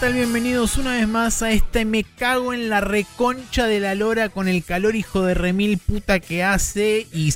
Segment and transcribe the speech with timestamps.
[0.00, 0.12] tal?
[0.12, 4.46] Bienvenidos una vez más a este Me cago en la reconcha de la lora con
[4.46, 7.32] el calor hijo de remil puta que hace y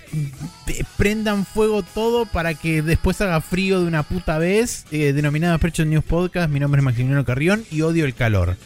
[0.98, 5.84] prendan fuego todo para que después haga frío de una puta vez, eh, denominada Precho
[5.84, 6.50] News Podcast.
[6.50, 8.56] Mi nombre es Maximiliano Carrión y odio el calor.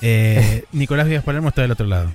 [0.00, 2.12] Eh, Nicolás Vías Palermo está del otro lado.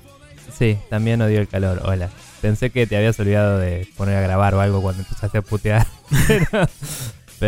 [0.57, 1.81] Sí, también odio el calor.
[1.83, 2.09] Hola.
[2.41, 5.85] Pensé que te habías olvidado de poner a grabar o algo cuando empezaste a putear.
[6.27, 6.67] Pero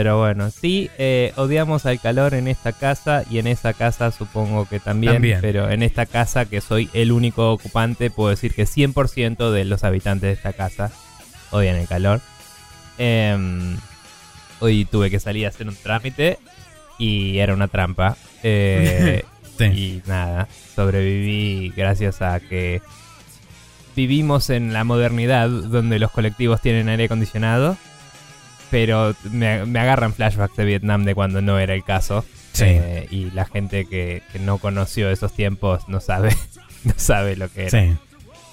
[0.01, 4.79] bueno, sí, eh, odiamos al calor en esta casa y en esa casa supongo que
[4.79, 9.65] también, Pero en esta casa, que soy el único ocupante, puedo decir que 100% de
[9.65, 10.91] los habitantes de esta casa
[11.51, 12.21] odian el calor.
[12.97, 13.77] Em,
[14.61, 16.39] hoy tuve que salir a hacer un trámite
[16.97, 18.17] y era una trampa.
[18.41, 19.23] Eh,
[19.59, 22.81] y nada, sobreviví gracias a que
[23.95, 27.77] vivimos en la modernidad donde los colectivos tienen aire acondicionado
[28.73, 32.25] pero me, agarran flashbacks de Vietnam de cuando no era el caso.
[32.59, 36.35] Eh, y la gente que, no conoció esos tiempos no sabe,
[36.83, 37.95] no sabe lo que era.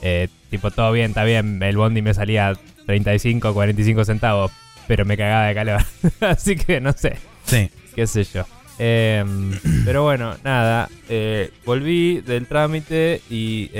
[0.03, 2.53] Eh, tipo, todo bien, está bien, el bondi me salía
[2.85, 4.53] 35, 45 centavos,
[4.87, 5.83] pero me cagaba de calor.
[6.21, 7.17] Así que no sé.
[7.47, 7.71] Sí.
[7.95, 8.45] Qué sé yo.
[8.79, 10.91] Em, pero bueno, nada.
[11.09, 13.71] Eh, volví del trámite y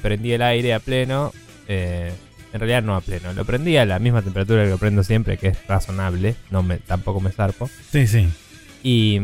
[0.00, 1.32] prendí el aire a pleno.
[2.52, 3.32] En realidad no a pleno.
[3.32, 6.34] Lo prendí a la misma temperatura que lo prendo siempre, que es razonable.
[6.50, 7.70] No me, tampoco me zarpo.
[7.90, 8.28] Sí, sí.
[8.82, 9.18] Y.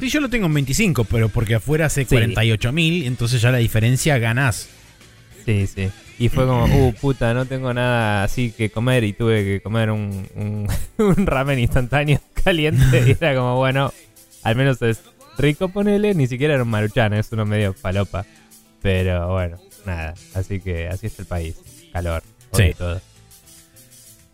[0.00, 4.18] Sí, yo lo tengo en 25, pero porque afuera hace 48.000, entonces ya la diferencia
[4.18, 4.68] ganás.
[5.44, 5.88] Sí, sí.
[6.18, 9.90] Y fue como, uh, puta, no tengo nada así que comer y tuve que comer
[9.90, 10.68] un, un,
[11.26, 13.04] ramen instantáneo caliente.
[13.06, 13.92] Y era como, bueno,
[14.42, 15.00] al menos es
[15.38, 16.14] rico, ponele.
[16.14, 18.24] Ni siquiera era un maruchan, es uno medio palopa.
[18.80, 20.14] Pero bueno, nada.
[20.34, 21.56] Así que así es el país.
[21.92, 22.22] Calor.
[22.54, 22.72] Sí.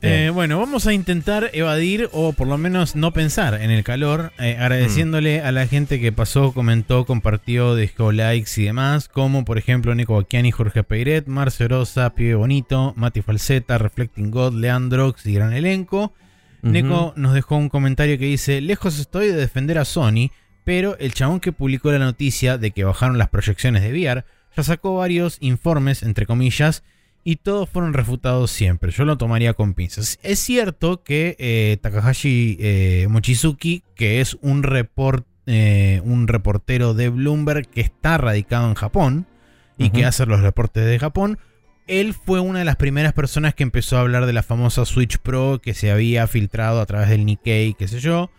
[0.03, 4.33] Eh, bueno, vamos a intentar evadir o por lo menos no pensar en el calor,
[4.39, 9.59] eh, agradeciéndole a la gente que pasó, comentó, compartió, dejó likes y demás, como por
[9.59, 15.35] ejemplo Nico Bacchiani, Jorge Peiret, Marce Rosa, Pibe Bonito, Mati Falseta, Reflecting God, Leandrox y
[15.35, 16.15] gran elenco.
[16.63, 20.31] Nico nos dejó un comentario que dice, lejos estoy de defender a Sony,
[20.65, 24.25] pero el chabón que publicó la noticia de que bajaron las proyecciones de VR
[24.57, 26.83] ya sacó varios informes, entre comillas,
[27.25, 28.91] y todos fueron refutados siempre.
[28.91, 30.19] Yo lo tomaría con pinzas.
[30.23, 37.09] Es cierto que eh, Takahashi eh, Mochizuki, que es un, report, eh, un reportero de
[37.09, 39.27] Bloomberg que está radicado en Japón
[39.79, 41.39] y que hace los reportes de Japón,
[41.87, 45.19] él fue una de las primeras personas que empezó a hablar de la famosa Switch
[45.19, 48.31] Pro que se había filtrado a través del Nikkei, qué sé yo.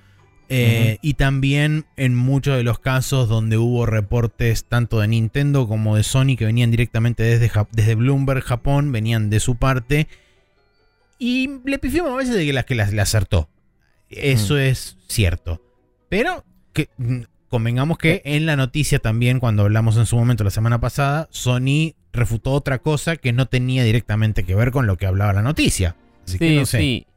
[0.53, 5.95] Eh, y también en muchos de los casos donde hubo reportes tanto de Nintendo como
[5.95, 10.09] de Sony que venían directamente desde, desde Bloomberg Japón, venían de su parte.
[11.17, 13.47] Y le pifiamos a veces de que las que las, le acertó.
[14.09, 15.61] Eso es cierto.
[16.09, 20.49] Pero que, mm, convengamos que en la noticia también, cuando hablamos en su momento la
[20.49, 25.05] semana pasada, Sony refutó otra cosa que no tenía directamente que ver con lo que
[25.05, 25.95] hablaba la noticia.
[26.27, 26.77] Así que no sé.
[26.77, 27.07] sí.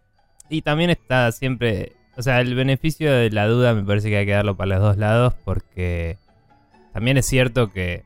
[0.51, 4.27] Y también está siempre o sea, el beneficio de la duda me parece que hay
[4.27, 6.19] que darlo para los dos lados porque
[6.93, 8.05] también es cierto que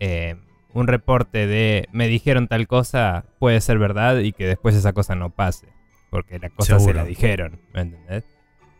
[0.00, 0.36] eh,
[0.72, 5.14] un reporte de me dijeron tal cosa puede ser verdad y que después esa cosa
[5.14, 5.68] no pase.
[6.10, 8.24] Porque la cosa se la dijeron, ¿me entendés?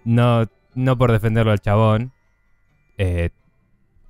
[0.05, 2.12] No, no por defenderlo al chabón,
[2.99, 3.31] eh,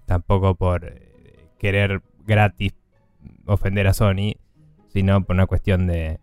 [0.04, 2.74] tampoco por eh, querer gratis
[3.46, 4.36] ofender a Sony,
[4.92, 6.20] sino por una cuestión de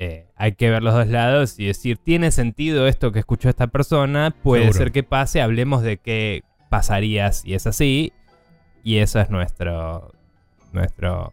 [0.00, 3.66] eh, hay que ver los dos lados y decir, ¿tiene sentido esto que escuchó esta
[3.66, 4.32] persona?
[4.42, 8.12] Puede ser que pase, hablemos de qué pasaría si es así.
[8.84, 10.12] Y eso es nuestro,
[10.72, 11.32] nuestro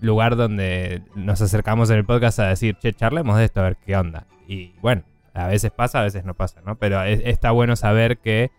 [0.00, 3.76] lugar donde nos acercamos en el podcast a decir, che, charlemos de esto, a ver
[3.84, 4.26] qué onda.
[4.46, 5.02] Y bueno,
[5.32, 6.76] a veces pasa, a veces no pasa, ¿no?
[6.76, 8.52] Pero está bueno saber que,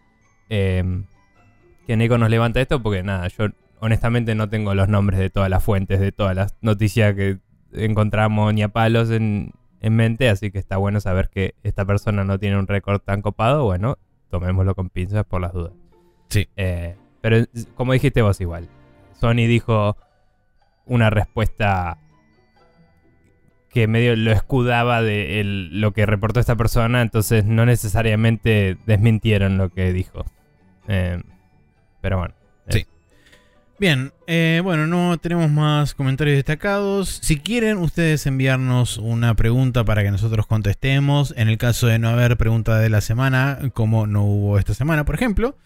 [0.50, 1.04] eh,
[1.88, 3.48] que Nico nos levanta esto porque nada, yo
[3.80, 7.38] honestamente no tengo los nombres de todas las fuentes, de todas las noticias que
[7.76, 12.40] encontramos ni a palos en, mente, así que está bueno saber que esta persona no
[12.40, 13.66] tiene un récord tan copado.
[13.66, 13.98] Bueno,
[14.32, 15.74] tomémoslo con pinzas por las dudas.
[16.30, 16.48] Sí.
[16.58, 17.46] Eh, pero
[17.76, 18.68] como dijiste vos igual,
[19.14, 19.96] Sony dijo
[20.86, 22.00] una respuesta
[23.70, 29.70] que medio lo escudaba de lo que reportó esta persona, entonces no necesariamente desmintieron lo
[29.70, 30.26] que dijo.
[30.88, 31.22] Eh,
[32.02, 32.36] pero bueno.
[32.70, 32.86] Sí.
[33.78, 37.20] Bien, eh, bueno, no tenemos más comentarios destacados.
[37.22, 42.08] Si quieren ustedes enviarnos una pregunta para que nosotros contestemos, en el caso de no
[42.08, 45.58] haber pregunta de la semana, como no hubo esta semana, por ejemplo,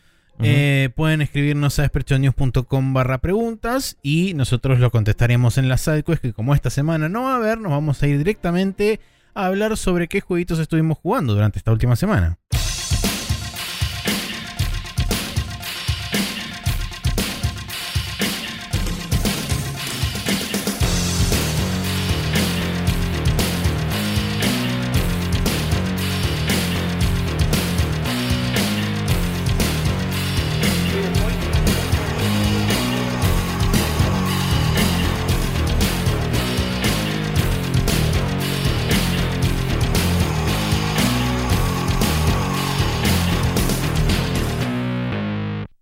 [0.41, 6.33] eh, pueden escribirnos a esperchonews.com barra preguntas y nosotros lo contestaremos en la sidequest que
[6.33, 9.01] como esta semana no va a haber, nos vamos a ir directamente
[9.35, 12.39] a hablar sobre qué jueguitos estuvimos jugando durante esta última semana.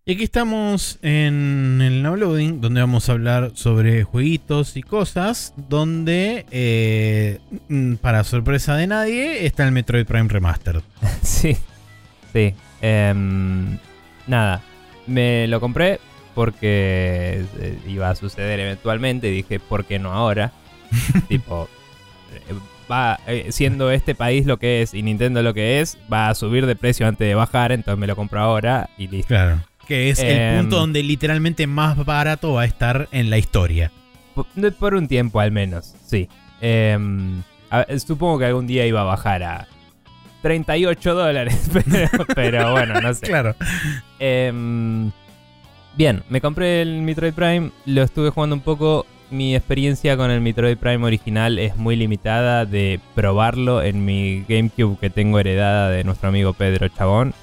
[0.07, 5.53] Y aquí estamos en el Now Loading, donde vamos a hablar sobre jueguitos y cosas,
[5.57, 10.81] donde, eh, mm, para sorpresa de nadie, está el Metroid Prime Remastered.
[11.21, 11.57] sí,
[12.31, 12.53] sí.
[12.79, 13.77] Em,
[14.27, 14.61] nada,
[15.07, 15.99] me lo compré
[16.33, 19.27] porque eh, iba a suceder eventualmente.
[19.27, 20.53] Dije, ¿por qué no ahora?
[21.27, 21.67] tipo,
[22.33, 22.53] eh,
[22.89, 23.19] va
[23.49, 26.77] siendo este país lo que es y Nintendo lo que es, va a subir de
[26.77, 29.27] precio antes de bajar, entonces me lo compro ahora y listo.
[29.27, 29.59] Claro.
[29.87, 33.91] Que es el punto em, donde literalmente más barato va a estar en la historia.
[34.79, 36.29] Por, un tiempo al menos, sí.
[36.61, 37.41] Em,
[38.05, 39.67] supongo que algún día iba a bajar a
[40.41, 41.69] 38 dólares,
[42.35, 43.25] pero, bueno, no sé.
[43.25, 43.55] Claro.
[44.19, 45.11] Em,
[45.95, 49.05] bien, me compré el Metroid Prime, lo estuve jugando un poco.
[49.29, 54.97] Mi experiencia con el Metroid Prime original es muy limitada de probarlo en mi GameCube
[54.99, 57.33] que tengo heredada de nuestro amigo Pedro Chabón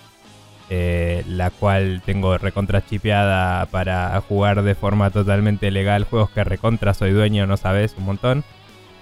[0.71, 6.95] eh, la cual tengo recontra chipeada para jugar de forma totalmente legal juegos que recontra
[6.95, 8.45] soy dueño, no sabes, un montón.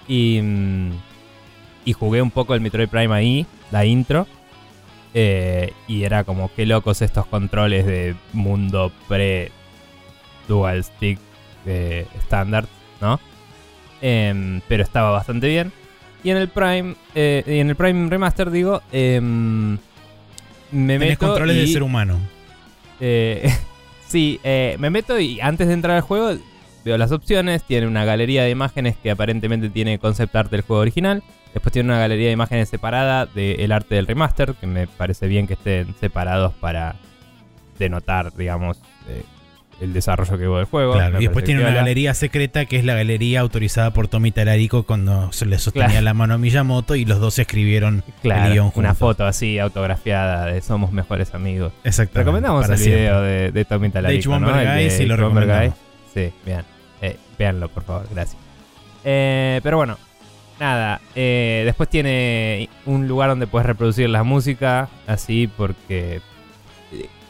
[0.09, 0.91] Y, mm,
[1.85, 4.27] y jugué un poco el Metroid Prime ahí, la intro.
[5.15, 9.51] Eh, y era como, qué locos estos controles de mundo pre
[10.49, 11.19] dual stick
[11.65, 12.67] estándar,
[13.01, 13.21] ¿no?
[14.03, 15.73] Em, pero estaba bastante bien.
[16.25, 19.79] Y en el Prime, eh, y en el Prime Remaster digo, em,
[20.73, 22.19] me Tenés meto controles de ser humano.
[23.01, 23.51] Eh,
[24.09, 26.33] sí, eh, me meto y antes de entrar al juego
[26.85, 27.63] veo las opciones.
[27.63, 31.23] Tiene una galería de imágenes que aparentemente tiene concept art del juego original.
[31.53, 35.47] Después tiene una galería de imágenes separada del arte del remaster, que me parece bien
[35.47, 36.97] que estén separados para
[37.79, 38.79] denotar, digamos,
[39.09, 39.23] eh,
[39.83, 40.95] el desarrollo que hubo del juego.
[40.95, 44.85] Claro, y después tiene una galería secreta que es la galería autorizada por Tommy Talarico
[44.85, 49.27] cuando se le sostenía la mano a Miyamoto y los dos escribieron claro, Una foto
[49.27, 51.73] así autografiada de Somos Mejores Amigos.
[51.85, 52.19] Exacto.
[52.19, 54.39] Recomendamos el video de, Tommy Talarico.
[54.39, 55.75] De Guy, sí lo recomendamos.
[56.15, 56.63] Sí, bien.
[57.01, 58.41] Eh, véanlo, por favor, gracias.
[59.05, 59.99] Eh, pero bueno,
[60.61, 61.01] nada.
[61.17, 66.21] Eh, después tiene un lugar donde puedes reproducir la música, así porque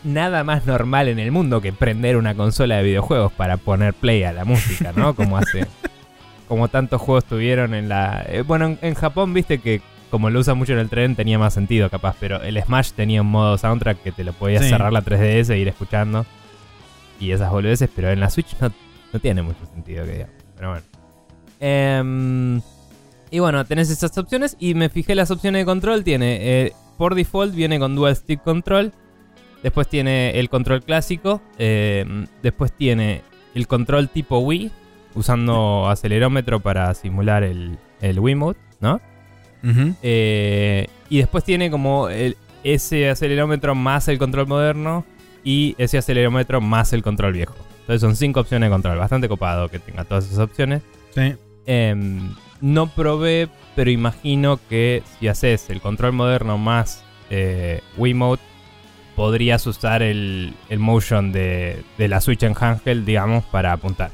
[0.04, 4.24] nada más normal en el mundo que prender una consola de videojuegos para poner play
[4.24, 5.14] a la música, ¿no?
[5.16, 5.66] Como hace.
[6.48, 8.24] como tantos juegos tuvieron en la.
[8.28, 11.54] Eh, bueno, en, Japón, viste que como lo usa mucho en el tren, tenía más
[11.54, 12.16] sentido, capaz.
[12.20, 15.58] Pero el Smash tenía un modo soundtrack que te lo podías cerrar la 3DS e
[15.58, 16.26] ir escuchando.
[17.18, 18.70] Y esas boludeces, pero en la Switch no,
[19.20, 20.34] tiene mucho sentido que digamos.
[20.56, 20.84] Pero bueno.
[21.60, 22.60] Em,
[23.30, 24.56] y bueno, tenés esas opciones.
[24.58, 26.04] Y me fijé las opciones de control.
[26.04, 26.36] Tiene.
[26.42, 28.92] Eh, por default viene con Dual Stick Control.
[29.62, 31.40] Después tiene el control clásico.
[31.58, 32.04] Eh,
[32.42, 33.22] después tiene
[33.54, 34.70] el control tipo Wii,
[35.14, 39.00] usando acelerómetro para simular el, el Wiimote, ¿no?
[40.02, 42.08] Eh, y después tiene como
[42.64, 45.04] ese acelerómetro más el control moderno
[45.44, 47.54] y ese acelerómetro más el control viejo.
[47.80, 48.98] Entonces son cinco opciones de control.
[48.98, 50.82] Bastante copado que tenga todas esas opciones.
[51.14, 51.34] Sí.
[51.66, 58.42] Em, no probé, pero imagino que si haces el control moderno más eh, Wiimote
[59.16, 64.10] podrías usar el, motion de, la Switch en handheld, digamos, para apuntar.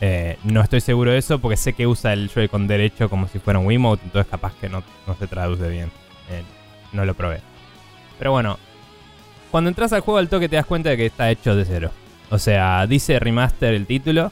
[0.00, 3.40] Eh, no estoy seguro de eso porque sé que usa el Joy-Con derecho como si
[3.40, 4.82] fuera un Wiimote, entonces capaz que no,
[5.18, 5.90] se traduce bien.
[6.30, 6.42] Eh,
[6.92, 7.40] no lo probé.
[8.18, 8.58] Pero bueno,
[9.50, 11.90] cuando entras al juego al toque te das cuenta de que está hecho de cero.
[12.30, 14.30] O sea, dice remaster el título,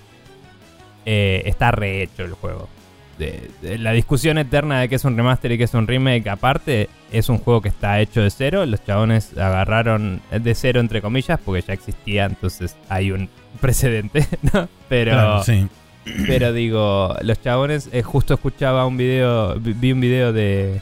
[1.04, 2.68] eh, está rehecho el juego
[3.18, 6.88] de, la discusión eterna de qué es un remaster y qué es un remake, aparte,
[7.12, 8.66] es un juego que está hecho de cero.
[8.66, 13.28] Los chabones agarraron de cero, entre comillas, porque ya existía, entonces hay un
[13.60, 14.68] precedente, ¿no?
[14.88, 15.42] Pero.
[16.28, 20.80] Pero digo, los chabones, eh, justo escuchaba un video, vi un video de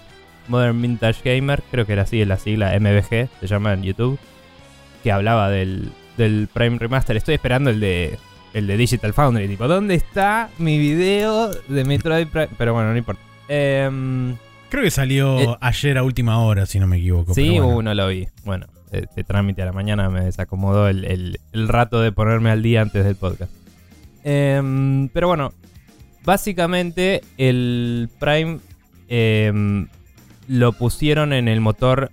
[0.48, 4.18] Modern Vintage Gamer, creo que era así, la sigla MVG, se llama en YouTube,
[5.02, 7.16] que hablaba del, del Prime Remaster.
[7.16, 8.18] Estoy esperando el de
[8.54, 9.48] el de Digital Foundry.
[9.48, 12.48] Tipo, ¿dónde está mi video de Metroid Prime?
[12.56, 13.20] Pero bueno, no importa.
[13.48, 14.36] Em,
[14.70, 17.34] Creo que salió eh, ayer a última hora, si no me equivoco.
[17.34, 18.26] Sí, uno no lo vi.
[18.44, 23.04] Bueno, de, trámite a la mañana me desacomodó el, rato de ponerme al día antes
[23.04, 23.52] del podcast.
[24.22, 25.52] Em, pero bueno,
[26.24, 28.58] básicamente el Prime
[29.08, 29.88] em,
[30.48, 32.10] lo pusieron en el motor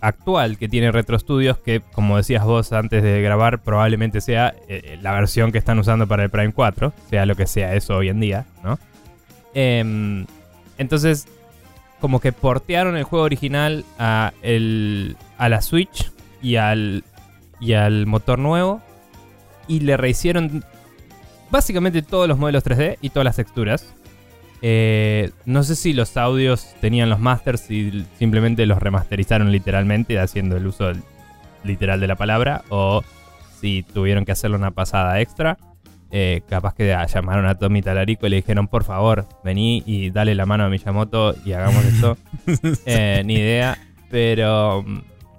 [0.00, 4.98] actual que tiene Retro Studios, que como decías vos antes de grabar, probablemente sea eh,
[5.02, 8.08] la versión que están usando para el Prime 4, sea lo que sea eso hoy
[8.08, 8.78] en día, ¿no?
[9.54, 10.26] Em,
[10.78, 11.26] entonces,
[12.00, 16.10] como que portearon el juego original a, el, a la Switch
[16.42, 17.04] y al,
[17.60, 18.82] y al motor nuevo
[19.68, 20.64] y le rehicieron
[21.50, 23.86] básicamente todos los modelos 3D y todas las texturas.
[24.62, 30.56] Eh, no sé si los audios tenían los masters y simplemente los remasterizaron literalmente, haciendo
[30.56, 30.92] el uso
[31.64, 33.02] literal de la palabra, o
[33.60, 35.58] si tuvieron que hacerle una pasada extra.
[36.12, 40.34] Eh, capaz que llamaron a Tommy Talarico y le dijeron, por favor, vení y dale
[40.34, 42.16] la mano a Miyamoto y hagamos esto.
[42.86, 43.76] Eh, ni idea.
[44.08, 44.84] Pero,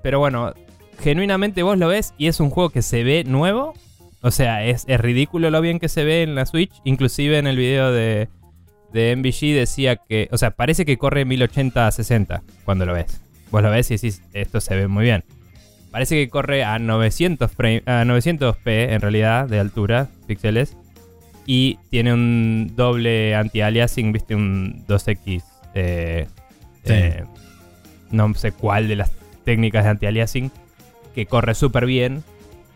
[0.04, 0.54] pero bueno,
[1.00, 3.74] genuinamente vos lo ves y es un juego que se ve nuevo.
[4.22, 6.74] O sea, es, es ridículo lo bien que se ve en la Switch.
[6.84, 8.28] Inclusive en el video de,
[8.94, 13.22] de MVG decía que, o sea, parece que corre 1080 a 60 cuando lo ves.
[13.52, 15.24] Vos lo ves y decís, esto se ve muy bien.
[15.92, 20.76] Parece que corre a 900 a 900p en realidad de altura, píxeles.
[21.46, 25.44] Y tiene un doble anti-aliasing, viste, un 2x.
[25.76, 26.28] Eh,
[26.84, 27.24] eh,
[28.12, 29.12] no sé cuál de las
[29.46, 30.52] técnicas de anti-aliasing.
[31.16, 32.24] Que corre súper bien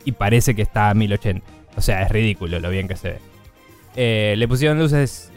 [0.05, 1.45] y parece que está a 1080.
[1.75, 3.30] O sea, es ridículo lo bien que se ve.
[3.95, 5.31] Eh, le pusieron luces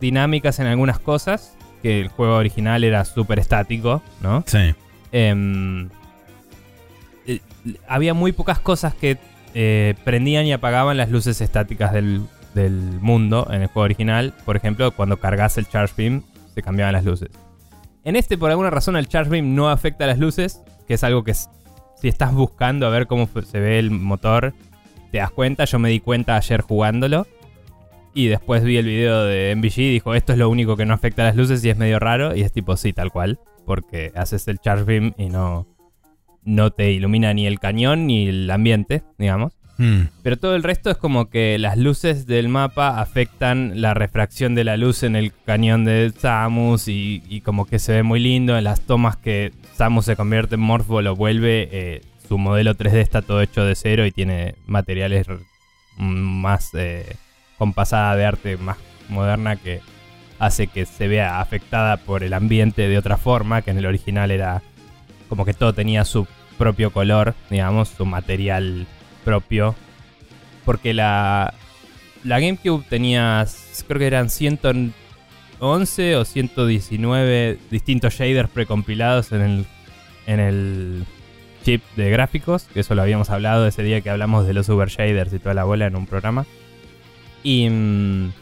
[0.00, 1.56] dinámicas en algunas cosas.
[1.82, 4.42] Que el juego original era súper estático, ¿no?
[4.46, 4.74] Sí.
[5.12, 5.90] Em,
[7.26, 7.40] eh,
[7.86, 9.18] había muy pocas cosas que
[9.54, 12.22] eh, prendían y apagaban las luces estáticas del,
[13.00, 14.32] mundo en el juego original.
[14.44, 16.22] Por ejemplo, cuando cargas el Charge Beam,
[16.54, 17.30] se cambiaban las luces.
[18.04, 21.04] En este, por alguna razón, el Charge Beam no afecta a las luces, que es
[21.04, 24.54] algo que si estás buscando a ver cómo se ve el motor,
[25.10, 25.64] te das cuenta.
[25.64, 27.26] Yo me di cuenta ayer jugándolo.
[28.14, 30.94] Y después vi el video de MVG y dijo, esto es lo único que no
[30.94, 32.34] afecta a las luces y es medio raro.
[32.36, 33.40] Y es tipo, sí, tal cual.
[33.66, 35.66] Porque haces el Charge Beam y no,
[36.44, 39.54] no te ilumina ni el cañón ni el ambiente, digamos.
[39.78, 40.02] Hmm.
[40.22, 44.62] Pero todo el resto es como que las luces del mapa afectan la refracción de
[44.62, 48.56] la luz en el cañón de Samus y, como que se ve muy lindo.
[48.56, 53.00] En las tomas que Samus se convierte en Morpho lo vuelve, eh, su modelo 3D
[53.00, 55.26] está todo hecho de cero y tiene materiales
[55.96, 57.16] más eh,
[57.58, 58.76] con pasada de arte más
[59.08, 59.80] moderna que
[60.38, 64.30] hace que se vea afectada por el ambiente de otra forma, que en el original
[64.30, 64.62] era
[65.28, 66.26] como que todo tenía su
[66.58, 68.86] propio color, digamos, su material
[69.24, 69.74] propio.
[70.64, 71.54] Porque la,
[72.22, 73.46] la GameCube tenía,
[73.86, 79.66] creo que eran 111 o 119 distintos shaders precompilados en el,
[80.26, 81.04] en el
[81.64, 84.88] chip de gráficos, que eso lo habíamos hablado ese día que hablamos de los super
[84.88, 86.46] shaders y toda la bola en un programa.
[87.44, 88.32] Y, mm,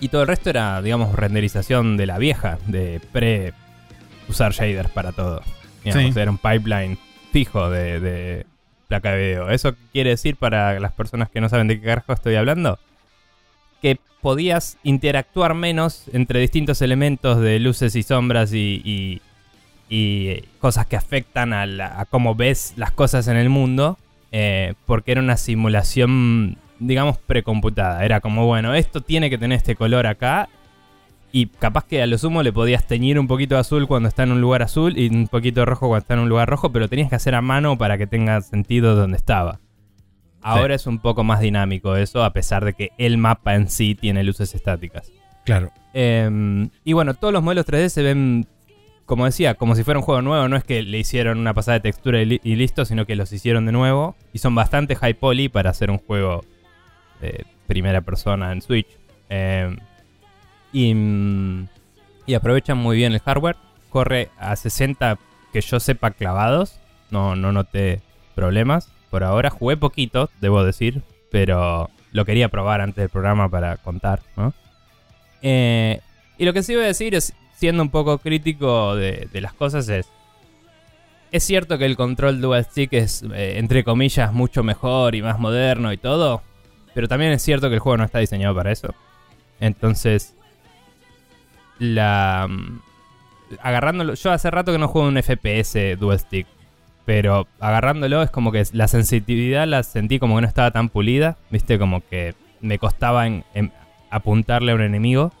[0.00, 3.54] y todo el resto era, digamos, renderización de la vieja, de pre
[4.28, 5.42] usar shaders para todo.
[5.84, 6.98] Era un pipeline
[7.32, 8.46] fijo de,
[8.88, 9.50] placa de video.
[9.50, 12.78] ¿Eso quiere decir para las personas que no saben de qué carajo estoy hablando?
[13.80, 19.20] Que podías interactuar menos entre distintos elementos de luces y sombras y,
[19.88, 23.98] y, cosas que afectan a, cómo ves las cosas en el mundo,
[24.30, 28.04] eh, porque era una simulación, digamos, precomputada.
[28.04, 30.48] Era como, bueno, esto tiene que tener este color acá
[31.32, 34.22] y capaz que a lo sumo le podías teñir un poquito de azul cuando está
[34.24, 36.70] en un lugar azul y un poquito de rojo cuando está en un lugar rojo,
[36.70, 39.58] pero tenías que hacer a mano para que tenga sentido donde estaba.
[40.42, 43.94] Ahora es un poco más dinámico eso, a pesar de que el mapa en sí
[43.94, 45.10] tiene luces estáticas.
[45.44, 45.70] Claro.
[45.94, 48.46] Em, y bueno, todos los modelos 3D se ven,
[49.06, 50.48] como decía, como si fuera un juego nuevo.
[50.48, 53.66] No es que le hicieron una pasada de textura y, listo, sino que los hicieron
[53.66, 54.16] de nuevo.
[54.32, 56.44] Y son bastante high poly para hacer un juego
[57.66, 58.88] primera persona en Switch.
[59.28, 59.76] Eh,
[60.72, 60.94] y,
[62.26, 63.56] y aprovechan muy bien el hardware.
[63.90, 65.18] Corre a 60
[65.52, 66.80] que yo sepa clavados.
[67.10, 68.00] No, no noté
[68.34, 68.90] problemas.
[69.10, 71.02] Por ahora jugué poquito, debo decir.
[71.30, 74.20] Pero lo quería probar antes del programa para contar,
[75.44, 76.00] eh,
[76.38, 79.88] y lo que sí voy a decir es, siendo un poco crítico de, las cosas,
[79.88, 80.08] es...
[81.32, 85.38] Es cierto que el control dual stick es, eh, entre comillas, mucho mejor y más
[85.38, 86.42] moderno y todo.
[86.94, 88.94] Pero también es cierto que el juego no está diseñado para eso.
[89.60, 90.34] Entonces,
[91.78, 92.80] la mm,
[93.60, 96.46] agarrándolo, yo hace rato que no juego un FPS dual stick,
[97.04, 101.36] pero agarrándolo es como que la sensitividad la sentí como que no estaba tan pulida,
[101.50, 103.44] viste, como que me costaba en,
[104.10, 105.32] apuntarle a un enemigo.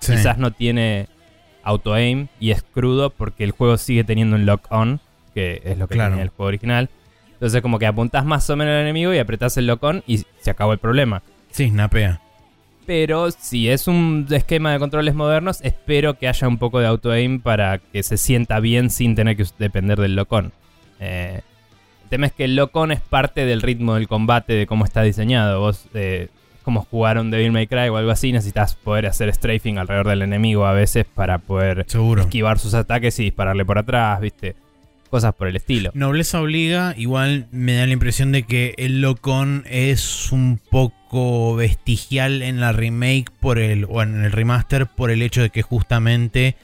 [0.00, 1.08] Quizás no tiene
[1.62, 5.00] auto aim y es crudo porque el juego sigue teniendo un lock on,
[5.34, 6.88] que es lo que tenía el juego original.
[7.32, 10.24] Entonces como que apuntás más o menos al enemigo y apretás el lock on y
[10.40, 11.22] se acabó el problema.
[11.50, 12.20] Sí, snapea
[12.90, 17.40] pero si es un esquema de controles modernos, espero que haya un poco de auto-aim
[17.40, 20.50] para que se sienta bien sin tener que depender del locón.
[20.98, 21.40] Eh,
[22.02, 25.02] el tema es que el locón es parte del ritmo del combate, de cómo está
[25.02, 25.60] diseñado.
[25.60, 26.30] Vos, eh,
[26.64, 30.22] como jugar un Devil May Cry o algo así, necesitas poder hacer strafing alrededor del
[30.22, 31.86] enemigo a veces para poder
[32.18, 34.56] esquivar sus ataques y dispararle por atrás, ¿viste?
[35.10, 35.90] Cosas por el estilo.
[35.94, 42.42] Nobleza obliga, igual me da la impresión de que el Locon es un poco vestigial
[42.42, 46.56] en la remake por el, o en el remaster por el hecho de que justamente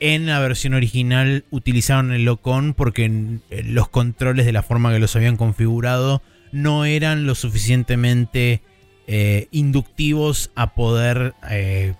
[0.00, 5.16] en la versión original utilizaron el Locon porque los controles de la forma que los
[5.16, 8.62] habían configurado no eran lo suficientemente
[9.06, 11.94] eh, inductivos a poder eh,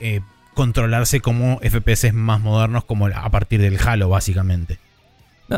[0.00, 0.20] eh,
[0.54, 4.78] controlarse como FPS más modernos como a partir del Halo básicamente.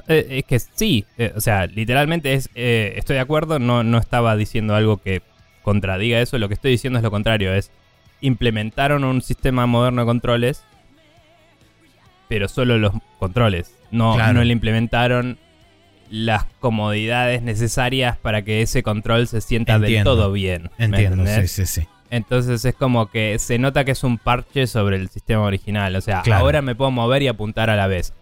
[0.09, 1.05] Es que sí,
[1.35, 5.23] o sea, literalmente es, estoy de acuerdo, no, no estaba diciendo algo que
[5.63, 7.71] contradiga eso, lo que estoy diciendo es lo contrario, es
[8.21, 10.65] implementaron un sistema moderno de controles,
[12.29, 15.39] pero solo los controles, no, no le implementaron
[16.11, 20.71] las comodidades necesarias para que ese control se sienta del todo bien.
[20.79, 21.89] Entiendo, sí, sí, sí.
[22.11, 25.95] Entonces es como que se nota que es un parche sobre el sistema original.
[25.95, 28.15] O sea, ahora me puedo mover y apuntar a la vez.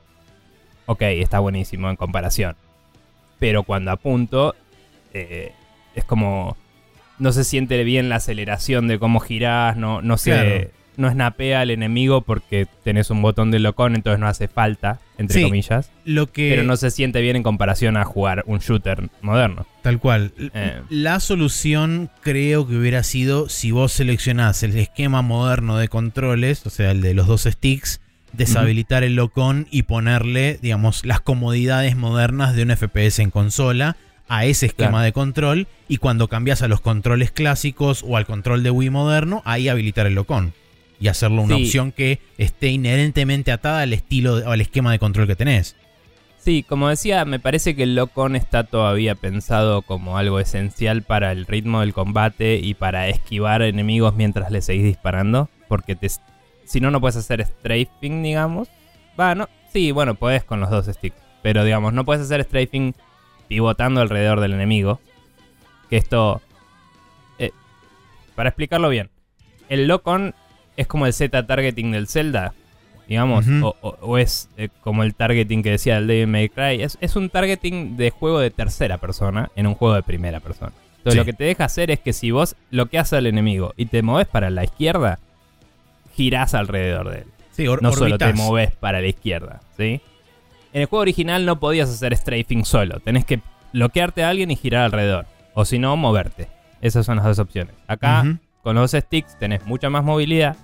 [0.86, 2.56] Ok, está buenísimo en comparación.
[3.38, 4.54] Pero cuando apunto,
[5.12, 5.52] eh,
[5.94, 6.56] es como.
[7.18, 11.70] No se siente bien la aceleración de cómo girás, no, no se no snapea al
[11.70, 15.90] enemigo porque tenés un botón de locón, entonces no hace falta, entre comillas.
[16.04, 16.50] Lo que...
[16.50, 19.66] Pero no se siente bien en comparación a jugar un shooter moderno.
[19.82, 20.32] Tal cual.
[20.38, 20.80] Eh.
[20.88, 26.70] La solución creo que hubiera sido si vos seleccionás el esquema moderno de controles, o
[26.70, 28.00] sea, el de los dos sticks,
[28.36, 33.96] deshabilitar el locón y ponerle, digamos, las comodidades modernas de un FPS en consola
[34.28, 38.62] a ese esquema de control y cuando cambias a los controles clásicos o al control
[38.62, 40.52] de Wii moderno, ahí habilitar el locón
[40.98, 45.26] y hacerlo una opción que esté inherentemente atada al estilo o al esquema de control
[45.26, 45.76] que tenés.
[46.46, 51.32] Sí, como decía, me parece que el Locon está todavía pensado como algo esencial para
[51.32, 55.50] el ritmo del combate y para esquivar enemigos mientras le seguís disparando.
[55.66, 56.08] Porque te,
[56.66, 58.68] si no, no puedes hacer strafing, digamos.
[59.18, 61.16] Va, no, sí, bueno, puedes con los dos sticks.
[61.42, 62.94] Pero digamos, no puedes hacer strafing
[63.48, 65.00] pivotando alrededor del enemigo.
[65.88, 66.42] Que esto...
[67.38, 67.52] Eh,
[68.34, 69.10] para explicarlo bien.
[69.68, 70.34] El Locon
[70.76, 72.54] es como el Z-targeting del Zelda,
[73.08, 76.82] digamos, o, es eh, como el targeting que decía el Devil May Cry.
[76.82, 80.72] Es, un targeting de juego de tercera persona en un juego de primera persona.
[80.98, 83.74] Entonces lo que te deja hacer es que si vos lo que hace al enemigo
[83.76, 85.20] y te moves para la izquierda,
[86.16, 87.26] girás alrededor de él.
[87.52, 90.00] Sí, no solo te moves para la izquierda, ¿sí?
[90.72, 93.00] En el juego original no podías hacer strafing solo.
[93.00, 93.40] Tenés que
[93.72, 95.26] bloquearte a alguien y girar alrededor.
[95.54, 96.48] O si no, moverte.
[96.82, 97.74] Esas son las dos opciones.
[97.86, 100.56] Acá, con los sticks, tenés mucha más movilidad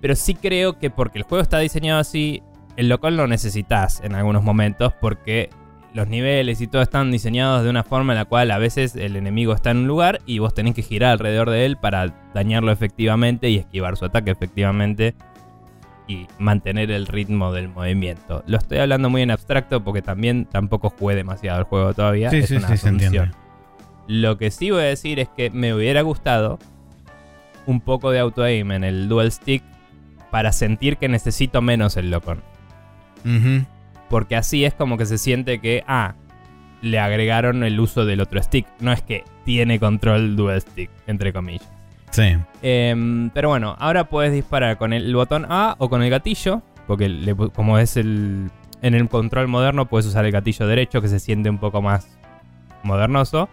[0.00, 2.42] pero sí creo que porque el juego está diseñado así,
[2.76, 5.50] el local lo necesitas en algunos momentos porque
[5.92, 9.16] los niveles y todo están diseñados de una forma en la cual a veces el
[9.16, 12.70] enemigo está en un lugar y vos tenés que girar alrededor de él para dañarlo
[12.70, 15.14] efectivamente y esquivar su ataque efectivamente
[16.06, 18.42] y mantener el ritmo del movimiento.
[18.46, 22.30] Lo estoy hablando muy en abstracto porque también tampoco jugué demasiado el juego todavía.
[22.30, 22.88] Sí, es sí, una sí,
[24.06, 26.58] Lo que sí voy a decir es que me hubiera gustado
[27.66, 29.62] un poco de auto aim en el dual stick
[30.30, 32.42] para sentir que necesito menos el locón.
[34.10, 36.14] Porque así es como que se siente que, ah,
[36.82, 38.66] le agregaron el uso del otro stick.
[38.80, 41.70] No es que tiene control dual stick, entre comillas.
[42.10, 42.36] Sí.
[42.60, 46.62] Em, pero bueno, ahora puedes disparar con el botón A o con el gatillo.
[46.86, 48.50] Porque como es el.
[48.82, 52.18] En el control moderno puedes usar el gatillo derecho que se siente un poco más
[52.82, 53.48] modernoso.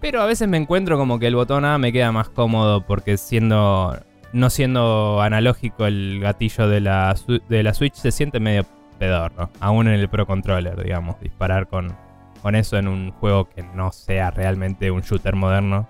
[0.00, 3.16] Pero a veces me encuentro como que el botón A me queda más cómodo porque
[3.16, 3.96] siendo
[4.32, 7.14] no siendo analógico el gatillo de la,
[7.48, 9.50] de la Switch, se siente medio pedorro.
[9.60, 11.20] Aún en el Pro Controller, digamos.
[11.20, 11.94] Disparar con,
[12.42, 15.88] con eso en un juego que no sea realmente un shooter moderno.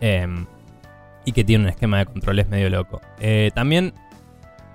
[0.00, 0.46] Em,
[1.24, 3.00] y que tiene un esquema de controles medio loco.
[3.18, 3.92] Eh, también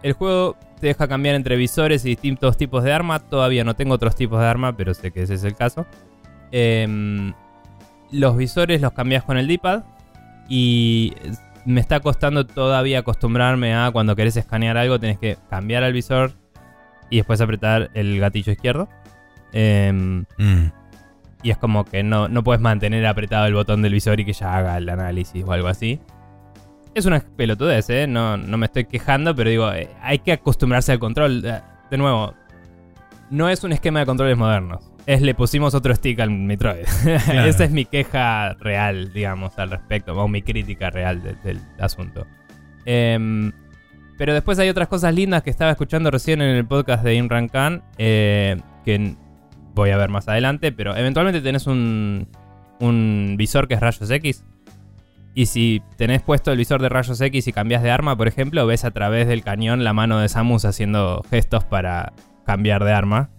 [0.03, 3.19] el juego te deja cambiar entre visores y distintos tipos de arma.
[3.19, 5.85] Todavía no tengo otros tipos de arma, pero sé que ese es el caso.
[6.51, 7.33] Em,
[8.11, 9.83] los visores los cambias con el D-pad.
[10.49, 11.13] Y
[11.65, 16.33] me está costando todavía acostumbrarme a cuando querés escanear algo, tenés que cambiar al visor
[17.11, 18.89] y después apretar el gatillo izquierdo.
[19.53, 20.71] Em, mm.
[21.43, 24.33] Y es como que no, no puedes mantener apretado el botón del visor y que
[24.33, 25.99] ya haga el análisis o algo así.
[26.95, 28.07] Es una pelotudez, ¿eh?
[28.07, 31.43] No, no me estoy quejando, pero digo, eh, hay que acostumbrarse al control.
[31.45, 32.33] Eh, de nuevo,
[33.29, 36.85] no es un esquema de controles modernos es le pusimos otro stick al Metroid.
[37.05, 42.27] Esa es mi queja real, digamos, al respecto, o mi crítica real del asunto.
[42.85, 43.51] Em,
[44.17, 47.47] pero después hay otras cosas lindas que estaba escuchando recién en el podcast de Imran
[47.47, 49.15] Khan, eh, que
[49.73, 52.27] voy a ver más adelante, pero eventualmente tenés un,
[52.79, 54.43] un visor que es rayos X.
[55.33, 58.65] Y si tenés puesto el visor de rayos X y cambias de arma, por ejemplo,
[58.65, 62.13] ves a través del cañón la mano de Samus haciendo gestos para
[62.45, 63.29] cambiar de arma.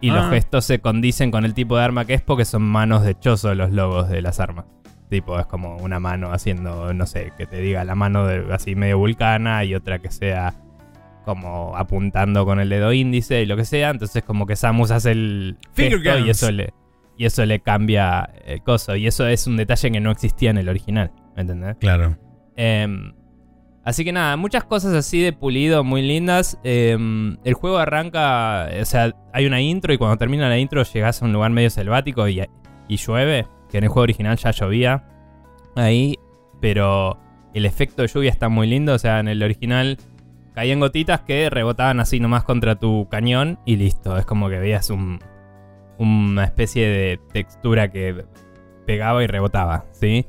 [0.00, 0.30] Y los ah.
[0.30, 3.54] gestos se condicen con el tipo de arma que es porque son manos de chozo
[3.54, 4.66] los logos de las armas.
[5.12, 8.74] Tipo, es como una mano haciendo, no sé, que te diga la mano de, así
[8.74, 10.54] medio vulcana y otra que sea
[11.26, 13.90] como apuntando con el dedo índice y lo que sea.
[13.90, 16.72] Entonces como que Samus hace el gesto y eso le...
[17.18, 18.96] y eso le cambia el coso.
[18.96, 21.12] Y eso es un detalle que no existía en el original.
[21.36, 21.76] ¿Me entendés?
[21.76, 22.16] Claro.
[22.56, 23.12] Em,
[23.84, 26.58] así que nada, muchas cosas así de pulido, muy lindas.
[26.64, 31.20] Em, el juego arranca, o sea, hay una intro y cuando termina la intro llegas
[31.20, 32.42] a un lugar medio selvático y,
[32.88, 35.04] y llueve, que en el juego original ya llovía
[35.74, 36.18] ahí,
[36.60, 37.18] pero
[37.54, 39.96] el efecto de lluvia está muy lindo, o sea, en el original
[40.54, 44.90] caían gotitas que rebotaban así nomás contra tu cañón y listo, es como que veías
[44.90, 45.20] un,
[45.98, 48.26] una especie de textura que
[48.86, 50.26] pegaba y rebotaba, ¿sí?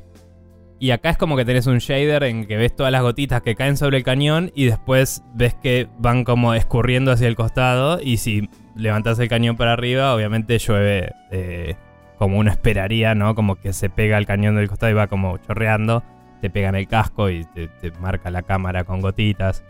[0.79, 3.56] Y acá es como que tenés un shader en que ves todas las gotitas que
[3.56, 8.17] caen sobre el cañón y después ves que van como escurriendo hacia el costado y
[8.17, 11.75] si levantas el cañón para arriba, obviamente llueve eh,
[12.24, 13.36] como uno esperaría, ¿no?
[13.36, 16.04] Como que se pega el cañón del costado y va como chorreando,
[16.40, 19.62] te pega en el casco y te, marca la cámara con gotitas.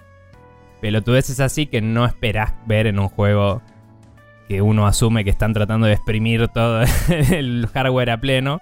[0.79, 3.63] Pero tú ves así que no esperás ver en un juego
[4.47, 8.61] que uno asume que están tratando de exprimir todo el hardware a pleno.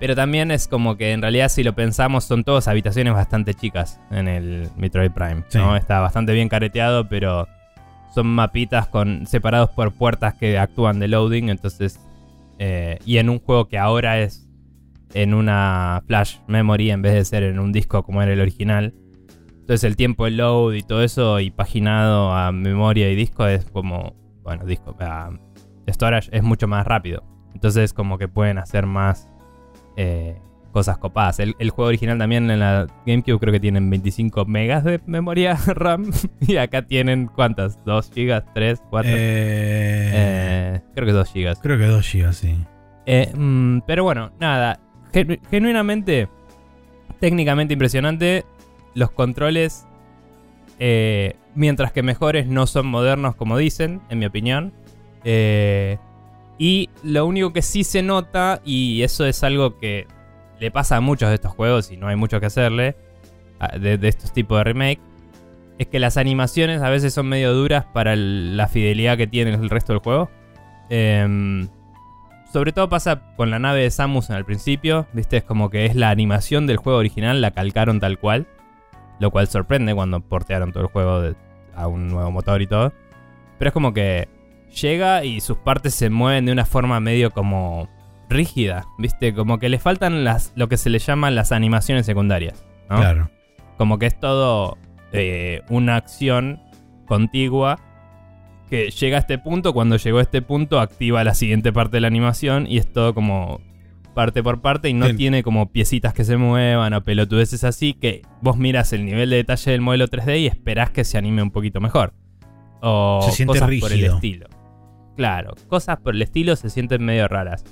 [0.00, 4.00] Pero también es como que en realidad si lo pensamos son todas habitaciones bastante chicas
[4.10, 5.44] en el Metroid Prime.
[5.54, 5.76] ¿no?
[5.76, 7.46] Está bastante bien careteado, pero
[8.12, 11.50] son mapitas con separados por puertas que actúan de loading.
[11.50, 12.00] Entonces,
[12.64, 14.48] eh, y en un juego que ahora es
[15.14, 18.94] en una flash memory en vez de ser en un disco como era el original.
[19.48, 23.64] Entonces el tiempo de load y todo eso y paginado a memoria y disco es
[23.64, 24.96] como, bueno, disco,
[25.88, 27.24] storage es mucho más rápido.
[27.52, 29.28] Entonces como que pueden hacer más
[29.96, 30.40] eh,
[30.72, 31.38] cosas copadas.
[31.38, 36.10] El, juego original también en la GameCube creo que tienen 25 megas de memoria RAM.
[36.40, 37.78] y acá tienen cuántas?
[37.84, 38.44] ¿2 gigas?
[38.54, 38.80] ¿3?
[38.90, 39.02] ¿4?
[39.06, 41.60] Eh, creo que 2 gigas.
[41.60, 42.56] Creo que 2 gigas, sí.
[43.06, 44.80] Eh, mm, pero bueno, nada.
[45.50, 46.28] genuinamente,
[47.20, 48.44] técnicamente impresionante.
[48.94, 49.86] Los controles,
[51.54, 54.72] mientras que mejores, no son modernos como dicen, en mi opinión.
[55.24, 55.98] Eh,
[56.58, 60.06] y lo único que sí se nota, y eso es algo que
[60.62, 62.94] le pasa a muchos de estos juegos y no hay mucho que hacerle,
[63.80, 65.00] de, estos tipos de remake,
[65.78, 69.68] es que las animaciones a veces son medio duras para la fidelidad que tiene el
[69.68, 70.30] resto del juego.
[70.88, 71.68] Em,
[72.52, 75.38] sobre todo pasa con la nave de Samus el principio, ¿viste?
[75.38, 78.46] Es como que es la animación del juego original, la calcaron tal cual.
[79.18, 81.34] Lo cual sorprende cuando portearon todo el juego
[81.74, 82.92] a un nuevo motor y todo.
[83.58, 84.28] Pero es como que
[84.80, 87.88] llega y sus partes se mueven de una forma medio como
[88.32, 89.34] rígida, ¿viste?
[89.34, 92.96] Como que le faltan las, lo que se le llaman las animaciones secundarias, ¿no?
[92.96, 93.30] Claro.
[93.78, 94.78] Como que es todo
[95.12, 96.60] eh, una acción
[97.06, 97.78] contigua
[98.70, 102.00] que llega a este punto, cuando llegó a este punto activa la siguiente parte de
[102.00, 103.60] la animación y es todo como
[104.14, 108.22] parte por parte y no tiene como piecitas que se muevan o pelotudeces así que
[108.40, 111.50] vos miras el nivel de detalle del modelo 3D y esperás que se anime un
[111.50, 112.14] poquito mejor.
[112.80, 114.48] O cosas por el estilo.
[115.16, 117.64] Claro, cosas por el estilo se sienten medio raras.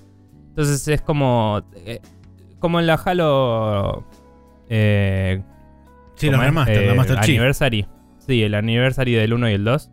[0.61, 1.63] Entonces es como.
[1.75, 2.01] Eh,
[2.59, 4.05] como en la Halo.
[4.69, 5.43] Eh,
[6.17, 7.87] sí, los remaster, la Master Anniversary.
[8.19, 9.91] Sí, el Anniversary del 1 y el 2.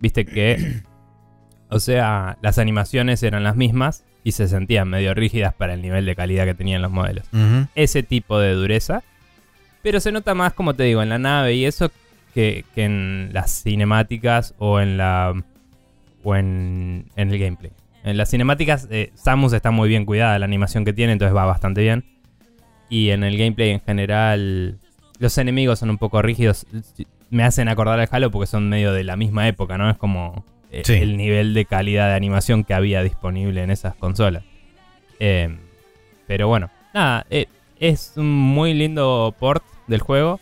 [0.00, 0.82] Viste que.
[1.68, 6.06] o sea, las animaciones eran las mismas y se sentían medio rígidas para el nivel
[6.06, 7.26] de calidad que tenían los modelos.
[7.74, 9.02] Ese tipo de dureza.
[9.82, 11.90] Pero se nota más, como te digo, en la nave y eso
[12.34, 15.34] que en las cinemáticas o en la
[16.22, 17.72] o en, el gameplay.
[18.02, 21.44] En las cinemáticas, eh, Samus está muy bien cuidada, la animación que tiene, entonces va
[21.44, 22.04] bastante bien.
[22.88, 24.78] Y en el gameplay en general,
[25.18, 26.66] los enemigos son un poco rígidos.
[27.28, 29.90] Me hacen acordar al Halo porque son medio de la misma época, ¿no?
[29.90, 34.42] Es como eh, el nivel de calidad de animación que había disponible en esas consolas.
[35.20, 35.56] Eh,
[36.26, 37.26] pero bueno, nada,
[37.78, 40.40] es un muy lindo port del juego.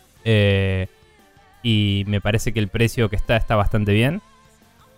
[1.63, 4.23] y me parece que el precio que está está bastante bien.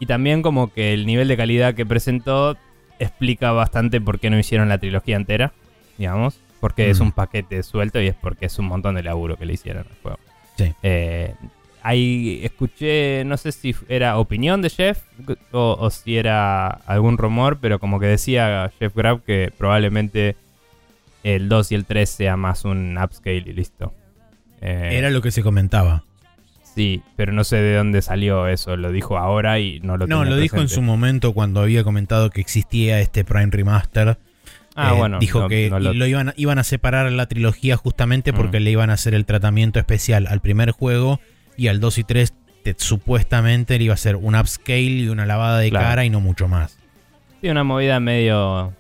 [0.01, 2.57] Y también como que el nivel de calidad que presentó
[2.99, 5.53] explica bastante por qué no hicieron la trilogía entera,
[5.99, 6.41] digamos.
[6.59, 7.03] Porque es mm.
[7.03, 9.97] un paquete suelto y es porque es un montón de laburo que le hicieron al
[10.03, 10.19] juego.
[10.57, 10.75] Sí.
[10.83, 11.35] Eh,
[11.83, 15.03] ahí escuché, no sé si era opinión de Jeff
[15.53, 20.37] o, si era algún rumor, pero como que decía Jeff Grab que probablemente
[21.25, 23.93] el 2 y el 3 sea más un upscale y listo.
[24.61, 26.05] Eh, era lo que se comentaba.
[26.75, 28.77] Sí, pero no sé de dónde salió eso.
[28.77, 32.31] Lo dijo ahora y no lo No, lo dijo en su momento cuando había comentado
[32.31, 34.19] que existía este Prime Remaster.
[34.77, 35.19] Ah, eh, bueno.
[35.19, 36.07] Dijo que lo...
[36.07, 38.63] iban, iban a separar la trilogía justamente porque mm.
[38.63, 41.21] le iban a hacer el tratamiento especial al primer juego
[41.57, 42.35] y al 2 y 3
[42.77, 46.47] supuestamente le iba a hacer un upscale y una lavada de cara y no mucho
[46.47, 46.79] más.
[47.41, 48.73] Sí, una movida medio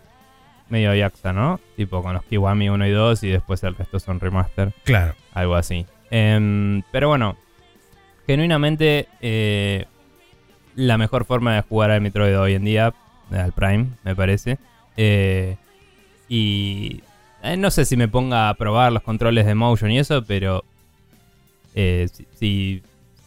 [0.68, 1.61] medio Yaxa, ¿no?
[1.76, 4.72] Tipo con los Kiwami 1 y 2 y después el resto son remaster.
[4.85, 5.14] Claro.
[5.33, 5.87] Algo así.
[6.11, 7.37] Em, pero bueno,
[8.31, 9.87] genuinamente eh,
[10.77, 12.95] la mejor forma de jugar al Metroid hoy en día,
[13.33, 14.59] al Prime, me parece.
[14.97, 15.57] Eh,
[16.29, 17.03] y
[17.43, 20.64] eh, no sé si me ponga a probar los controles de motion y eso, pero
[21.75, 22.83] si, si,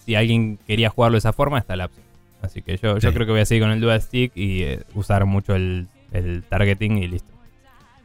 [0.05, 2.05] si alguien quería jugarlo de esa forma, está la opción.
[2.41, 5.25] Así que yo, yo creo que voy a seguir con el Dual Stick y usar
[5.25, 7.33] mucho el, el targeting y listo.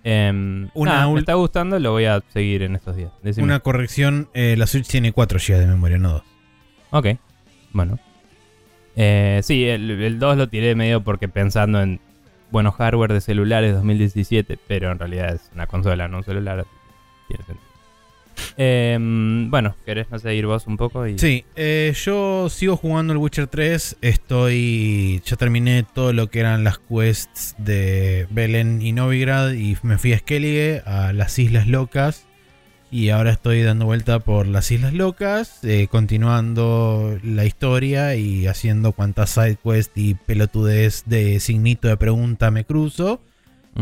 [0.03, 3.13] Em, Una nada, me está gustando, lo voy a seguir en estos días.
[3.23, 3.45] Decime.
[3.45, 6.23] Una corrección, eh, la Switch tiene 4 GB de memoria, no 2.
[6.91, 7.07] Ok,
[7.73, 7.99] bueno.
[8.97, 12.01] Eh, sí, el, el 2 lo tiré medio porque pensando en
[12.51, 16.67] buenos hardware de celulares 2017, pero en realidad es una consola, no un celular.
[17.29, 17.69] Tiene sentido.
[18.57, 21.07] Em, bueno, ¿querés no sé, ir vos un poco?
[21.07, 21.19] Y...
[21.19, 23.99] Sí, eh, yo sigo jugando el Witcher 3.
[24.01, 25.21] Estoy.
[25.25, 29.53] Ya terminé todo lo que eran las quests de Belén y Novigrad.
[29.53, 32.28] Y me fui a Skellige, a las Islas Locas.
[32.91, 38.93] Y ahora estoy dando vuelta por las Islas Locas, eh, continuando la historia y haciendo
[38.93, 43.21] cuantas sidequests y pelotudez de signito de pregunta me cruzo.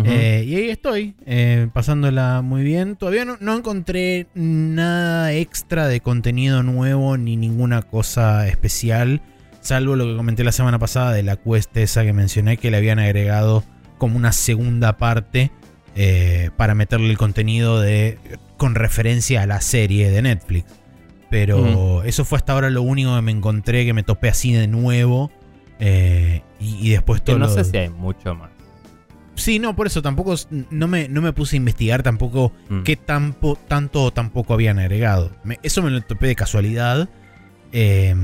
[0.05, 2.97] Eh, y ahí estoy, eh, pasándola muy bien.
[2.97, 9.23] Todavía no, no encontré nada extra de contenido nuevo ni ninguna cosa especial.
[9.63, 12.77] Salvo lo que comenté la semana pasada de la quest esa que mencioné que le
[12.77, 13.65] habían agregado
[13.97, 15.51] como una segunda parte
[15.97, 18.19] eh, para meterle el contenido de
[18.57, 20.67] con referencia a la serie de Netflix.
[21.31, 24.69] Pero eso fue hasta ahora lo único que me encontré que me topé así de
[24.69, 25.31] nuevo.
[25.81, 28.51] eh, y, y después todo no lo- sé si hay mucho más.
[29.35, 30.35] Sí, no, por eso tampoco
[30.71, 32.83] no me, no me puse a investigar tampoco Mm.
[32.85, 35.33] qué tampo- tanto o tampoco habían agregado.
[35.45, 37.09] Me- eso me lo topé de casualidad.
[37.73, 38.15] eh,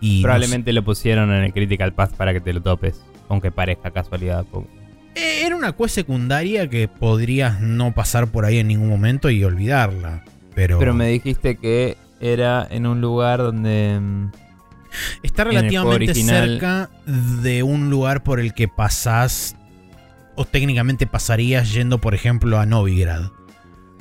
[0.00, 3.50] y no Probablemente lo pusieron en el Critical Path para que te lo topes, aunque
[3.50, 4.44] parezca casualidad.
[5.14, 10.24] Era una quest secundaria que podrías no pasar por ahí en ningún momento y olvidarla.
[10.54, 13.98] Pero, Pero me dijiste que era en un lugar donde...
[14.00, 14.30] mm,
[15.22, 19.56] está relativamente original- cerca de un lugar por el que pasás
[20.36, 23.22] o técnicamente pasarías yendo, por ejemplo, a Novigrad.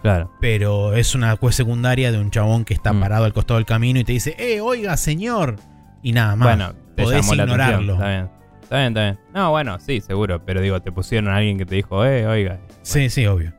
[0.01, 0.29] Claro.
[0.41, 2.99] pero es una quest secundaria de un chabón que está Mm.
[2.99, 5.55] parado al costado del camino y te dice, eh, oiga, señor.
[6.01, 6.57] Y nada más.
[6.57, 7.95] Bueno, podés ignorarlo.
[7.95, 8.29] atención.
[8.73, 8.87] Está bien.
[8.89, 9.19] Está bien.
[9.33, 10.43] No, bueno, sí, seguro.
[10.45, 12.59] Pero digo, te pusieron a alguien que te dijo, eh, oiga.
[12.81, 13.53] sí, sí, obvio.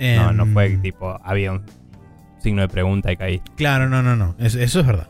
[0.00, 1.62] No, no Em, fue tipo, había un
[2.40, 3.50] signo de pregunta y caíste.
[3.56, 4.34] Claro, no, no, no.
[4.38, 5.08] Eso, eso es verdad.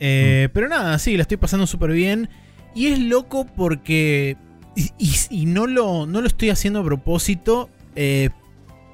[0.00, 0.52] Eh, Mm.
[0.52, 2.28] Pero nada, sí, la estoy pasando súper bien.
[2.74, 4.36] Y es loco porque.
[4.74, 7.70] Y, y- y no, lo, no lo estoy haciendo a propósito.
[7.94, 8.30] eh,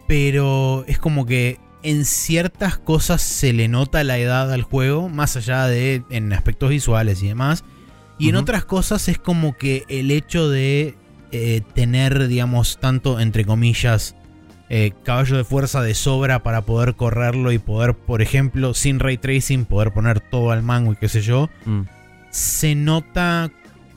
[0.06, 5.08] pero es como que en ciertas cosas se le nota la edad al juego.
[5.08, 7.64] Más allá de en aspectos visuales y demás.
[8.26, 10.96] Y en otras cosas es como que el hecho de
[11.32, 14.14] eh, tener, digamos, tanto entre comillas,
[14.68, 19.18] eh, caballo de fuerza de sobra para poder correrlo y poder, por ejemplo, sin ray
[19.18, 21.82] tracing, poder poner todo al mango y qué sé yo, Mm.
[22.30, 23.50] se nota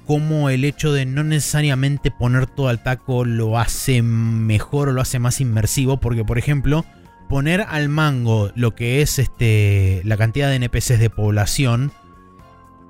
[0.06, 5.02] como el hecho de no necesariamente poner todo al taco lo hace mejor o lo
[5.02, 6.86] hace más inmersivo, porque por ejemplo,
[7.30, 11.92] poner al mango lo que es este la cantidad de NPCs de población,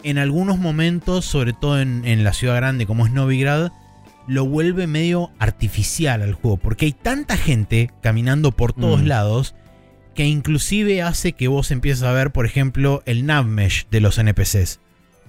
[0.06, 3.72] en algunos momentos, sobre todo en, en la ciudad grande como es Novigrad,
[4.28, 9.08] lo vuelve medio artificial al juego, porque hay tanta gente caminando por todos Mm.
[9.08, 9.56] lados
[10.16, 14.80] que inclusive hace que vos empieces a ver, por ejemplo, el navmesh de los NPCs,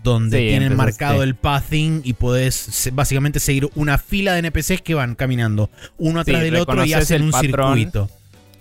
[0.02, 1.22] donde Sí, tienen marcado sí.
[1.24, 6.30] el pathing y podés básicamente seguir una fila de NPCs que van caminando uno Sí,
[6.30, 7.74] atrás del otro y hacen un patrón.
[7.76, 8.08] circuito.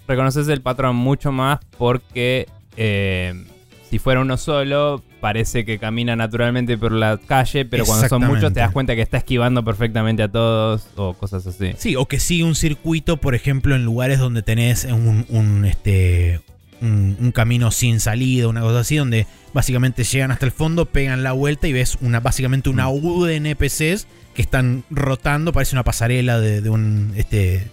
[0.08, 3.46] Reconoces el patrón mucho más porque eh,
[3.90, 8.54] si fuera uno solo, parece que camina naturalmente por la calle, pero cuando son muchos
[8.54, 11.74] te das cuenta que está esquivando perfectamente a todos o cosas así.
[11.80, 16.42] Sí, o que sigue un circuito, por ejemplo, en lugares donde tenés un, un, este,
[16.80, 21.24] un, un camino sin salida, una cosa así, donde básicamente llegan hasta el fondo, pegan
[21.24, 23.04] la vuelta y ves una, básicamente una Mm.
[23.04, 27.68] U de NPCs que están rotando, parece una pasarela de, de un, este,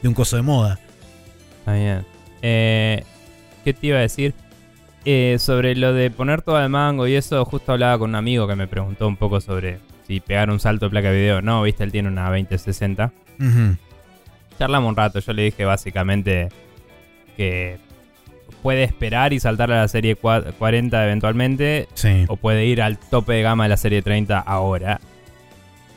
[0.00, 0.80] de un coso de moda.
[1.58, 2.06] Está bien.
[2.40, 3.04] Eh,
[3.62, 4.32] ¿Qué te iba a decir?
[5.06, 8.48] Eh, sobre lo de poner todo al mango y eso, justo hablaba con un amigo
[8.48, 11.42] que me preguntó un poco sobre si pegar un salto de placa de video.
[11.42, 13.12] No, viste, él tiene una 2060.
[13.38, 13.76] Ujú.
[14.58, 16.48] Charlamos un rato, yo le dije básicamente
[17.36, 17.76] que
[18.62, 22.24] puede esperar y saltar a la serie cua- 40 eventualmente, Sí.
[22.28, 25.00] o puede ir al tope de gama de la serie 30 ahora.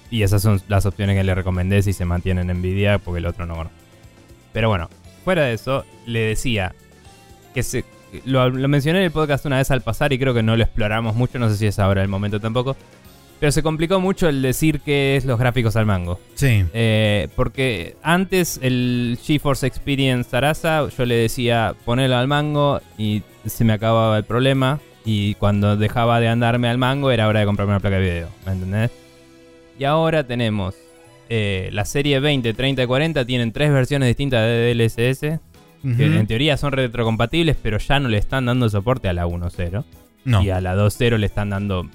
[0.09, 3.25] Y esas son las opciones que le recomendé si se mantienen en Nvidia, porque el
[3.25, 3.69] otro no.
[4.51, 4.89] Pero bueno,
[5.23, 6.73] fuera de eso, le decía
[7.53, 7.85] que se,
[8.25, 10.63] lo, lo mencioné en el podcast una vez al pasar y creo que no lo
[10.63, 12.75] exploramos mucho, no sé si es ahora el momento tampoco.
[13.39, 16.19] Pero se complicó mucho el decir qué es los gráficos al mango.
[16.33, 16.65] Sí.
[16.73, 23.63] Eh, porque antes el GeForce Experience Sarasa yo le decía ponelo al mango y se
[23.63, 24.79] me acababa el problema.
[25.05, 28.29] Y cuando dejaba de andarme al mango era hora de comprarme una placa de video.
[28.45, 28.91] ¿Me entendés?
[29.79, 30.75] Y ahora tenemos
[31.29, 35.39] eh, la serie 20, 30 y 40 tienen tres versiones distintas de DLSS.
[35.83, 39.83] Que en teoría son retrocompatibles, pero ya no le están dando soporte a la 1.0.
[40.25, 40.43] No.
[40.43, 41.87] Y a la 2.0 le están dando,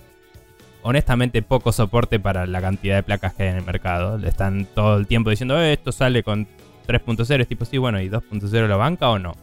[0.83, 4.17] honestamente, poco soporte para la cantidad de placas que hay en el mercado.
[4.17, 6.47] Le están todo el tiempo diciendo, eh, esto sale con
[6.87, 7.41] 3.0.
[7.41, 9.35] Es tipo, sí, bueno, ¿y 2.0 lo banca o no?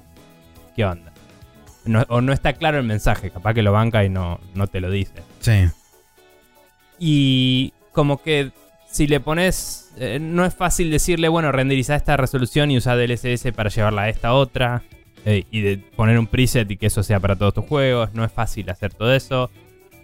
[0.75, 1.11] ¿Qué onda?
[2.09, 4.91] o no está claro el mensaje, capaz que lo banca y no, no te lo
[4.91, 5.23] dice.
[5.39, 5.67] Sí.
[6.99, 8.51] Y como que
[8.89, 13.51] si le pones, eh, no es fácil decirle, bueno, renderiza esta resolución y usa DLSS
[13.53, 14.83] para llevarla a esta otra.
[15.25, 18.13] Eh, y de poner un preset y que eso sea para todos tus juegos.
[18.13, 19.51] No es fácil hacer todo eso.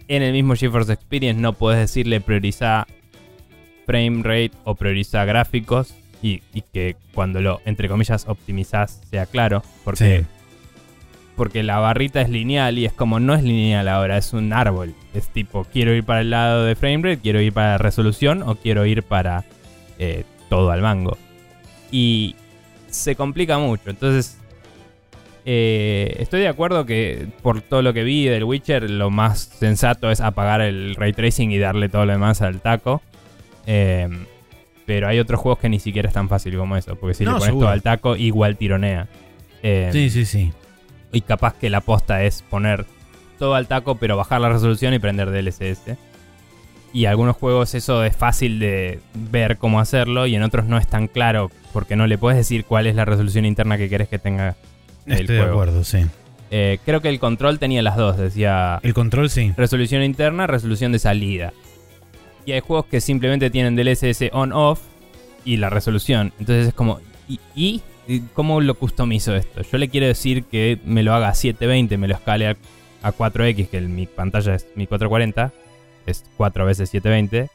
[0.08, 2.86] En el mismo GeForce Experience no puedes decirle prioriza
[3.86, 5.94] frame rate o prioriza gráficos.
[6.22, 6.40] Y,
[6.72, 9.62] que cuando lo, entre comillas, optimizas sea claro.
[9.84, 10.24] Porque
[11.36, 14.94] porque la barrita es lineal y es como no es lineal ahora, es un árbol.
[15.14, 18.86] Es tipo, quiero ir para el lado de framerate, quiero ir para resolución o quiero
[18.86, 19.44] ir para
[19.98, 21.16] eh, todo al mango.
[21.90, 22.34] Y
[22.88, 23.90] se complica mucho.
[23.90, 24.38] Entonces,
[25.44, 30.10] eh, estoy de acuerdo que por todo lo que vi del Witcher, lo más sensato
[30.10, 33.00] es apagar el ray tracing y darle todo lo demás al taco.
[33.66, 34.26] Em,
[34.86, 37.32] pero hay otros juegos que ni siquiera es tan fácil como eso, porque si le
[37.32, 39.08] pones todo al taco, igual tironea.
[39.62, 40.52] Em, sí, sí, sí.
[41.12, 42.84] Y capaz que la aposta es poner
[43.38, 45.96] todo al taco, pero bajar la resolución y prender DLSS.
[46.92, 50.86] Y algunos juegos eso es fácil de ver cómo hacerlo y en otros no es
[50.86, 54.18] tan claro porque no le puedes decir cuál es la resolución interna que quieres que
[54.18, 54.56] tenga
[55.04, 56.06] el Estoy de acuerdo, sí.
[56.50, 58.80] Eh, creo que el control tenía las dos, decía.
[58.82, 59.52] El control sí.
[59.56, 61.52] Resolución interna, resolución de salida.
[62.44, 64.80] Y hay juegos que simplemente tienen DLSS on-off
[65.44, 66.32] y la resolución.
[66.38, 67.00] Entonces es como,
[67.54, 67.82] ¿y?
[68.34, 69.62] ¿Cómo lo customizo esto?
[69.62, 72.56] Yo le quiero decir que me lo haga a 720, me lo escale a,
[73.02, 75.52] 4X, que mi pantalla es mi 440,
[76.06, 77.50] es 4 veces 720.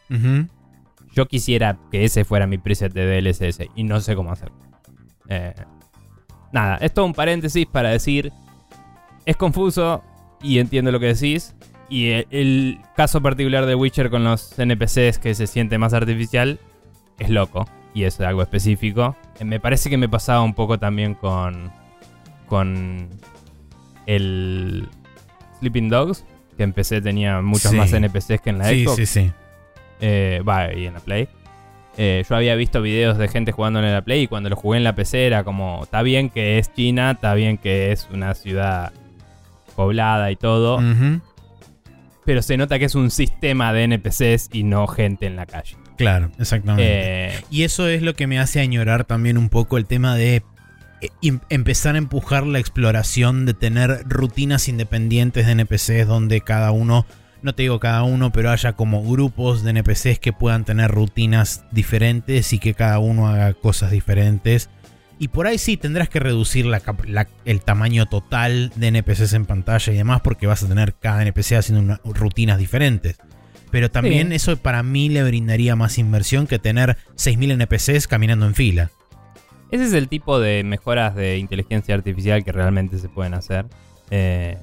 [1.14, 4.56] Yo quisiera que ese fuera mi preset de DLSS y no sé cómo hacerlo.
[5.28, 5.54] Eh,
[6.54, 8.32] nada, esto es un paréntesis para decir,
[9.26, 10.04] es confuso
[10.42, 11.56] y entiendo lo que decís.
[11.90, 16.60] Y el, el caso particular de Witcher con los NPCs que se siente más artificial
[17.20, 19.16] es loco y es algo específico.
[19.40, 21.72] Eh, me parece que me pasaba un poco también con,
[22.48, 23.10] con
[24.06, 24.88] el
[25.60, 26.26] Sleeping Dogs,
[26.62, 28.98] que empecé tenía muchos más NPCs que en la sí, Xbox.
[28.98, 29.32] Sí, sí,
[30.00, 31.28] eh, va, y en la Play.
[31.98, 34.78] Eh, yo había visto videos de gente jugando en la Play y cuando lo jugué
[34.78, 38.36] en la PC era como, está bien que es China, está bien que es una
[38.36, 38.94] ciudad
[39.76, 40.80] poblada y todo,
[42.26, 45.78] pero se nota que es un sistema de NPCs y no gente en la calle.
[45.98, 47.28] Claro, exactamente.
[47.28, 50.44] Eh, y eso es lo que me hace añorar también un poco el tema de
[51.50, 57.06] empezar a empujar la exploración de tener rutinas independientes de NPCs donde cada uno,
[57.42, 61.64] no te digo cada uno, pero haya como grupos de NPCs que puedan tener rutinas
[61.72, 64.70] diferentes y que cada uno haga cosas diferentes.
[65.20, 66.66] Y por ahí sí tendrás que reducir
[67.46, 71.54] el tamaño total de NPCs en pantalla y demás porque vas a tener cada NPC
[71.54, 73.18] haciendo rutinas diferentes.
[73.70, 78.56] Pero también eso para mí le brindaría más inversión que tener 6.000 NPCs caminando en
[78.56, 78.92] fila.
[79.72, 83.66] Ese es el tipo de mejoras de inteligencia artificial que realmente se pueden hacer.
[84.10, 84.58] Eh,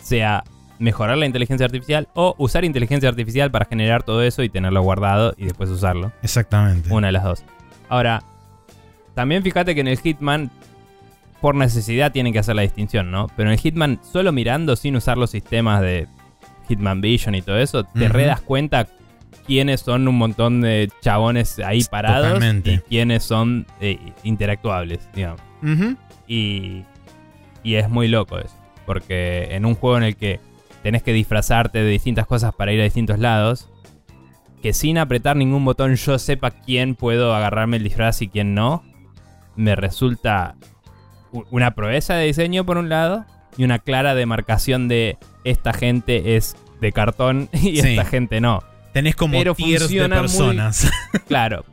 [0.00, 0.44] sea
[0.78, 5.32] mejorar la inteligencia artificial o usar inteligencia artificial para generar todo eso y tenerlo guardado
[5.38, 6.12] y después usarlo.
[6.22, 6.92] Exactamente.
[6.92, 7.44] Una de las dos.
[7.88, 8.22] Ahora,
[9.14, 10.50] también fíjate que en el Hitman,
[11.40, 13.28] por necesidad tienen que hacer la distinción, ¿no?
[13.36, 16.08] Pero en el Hitman, solo mirando sin usar los sistemas de
[16.68, 18.88] Hitman Vision y todo eso, te redas cuenta
[19.46, 25.40] quiénes son un montón de chabones ahí parados y quiénes son eh, interactuables, digamos.
[26.26, 26.84] y,
[27.62, 30.40] y es muy loco eso, porque en un juego en el que
[30.82, 33.68] tenés que disfrazarte de distintas cosas para ir a distintos lados,
[34.62, 38.84] que sin apretar ningún botón yo sepa quién puedo agarrarme el disfraz y quién no,
[39.56, 40.54] me resulta
[41.50, 43.24] una proeza de diseño por un lado
[43.56, 48.62] y una clara demarcación de esta gente es de cartón y esta gente no.
[48.92, 50.90] Tenés como pero tiers de personas.
[51.26, 51.64] claro.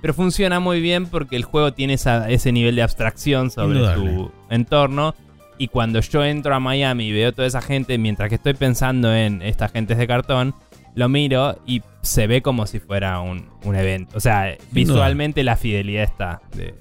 [0.00, 5.14] Pero funciona muy bien porque el juego tiene ese nivel de abstracción sobre su entorno.
[5.58, 9.14] Y cuando yo entro a Miami y veo toda esa gente, mientras que estoy pensando
[9.14, 10.54] en esta gente de cartón,
[10.94, 14.16] lo miro y se ve como si fuera un, evento.
[14.16, 16.74] O sea, visualmente la fidelidad está de,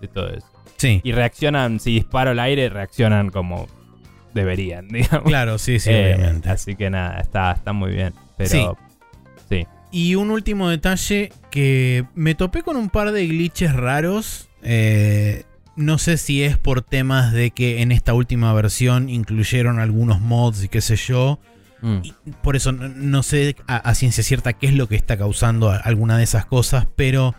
[0.00, 0.46] de todo eso.
[0.76, 1.00] Sí.
[1.04, 3.66] Y reaccionan, si disparo al aire, reaccionan como
[4.34, 5.28] deberían, digamos.
[5.28, 6.48] Claro, sí, sí, eh, obviamente.
[6.48, 8.14] Así que nada, está, está muy bien.
[8.36, 8.66] Pero sí.
[9.92, 14.48] Y un último detalle que me topé con un par de glitches raros.
[14.62, 15.44] Eh,
[15.76, 20.64] no sé si es por temas de que en esta última versión incluyeron algunos mods
[20.64, 21.38] y qué sé yo.
[21.82, 22.00] Mm.
[22.42, 26.24] por eso no, sé a, ciencia cierta qué es lo que está causando alguna de
[26.24, 27.34] esas cosas, pero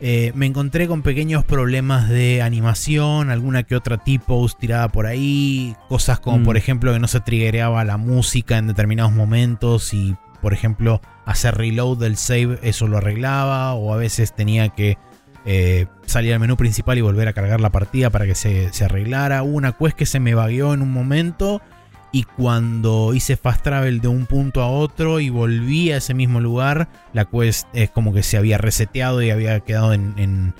[0.00, 5.74] eh, me encontré con pequeños problemas de animación, alguna que otra tipo tirada por ahí,
[5.88, 6.44] cosas como mm.
[6.44, 11.56] por ejemplo que no se triggereaba la música en determinados momentos y por ejemplo hacer
[11.56, 14.98] reload del save eso lo arreglaba o a veces tenía que
[15.44, 18.84] eh, salir al menú principal y volver a cargar la partida para que se, se
[18.84, 19.42] arreglara.
[19.42, 21.62] Hubo una quest que se me vagueó en un momento
[22.10, 26.40] y cuando hice fast travel de un punto a otro y volví a ese mismo
[26.40, 30.54] lugar, la quest es como que se había reseteado y había quedado en,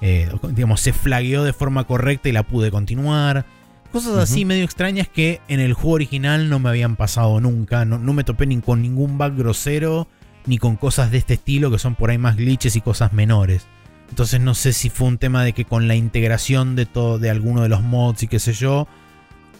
[0.00, 3.44] eh, digamos, se flagueó de forma correcta y la pude continuar.
[3.94, 7.84] Cosas así medio extrañas que en el juego original no me habían pasado nunca.
[7.84, 10.08] No, me topé ni con ningún bug grosero,
[10.46, 13.68] ni con cosas de este estilo que son por ahí más glitches y cosas menores.
[14.10, 17.30] Entonces no sé si fue un tema de que con la integración de todo, de
[17.30, 18.88] alguno de los mods y qué sé yo,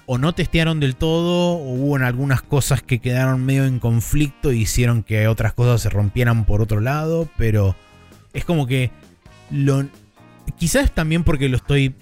[0.04, 4.62] o no testearon del todo, o hubo algunas cosas que quedaron medio en conflicto y
[4.62, 7.76] hicieron que otras cosas se rompieran por otro lado, pero
[8.32, 8.90] es como que
[9.52, 9.86] lo
[10.58, 11.94] quizás también porque lo estoy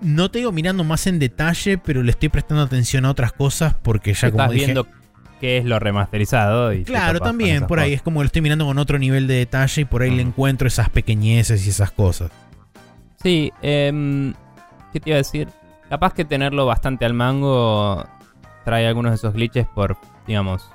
[0.00, 3.74] no te digo mirando más en detalle, pero le estoy prestando atención a otras cosas
[3.74, 4.86] porque ya como dije, viendo
[5.40, 8.78] qué es lo remasterizado y claro, también por ahí es como lo estoy mirando con
[8.78, 10.28] otro nivel de detalle y por ahí le mm.
[10.28, 12.30] encuentro esas pequeñeces y esas cosas.
[13.22, 14.32] Sí, eh,
[14.92, 15.48] ¿qué te iba a decir?
[15.88, 18.06] Capaz que tenerlo bastante al mango
[18.64, 19.96] trae algunos de esos glitches por,
[20.26, 20.70] digamos,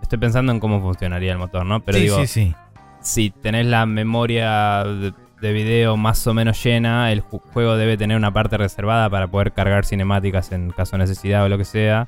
[0.00, 1.80] estoy pensando en cómo funcionaría el motor, ¿no?
[1.80, 2.22] Pero digo,
[3.00, 4.84] si tenés la memoria
[5.44, 9.52] de, video más o menos llena, el juego debe tener una parte reservada para poder
[9.52, 12.06] cargar cinemáticas en caso de necesidad o lo que sea.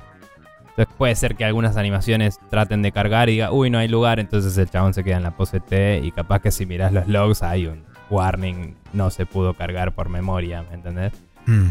[0.61, 4.21] Entonces puede ser que algunas animaciones traten de cargar y diga, uy, no hay lugar,
[4.21, 7.09] entonces el chabón se queda en la pose T y capaz que si miras los
[7.09, 11.13] logs hay un warning, no se pudo cargar por memoria, ¿me entendés?
[11.47, 11.71] Hmm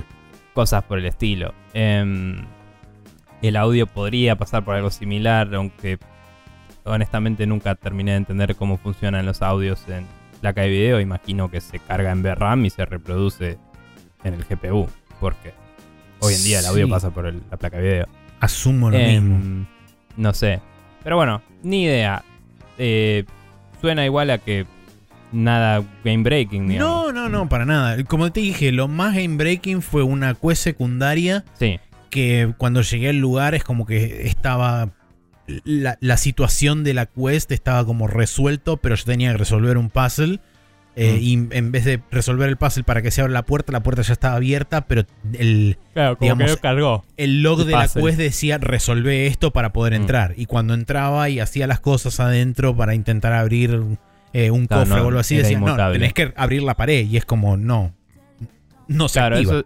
[0.55, 1.53] cosas por el estilo.
[1.73, 2.45] Em,
[3.43, 5.99] el audio podría pasar por algo similar, aunque
[6.85, 10.07] honestamente nunca terminé de entender cómo funcionan los audios en
[10.45, 10.99] placa de video.
[10.99, 13.57] Imagino que se carga en VRAM y se reproduce
[14.23, 14.87] en el GPU,
[15.19, 15.55] porque
[16.19, 18.07] hoy en día el audio pasa por la placa de video.
[18.41, 19.67] Asumo lo em, mismo.
[20.17, 20.61] No sé.
[21.03, 22.23] Pero bueno, ni idea.
[22.77, 23.25] Eh,
[23.81, 24.67] suena igual a que
[25.31, 26.77] nada game breaking.
[26.77, 28.03] No, no, no, para nada.
[28.03, 31.43] Como te dije, lo más game breaking fue una quest secundaria.
[31.53, 31.79] Sí.
[32.11, 34.89] Que cuando llegué al lugar es como que estaba.
[35.47, 40.39] La, situación de la quest estaba como resuelto, pero yo tenía que resolver un puzzle.
[40.97, 41.23] Eh, mm.
[41.23, 44.01] Y en vez de resolver el puzzle para que se abra la puerta, la puerta
[44.01, 49.27] ya estaba abierta, pero el, claro, digamos, cargó el log de la quest decía resolve
[49.27, 50.01] esto para poder mm.
[50.01, 50.33] entrar.
[50.37, 53.97] Y cuando entraba y hacía las cosas adentro para intentar abrir
[54.31, 57.05] eh, un cofre o algo así, decían, no, tenés que abrir la pared.
[57.05, 57.93] Y es como, no.
[58.87, 59.65] No se claro, Eso,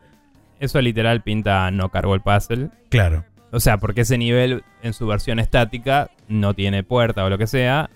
[0.60, 2.70] eso literal pinta no cargó el puzzle.
[2.90, 3.26] Claro.
[3.52, 7.48] O sea, porque ese nivel en su versión estática no tiene puerta o lo que
[7.48, 7.90] sea.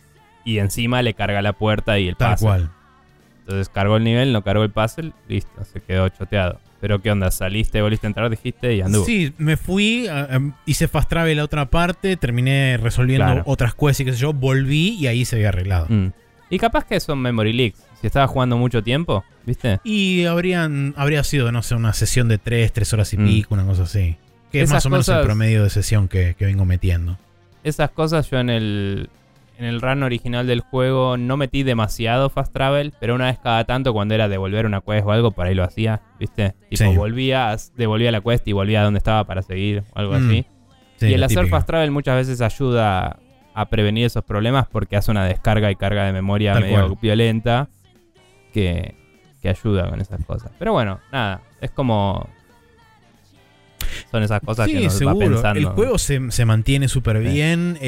[0.46, 2.70] Y encima le carga la puerta y el Tal cual.
[3.40, 6.60] Entonces cargó el nivel, no cargó el puzzle, listo, se quedó choteado.
[6.80, 7.32] Pero ¿qué onda?
[7.32, 9.06] ¿Saliste, volviste a entrar, dijiste y anduvo?
[9.06, 10.08] Sí, me fui,
[10.66, 14.96] hice fast travel la otra parte, terminé resolviendo otras quests y qué sé yo, volví
[15.00, 15.88] y ahí se había arreglado.
[15.90, 16.12] Mm.
[16.50, 17.80] Y capaz que son memory leaks.
[18.02, 19.80] Si estaba jugando mucho tiempo, ¿viste?
[19.84, 23.26] Y habrían, habría sido, no sé, una sesión de 3, 3 horas y mm.
[23.26, 24.18] pico, una cosa así.
[24.54, 27.18] Que es más o menos el promedio de sesión que, vengo metiendo.
[27.64, 29.10] Esas cosas yo en el,
[29.58, 33.64] en el run original del juego no metí demasiado fast travel, pero una vez cada
[33.66, 36.54] tanto cuando era devolver una quest o algo, por ahí lo hacía, ¿viste?
[36.70, 40.28] Tipo, volvía, devolvía la quest y volvía a donde estaba para seguir o algo mm.
[40.28, 40.46] así.
[41.02, 43.18] y el hacer fast travel muchas veces ayuda
[43.56, 47.70] a prevenir esos problemas porque hace una descarga y carga de memoria medio violenta
[48.54, 48.96] que,
[49.44, 50.52] ayuda con esas cosas.
[50.58, 52.30] Pero bueno, nada, es como
[54.14, 55.18] son esas cosas que nos seguro.
[55.18, 55.60] pensando.
[55.60, 57.80] El juego se, mantiene súper bien.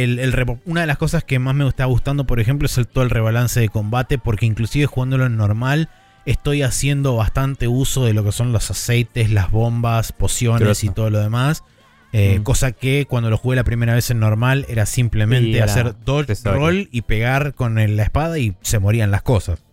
[0.66, 3.12] una de las cosas que más me está gustando, por ejemplo, es el, todo el
[3.12, 5.90] rebalance de combate, porque inclusive jugándolo en normal,
[6.26, 11.12] estoy haciendo bastante uso de lo que son los aceites, las bombas, pociones y todo
[11.12, 11.64] lo demás.
[12.12, 12.44] Eh, mm.
[12.44, 16.90] Cosa que cuando lo jugué la primera vez en normal era simplemente hacer dodge roll
[16.92, 19.65] y pegar con la espada y se morían las cosas.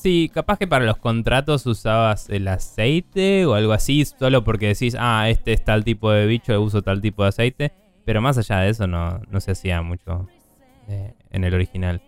[0.00, 4.96] Sí, capaz que para los contratos usabas el aceite o algo así, solo porque decís,
[4.98, 7.72] ah, este es tal tipo de bicho, uso tal tipo de aceite.
[8.06, 10.26] Pero más allá de eso no, se hacía mucho
[10.88, 12.00] eh, en el original.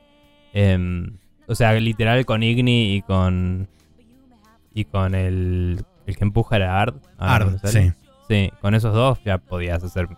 [0.55, 3.68] Em, o sea, literal con Igni y con.
[4.72, 5.84] Y con el.
[6.07, 6.95] El que empuja era Ard.
[7.18, 7.93] Ard, sí.
[8.26, 10.09] Sí, con esos dos ya podías hacer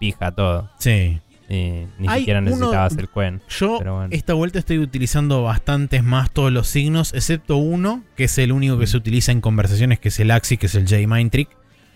[0.00, 0.68] pija todo.
[0.78, 1.20] Sí.
[1.48, 3.42] Ni siquiera necesitabas el cuen.
[3.48, 3.80] Yo
[4.10, 8.78] esta vuelta estoy utilizando bastantes más todos los signos, excepto uno, que es el único
[8.78, 8.88] que mm.
[8.88, 11.48] se utiliza en conversaciones, que es el Axi, que es el J-Mind Trick.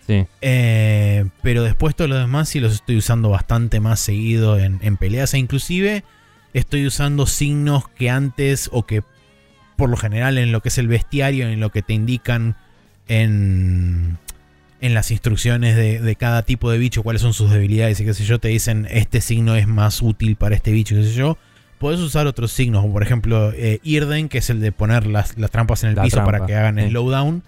[0.07, 0.25] Sí.
[0.41, 4.97] Eh, pero después todo lo demás sí los estoy usando bastante más seguido en, en
[4.97, 5.33] peleas.
[5.33, 6.03] E inclusive
[6.53, 9.03] estoy usando signos que antes o que
[9.77, 12.55] por lo general en lo que es el bestiario, en lo que te indican
[13.07, 14.17] en,
[14.81, 18.13] en las instrucciones de, de cada tipo de bicho, cuáles son sus debilidades y qué
[18.13, 21.37] sé yo, te dicen este signo es más útil para este bicho, qué sé yo.
[21.79, 25.37] Podés usar otros signos, como por ejemplo eh, Irden, que es el de poner las,
[25.37, 26.89] las trampas en el La piso para que hagan sí.
[26.89, 27.43] slowdown.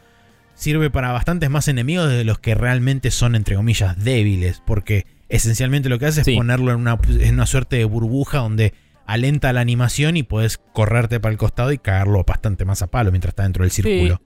[0.55, 4.61] Sirve para bastantes más enemigos de los que realmente son, entre comillas, débiles.
[4.65, 6.31] Porque esencialmente lo que hace Sí.
[6.31, 8.73] es ponerlo en una, en una suerte de burbuja donde
[9.05, 13.11] alenta la animación y puedes correrte para el costado y cagarlo bastante más a palo
[13.11, 14.21] mientras está dentro del círculo.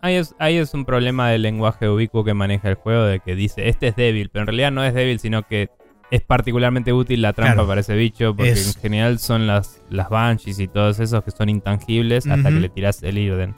[0.00, 3.34] Ahí es, ahí es un problema del lenguaje ubicuo que maneja el juego, de que
[3.34, 5.70] dice, este es débil, pero en realidad no es débil, sino que
[6.10, 7.68] es particularmente útil la trampa Claro.
[7.68, 11.30] para ese bicho, porque Es- en general son las, las banshees y todos esos que
[11.32, 13.54] son intangibles hasta que le tiras el Irden.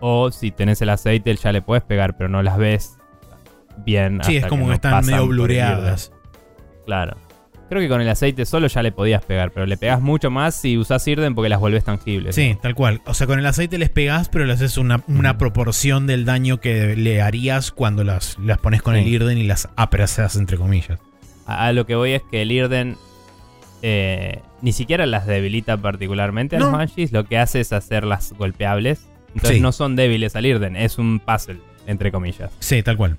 [0.00, 2.98] O si tenés el aceite, ya le puedes pegar, pero no las ves
[3.84, 4.20] bien.
[4.24, 6.12] Sí, es como que, no están medio blureadas.
[6.84, 7.16] Claro.
[7.68, 10.54] Creo que con el aceite solo ya le podías pegar, pero le pegas mucho más
[10.54, 12.34] si usás Irden porque las volvés tangibles.
[12.36, 13.00] Sí, tal cual.
[13.06, 15.38] O sea, con el aceite les pegás, pero le haces una, una Mm.
[15.38, 19.00] proporción del daño que le harías cuando las, las pones con Sí.
[19.00, 21.00] el Irden y las aprecias, entre comillas.
[21.46, 22.96] A, a lo que voy es que el Irden
[23.82, 26.66] eh, ni siquiera las debilita particularmente a No.
[26.66, 29.06] los Banshees, lo que hace es hacerlas golpeables.
[29.34, 29.60] Entonces Sí.
[29.60, 32.50] no son débiles al Irden, es un puzzle, entre comillas.
[32.58, 33.16] Sí, tal cual.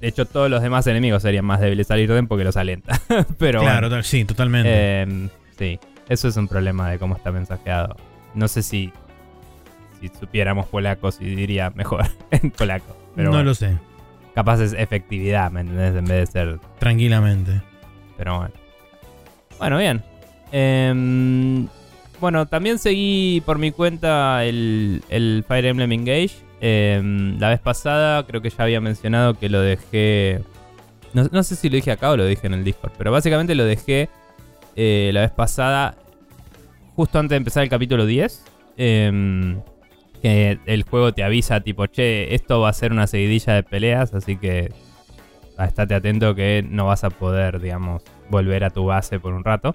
[0.00, 3.00] De hecho, todos los demás enemigos serían más débiles al Irden porque los alenta.
[3.38, 4.68] Pero claro, bueno, sí, totalmente.
[4.72, 5.28] eh,
[5.58, 5.78] sí,
[6.08, 7.96] eso es un problema de cómo está mensajeado.
[8.34, 8.92] No sé si,
[10.00, 12.96] si supiéramos polaco, si diría mejor en polaco.
[13.14, 13.78] Pero no bueno, lo sé.
[14.34, 15.94] capaz es efectividad, ¿me entendés?
[15.96, 17.62] En vez de ser Tranquilamente.
[18.18, 18.54] Pero bueno.
[19.58, 20.02] Bueno, bien.
[20.52, 21.66] Em,
[22.20, 26.43] bueno, también seguí por mi cuenta el, el Fire Emblem Engage.
[26.66, 30.40] Em, la vez pasada creo que ya había mencionado que lo dejé...
[31.12, 33.54] No, no sé si lo dije acá o lo dije en el Discord, pero básicamente
[33.54, 34.08] lo dejé
[34.74, 35.94] eh, la vez pasada
[36.96, 38.44] justo antes de empezar el capítulo 10.
[38.78, 39.60] em,
[40.22, 44.14] que el juego te avisa tipo, che, esto va a ser una seguidilla de peleas,
[44.14, 44.72] así que
[45.58, 49.74] estate atento que no vas a poder, digamos, volver a tu base por un rato.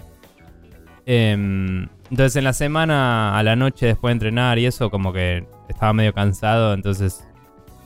[1.06, 5.48] Em, entonces en la semana, a la noche después de entrenar y eso, como que
[5.68, 7.26] estaba medio cansado, entonces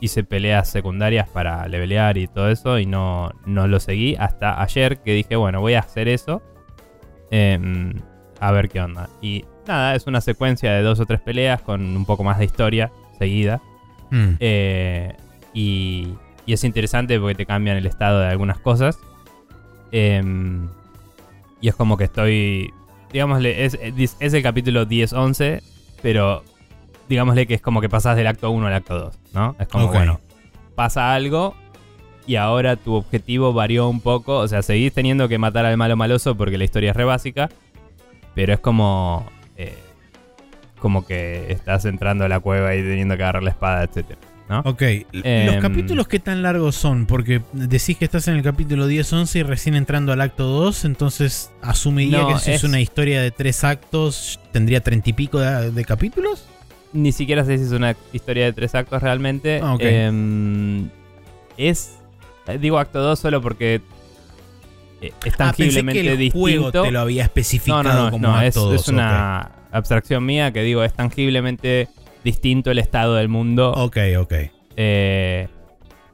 [0.00, 4.98] hice peleas secundarias para levelear y todo eso y no, no lo seguí hasta ayer
[4.98, 6.42] que dije, bueno, voy a hacer eso.
[7.30, 7.94] em,
[8.40, 9.08] a ver qué onda.
[9.22, 12.44] Y nada, es una secuencia de dos o tres peleas con un poco más de
[12.44, 13.62] historia seguida.
[14.10, 14.34] Mm.
[14.40, 15.16] Eh,
[15.54, 16.14] y,
[16.46, 18.98] y es interesante porque te cambian el estado de algunas cosas.
[19.92, 20.68] Em,
[21.60, 22.72] y es como que estoy.
[23.14, 25.62] Digámosle, es, es es el capítulo 10-11,
[26.02, 26.42] pero
[27.08, 29.56] digámosle que es como que pasas del acto 1 al acto 2, ¿no?
[29.58, 30.20] Es como, bueno,
[30.74, 31.54] pasa algo
[32.26, 34.38] y ahora tu objetivo varió un poco.
[34.38, 37.48] O sea, seguís teniendo que matar al malo maloso porque la historia es re básica,
[38.34, 39.24] pero es como.
[39.56, 39.78] eh,
[40.80, 44.18] como que estás entrando a la cueva y teniendo que agarrar la espada, etcétera,
[44.48, 44.60] ¿no?
[44.60, 44.82] Ok,
[45.12, 47.06] ¿los Em, capítulos qué tan largos son?
[47.06, 51.50] Porque decís que estás en el capítulo 10-11 y recién entrando al acto 2, entonces
[51.62, 52.56] asumiría No, que si es...
[52.58, 56.44] es- una historia de tres actos, ¿tendría treinta y pico de, de capítulos?
[56.92, 59.60] Ni siquiera sé si es una historia de tres actos realmente.
[59.62, 59.80] Ah, ok.
[59.82, 60.88] Em,
[61.56, 61.96] es.
[62.46, 63.80] eh, Digo acto 2 solo porque
[65.00, 66.38] eh, es Ah, pensé tangiblemente que el distinto.
[66.38, 68.80] juego te lo había especificado no, no, no, como no, es, acto 2.
[68.82, 71.88] es una abstracción mía que digo, es tangiblemente
[72.24, 73.72] distinto el estado del mundo.
[73.72, 74.32] Ok, ok.
[74.76, 75.48] Eh,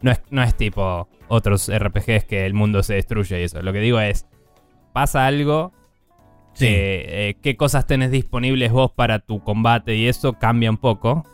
[0.02, 3.62] no, es, no es tipo otros RPGs que el mundo se destruye y eso.
[3.62, 4.26] Lo que digo es,
[4.92, 5.72] pasa algo,
[6.52, 6.66] Sí.
[6.66, 11.24] que, eh, qué cosas tenés disponibles vos para tu combate y eso cambia un poco.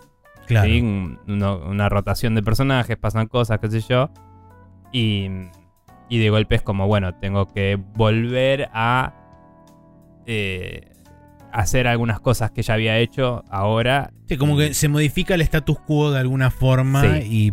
[0.47, 0.68] claro.
[0.68, 0.81] ¿sí?
[0.81, 4.11] Un- uno- una rotación de personajes, pasan cosas, qué sé yo.
[4.93, 5.27] Y,
[6.09, 9.12] y de golpe es como, bueno, tengo que volver a
[10.27, 10.93] eh,
[11.57, 14.13] hacer algunas cosas que ya había hecho ahora.
[14.29, 17.09] Sí, como que se modifica el status quo de alguna forma Sí.
[17.25, 17.53] y...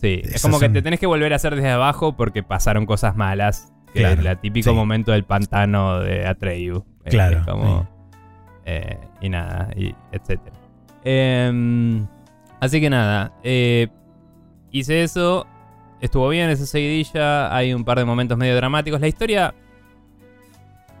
[0.00, 2.86] Sí, Esas es como que te tenés que volver a hacer desde abajo porque pasaron
[2.86, 3.72] cosas malas.
[3.92, 4.74] Que Claro, es el típico sí.
[4.76, 6.84] momento del pantano de Atreyu.
[7.04, 7.88] Eh, Claro, como,
[8.64, 10.56] eh, y nada, y etcétera.
[11.04, 12.04] Em,
[12.60, 13.86] así que nada, eh,
[14.72, 15.46] hice eso.
[16.00, 17.54] Estuvo bien esa seguidilla.
[17.54, 19.00] Hay un par de momentos medio dramáticos.
[19.00, 19.54] La historia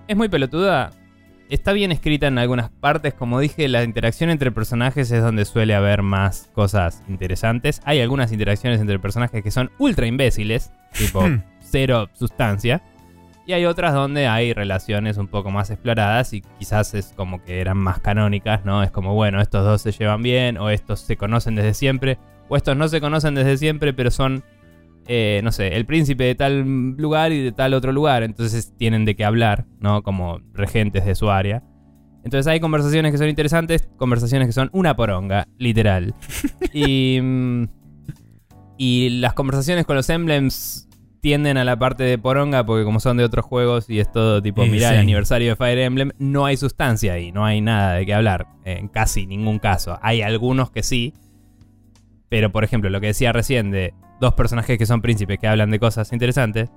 [0.06, 0.92] es muy pelotuda.
[1.48, 3.14] Está bien escrita en algunas partes.
[3.14, 7.80] Como dije, la interacción entre personajes es donde suele haber más cosas interesantes.
[7.84, 10.72] Hay algunas interacciones entre personajes que son ultra imbéciles.
[10.92, 11.42] Tipo, Hmm.
[11.60, 12.82] cero sustancia.
[13.46, 17.60] Y hay otras donde hay relaciones un poco más exploradas y quizás es como que
[17.60, 18.82] eran más canónicas, ¿no?
[18.82, 22.18] Es como, bueno, estos dos se llevan bien, o estos se conocen desde siempre,
[22.48, 24.42] o estos no se conocen desde siempre, pero son
[25.06, 26.62] eh, no sé, el príncipe de tal
[26.96, 28.22] lugar y de tal otro lugar.
[28.22, 30.02] Entonces tienen de qué hablar, ¿no?
[30.02, 31.62] Como regentes de su área.
[32.24, 36.14] Entonces hay conversaciones que son interesantes, conversaciones que son una poronga, literal.
[36.72, 37.64] y, mm,
[38.78, 40.88] y las conversaciones con los emblems
[41.20, 44.40] tienden a la parte de poronga porque como son de otros juegos y es todo
[44.42, 44.94] tipo, Eh, mirá sí.
[44.94, 48.46] el aniversario de Fire Emblem, no hay sustancia ahí, no hay nada de qué hablar,
[48.64, 49.98] en casi ningún caso.
[50.02, 51.14] Hay algunos que sí,
[52.28, 55.70] pero por ejemplo, lo que decía recién de dos personajes que son príncipes que hablan
[55.70, 56.70] de cosas interesantes,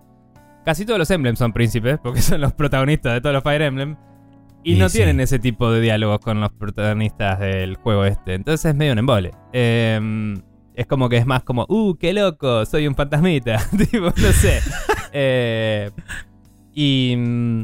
[0.66, 3.96] casi todos los Emblems son príncipes porque son los protagonistas de todos los Fire Emblem.
[4.64, 4.98] Y, Y no sí.
[4.98, 8.34] tienen ese tipo de diálogos con los protagonistas del juego este.
[8.34, 9.32] Entonces es medio un embole.
[9.54, 10.36] Eh,
[10.76, 13.58] es como que es más como, uh, qué loco, soy un fantasmita.
[13.78, 14.60] tipo, no sé.
[15.12, 15.90] Eh,
[16.74, 17.16] y.
[17.18, 17.64] mm,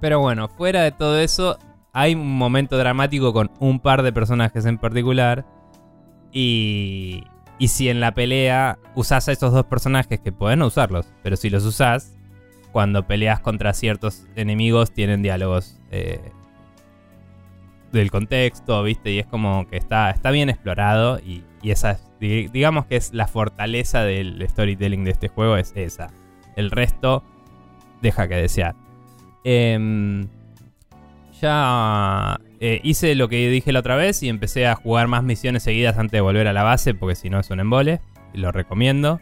[0.00, 1.58] Pero bueno, fuera de todo eso,
[1.94, 5.46] hay un momento dramático con un par de personajes en particular.
[6.32, 7.24] Y.
[7.58, 11.36] Y si en la pelea usás a esos dos personajes, que pueden no usarlos, pero
[11.36, 12.16] si los usás,
[12.72, 16.20] cuando peleas contra ciertos enemigos, tienen diálogos eh,
[17.92, 19.10] del contexto, ¿viste?
[19.12, 21.18] Y es como que está, está bien explorado.
[21.18, 25.56] Y, y esa es, di- digamos que es la fortaleza del storytelling de este juego,
[25.56, 26.10] es esa.
[26.54, 27.24] El resto
[28.02, 28.76] deja que desear.
[29.42, 30.28] Em,
[31.40, 35.62] ya eh, hice lo que dije la otra vez y empecé a jugar más misiones
[35.62, 38.00] seguidas antes de volver a la base, porque si no es un embole.
[38.34, 39.20] Lo recomiendo.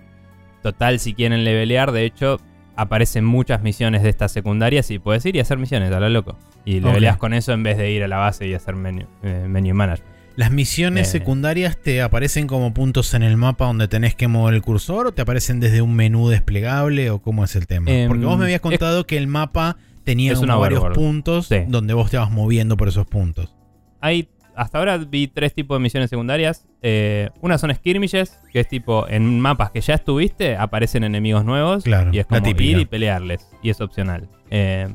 [0.62, 2.40] Total, si quieren levelear, de hecho,
[2.74, 6.36] aparecen muchas misiones de estas secundarias y puedes ir y hacer misiones a lo loco.
[6.64, 9.46] Y leveleas con eso en vez de ir a la base y hacer menu, eh,
[9.48, 10.04] menu manager.
[10.34, 11.12] ¿Las misiones Eh.
[11.12, 15.12] secundarias te aparecen como puntos en el mapa donde tenés que mover el cursor o
[15.12, 17.90] te aparecen desde un menú desplegable o cómo es el tema?
[17.90, 21.64] Em, Porque vos me habías es- contado que el mapa tenía como varios puntos Sí.
[21.68, 23.54] donde vos te vas moviendo por esos puntos.
[24.00, 26.66] Hay, hasta ahora vi tres tipos de misiones secundarias.
[26.80, 31.84] Eh, una son skirmishes, que es tipo en mapas que ya estuviste, aparecen enemigos nuevos.
[31.84, 33.46] Claro, y es como ir y pelearles.
[33.62, 34.28] Y es opcional.
[34.50, 34.88] Eh,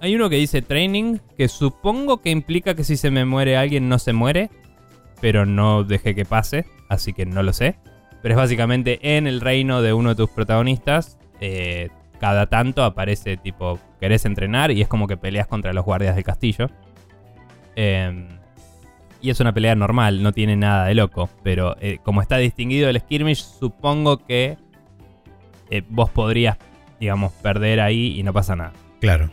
[0.00, 3.88] hay uno que dice training, que supongo que implica que si se me muere alguien
[3.88, 4.50] no se muere.
[5.20, 7.76] Pero no dejé que pase, así que no lo sé.
[8.22, 11.18] Pero es básicamente en el reino de uno de tus protagonistas.
[11.40, 11.88] eh,
[12.20, 16.24] cada tanto aparece tipo, querés entrenar y es como que peleas contra los guardias del
[16.24, 16.70] castillo.
[17.76, 18.28] Eh,
[19.20, 21.28] y es una pelea normal, no tiene nada de loco.
[21.42, 24.56] Pero eh, como está distinguido el skirmish, supongo que
[25.70, 26.56] eh, vos podrías,
[27.00, 28.72] digamos, perder ahí y no pasa nada.
[29.00, 29.30] Claro.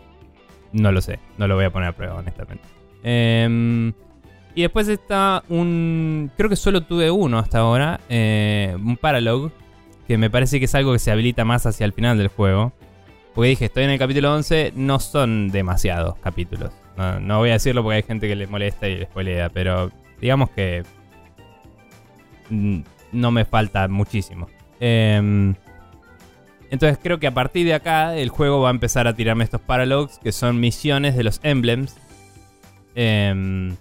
[0.72, 2.64] No lo sé, no lo voy a poner a prueba, honestamente.
[3.04, 3.94] Em,
[4.56, 6.32] y después está un.
[6.36, 8.00] Creo que solo tuve uno hasta ahora.
[8.10, 9.52] eh, un Paralog.
[10.08, 12.74] Que me parece que es algo que se habilita más hacia el final del juego.
[13.34, 14.74] Porque dije, estoy en el capítulo 11.
[14.76, 16.72] No son demasiados capítulos.
[17.22, 19.50] No, voy a decirlo porque hay gente que le molesta y le spoilea.
[19.50, 19.92] Pero
[20.22, 20.84] digamos que.
[22.50, 22.80] mm,
[23.12, 24.48] No me falta muchísimo.
[24.80, 25.56] Em,
[26.70, 29.62] entonces creo que a partir de acá el juego va a empezar a tirarme estos
[29.62, 31.96] paralogs que son misiones de los emblems.
[32.96, 33.76] Em,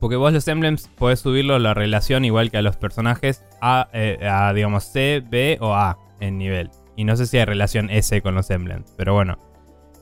[0.00, 4.18] porque vos los emblems podés subirlo la relación igual que a los personajes a, eh,
[4.28, 6.70] a, digamos C, B o A en nivel.
[6.96, 9.38] Y no sé si hay relación S con los emblems, pero bueno.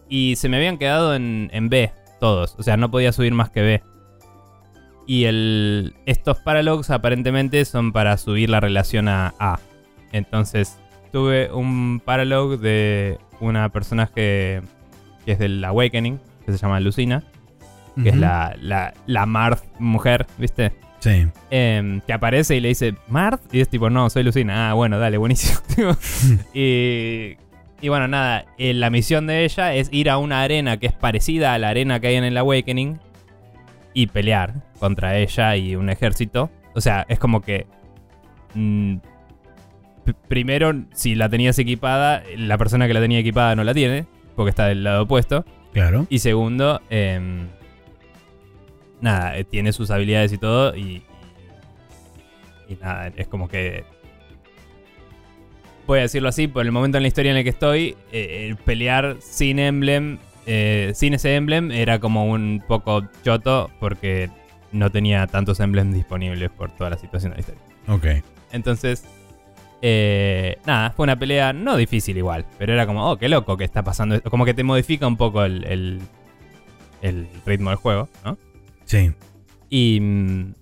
[0.09, 3.51] Y se me habían quedado en, en B todos, o sea, no podía subir más
[3.51, 3.82] que B.
[5.07, 9.61] Y el, estos paralogs aparentemente son para subir la relación a A.
[10.12, 10.78] Entonces,
[11.12, 14.62] tuve un paralog de una personaje
[15.24, 17.22] que es del Awakening, que se llama Lucina,
[18.03, 20.72] que es la, la, la Marth mujer, ¿viste?
[21.01, 21.26] Sí.
[21.51, 23.42] Em, que aparece y le dice, ¿Marth?
[23.55, 24.70] Y es tipo, no, soy Lucina.
[24.70, 25.61] Ah, bueno, dale, buenísimo.
[26.55, 27.36] Y,
[27.80, 30.92] y bueno, nada, eh, la misión de ella es ir a una arena que es
[30.92, 32.99] parecida a la arena que hay en el Awakening
[33.94, 36.51] y pelear contra ella y un ejército.
[36.74, 37.66] O sea, es como que...
[38.55, 38.97] mm,
[40.28, 44.51] primero, si la tenías equipada, la persona que la tenía equipada no la tiene, porque
[44.51, 45.44] está del lado opuesto.
[45.72, 46.07] Claro.
[46.09, 47.49] Y segundo, em,
[49.01, 50.74] nada, eh, tiene sus habilidades y todo.
[50.76, 51.03] Y,
[52.68, 53.84] y, y nada, es como que.
[55.86, 58.49] Voy a decirlo así, por el momento en la historia en el que estoy, eh,
[58.49, 64.28] el pelear sin emblem, eh, sin ese emblem, era como un poco choto porque
[64.72, 67.62] no tenía tantos emblems disponibles por toda la situación de la historia.
[67.86, 68.24] Ok.
[68.51, 69.05] Entonces,
[69.80, 73.64] eh, nada, fue una pelea no difícil igual, pero era como, oh, qué loco que
[73.64, 74.28] está pasando esto.
[74.28, 76.01] Como que te modifica un poco el, el,
[77.01, 78.36] el ritmo del juego, ¿no?
[78.87, 79.12] Sí.
[79.68, 80.55] Y mm,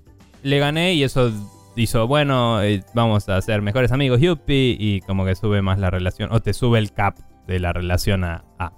[0.42, 1.32] le gané y eso
[1.76, 5.90] hizo, bueno, eh, vamos a ser mejores amigos, yuppie, y como que sube más la
[5.90, 8.72] relación, o te sube el cap de la relación a A.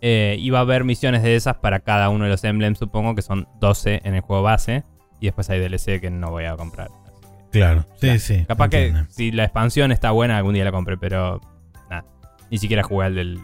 [0.00, 3.14] Eh, y va a haber misiones de esas para cada uno de los emblems, supongo
[3.14, 4.84] que son 12 en el juego base,
[5.20, 6.88] y después hay DLC que no voy a comprar.
[6.88, 8.44] que Claro, sí, sí.
[8.46, 11.40] Capaz que si la expansión está buena, algún día la compré, pero
[11.90, 12.04] nada.
[12.50, 13.40] Ni siquiera jugué al del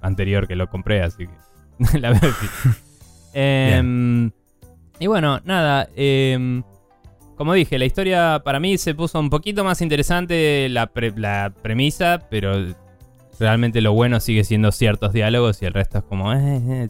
[0.00, 2.20] anterior que lo compré, así que la veo
[3.34, 4.30] eh,
[5.00, 5.88] y bueno, nada.
[5.96, 6.62] Eh,
[7.36, 12.74] como dije, la historia para mí se puso un poquito más interesante la, premisa, pero
[13.38, 16.38] realmente lo bueno sigue siendo ciertos diálogos y el resto es como eh,
[16.68, 16.88] eh,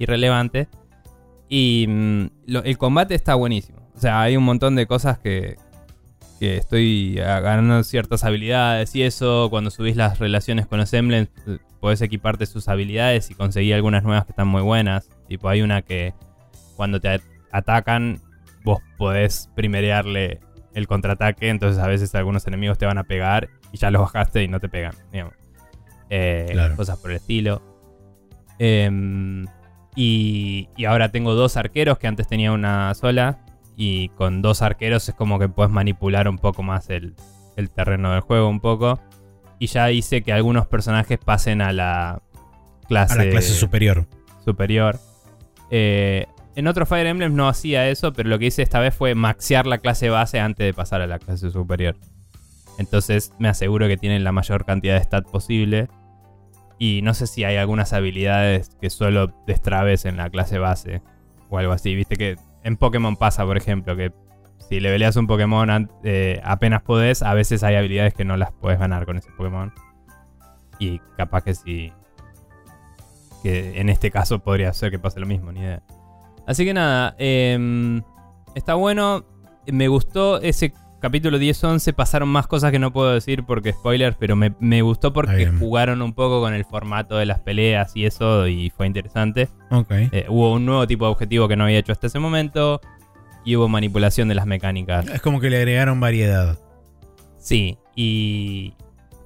[0.00, 0.68] irrelevante.
[1.48, 2.26] Y mm,
[2.64, 3.88] el combate está buenísimo.
[3.94, 5.56] O sea, hay un montón de cosas que,
[6.40, 9.46] que estoy ganando ciertas habilidades y eso.
[9.48, 11.28] Cuando subís las relaciones con los emblems,
[11.78, 15.08] podés equiparte sus habilidades y conseguir algunas nuevas que están muy buenas.
[15.28, 16.14] Tipo, hay una que
[16.74, 17.20] cuando te
[17.54, 18.20] atacan
[18.64, 20.40] vos podés primerearle
[20.74, 24.42] el contraataque, entonces a veces algunos enemigos te van a pegar y ya los bajaste
[24.42, 25.34] y no te pegan, digamos.
[26.10, 27.62] Eh, cosas por el estilo.
[28.58, 29.46] Em,
[29.94, 33.38] y, ahora tengo dos arqueros que antes tenía una sola.
[33.76, 37.16] Y con dos arqueros es como que puedes manipular un poco más el,
[37.56, 39.00] el terreno del juego, un poco.
[39.58, 42.22] Y ya hice que algunos personajes pasen a la
[42.86, 44.06] clase, a la clase superior.
[44.44, 45.00] Superior.
[45.70, 46.26] Eh,
[46.56, 49.66] en otros Fire Emblem no hacía eso, pero lo que hice esta vez fue maxear
[49.66, 51.96] la clase base antes de pasar a la clase superior.
[52.78, 55.88] Entonces me aseguro que tienen la mayor cantidad de stat posible.
[56.78, 61.02] Y no sé si hay algunas habilidades que solo destrabes en la clase base
[61.48, 61.94] o algo así.
[61.94, 64.12] Viste que en Pokémon pasa, por ejemplo, que
[64.68, 68.52] si le peleas un Pokémon eh, apenas podés, a veces hay habilidades que no las
[68.52, 69.72] puedes ganar con ese Pokémon.
[70.78, 71.92] Y capaz que sí.
[73.42, 75.82] Que en este caso podría ser que pase lo mismo, ni idea.
[76.46, 78.02] Así que nada, em,
[78.54, 79.24] está bueno.
[79.66, 81.92] Me gustó ese capítulo 10-11.
[81.94, 86.12] Pasaron más cosas que no puedo decir porque spoilers, pero me, gustó porque jugaron un
[86.12, 89.48] poco con el formato de las peleas y eso, y fue interesante.
[89.90, 92.80] Eh, hubo un nuevo tipo de objetivo que no había hecho hasta ese momento.
[93.46, 95.06] Y hubo manipulación de las mecánicas.
[95.08, 96.58] Es como que le agregaron variedad.
[97.38, 98.72] Sí, y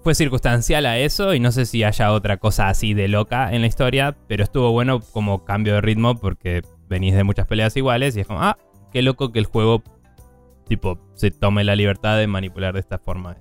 [0.02, 3.60] fue circunstancial a eso y no sé si haya otra cosa así de loca en
[3.60, 8.16] la historia, pero estuvo bueno como cambio de ritmo porque venís de muchas peleas iguales
[8.16, 8.58] y es como, ah,
[8.92, 9.82] qué loco que el juego,
[10.66, 13.36] tipo, se tome la libertad de manipular de esta forma.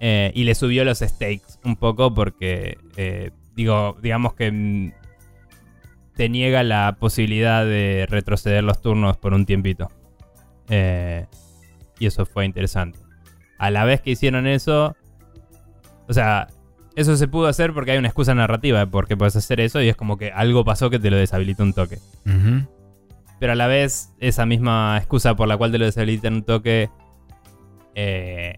[0.00, 4.92] Eh, y le subió los stakes un poco porque, eh, digo, digamos que mm,
[6.14, 9.90] te niega la posibilidad de retroceder los turnos por un tiempito.
[10.68, 11.26] Eh,
[11.98, 12.98] y eso fue interesante.
[13.58, 14.96] A la vez que hicieron eso,
[16.08, 16.48] o sea,
[16.96, 19.82] eso se pudo hacer porque hay una excusa narrativa de por qué puedes hacer eso
[19.82, 21.98] y es como que algo pasó que te lo deshabilita un toque.
[23.40, 26.88] Pero a la vez, esa misma excusa por la cual te lo deshabilita un toque.
[27.94, 28.56] Eh,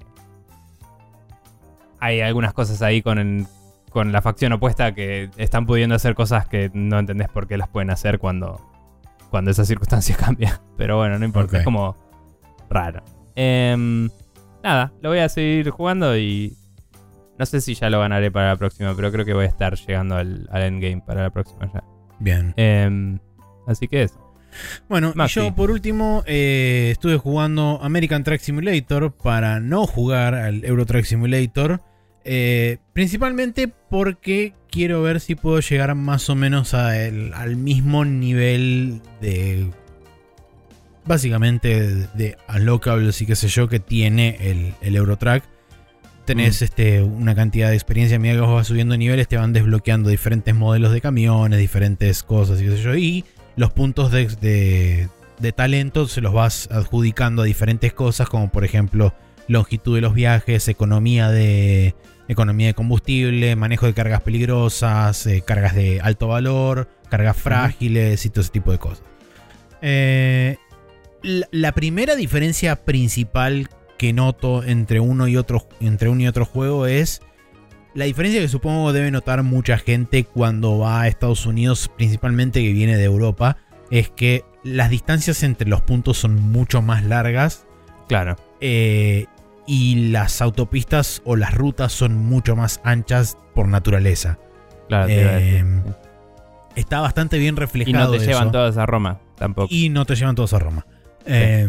[1.99, 3.49] hay algunas cosas ahí con,
[3.91, 7.68] con la facción opuesta que están pudiendo hacer cosas que no entendés por qué las
[7.68, 8.61] pueden hacer cuando,
[9.30, 10.61] cuando esa circunstancia cambia.
[10.76, 11.97] Pero bueno, no importa, es como
[12.68, 13.03] raro.
[13.34, 14.11] Em,
[14.62, 16.57] nada, lo voy a seguir jugando y
[17.39, 19.76] no sé si ya lo ganaré para la próxima, pero creo que voy a estar
[19.76, 21.84] llegando al, endgame para la próxima ya.
[22.18, 22.55] Bien.
[22.57, 23.18] Em,
[23.66, 24.14] así que es.
[24.89, 30.87] Bueno, yo por último eh, estuve jugando American Track Simulator para no jugar al Euro
[30.87, 31.82] Track Simulator.
[32.24, 39.70] Eh, principalmente porque quiero ver si puedo llegar más o menos al mismo nivel de.
[41.05, 45.45] Básicamente de, de unlockables y qué sé yo que tiene el, el Eurotrack
[46.27, 46.64] tenés mm.
[46.64, 50.55] este, una cantidad de experiencia, a medida que vas subiendo niveles, te van desbloqueando diferentes
[50.55, 52.95] modelos de camiones, diferentes cosas y qué sé yo.
[52.97, 53.24] Y
[53.57, 55.09] los puntos de,
[55.41, 59.14] de, talento se los vas adjudicando a diferentes cosas, como por ejemplo
[59.49, 61.95] longitud de los viajes, economía de,
[62.29, 68.31] economía de combustible, manejo de cargas peligrosas, eh, cargas de alto valor, cargas frágiles y
[68.31, 69.03] todo ese tipo de cosas.
[69.81, 70.57] Eh,
[71.22, 73.68] la primera diferencia principal
[73.99, 77.22] que noto entre uno y otro, entre uno y otro juego es
[77.97, 82.72] la diferencia que supongo debe notar mucha gente cuando va a Estados Unidos, principalmente que
[82.72, 83.57] viene de Europa,
[83.90, 87.66] es que las distancias entre los puntos son mucho más largas.
[88.07, 88.36] Claro.
[88.61, 89.26] Eh,
[89.66, 94.38] y las autopistas o las rutas son mucho más anchas por naturaleza.
[94.88, 95.07] Claro.
[95.09, 95.64] Eh,
[96.74, 98.14] está bastante bien reflejado.
[98.14, 99.68] Y no te llevan todas a Roma, tampoco.
[99.70, 100.84] Y no te llevan todas a Roma.
[101.24, 101.66] Eh,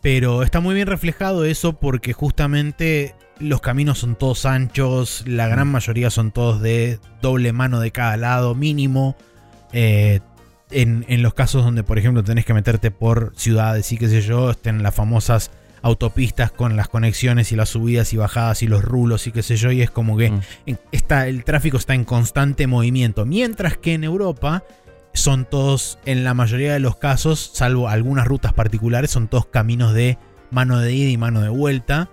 [0.00, 5.68] pero está muy bien reflejado eso porque justamente los caminos son todos anchos, la gran
[5.68, 5.72] mm.
[5.72, 9.16] mayoría son todos de doble mano de cada lado mínimo.
[9.72, 10.20] Eh,
[10.70, 14.50] en, los casos donde, por ejemplo, tenés que meterte por ciudades y qué sé yo,
[14.50, 19.26] estén las famosas autopistas con las conexiones y las subidas y bajadas y los rulos
[19.26, 20.40] y qué sé yo, y es como que mm.
[20.92, 23.24] está, el tráfico está en constante movimiento.
[23.24, 24.64] Mientras que en Europa
[25.18, 29.92] son todos, en la mayoría de los casos, salvo algunas rutas particulares, son todos caminos
[29.94, 30.18] de
[30.50, 32.08] mano de ida y mano de vuelta.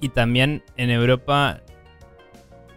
[0.00, 1.62] Y también en Europa,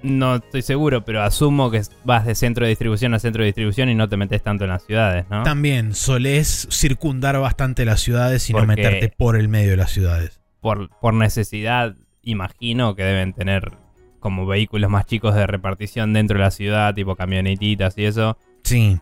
[0.03, 3.89] no estoy seguro, pero asumo que vas de centro de distribución a centro de distribución
[3.89, 5.43] y no te metes tanto en las ciudades, ¿no?
[5.43, 10.39] También solés circundar bastante las ciudades y no meterte por el medio de las ciudades.
[10.61, 13.71] Por, por necesidad, imagino que deben tener
[14.19, 18.37] como vehículos más chicos de repartición dentro de la ciudad, tipo camionetitas y eso.
[18.63, 18.99] Sí,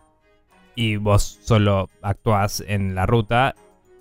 [0.80, 3.54] y vos solo actuás en la ruta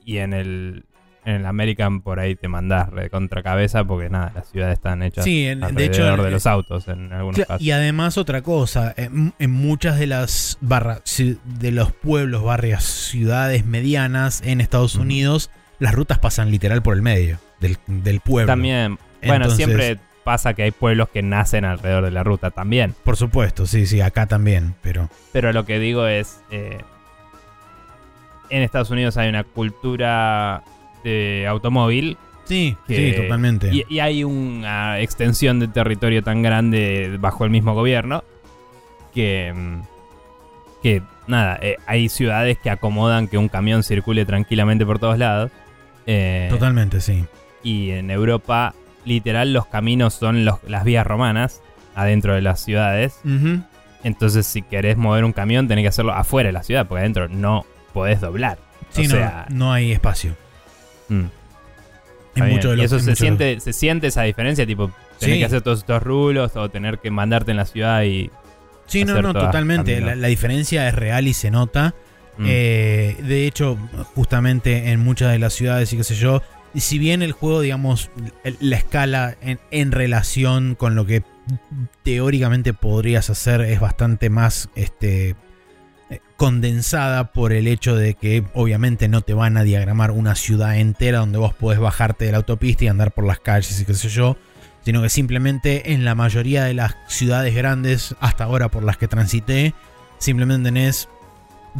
[0.05, 0.83] y en el
[1.25, 5.25] en el American por ahí te mandás de contracabeza porque nada, las ciudades están hechas
[5.25, 7.61] sí, en- de alrededor de eh, los autos en algunos casos.
[7.61, 11.01] Y además otra cosa, en, en muchas de las barras
[11.43, 14.95] de los pueblos, barrios, ciudades medianas en Estados.
[14.95, 15.49] Unidos,
[15.79, 18.47] las rutas pasan literal por el medio del, del pueblo.
[18.53, 22.93] También, bueno, Entonces- siempre pasa que hay pueblos que nacen alrededor de la ruta también.
[23.05, 26.79] Por supuesto, sí, sí, acá también, pero Pero lo que digo es, eh,
[28.49, 30.63] en Estados Unidos hay una cultura
[31.05, 33.69] de automóvil sí, que- sí, totalmente.
[33.73, 38.25] Y, y hay una extensión de territorio tan grande bajo el mismo gobierno
[39.13, 39.81] que, mm,
[40.83, 45.51] que nada, eh, hay ciudades que acomodan que un camión circule tranquilamente por todos lados.
[46.05, 47.25] Eh, totalmente, sí.
[47.63, 48.73] y en Europa,
[49.07, 51.61] literal, los caminos son los- las vías romanas
[51.95, 53.19] adentro de las ciudades.
[54.03, 57.27] Entonces, si querés mover un camión, tenés que hacerlo afuera de la ciudad, porque adentro
[57.27, 58.57] no podés doblar.
[58.89, 60.35] Sí, o no, sea, no hay espacio.
[61.09, 61.23] mm.
[62.35, 64.91] En mucho de y los- eso en se los- siente, se siente esa diferencia, tipo,
[65.19, 65.39] tener Sí.
[65.39, 68.29] que hacer todos estos rulos o tener que mandarte en la ciudad y.
[68.85, 69.99] Sí, no, no, totalmente.
[69.99, 71.95] la diferencia es real y se nota.
[72.37, 73.75] mm, Eh, de hecho,
[74.13, 76.43] justamente en muchas de las ciudades y qué sé yo,
[76.73, 78.11] y si bien el juego, digamos,
[78.59, 81.23] la escala en, en relación con lo que
[82.03, 85.35] teóricamente podrías hacer es bastante más este,
[86.09, 90.77] eh, condensada por el hecho de que obviamente no te van a diagramar una ciudad
[90.77, 93.93] entera donde vos podés bajarte de la autopista y andar por las calles y qué
[93.93, 94.37] sé yo,
[94.83, 99.07] sino que simplemente en la mayoría de las ciudades grandes, hasta ahora por las que
[99.07, 99.73] transité,
[100.17, 101.09] simplemente tenés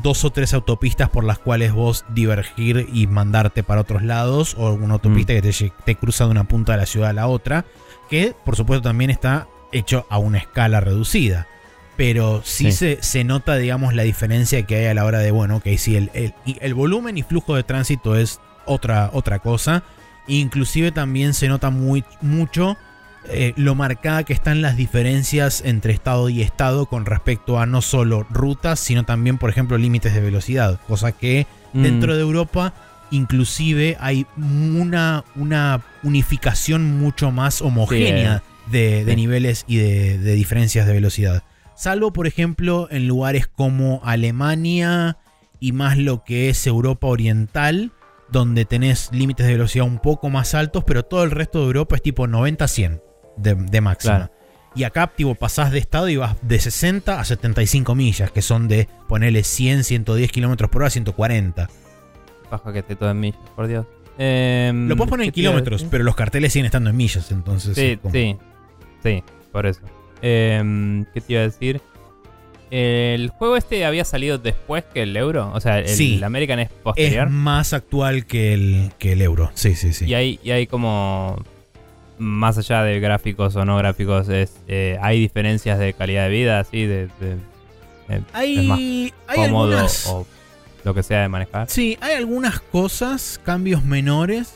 [0.02, 4.72] dos o tres autopistas por las cuales vos divergir y mandarte para otros lados, o
[4.74, 7.66] una autopista que te, cruza de una punta de la ciudad a la otra,
[8.10, 11.48] que por supuesto también está hecho a una escala reducida.
[11.98, 12.72] Pero sí, Sí.
[12.74, 15.96] Se, se nota, digamos, la diferencia que hay a la hora de, bueno, ok, sí,
[15.96, 19.84] el, el- el volumen y flujo de tránsito es otra, otra cosa.
[20.28, 22.78] Inclusive también se nota muy, mucho
[23.30, 27.82] eh, lo marcada que están las diferencias entre estado y estado con respecto a no
[27.82, 30.80] solo rutas, sino también, por ejemplo, límites de velocidad.
[30.88, 32.74] Cosa que mm, dentro de Europa
[33.10, 39.16] inclusive hay una, una unificación mucho más homogénea de, de Sí.
[39.16, 41.44] niveles y de, de diferencias de velocidad.
[41.76, 45.18] Salvo, por ejemplo, en lugares como Alemania
[45.60, 47.92] y más lo que es Europa Oriental,
[48.30, 51.96] donde tenés límites de velocidad un poco más altos, pero todo el resto de Europa
[51.96, 53.02] es tipo 90-100
[53.38, 54.16] de, de máxima.
[54.18, 54.32] Claro.
[54.76, 58.68] Y acá, tipo, pasás de estado y vas de 60 a 75 millas, que son
[58.68, 61.68] de ponerle 100, 110 kilómetros por hora, 140.
[62.52, 63.86] Baja que esté todo en millas, por Dios.
[64.20, 66.90] Em, Lo puedes poner en ¿qué te iba a kilómetros, pero los carteles siguen estando
[66.92, 67.76] en millas, entonces.
[67.76, 68.36] Sí, es sí.
[69.04, 69.82] Sí, por eso.
[70.22, 71.82] Em, ¿Qué te iba a decir?
[72.70, 75.52] El juego este había salido después que el euro.
[75.54, 76.22] O sea, el Sí.
[76.24, 77.30] American es Es posterior.
[77.30, 79.52] más actual que el, que el euro.
[79.54, 80.06] Sí, sí, sí.
[80.06, 81.38] Y hay, y hay como.
[82.20, 86.60] Más allá de gráficos o no gráficos, es, eh, hay diferencias de calidad de vida,
[86.60, 87.38] así, de, de-
[88.34, 90.08] Hay, hay cómodo algunas.
[90.08, 90.26] o
[90.84, 91.70] lo que sea de manejar.
[91.70, 94.54] Sí, hay algunas cosas, cambios menores,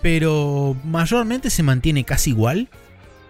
[0.00, 2.68] pero mayormente se mantiene casi igual.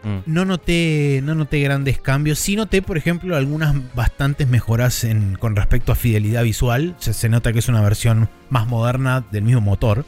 [0.04, 0.18] Mm.
[0.26, 2.38] No noté, no noté grandes cambios.
[2.38, 6.94] Sí noté, por ejemplo, algunas bastantes mejoras en, con respecto a fidelidad visual.
[6.98, 10.04] Se, se nota que es una versión más moderna del mismo motor.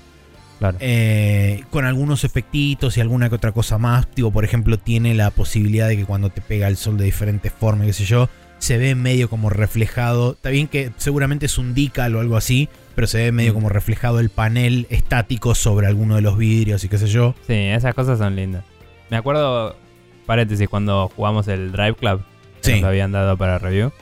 [0.59, 0.77] Claro.
[0.81, 4.07] Eh, con algunos efectitos y alguna que otra cosa más.
[4.09, 7.53] Tipo, por ejemplo, tiene la posibilidad de que cuando te pega el sol de diferentes
[7.53, 8.29] formas, qué sé yo,
[8.59, 10.33] se ve medio como reflejado.
[10.33, 13.55] Está bien que seguramente es un decal o algo así, pero se ve medio Mm.
[13.55, 17.35] como reflejado el panel estático sobre alguno de los vidrios y qué sé yo.
[17.47, 18.65] Sí, esas cosas son lindas.
[19.11, 19.77] Me acuerdo,
[20.25, 22.23] paréntesis, cuando jugamos el Drive Club,
[22.63, 22.81] que Sí.
[22.81, 23.93] nos habían dado para review,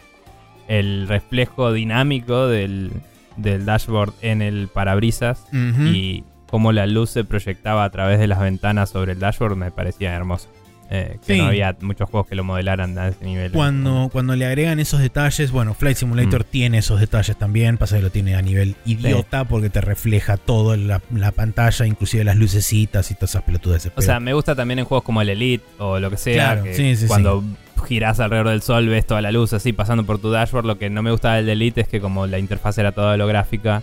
[0.69, 2.93] el reflejo dinámico del,
[3.37, 6.23] del dashboard en el parabrisas y
[6.53, 10.13] cómo la luz se proyectaba a través de las ventanas sobre el dashboard me parecía
[10.15, 10.49] hermoso.
[10.91, 11.39] Eh, que Sí.
[11.41, 13.53] no había muchos juegos que lo modelaran a ese nivel.
[13.53, 16.49] Cuando, cuando le agregan esos detalles, bueno, Flight Simulator Mm.
[16.51, 20.77] tiene esos detalles también, pasa que lo tiene a nivel idiota porque te refleja todo
[20.77, 23.91] la, la pantalla, inclusive las lucecitas y todas esas pelotudas.
[23.97, 26.35] O sea, me gusta también en juegos como el Elite o lo que sea.
[26.35, 27.43] Claro, que sí, sí, cuando
[27.89, 30.67] girás alrededor del sol ves toda la luz así pasando por tu dashboard.
[30.67, 33.83] Lo que no me gustaba del Elite es que como la interfaz era toda holográfica,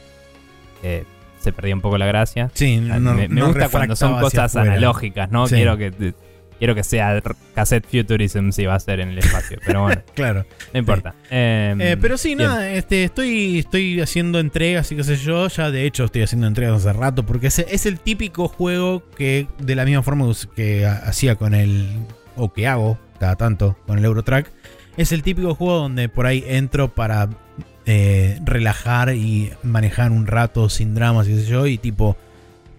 [0.84, 1.06] eh,
[1.40, 2.50] se perdía un poco la gracia.
[2.54, 5.48] Sí, no- me, me no gusta cuando son cosas analógicas, ¿no?
[5.48, 5.56] Sí.
[5.56, 6.14] Quiero que
[6.60, 7.22] quiero que sea
[7.56, 10.46] cassette futurism si va a ser en el espacio, pero bueno, Claro.
[10.74, 11.16] no importa.
[11.32, 12.50] Eh, Eh, pero sí, bien.
[12.50, 15.48] nada, este, estoy, estoy haciendo entregas y qué sé yo.
[15.48, 17.26] Ya de hecho estoy haciendo entregas hace rato.
[17.26, 21.88] Porque es, es el típico juego que, de la misma forma que hacía con el.
[22.36, 24.52] o que hago cada tanto con el Eurotrack.
[24.98, 27.30] Es el típico juego donde por ahí entro para
[27.90, 31.68] eh, relajar y manejar un rato sin dramas y qué sé yo.
[31.68, 32.16] Y tipo.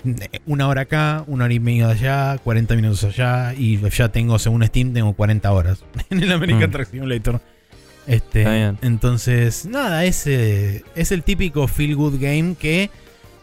[0.04, 4.38] eh, Una hora acá, una hora y media allá, 40 minutos allá, y ya tengo,
[4.38, 6.72] según Steam, tengo 40 horas en el American Mm.
[6.72, 7.40] Truck Simulator.
[8.06, 8.78] Este, bien.
[8.82, 12.90] entonces, nada, es, es el típico feel good game que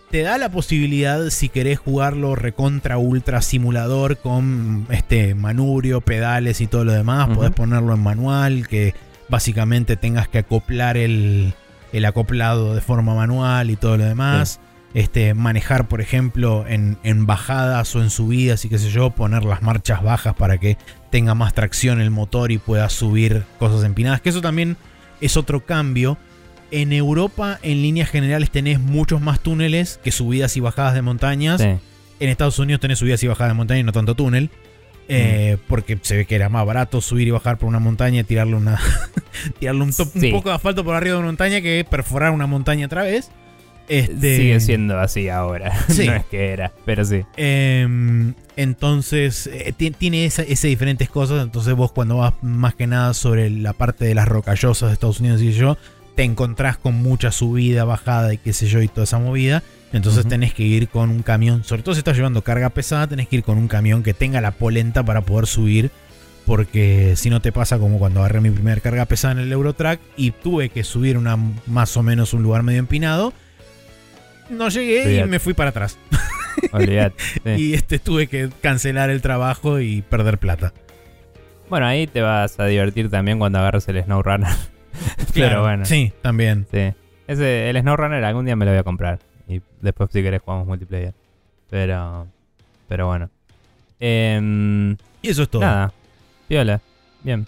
[0.10, 6.68] te da la posibilidad, si querés jugarlo recontra ultra simulador con este manubrio, pedales y
[6.68, 7.36] todo lo demás, Ujú.
[7.36, 8.94] podés ponerlo en manual, que
[9.30, 11.54] básicamente tengas que acoplar el,
[11.94, 14.60] el acoplado de forma manual y todo lo demás.
[14.94, 19.44] Este, manejar, por ejemplo, en, en bajadas o en subidas y qué sé yo, poner
[19.44, 20.78] las marchas bajas para que
[21.12, 24.22] tenga más tracción el motor y pueda subir cosas empinadas.
[24.22, 24.78] Que eso también
[25.22, 26.18] es otro cambio.
[26.72, 31.62] En Europa, en líneas generales, tenés muchos más túneles que subidas y bajadas de montañas.
[31.62, 31.76] Sí.
[32.20, 34.50] En Estados Unidos tenés subidas y bajadas de montaña y no tanto túnel.
[35.10, 38.24] Eh, Porque se ve que era más barato subir y bajar por una montaña y
[38.24, 38.80] tirarle una.
[39.60, 42.48] tirarle un, top- un poco de asfalto por arriba de una montaña que perforar una
[42.48, 43.30] montaña otra vez.
[43.90, 45.72] Este, Sigue siendo así ahora.
[45.88, 46.06] Sí.
[46.08, 47.24] no es que era, pero sí.
[47.38, 51.42] Em, entonces, eh, ti- tiene esa, ese diferentes cosas.
[51.44, 55.22] Entonces, vos, cuando vas más que nada sobre la parte de las rocallosas de Estados
[55.22, 55.78] Unidos y yo,
[56.16, 59.64] te encontrás con mucha subida, bajada y qué sé yo, y toda esa movida.
[59.94, 60.30] Entonces, Ujú.
[60.30, 61.64] tenés que ir con un camión.
[61.64, 64.42] Sobre todo si estás llevando carga pesada, tenés que ir con un camión que tenga
[64.42, 65.92] la polenta para poder subir.
[66.46, 70.00] Porque si no te pasa como cuando agarré mi primer carga pesada en el Eurotrack
[70.16, 73.34] y tuve que subir una más o menos un lugar medio empinado.
[74.50, 75.98] No llegué y me fui para atrás.
[76.72, 77.16] Olvídate.
[77.44, 77.50] Sí.
[77.58, 80.74] Y este tuve que cancelar el trabajo y perder plata.
[81.70, 84.48] Bueno, ahí te vas a divertir también cuando agarres el SnowRunner.
[85.34, 85.84] Pero bueno.
[85.86, 86.66] Sí, también.
[86.72, 86.94] Sí.
[87.28, 89.20] Ese, el SnowRunner algún día me lo voy a comprar.
[89.48, 91.14] Y después si querés jugamos multiplayer.
[91.70, 92.28] Pero.
[92.88, 93.30] Pero bueno.
[94.00, 94.92] Em,
[95.22, 95.62] Y eso es todo.
[95.62, 95.94] nada.
[96.48, 96.82] Piola.
[97.24, 97.48] Bien.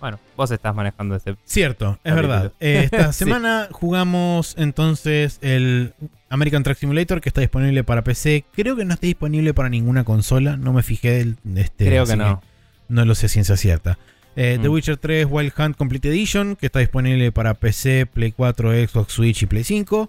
[0.00, 1.36] Bueno, vos estás manejando este.
[1.44, 2.52] Cierto, es verdad.
[2.60, 3.24] Eh, esta Sí.
[3.24, 5.92] semana jugamos entonces el
[6.30, 8.44] American Truck Simulator que está disponible para PC.
[8.52, 10.56] Creo que no está disponible para ninguna consola.
[10.56, 12.42] No me fijé del, este, Creo que no.
[12.88, 13.98] no lo sé ciencia cierta.
[14.36, 14.72] Eh, The Mm.
[14.72, 19.42] Witcher 3 Wild Hunt Complete Edition, que está disponible para PC, Play 4, Xbox, Switch
[19.42, 20.08] y Play 5.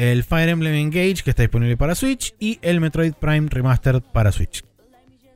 [0.00, 2.34] El Fire Emblem Engage, que está disponible para Switch.
[2.38, 4.64] Y el Metroid Prime Remastered para Switch.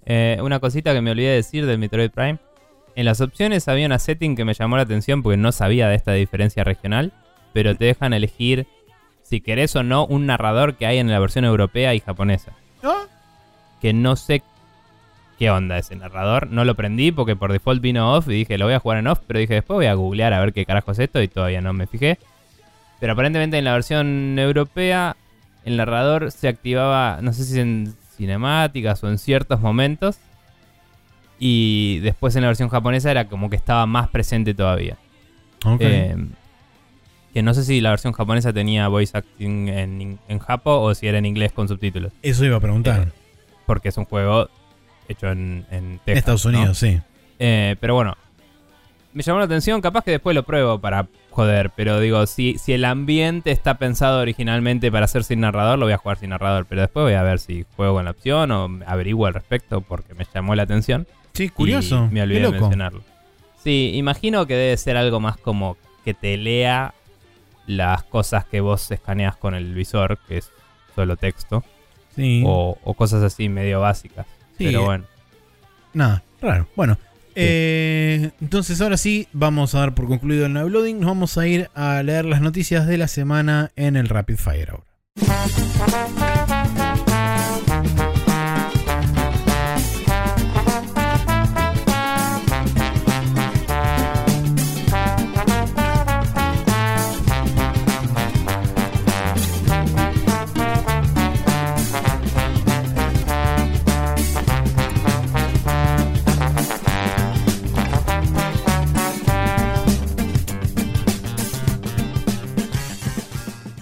[0.06, 2.38] Eh, una cosita que me olvidé de decir del Metroid Prime.
[2.96, 5.96] En las opciones había una setting que me llamó la atención porque no sabía de
[5.96, 7.12] esta diferencia regional.
[7.52, 8.66] Pero te dejan elegir
[9.22, 12.52] si querés o no un narrador que hay en la versión europea y japonesa.
[12.82, 12.94] ¿No?
[13.82, 14.42] que no sé
[15.38, 16.48] qué onda ese narrador.
[16.48, 19.08] No lo prendí porque por default vino off y dije, lo voy a jugar en
[19.08, 21.60] off, pero dije, después voy a googlear a ver qué carajo es esto y todavía
[21.60, 22.18] no me fijé.
[23.00, 25.16] Pero aparentemente en la versión europea
[25.64, 30.18] el narrador se activaba, no sé si en cinemáticas o en ciertos momentos.
[31.38, 34.96] Y después en la versión japonesa era como que estaba más presente todavía.
[35.64, 35.80] Ok.
[35.80, 36.16] Eh,
[37.32, 41.08] que no sé si la versión japonesa tenía voice acting en, en japo o si
[41.08, 43.08] era en inglés con subtítulos Eso iba a preguntar.
[43.08, 43.12] eh,
[43.66, 44.48] porque es un juego
[45.08, 46.58] hecho en, en Texas, Estados ¿no?
[46.58, 47.00] Unidos, sí.
[47.40, 48.16] Eh, pero bueno,
[49.12, 52.72] me llamó la atención, capaz que después lo pruebo para joder, pero digo, si, si
[52.74, 56.64] el ambiente está pensado originalmente para ser sin narrador, lo voy a jugar sin narrador,
[56.66, 60.14] pero después voy a ver si juego con la opción o averiguo al respecto porque
[60.14, 61.08] me llamó la atención.
[61.32, 62.06] Sí, curioso.
[62.10, 63.02] Y me olvidé de mencionarlo.
[63.62, 66.94] Sí, imagino que debe ser algo más como que te lea
[67.66, 70.52] las cosas que vos escaneas con el visor, que es
[70.94, 71.64] solo texto,
[72.14, 72.44] Sí.
[72.46, 74.26] o, o cosas así medio básicas.
[74.56, 75.04] Sí, Pero eh, bueno.
[75.94, 76.68] Nada, raro.
[76.76, 76.96] Bueno,
[77.34, 81.00] eh, entonces ahora sí, vamos a dar por concluido el Navloading.
[81.00, 84.70] Nos vamos a ir a leer las noticias de la semana en el Rapid Fire
[84.70, 84.84] ahora.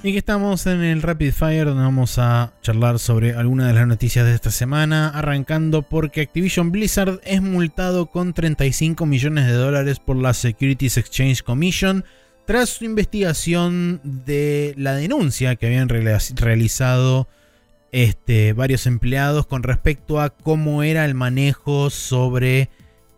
[0.04, 3.86] Y que estamos en el Rapid Fire donde vamos a charlar sobre algunas de las
[3.86, 10.00] noticias de esta semana, arrancando porque Activision Blizzard es multado con 35 millones de dólares
[10.00, 12.04] por la Securities Exchange Commission
[12.46, 17.28] tras su investigación de la denuncia que habían realizado
[17.92, 22.70] este, varios empleados con respecto a cómo era el manejo sobre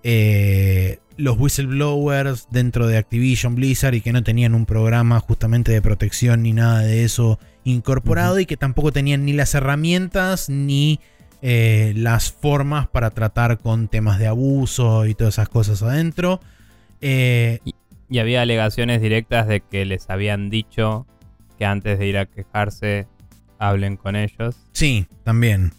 [0.03, 5.81] eh, los whistleblowers dentro de Activision Blizzard y que no tenían un programa justamente de
[5.81, 11.01] protección ni nada de eso incorporado y que tampoco tenían ni las herramientas ni
[11.43, 16.41] eh, las formas para tratar con temas de abuso y todas esas cosas adentro.
[17.01, 17.75] Eh, y,
[18.19, 21.05] había alegaciones directas de que les habían dicho
[21.59, 23.09] que antes de ir a quejarse
[23.59, 24.57] hablen con ellos.
[24.73, 25.73] Sí, también.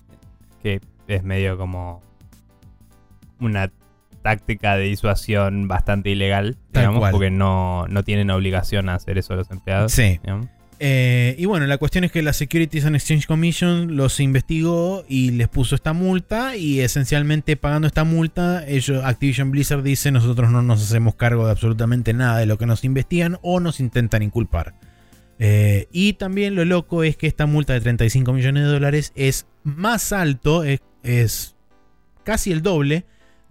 [0.61, 2.01] Que es medio como
[3.39, 3.71] una
[4.25, 9.51] táctica de disuasión bastante ilegal, digamos, porque no, no, tienen obligación a hacer eso los
[9.51, 9.91] empleados.
[9.91, 10.19] Sí.
[10.79, 15.29] Eh, y bueno, la cuestión es que la Securities and Exchange Commission los investigó y
[15.29, 20.63] les puso esta multa y esencialmente pagando esta multa, ellos, Activision Blizzard dice nosotros no
[20.63, 24.73] nos hacemos cargo de absolutamente nada de lo que nos investigan o nos intentan inculpar.
[25.37, 29.45] Eh, y también lo loco es que esta multa de 35 millones de dólares es
[29.63, 31.55] más alto, es,
[32.23, 33.05] casi el doble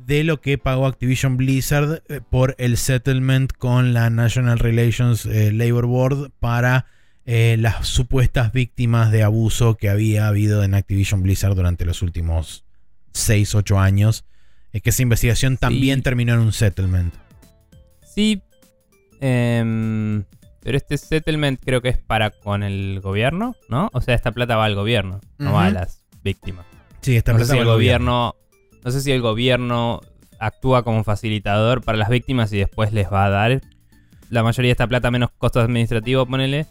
[0.06, 5.86] de lo que pagó Activision Blizzard eh, por el settlement con la National Relations Labor
[5.86, 6.86] Board para
[7.26, 12.64] eh, las supuestas víctimas de abuso que había habido en Activision Blizzard durante los últimos
[13.12, 14.26] 6, 8 años.
[14.72, 17.14] Es que esa investigación también terminó en un settlement.
[18.14, 18.42] Sí.
[19.20, 20.24] Em,
[20.60, 23.88] pero este settlement creo que es para con el gobierno, ¿no?
[23.94, 26.66] O sea, esta plata va al gobierno, no va a las víctimas.
[27.00, 28.36] Sí, esta plata va al gobierno.
[28.84, 30.00] No sé si el gobierno
[30.38, 33.62] actúa como facilitador para las víctimas y después les va a dar
[34.30, 36.66] la mayoría de esta plata menos costos administrativos, ponele.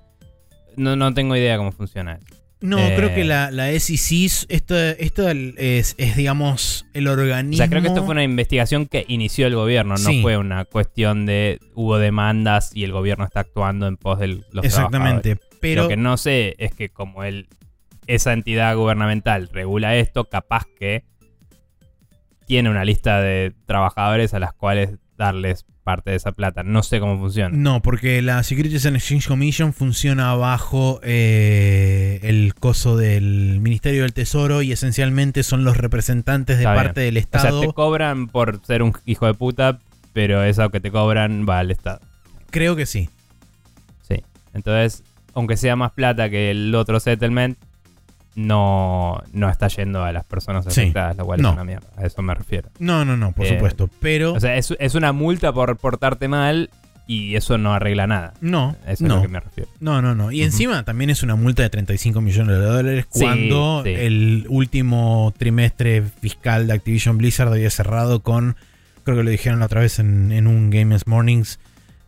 [0.76, 2.20] No, no tengo idea cómo funciona.
[2.61, 7.55] No, creo que eh, la, la SEC, esto, esto es, digamos, el organismo.
[7.55, 10.64] O sea, creo que esto fue una investigación que inició el gobierno, no fue una
[10.64, 15.38] cuestión de hubo demandas y el gobierno está actuando en pos de los Exactamente.
[15.59, 15.84] Pero...
[15.84, 17.47] Lo que no sé es que como él,
[18.07, 21.03] esa entidad gubernamental regula esto, capaz que
[22.54, 26.62] tiene una lista de trabajadores a las cuales darles parte de esa plata.
[26.62, 27.49] No sé cómo funciona.
[27.58, 34.14] No, porque la Securities and Exchange Commission funciona bajo eh, el coso del Ministerio del
[34.14, 37.58] Tesoro y esencialmente son los representantes de parte del Estado.
[37.58, 39.80] O sea, te cobran por ser un hijo de puta,
[40.14, 42.01] pero eso que te cobran va al Estado.
[42.51, 43.10] Creo que sí.
[44.04, 44.24] Sí.
[44.54, 47.58] Entonces, aunque sea más plata que el otro settlement,
[48.36, 51.88] no, no está yendo a las personas afectadas, lo cual es una mierda.
[51.97, 52.69] A eso me refiero.
[52.79, 53.89] No, no, no, por eh, supuesto.
[53.99, 54.34] Pero.
[54.34, 56.69] O sea, es, una multa por portarte mal
[57.05, 58.34] y eso no arregla nada.
[58.41, 58.75] No.
[58.88, 59.69] Eso es a lo que me refiero.
[59.79, 60.31] No, no, no.
[60.31, 66.01] Y encima también es una multa de 35 millones de dólares cuando el último trimestre
[66.01, 68.55] fiscal de Activision Blizzard había cerrado con.
[69.03, 71.60] Creo que lo dijeron la otra vez en, en un Games Mornings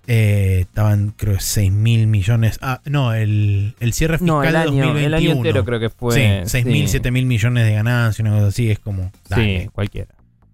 [0.08, 2.60] eh, estaban, creo, 6 mil millones.
[2.62, 5.06] Ah, no, el, el cierre fiscal no, el año, de 2021.
[5.06, 6.44] El año entero creo que fue.
[6.44, 8.70] Sí, 6 mil, 7 mil millones de ganancias, una cosa así.
[8.70, 9.12] Es como.
[9.34, 10.14] Sí, cualquiera.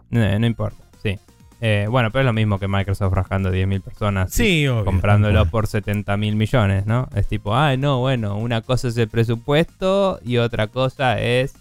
[0.10, 1.18] No, importa, sí.
[1.61, 4.32] Eh, bueno, pero es lo mismo que Microsoft rajando 10 mil personas.
[4.34, 7.07] Sí, Comprándolo por 70 mil millones, ¿no?
[7.15, 11.53] Es tipo, ah, no, bueno, una cosa es el presupuesto y otra cosa es,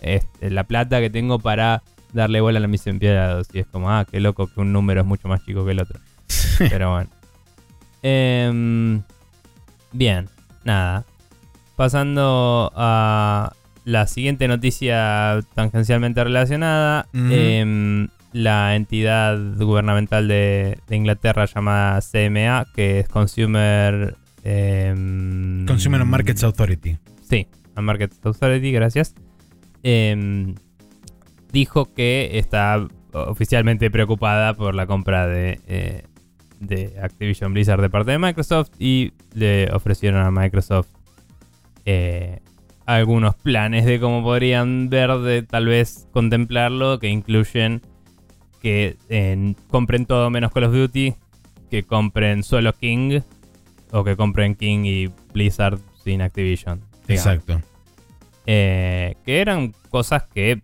[0.00, 1.82] es la plata que tengo para
[2.12, 3.48] darle bola a mis empleados.
[3.52, 5.80] Y es como, ah, qué loco que un número es mucho más chico que el
[5.80, 5.98] otro.
[6.58, 7.10] Pero bueno.
[8.02, 9.02] Em,
[9.92, 10.28] bien,
[10.64, 11.04] nada.
[11.76, 13.52] Pasando a
[13.84, 17.06] la siguiente noticia tangencialmente relacionada.
[17.12, 24.16] Em, la entidad gubernamental de, Inglaterra llamada CMA, que es Consumer...
[24.42, 26.98] Em, Consumer Markets Authority.
[27.22, 27.46] Sí,
[27.76, 29.14] Markets Authority, gracias.
[31.52, 36.04] dijo que está oficialmente preocupada por la compra de eh,
[36.60, 40.88] de Activision Blizzard de parte de Microsoft y le ofrecieron a Microsoft
[41.84, 42.40] eh,
[42.86, 47.82] algunos planes de cómo podrían ver de tal vez contemplarlo, que incluyen
[48.60, 48.96] que
[49.68, 51.14] compren todo menos Call of Duty,
[51.70, 53.20] que compren solo King
[53.92, 56.80] o que compren King y Blizzard sin Activision.
[57.08, 57.60] Exacto.
[58.46, 60.62] Eh, que eran cosas que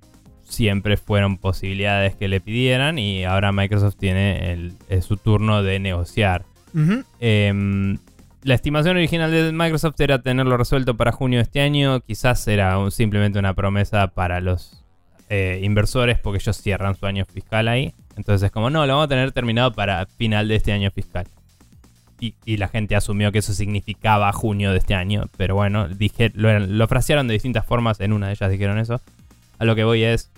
[0.51, 6.45] siempre fueron posibilidades que le pidieran y ahora Microsoft tiene el, su turno de negociar.
[7.21, 7.99] Em,
[8.43, 12.01] la estimación original de Microsoft era tenerlo resuelto para junio de este año.
[12.01, 14.85] Quizás era simplemente una promesa para los
[15.29, 17.95] eh, inversores porque ellos cierran su año fiscal ahí.
[18.17, 21.27] Entonces es como, no, lo vamos a tener terminado para final de este año fiscal.
[22.23, 25.25] Y, la gente asumió que eso significaba junio de este año.
[25.39, 27.99] Pero bueno, dije, lo, lo frasearon de distintas formas.
[28.01, 29.01] En una de ellas dijeron eso.
[29.59, 30.31] A lo que voy es,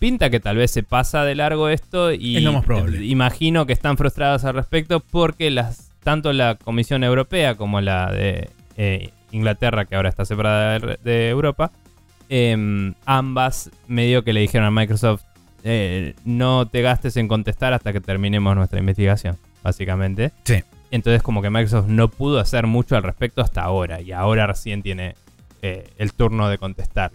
[0.00, 2.98] pinta que tal vez se pasa de largo esto y Es lo más probable.
[2.98, 8.10] eh, imagino que están frustrados al respecto porque las tanto la Comisión Europea como la
[8.10, 11.70] de eh, Inglaterra, que ahora está separada de, de Europa,
[12.28, 15.22] em, ambas medio que le dijeron a Microsoft
[15.62, 20.32] eh, no te gastes en contestar hasta que terminemos nuestra investigación, básicamente.
[20.44, 20.64] Sí.
[20.90, 24.82] Entonces como que Microsoft no pudo hacer mucho al respecto hasta ahora y ahora recién
[24.82, 25.14] tiene
[25.62, 27.12] eh, el turno de contestar.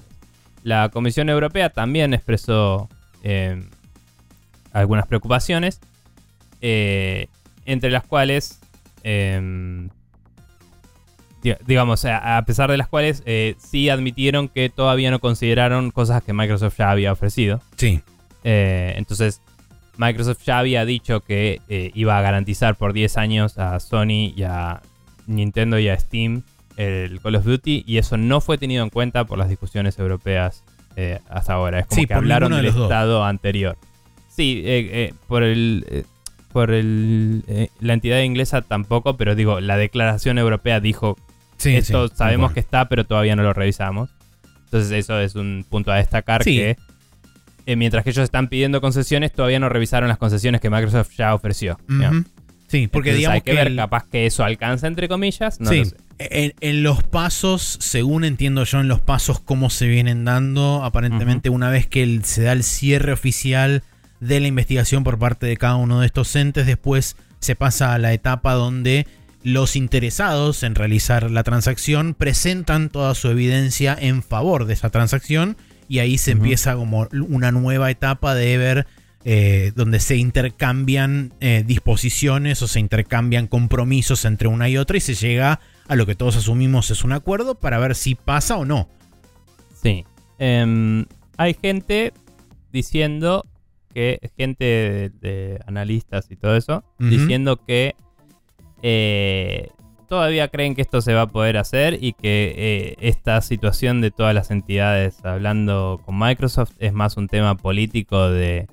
[0.65, 2.89] La Comisión Europea también expresó
[3.23, 3.63] eh,
[4.73, 5.79] algunas preocupaciones,
[6.59, 7.27] eh,
[7.65, 8.59] entre las cuales,
[9.03, 9.87] eh,
[11.43, 16.23] di- digamos, a, pesar de las cuales eh, sí admitieron que todavía no consideraron cosas
[16.23, 17.61] que Microsoft ya había ofrecido.
[17.77, 18.01] Sí.
[18.43, 19.41] Eh, entonces,
[19.97, 24.43] Microsoft ya había dicho que eh, iba a garantizar por 10 años a Sony y
[24.43, 24.81] a
[25.27, 26.41] Nintendo y a Steam
[26.77, 30.63] el Call of Duty y eso no fue tenido en cuenta por las discusiones europeas
[30.95, 31.79] eh, hasta ahora.
[31.79, 32.83] Es como Sí, que hablaron de del dos.
[32.83, 33.77] estado anterior.
[34.29, 36.05] Sí, eh, eh, por el...
[36.51, 41.17] por el, la entidad inglesa tampoco, pero digo, la declaración europea dijo
[41.57, 44.09] Sí, esto sí, sabemos que está, pero todavía no lo revisamos.
[44.65, 46.75] Entonces eso es un punto a destacar que
[47.77, 51.77] mientras que ellos están pidiendo concesiones, todavía no revisaron las concesiones que Microsoft ya ofreció.
[52.67, 55.59] Sí, porque Entonces digamos hay que, ver, el- capaz que eso alcanza entre comillas.
[55.59, 55.95] No sí, lo sé.
[56.17, 61.49] En, en los pasos, según entiendo yo, en los pasos cómo se vienen dando, aparentemente
[61.49, 63.83] una vez que el- se da el cierre oficial
[64.21, 67.99] de la investigación por parte de cada uno de estos entes, después se pasa a
[67.99, 69.07] la etapa donde
[69.43, 75.57] los interesados en realizar la transacción presentan toda su evidencia en favor de esa transacción
[75.87, 78.87] y ahí se empieza como una nueva etapa de ver
[79.25, 85.01] eh, donde se intercambian eh, disposiciones o se intercambian compromisos entre una y otra y
[85.01, 85.59] se llega a
[85.89, 88.89] lo que todos asumimos es un acuerdo para ver si pasa o no.
[89.81, 90.05] Sí.
[90.39, 91.05] Em,
[91.37, 92.13] hay gente
[92.71, 93.45] diciendo
[93.93, 97.95] que, gente de, de analistas y todo eso, diciendo que
[98.81, 99.69] eh,
[100.07, 104.11] todavía creen que esto se va a poder hacer y que eh, esta situación de
[104.11, 108.67] todas las entidades hablando con Microsoft es más un tema político de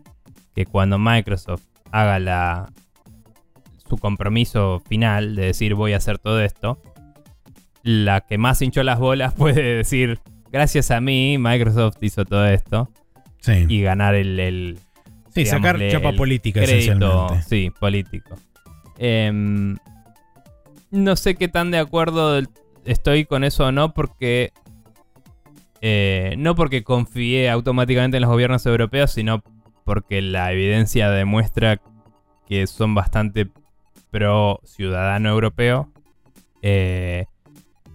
[0.55, 2.72] que cuando Microsoft haga la
[3.89, 6.78] su compromiso final de decir voy a hacer todo esto,
[7.82, 12.88] la que más hinchó las bolas puede decir gracias a mí Microsoft hizo todo esto
[13.42, 14.78] Sí, y ganar el, el,
[15.30, 17.42] sí sacar digámosle, chapa el política crédito, esencialmente.
[17.48, 18.36] sí, político.
[18.98, 19.76] Em,
[20.92, 22.40] no sé qué tan de acuerdo
[22.84, 24.52] estoy con eso o no, porque
[25.80, 29.42] eh, no porque confíe automáticamente en los gobiernos europeos, sino
[29.84, 31.80] porque la evidencia demuestra
[32.46, 33.48] que son bastante
[34.12, 35.90] pro ciudadano europeo.
[36.62, 37.26] Eh,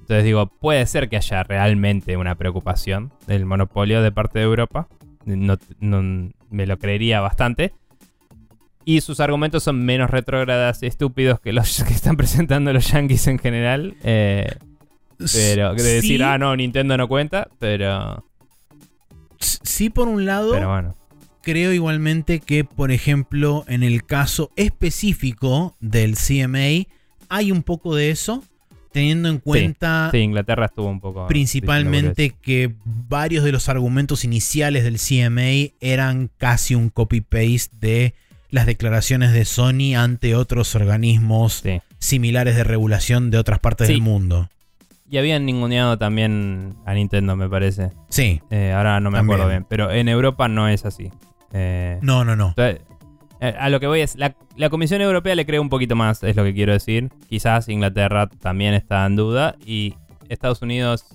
[0.07, 4.87] entonces digo, puede ser que haya realmente una preocupación del monopolio de parte de Europa.
[5.25, 7.73] No, no- me lo creería bastante.
[8.85, 13.27] Y sus argumentos son menos retrógradas y estúpidos que los que están presentando los yankees
[13.27, 13.97] en general.
[14.01, 14.47] Eh,
[15.17, 18.23] pero de decir, sí, ah, no, Nintendo no cuenta, pero,
[19.39, 20.95] sí, por un lado, pero bueno.
[21.41, 26.87] creo igualmente que, por ejemplo, en el caso específico del CMA,
[27.29, 28.43] hay un poco de eso,
[28.91, 31.27] teniendo en cuenta Sí, Inglaterra estuvo un poco.
[31.27, 38.13] principalmente que varios de los argumentos iniciales del CMA eran casi un copy-paste de
[38.49, 41.81] las declaraciones de Sony ante otros organismos Sí.
[41.99, 44.49] similares de regulación de otras partes del mundo.
[45.09, 47.91] Y habían ninguneado también a Nintendo, me parece.
[48.09, 49.35] Sí, Eh, ahora no me También.
[49.39, 49.65] acuerdo bien.
[49.69, 51.09] Pero en Europa no es así.
[51.53, 52.49] Eh, no, no, no.
[52.49, 52.81] Entonces,
[53.41, 56.35] a lo que voy es, la, la Comisión Europea le cree un poquito más, es
[56.35, 57.09] lo que quiero decir.
[57.29, 59.93] Quizás Inglaterra también está en duda y
[60.29, 61.05] Estados Unidos,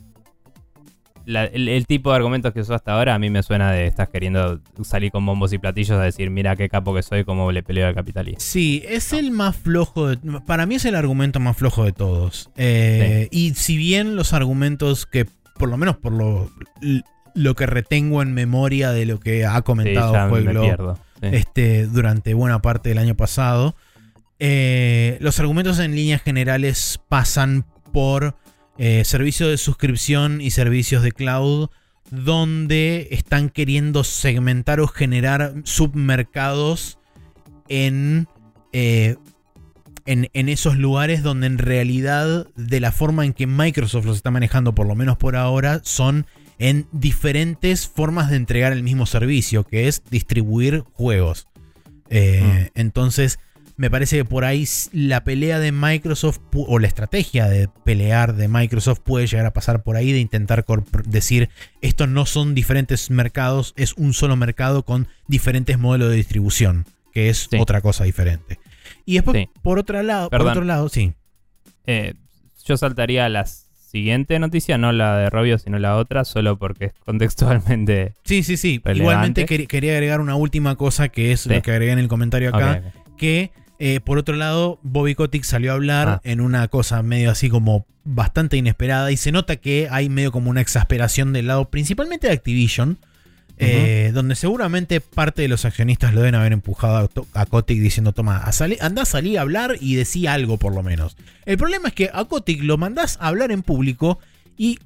[1.25, 3.87] la- el, el tipo de argumentos que usó hasta ahora a mí me suena de
[3.87, 7.53] estás queriendo salir con bombos y platillos a decir, mira qué capo que soy, cómo
[7.53, 8.41] le peleo al capitalismo.
[8.41, 10.09] Sí, es el más flojo.
[10.09, 12.51] de- para mí es el argumento más flojo de todos.
[12.57, 15.27] Eh, Y si bien los argumentos que,
[15.59, 16.51] por lo menos por lo,
[17.35, 20.99] lo que retengo en memoria de lo que ha Sí, comentado me pierdo.
[21.23, 23.77] Este, durante buena parte del año pasado,
[24.41, 28.37] eh, los argumentos en líneas generales pasan por
[28.77, 31.71] eh, servicios de suscripción y servicios de cloud
[32.11, 36.99] donde están queriendo segmentar o generar submercados
[37.69, 38.27] en,
[38.73, 39.17] eh,
[40.07, 44.31] en, en esos lugares donde en realidad de la forma en que Microsoft los está
[44.31, 46.27] manejando, por lo menos por ahora, son
[46.63, 51.49] en diferentes formas de entregar el mismo servicio, que es distribuir juegos.
[52.09, 53.41] Eh, Entonces,
[53.75, 58.47] Me parece que por ahí la pelea de Microsoft o la estrategia de pelear de
[58.47, 60.65] Microsoft puede llegar a pasar por ahí de intentar
[61.07, 61.49] decir
[61.81, 67.29] estos no son diferentes mercados, es un solo mercado con diferentes modelos de distribución, que
[67.29, 68.61] es otra cosa diferente.
[69.05, 71.15] Y después, por, otro lado, por otro lado, sí.
[71.87, 72.15] Eh,
[72.65, 73.47] yo saltaría a la
[73.93, 78.15] siguiente noticia, no la de Robio, sino la otra, solo porque es contextualmente.
[78.25, 78.81] Sí, sí, sí.
[78.95, 82.83] Igualmente quería agregar una última cosa que es lo que agregué en el comentario acá.
[83.19, 86.21] Que eh, por otro lado, Bobby Kotick salió a hablar ah.
[86.25, 90.51] en una cosa medio así como bastante inesperada y se nota que hay medio como
[90.51, 92.99] una exasperación del lado principalmente de Activision,
[93.63, 98.39] eh, donde seguramente parte de los accionistas lo deben haber empujado a, Kotick diciendo, toma,
[98.39, 101.17] a anda a salir a hablar y decí algo por lo menos.
[101.47, 104.19] El problema es que a Kotick lo mandás a hablar en público
[104.57, 104.79] y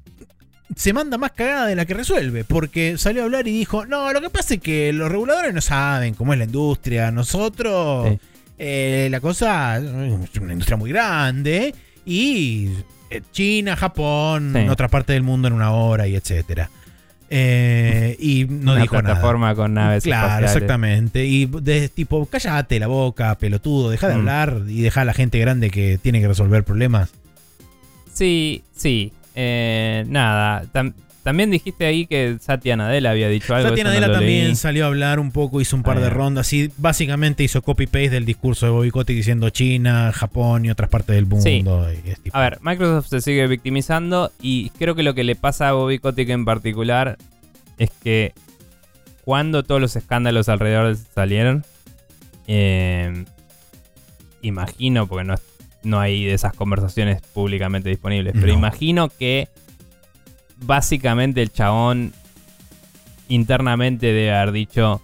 [0.75, 4.13] se manda más cagada de la que resuelve, porque salió a hablar y dijo, no,
[4.13, 8.19] lo que pasa es que los reguladores no saben cómo es la industria, nosotros...
[8.59, 9.85] Eh, la cosa es
[10.41, 11.75] una industria muy grande
[12.07, 12.71] y
[13.11, 16.71] eh, China, Japón, en otra parte del mundo en una hora y etcétera.
[17.29, 20.05] Eh, y no una dijo plataforma con naves.
[20.05, 21.27] Claro, exactamente.
[21.27, 24.19] Y de tipo, cállate la boca, pelotudo, deja de mm.
[24.19, 27.11] hablar y deja a la gente grande que tiene que resolver problemas.
[28.13, 29.13] Sí, sí.
[29.35, 30.65] nada,
[31.27, 33.71] también dijiste ahí que Satya Nadella había dicho algo.
[33.71, 37.43] Satya Nadella también salió a hablar un poco, hizo un par de rondas y básicamente
[37.43, 41.85] hizo copy-paste del discurso de Kotick diciendo China, Japón y otras partes del mundo.
[42.33, 45.99] a ver, Microsoft se sigue victimizando y creo que lo que le pasa a Bobby
[45.99, 47.19] Kotick en particular
[47.77, 48.33] es que
[49.25, 51.65] cuando todos los escándalos alrededor salieron,
[52.47, 53.25] eh,
[54.43, 55.35] imagino, porque no,
[55.83, 59.49] no hay de esas conversaciones públicamente disponibles, pero imagino que
[60.57, 62.13] básicamente el chabón
[63.29, 65.03] internamente debe haber dicho,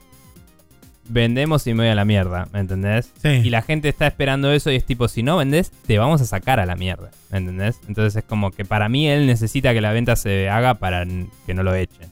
[1.08, 3.12] vendemos y me voy a la mierda, ¿me entendés?
[3.24, 6.26] Y la gente está esperando eso y es tipo, si no vendes, te vamos a
[6.26, 7.80] sacar a la mierda, ¿me entendés?
[7.88, 11.04] Entonces es como que para mí él necesita que la venta se haga para
[11.46, 12.10] que no lo echen.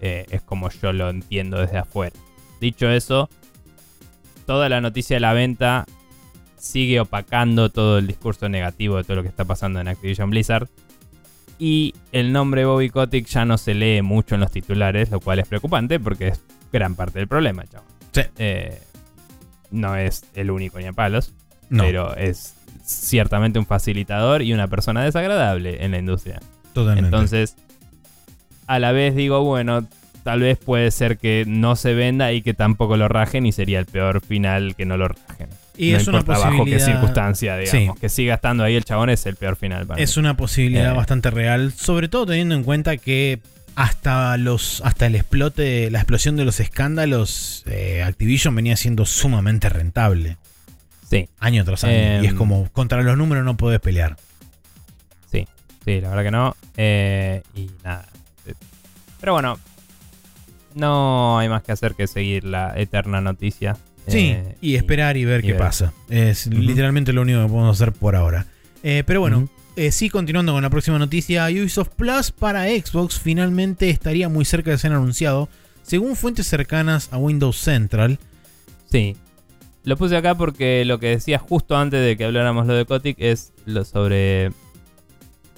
[0.00, 2.14] Eh, es como yo lo entiendo desde afuera.
[2.60, 3.30] Dicho eso,
[4.46, 5.86] toda la noticia de la venta
[6.58, 10.68] sigue opacando todo el discurso negativo de todo lo que está pasando en Activision Blizzard.
[11.58, 15.38] Y el nombre Bobby Kotick ya no se lee mucho en los titulares, lo cual
[15.38, 16.40] es preocupante porque es
[16.72, 17.88] gran parte del problema, chavos.
[18.12, 18.22] Sí.
[18.38, 18.80] Eh,
[19.70, 21.32] no es el único ni a palos,
[21.68, 22.54] pero es
[22.84, 26.40] ciertamente un facilitador y una persona desagradable en la industria.
[26.72, 27.06] Totalmente.
[27.06, 27.56] Entonces,
[28.66, 29.86] a la vez digo, bueno,
[30.22, 33.78] tal vez puede ser que no se venda y que tampoco lo rajen y sería
[33.78, 35.48] el peor final que no lo rajen.
[35.76, 36.50] Y es una posibilidad.
[36.52, 37.98] bajo qué circunstancia, digamos.
[37.98, 39.86] Que siga estando ahí el chabón es el peor final.
[39.96, 40.96] es una posibilidad eh.
[40.96, 43.40] bastante real, sobre todo teniendo en cuenta que
[43.74, 49.68] hasta los hasta el explote, la explosión de los escándalos, eh, Activision venía siendo sumamente
[49.68, 50.36] rentable.
[51.10, 51.28] Sí.
[51.38, 52.22] Año tras año.
[52.22, 52.36] y es em.
[52.36, 54.16] como, contra los números no podés pelear.
[55.30, 55.46] Sí,
[55.84, 56.56] sí, la verdad que no.
[56.76, 58.06] Eh, y nada.
[59.20, 59.58] Pero bueno,
[60.74, 65.24] no hay más que hacer que seguir la eterna noticia Sí, eh, y esperar y
[65.24, 65.92] ver qué pasa.
[66.08, 68.46] Es literalmente lo único que podemos hacer por ahora.
[68.82, 73.90] Eh, pero bueno, eh, sí, continuando con la próxima noticia, Ubisoft Plus para Xbox finalmente
[73.90, 75.48] estaría muy cerca de ser anunciado,
[75.82, 78.18] según fuentes cercanas a Windows Central.
[78.90, 79.16] Sí.
[79.84, 83.16] Lo puse acá porque lo que decía justo antes de que habláramos lo de Kotick
[83.18, 84.50] es lo sobre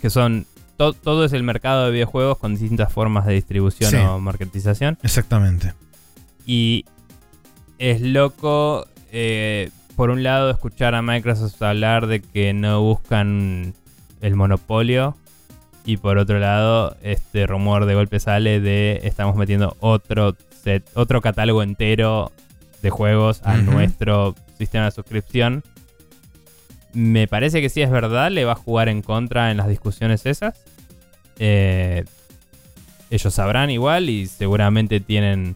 [0.00, 0.46] que son
[0.76, 4.98] todo es el mercado de videojuegos con distintas formas de distribución o marketización.
[5.02, 5.72] Exactamente.
[6.44, 6.84] Y
[7.78, 13.74] es loco, eh, por un lado, escuchar a Microsoft hablar de que no buscan
[14.20, 15.16] el monopolio.
[15.84, 21.20] Y por otro lado, este rumor de golpe sale de estamos metiendo otro set, otro
[21.20, 22.32] catálogo entero
[22.82, 25.62] de juegos a nuestro sistema de suscripción.
[26.92, 30.26] Me parece que si es verdad, le va a jugar en contra en las discusiones
[30.26, 30.64] esas.
[31.38, 32.04] Eh,
[33.10, 35.54] ellos sabrán igual y seguramente tienen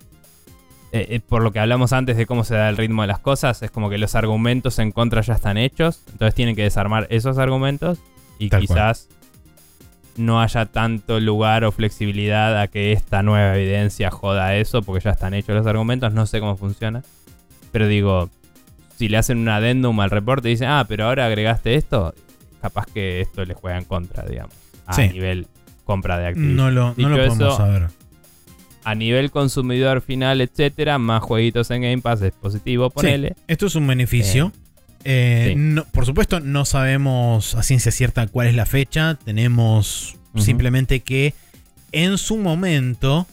[0.92, 3.20] eh, eh, por lo que hablamos antes de cómo se da el ritmo de las
[3.20, 7.06] cosas, es como que los argumentos en contra ya están hechos, entonces tienen que desarmar
[7.10, 7.98] esos argumentos
[8.40, 9.08] y quizás
[10.16, 15.10] no haya tanto lugar o flexibilidad a que esta nueva evidencia joda eso, porque ya
[15.10, 17.04] están hechos los argumentos, no sé cómo funciona.
[17.70, 18.28] Pero digo,
[18.96, 22.14] si le hacen un adendum al reporte y dicen, ah, pero ahora agregaste esto,
[22.60, 24.54] capaz que esto le juega en contra, digamos,
[24.86, 25.46] a nivel
[25.84, 26.50] compra de activos.
[26.50, 27.99] No lo, no lo podemos saber
[28.84, 33.34] a nivel consumidor final, etcétera, más jueguitos en Game Pass es positivo, ponele.
[33.46, 34.52] esto es un beneficio.
[35.04, 39.18] Eh, eh, por supuesto, no sabemos a ciencia cierta cuál es la fecha.
[39.24, 41.34] Tenemos simplemente que
[41.92, 43.26] en su momento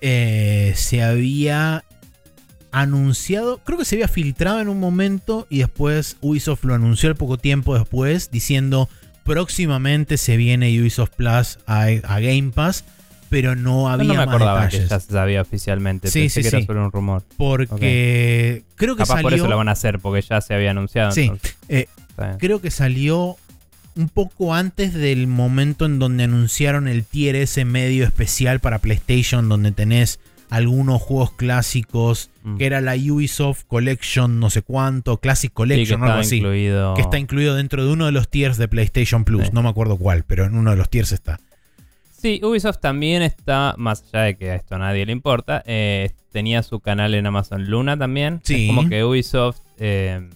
[0.00, 1.84] eh, se había
[2.72, 7.16] anunciado, creo que se había filtrado en un momento y después Ubisoft lo anunció al
[7.16, 8.88] poco tiempo después diciendo
[9.24, 11.86] próximamente se viene Ubisoft Plus a,
[12.18, 12.84] Game Pass,
[13.32, 16.50] pero no había no, no me acordaba que ya se sabía oficialmente, sí, pensé sí,
[16.50, 17.22] que era solo un rumor.
[17.38, 21.12] Porque creo que Capaz por eso lo van a hacer, porque ya se había anunciado.
[21.12, 21.32] Sí,
[21.70, 21.86] eh,
[22.38, 23.38] creo que salió
[23.96, 29.48] un poco antes del momento en donde anunciaron el tier ese medio especial para PlayStation,
[29.48, 32.58] donde tenés algunos juegos clásicos, mm.
[32.58, 36.42] que era la Ubisoft Collection, no sé cuánto, Classic Collection, algo así.
[36.42, 39.54] Que está incluido dentro de uno de los tiers de PlayStation Plus.
[39.54, 41.40] No me acuerdo cuál, pero en uno de los tiers está.
[42.22, 46.10] Sí, Ubisoft también está, más allá de que a esto a nadie le importa, eh,
[46.30, 48.40] tenía su canal en Amazon Luna también.
[48.44, 48.68] Sí.
[48.68, 50.30] Es como que Ubisoft eh,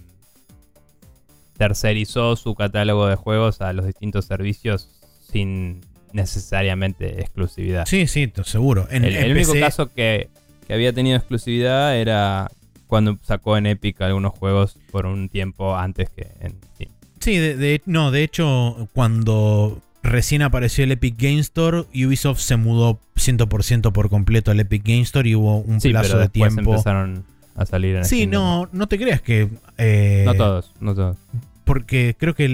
[1.56, 4.88] tercerizó su catálogo de juegos a los distintos servicios
[5.30, 5.80] sin
[6.12, 7.86] necesariamente exclusividad.
[7.86, 8.88] Sí, sí, seguro.
[8.90, 10.28] el, único caso que,
[10.68, 12.50] había tenido exclusividad era
[12.88, 16.90] cuando sacó en Epic algunos juegos por un tiempo antes que en Steam.
[17.20, 23.01] Sí, de, no, de hecho, cuando recién apareció el Epic Game Store, Ubisoft se mudó
[23.16, 26.73] 100% por completo al Epic Game Store y hubo un plazo de tiempo.
[26.73, 27.24] empezaron
[27.55, 29.49] a salir en Sí, no, no te creas que.
[29.78, 31.16] Eh, no todos, no todos
[31.66, 32.49] porque creo que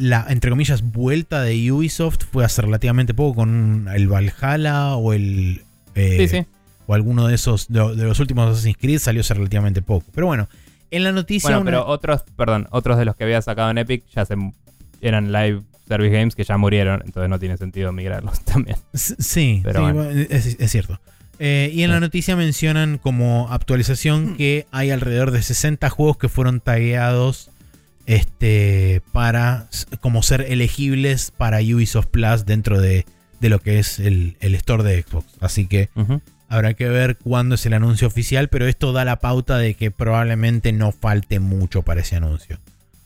[0.00, 5.62] la, entre comillas, vuelta de Ubisoft fue hace relativamente poco con el Valhalla o el...
[5.94, 6.46] Eh, sí, sí.
[6.86, 10.06] O alguno de esos, de, los últimos Assassin's Creed salió hace relativamente poco.
[10.14, 10.48] Pero bueno,
[10.90, 11.50] en la noticia...
[11.50, 14.34] Bueno, pero otros, perdón, otros de los que había sacado en Epic ya se,
[15.02, 18.76] eran live service games que ya murieron, entonces no tiene sentido migrarlos también.
[18.94, 21.00] Sí, pero es, cierto.
[21.38, 26.28] Eh, y en la noticia mencionan como actualización que hay alrededor de 60 juegos que
[26.28, 27.50] fueron tagueados
[28.06, 29.68] este, para
[30.00, 33.06] como ser elegibles para Ubisoft Plus dentro de,
[33.40, 35.26] lo que es el, store de Xbox.
[35.40, 35.90] Así que
[36.48, 39.90] habrá que ver cuándo es el anuncio oficial, pero esto da la pauta de que
[39.90, 42.58] probablemente no falte mucho para ese anuncio.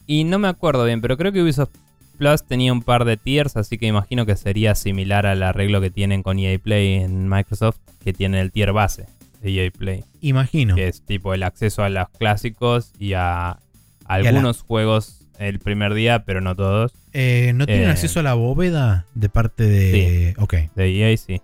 [0.07, 1.71] Y no me acuerdo bien, pero creo que Ubisoft
[2.19, 5.91] Plus tenía un par de tiers, así que imagino que sería similar al arreglo que
[5.91, 9.07] tienen con EA Play en Microsoft, que tiene el tier base
[9.41, 10.05] de EA Play.
[10.21, 10.75] Imagino.
[10.75, 13.59] Que es tipo el acceso a los clásicos y a
[14.05, 16.93] algunos juegos el primer día, pero no todos.
[17.13, 20.35] Eh, ¿No tienen eh, acceso a la bóveda de parte de...
[20.37, 21.41] Sí, De EA sí.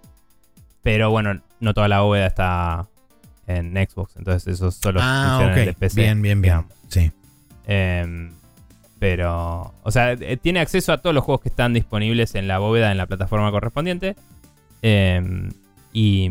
[0.83, 2.89] Pero bueno, no toda la bóveda está
[3.47, 6.01] en Xbox, entonces eso solo ah, funciona en el PC.
[6.01, 6.65] Bien, bien, bien.
[6.89, 7.13] Sí.
[7.67, 8.33] Em,
[9.05, 12.59] pero, o sea, eh, tiene acceso a todos los juegos que están disponibles en la
[12.59, 14.17] bóveda en la plataforma correspondiente.
[14.81, 15.51] Em,
[15.93, 16.31] y,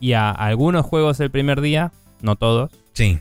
[0.00, 2.70] y a algunos juegos el primer día, no todos.
[2.94, 3.20] Sí.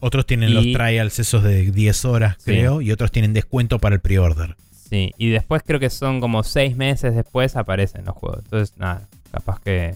[0.00, 4.00] Otros tienen los trials esos de 10 horas, creo, y otros tienen descuento para el
[4.00, 4.56] pre-order.
[4.72, 8.40] Sí, y después creo que son como 6 meses después aparecen los juegos.
[8.42, 9.94] Entonces, nada, capaz que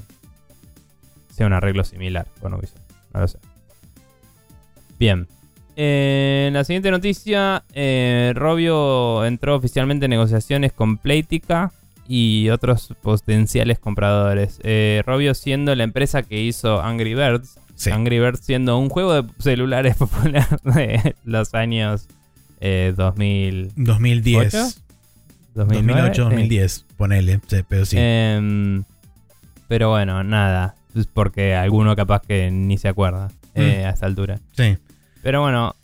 [1.32, 2.78] sea un arreglo similar con Ubisoft.
[3.12, 3.38] No lo sé.
[5.00, 5.26] Bien.
[5.82, 11.72] En la siguiente noticia, eh, Robio entró oficialmente en negociaciones con Playtica
[12.06, 14.60] y otros potenciales compradores.
[14.62, 17.58] Eh, Robio siendo la empresa que hizo Angry Birds,
[17.90, 22.08] Angry Birds siendo un juego de celulares popular de los años
[22.60, 23.72] 2000...
[23.74, 24.82] 2010.
[25.54, 27.40] 2008, 2010, ponele,
[27.70, 27.96] pero sí.
[27.98, 28.84] Em,
[29.66, 33.86] pero bueno, nada, es porque alguno capaz que ni se acuerda eh, mm.
[33.86, 34.40] a esta altura.
[34.52, 34.76] Sí.
[35.22, 35.74] Pero bueno,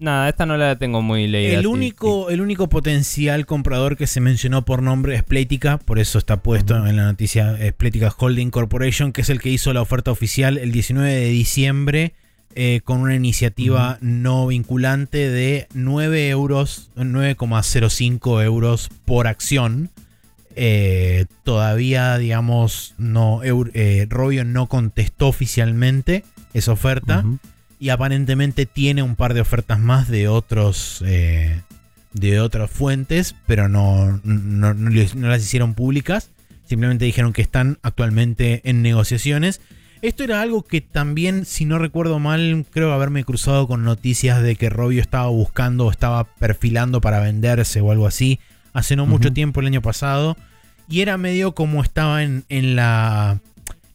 [0.00, 1.58] Nada, esta no la tengo muy leída.
[1.58, 6.18] El único, el único potencial comprador que se mencionó por nombre es Playtica, por eso
[6.18, 7.74] está puesto en la noticia es
[8.18, 12.14] Holding Corporation, que es el que hizo la oferta oficial el 19 de diciembre
[12.56, 19.90] eh, con una iniciativa no vinculante de 9 euros, 9,05 euros por acción.
[20.56, 27.24] Eh, todavía, digamos, no, eh, Robio no contestó oficialmente esa oferta
[27.78, 31.60] y aparentemente tiene un par de ofertas más de otros eh,
[32.12, 36.30] de otras fuentes, pero no, no, las hicieron públicas.
[36.66, 39.60] Simplemente dijeron que están actualmente en negociaciones.
[40.00, 44.56] Esto era algo que también, si no recuerdo mal, creo haberme cruzado con noticias de
[44.56, 48.38] que Robio estaba buscando o estaba perfilando para venderse o algo así
[48.72, 50.36] hace no mucho tiempo el año pasado.
[50.88, 53.40] Y era medio como estaba en, en la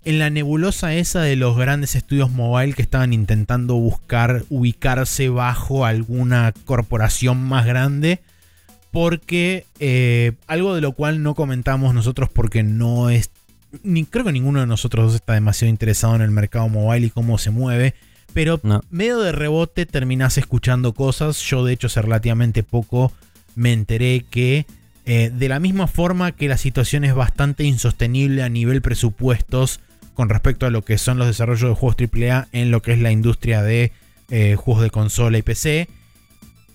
[0.10, 5.86] en la nebulosa esa de los grandes estudios mobile que estaban intentando buscar ubicarse bajo
[5.86, 8.19] alguna corporación más grande.
[8.90, 13.30] Porque eh, algo de lo cual no comentamos nosotros porque no es...
[13.84, 17.11] Ni, creo que ninguno de nosotros dos está demasiado interesado en el mercado mobile y
[17.11, 17.94] cómo se mueve.
[18.34, 18.60] Pero
[18.90, 21.40] medio de rebote terminás escuchando cosas.
[21.40, 23.11] Yo de hecho hace relativamente poco
[23.53, 24.65] me enteré que
[25.06, 29.81] eh, de la misma forma que la situación es bastante insostenible a nivel presupuestos
[30.20, 33.00] con respecto a lo que son los desarrollos de juegos AAA en lo que es
[33.00, 33.94] la industria de
[34.30, 35.88] eh, juegos de consola y PC.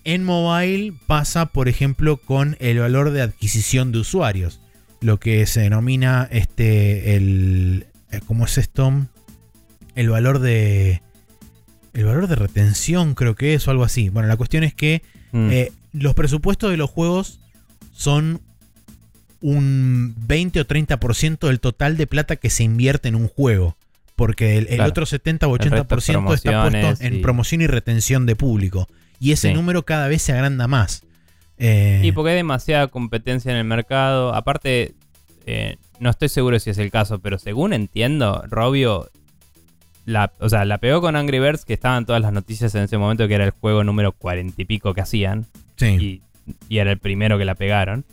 [0.03, 4.61] En mobile pasa, por ejemplo, con el valor de adquisición de usuarios.
[4.99, 7.15] Lo que se denomina este.
[7.17, 7.85] el.
[8.11, 8.91] Eh, ¿Cómo es esto?
[9.93, 11.03] El valor de.
[11.93, 14.09] El valor de retención, creo que es, o algo así.
[14.09, 15.49] Bueno, la cuestión es que Mm.
[15.51, 17.41] eh, los presupuestos de los juegos
[17.93, 18.41] son
[19.41, 23.75] un 20 o 30% del total de plata que se invierte en un juego.
[24.15, 24.89] Porque el, el Claro.
[24.91, 28.35] otro 70 o El resto es 80% está puesto en y- promoción y retención de
[28.35, 28.87] público.
[29.19, 29.53] Y ese Sí.
[29.53, 31.03] número cada vez se agranda más.
[31.57, 34.33] Eh, Y porque hay demasiada competencia en el mercado.
[34.33, 34.93] Aparte,
[35.45, 39.09] eh, no estoy seguro si es el caso, pero según entiendo, Robio
[40.05, 42.97] la, o sea, la pegó con Angry Birds, que estaban todas las noticias en ese
[42.97, 45.45] momento, que era el juego número cuarenta y pico que hacían.
[45.77, 45.85] sí.
[45.87, 46.21] Y,
[46.69, 48.05] y era el primero que la pegaron.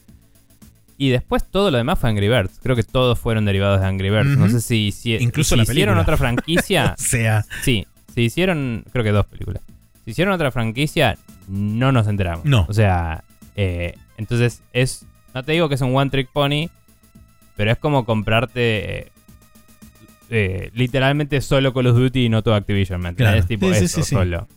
[0.98, 2.58] Y después todo lo demás fue Angry Birds.
[2.62, 4.36] Creo que todos fueron derivados de Angry Birds.
[4.36, 6.94] No sé si, si, Incluso si la hicieron otra franquicia.
[6.98, 9.62] O sea, Sí, si hicieron, creo que dos películas.
[10.04, 12.44] Si hicieron otra franquicia, no nos enteramos.
[12.44, 12.66] No.
[12.68, 13.24] O sea,
[13.56, 16.68] eh, entonces es, no te digo que es un one trick pony,
[17.56, 19.12] pero es como comprarte eh,
[20.30, 23.44] eh, literalmente solo Call of Duty y no todo Activision, ¿me entiendes?
[23.44, 23.48] Claro.
[23.48, 24.14] Tipo Sí, eso, sí, sí.
[24.14, 24.48] solo.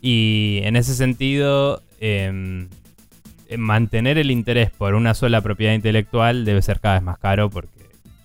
[0.00, 2.68] Y en ese sentido, em, eh,
[3.58, 7.70] mantener el interés por una sola propiedad intelectual debe ser cada vez más caro porque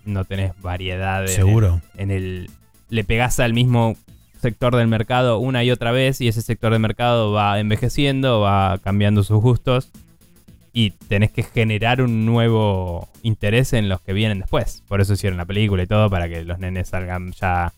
[0.04, 1.80] no tenés variedad en el- seguro.
[1.96, 2.50] en el
[2.90, 3.96] le pegás al mismo
[4.40, 8.78] sector del mercado una y otra vez y ese sector del mercado va envejeciendo, va
[8.82, 9.90] cambiando sus gustos
[10.72, 14.82] y tenés que generar un nuevo interés en los que vienen después.
[14.86, 17.72] Por eso hicieron la película y todo para que los nenes salgan ya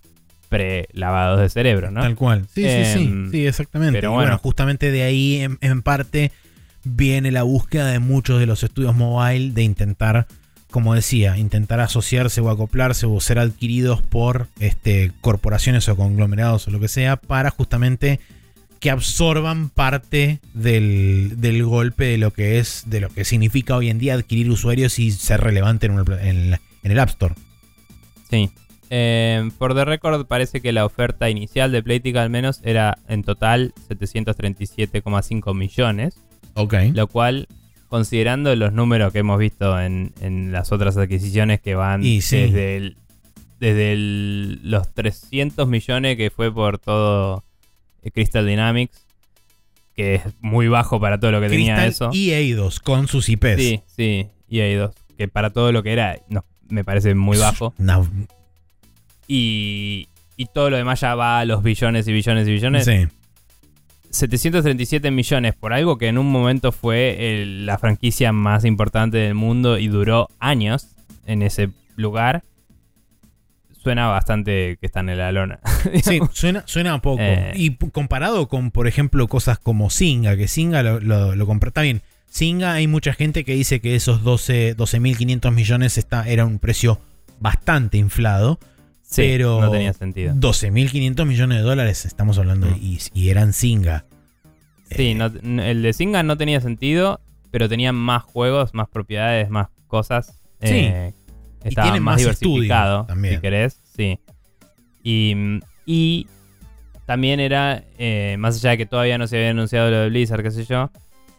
[0.51, 2.02] pre-lavados de cerebro, ¿no?
[2.02, 2.47] Tal cual.
[2.52, 3.05] Sí, sí, sí.
[3.05, 3.98] Em, Sí, exactamente.
[3.98, 4.39] pero bueno, bueno.
[4.39, 6.32] justamente de ahí, en, en parte,
[6.85, 10.27] viene la búsqueda de muchos de los estudios mobile de intentar,
[10.70, 16.70] como decía, intentar asociarse o acoplarse o ser adquiridos por este, corporaciones o conglomerados o
[16.70, 18.20] lo que sea, para justamente
[18.81, 23.90] que absorban parte del, del golpe de lo que es, de lo que significa hoy
[23.90, 27.35] en día adquirir usuarios y ser relevante en, el App Store.
[28.31, 28.51] Sí.
[28.89, 33.23] Eh, por the record, parece que la oferta inicial de Playtika al menos era en
[33.23, 36.16] total 737,5 millones.
[36.55, 36.74] Ok.
[36.94, 37.47] Lo cual,
[37.89, 42.36] considerando los números que hemos visto en, en las otras adquisiciones que van Y sí.
[42.39, 42.97] desde, el-
[43.59, 47.44] desde el- los 300 millones que fue por todo
[48.02, 49.05] eh, Crystal Dynamics,
[49.94, 52.10] que es muy bajo para todo lo que tenía eso.
[52.12, 53.56] y Eidos con sus IPs.
[53.56, 57.36] Sí, sí, y hay dos, que para todo lo que era, no, me parece muy
[57.36, 57.74] bajo.
[59.28, 62.85] Y, y todo lo demás ya va a los billones y billones y billones.
[62.85, 63.06] sí.
[64.10, 69.34] 737 millones por algo que en un momento fue el- la franquicia más importante del
[69.34, 70.88] mundo y duró años
[71.26, 72.42] en ese lugar.
[73.82, 75.58] Suena bastante que están en la lona.
[76.02, 77.22] Sí, suena, suena a poco.
[77.22, 77.52] Eh.
[77.54, 81.68] Y comparado con, por ejemplo, cosas como Singa, que Singa lo, lo, lo compra.
[81.68, 82.02] Está bien.
[82.28, 87.00] Singa, hay mucha gente que dice que esos 12 12.500 millones está, era un precio
[87.40, 88.58] bastante inflado.
[89.10, 90.34] Sí, pero no tenía sentido.
[90.34, 92.68] 12.500 millones de dólares estamos hablando.
[92.68, 92.76] Mm.
[92.80, 94.04] Y, y eran Singa.
[94.90, 97.20] Sí, Eh, no- el de Singa no tenía sentido,
[97.50, 100.28] pero tenía más juegos, más propiedades, más cosas.
[100.62, 100.68] Sí.
[100.70, 101.12] Eh,
[101.64, 103.34] Y estaba tiene más más diversificado, también.
[103.34, 103.78] si querés.
[103.96, 104.18] Sí.
[105.02, 105.34] Y,
[105.86, 106.26] y
[107.06, 110.42] también era, eh, más allá de que todavía no se había anunciado lo de Blizzard,
[110.42, 110.90] qué sé yo,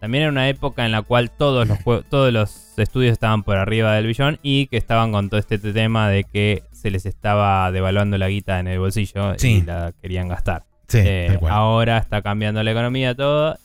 [0.01, 1.77] también era una época en la cual todos los,
[2.09, 6.09] todos los estudios estaban por arriba del billón y que estaban con todo este tema
[6.09, 9.57] de que se les estaba devaluando la guita en el bolsillo Sí.
[9.57, 10.65] y la querían gastar.
[10.89, 13.57] Sí, Eh, ahora está cambiando la economía todo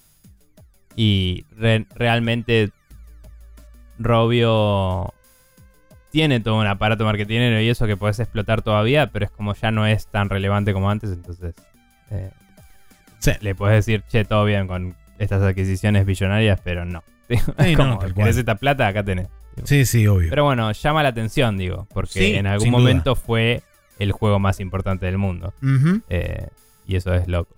[0.94, 2.70] y re- realmente
[3.98, 5.12] Robio
[6.10, 9.70] tiene todo un aparato marketingero y eso que puedes explotar todavía, pero es como ya
[9.70, 11.54] no es tan relevante como antes, entonces
[12.10, 12.30] eh,
[13.18, 13.32] Sí.
[13.40, 17.02] le puedes decir, che, todo bien con estas adquisiciones billonarias, pero no.
[17.28, 18.86] Sí, no, ¿querés esta plata?
[18.86, 19.28] Acá tenés.
[19.64, 20.30] Sí, sí, obvio.
[20.30, 22.78] Pero bueno, llama la atención, digo, porque Sí, en algún duda.
[22.78, 23.62] momento fue
[23.98, 25.55] el juego más importante del mundo.
[26.09, 26.48] Eh,
[26.86, 27.55] y eso es loco.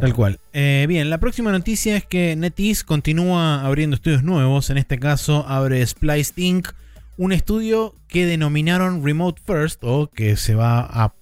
[0.00, 0.38] Tal cual.
[0.52, 4.68] Eh, bien, la próxima noticia es que NetEase continúa abriendo estudios nuevos.
[4.70, 6.68] En este caso, abre Spliced Inc.,
[7.16, 11.14] un estudio que denominaron Remote First, o que se va a.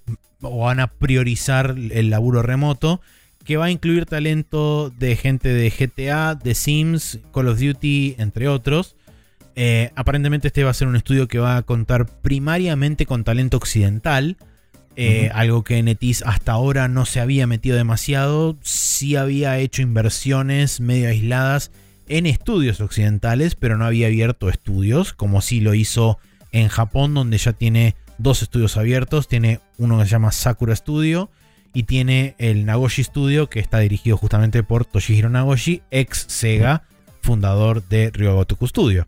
[0.43, 3.01] o van a priorizar el laburo remoto,
[3.47, 8.49] que va a incluir talento de gente de GTA, de Sims, Call of Duty, entre
[8.49, 8.97] otros.
[9.55, 13.57] Eh, aparentemente, este va a ser un estudio que va a contar primariamente con talento
[13.57, 14.37] occidental.
[14.97, 15.31] Eh.
[15.33, 18.57] Algo que NetEase hasta ahora no se había metido demasiado.
[18.63, 21.71] Sí había hecho inversiones medio aisladas
[22.09, 26.19] en estudios occidentales, pero no había abierto estudios, como sí lo hizo
[26.51, 29.29] en Japón, donde ya tiene dos estudios abiertos.
[29.29, 31.31] Tiene uno que se llama Sakura Studio
[31.77, 36.85] y tiene el Nagoshi Studio que está dirigido justamente por Toshihiro Nagoshi, ex Sega,
[37.21, 39.07] fundador de Ryogotoku Studio.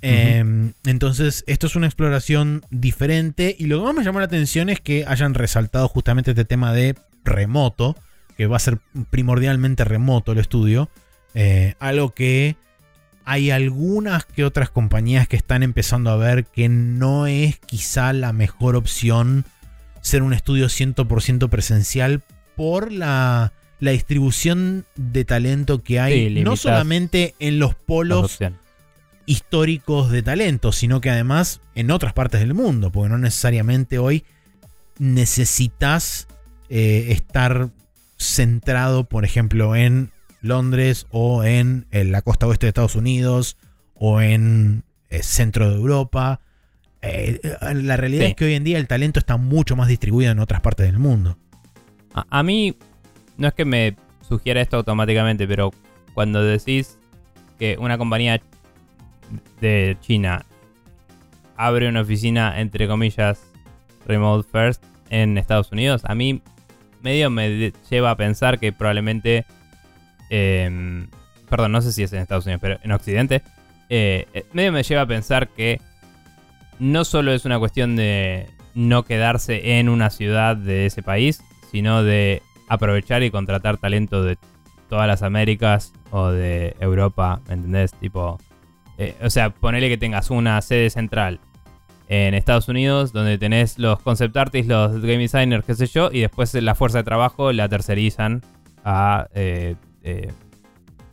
[0.00, 3.56] Em, entonces, esto es una exploración diferente.
[3.58, 6.72] Y lo que más me llamó la atención es que hayan resaltado justamente este tema
[6.72, 6.94] de
[7.24, 7.96] remoto,
[8.36, 8.78] que va a ser
[9.10, 10.90] primordialmente remoto el estudio.
[11.34, 12.54] Eh, algo que
[13.24, 18.32] hay algunas que otras compañías que están empezando a ver que no es quizá la
[18.32, 19.46] mejor opción
[20.00, 22.22] ser un estudio 100% presencial
[22.56, 28.38] por la, la, distribución de talento que hay, no solamente en los polos
[29.26, 34.24] históricos de talento, sino que además en otras partes del mundo, porque no necesariamente hoy
[34.98, 36.26] necesitas
[36.70, 37.70] eh, estar
[38.16, 40.10] centrado, por ejemplo, en
[40.40, 43.56] Londres o en, la costa oeste de Estados Unidos
[43.94, 46.40] o en el eh, centro de Europa.
[47.02, 47.40] Eh,
[47.74, 50.60] la realidad es que hoy en día el talento está mucho más distribuido en otras
[50.60, 51.38] partes del mundo.
[52.14, 52.76] A, a mí,
[53.36, 53.96] no es que me
[54.28, 55.72] sugiera esto automáticamente, pero
[56.14, 56.98] cuando decís
[57.58, 58.40] que una compañía
[59.60, 60.44] de China
[61.56, 63.40] abre una oficina, entre comillas,
[64.06, 66.42] remote first en Estados Unidos, a mí
[67.02, 69.44] medio me lleva a pensar que probablemente...
[70.30, 71.08] Em,
[71.48, 73.42] perdón, no sé si es en Estados Unidos, pero en Occidente,
[73.88, 75.80] eh, eh, medio me lleva a pensar que
[76.78, 82.02] no solo es una cuestión de no quedarse en una ciudad de ese país, sino
[82.02, 84.38] de aprovechar y contratar talento de
[84.88, 87.92] todas las Américas o de Europa, ¿me entendés?
[87.94, 88.38] Tipo,
[88.96, 91.40] eh, o sea, ponele que tengas una sede central
[92.08, 96.20] en Estados Unidos, donde tenés los concept artists, los game designers, qué sé yo, y
[96.20, 98.42] después la fuerza de trabajo la tercerizan
[98.84, 100.32] a eh, eh,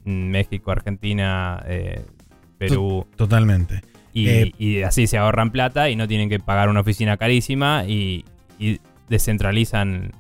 [0.06, 1.66] México, Argentina,
[2.58, 3.06] Perú.
[3.18, 3.82] Totalmente.
[4.16, 8.26] Y, así se ahorran plata y no tienen que pagar una oficina carísima y,
[9.10, 10.14] descentralizan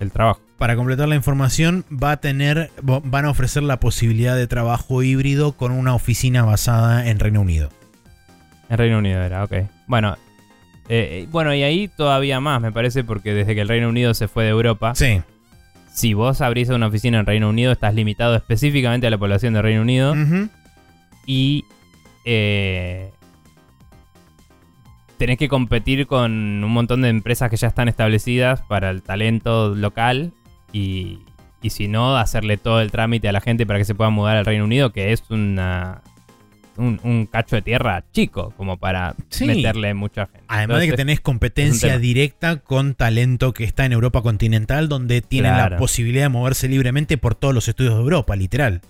[0.00, 4.46] el trabajo para completar la información, va a tener, van a ofrecer la posibilidad de
[4.46, 7.70] trabajo híbrido con una oficina basada en Reino Unido.
[8.70, 9.52] En Reino Unido era, ok.
[9.86, 10.16] Bueno,
[10.88, 14.28] eh, bueno, y ahí todavía más, me parece, porque desde que el Reino Unido se
[14.28, 14.94] fue de Europa.
[14.94, 15.20] Sí.
[15.92, 19.62] Si vos abrís una oficina en Reino Unido, estás limitado específicamente a la población de
[19.62, 20.14] Reino Unido.
[21.26, 21.64] Y
[22.24, 23.10] eh,
[25.16, 26.32] tenés que competir con
[26.64, 30.32] un montón de empresas que ya están establecidas para el talento local
[30.72, 31.20] y,
[31.68, 34.44] si no, hacerle todo el trámite a la gente para que se pueda mudar al
[34.44, 36.02] Reino Unido, que es una,
[36.76, 40.44] un, cacho de tierra chico, como para meterle mucha gente.
[40.48, 45.56] Además de que tenés competencia directa con talento que está en Europa continental, donde tienen
[45.56, 48.82] la posibilidad de moverse libremente por todos los estudios de Europa, literal.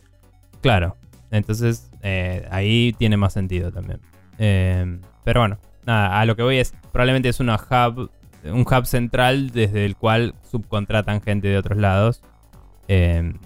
[0.63, 0.97] Claro,
[1.37, 4.01] entonces eh, ahí tiene más sentido también.
[4.39, 8.11] Eh, pero bueno, nada, a lo que voy es, probablemente es una hub
[8.45, 12.23] un hub central desde el cual subcontratan gente de otros lados.
[12.89, 13.39] Em,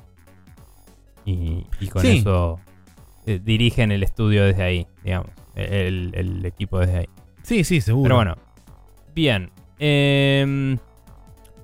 [1.24, 2.58] y, con eso
[3.26, 5.30] eh, dirigen el estudio desde ahí, digamos.
[5.54, 7.08] El, equipo desde ahí.
[7.42, 8.04] Sí, sí, seguro.
[8.04, 8.36] Pero bueno.
[9.14, 9.50] Bien.
[9.78, 10.76] Eh,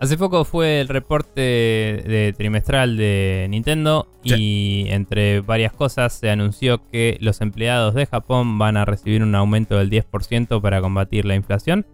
[0.01, 0.89] Hace poco fue el
[1.35, 8.07] reporte de trimestral de Nintendo y entre varias cosas se anunció que los empleados de
[8.07, 11.87] Japón van a recibir un aumento del 10% para combatir la inflación.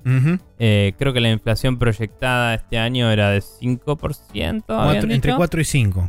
[0.58, 5.10] Eh, creo que la inflación proyectada este año era de 5%.
[5.10, 6.08] entre 4 y 5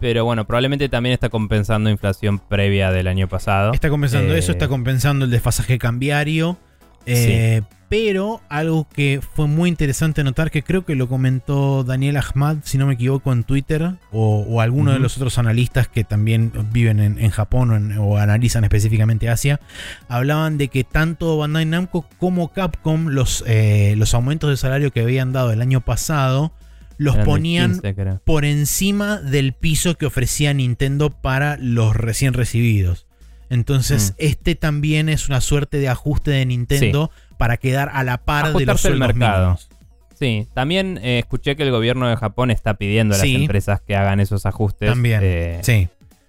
[0.00, 3.72] pero bueno, probablemente también está compensando inflación previa del año pasado.
[3.72, 6.58] Está compensando eso, está eh, compensando el desfasaje cambiario.
[7.06, 7.62] Eh,
[7.92, 12.78] pero algo que fue muy interesante notar, que creo que lo comentó Daniel Ahmad, si
[12.78, 17.30] no me equivoco, en Twitter, o, alguno de los otros analistas que también viven en,
[17.30, 19.60] Japón o, analizan específicamente Asia,
[20.08, 25.00] hablaban de que tanto Bandai Namco como Capcom, los, eh, los aumentos de salario que
[25.00, 26.54] habían dado el año pasado,
[26.96, 27.80] los ponían
[28.24, 33.06] por encima del piso que ofrecía Nintendo para los recién recibidos.
[33.52, 34.14] Entonces, mm.
[34.16, 38.64] este también es una suerte de ajuste de Nintendo para quedar a la par de
[38.64, 39.68] los sueldos Mínimos.
[40.14, 43.94] Sí, también eh, escuché que el gobierno de Japón está pidiendo a las empresas que
[43.94, 44.88] hagan esos ajustes.
[44.88, 45.88] También, eh, sí.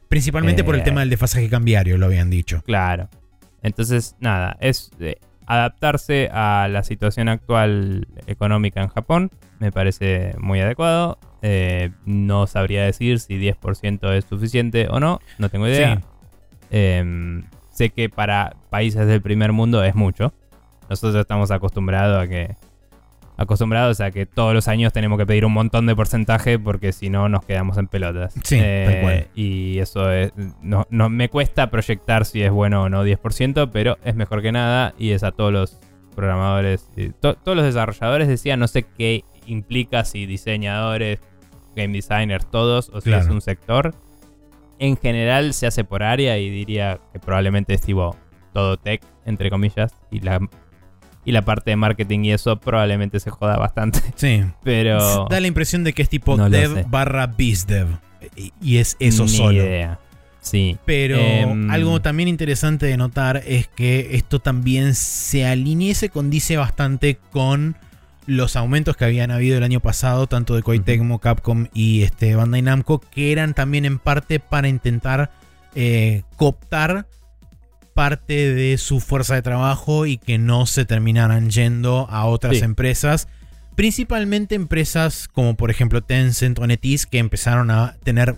[0.09, 2.61] Principalmente por el eh, tema del desfasaje cambiario, lo habían dicho.
[2.65, 3.07] Claro.
[3.61, 4.91] Entonces, nada, es
[5.45, 9.31] adaptarse a la situación actual económica en Japón.
[9.59, 11.19] Me parece muy adecuado.
[12.03, 15.21] no sabría decir si 10% es suficiente o no.
[15.37, 16.01] No tengo idea.
[16.75, 20.33] Em, sé que para países del primer mundo es mucho.
[20.89, 22.55] Nosotros estamos acostumbrados a que
[23.37, 27.09] acostumbrados a que todos los años tenemos que pedir un montón de porcentaje porque si
[27.09, 28.33] no nos quedamos en pelotas.
[28.43, 33.69] Sí, eh, Y eso es, no, me cuesta proyectar si es bueno o no 10%,
[33.71, 35.79] pero es mejor que nada y es a todos los
[36.15, 36.89] programadores,
[37.19, 41.19] todos los desarrolladores decían, no sé qué implica si diseñadores,
[41.75, 43.93] game designers, todos, o sea, es un sector.
[44.84, 48.18] En general se hace por área y diría que probablemente es tipo
[48.53, 50.45] todo tech, entre comillas, y la,
[51.23, 54.01] y la parte de marketing y eso probablemente se joda bastante.
[54.15, 54.43] Sí.
[54.61, 55.26] Pero.
[55.30, 57.88] Da la impresión de que es tipo dev barra bizdev.
[58.61, 59.53] Y es eso Ni solo.
[59.53, 59.99] Idea.
[60.41, 60.77] Sí.
[60.84, 66.10] Pero Em, algo también interesante de notar es que esto también se alinea y se
[66.10, 67.77] condice bastante con
[68.25, 70.79] los aumentos que habían habido el año pasado, tanto de Koei.
[70.79, 75.31] Tecmo, Capcom y este, Bandai Namco, que eran también en parte para intentar
[75.75, 77.07] eh, cooptar
[77.93, 82.63] parte de su fuerza de trabajo y que no se terminaran yendo a otras Sí.
[82.63, 83.27] empresas.
[83.75, 88.37] Principalmente empresas como por ejemplo Tencent o NetEase que empezaron a tener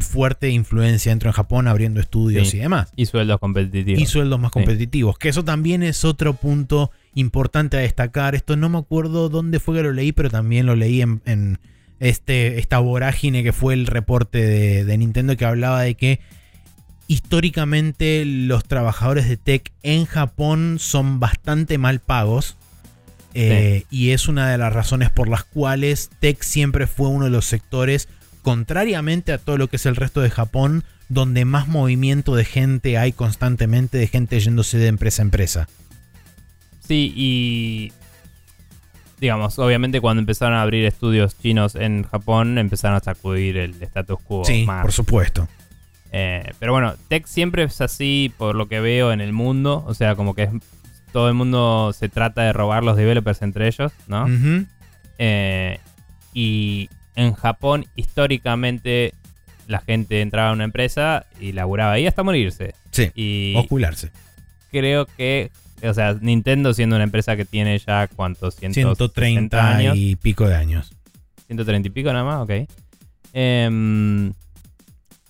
[0.00, 2.56] fuerte influencia dentro de Japón abriendo estudios Sí.
[2.56, 2.92] y demás.
[2.96, 4.00] Y sueldos competitivos.
[4.02, 4.52] Y sueldos más Sí.
[4.60, 5.18] competitivos.
[5.18, 8.34] Que eso también es otro punto importante a destacar.
[8.34, 11.58] Esto no me acuerdo dónde fue que lo leí, pero también lo leí en, en
[12.00, 16.20] este, esta vorágine que fue el reporte de, de Nintendo que hablaba de que
[17.06, 22.56] históricamente los trabajadores de tech en Japón son bastante mal pagos.
[23.36, 27.30] Eh, Y es una de las razones por las cuales tech siempre fue uno de
[27.32, 28.08] los sectores,
[28.44, 32.96] contrariamente a todo lo que es el resto de Japón, donde más movimiento de gente
[32.98, 35.68] hay constantemente, de gente yéndose de empresa a empresa.
[36.86, 37.92] Sí, y.
[39.20, 44.18] Digamos, obviamente cuando empezaron a abrir estudios chinos en Japón, empezaron a sacudir el status
[44.22, 44.44] quo.
[44.44, 44.82] sí, más.
[44.82, 45.48] por supuesto.
[46.12, 49.82] Eh, pero bueno, tech siempre es así por lo que veo en el mundo.
[49.86, 50.50] O sea, como que es-
[51.12, 54.26] todo el mundo se trata de robar los developers entre ellos, ¿no?
[55.18, 55.78] Eh,
[56.34, 59.12] y en Japón, históricamente,
[59.66, 62.74] la gente entraba a una empresa y laburaba ahí hasta morirse.
[62.90, 64.10] Sí, Y ocularse.
[64.70, 65.50] creo que,
[65.82, 68.54] o sea, Nintendo siendo una empresa que tiene ya, ¿cuántos?
[68.56, 69.96] 130 130 años.
[69.96, 70.92] y pico de años.
[71.46, 72.68] 130 y pico nada más, ok.
[73.32, 74.32] Em,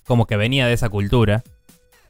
[0.05, 1.43] como que venía de esa cultura.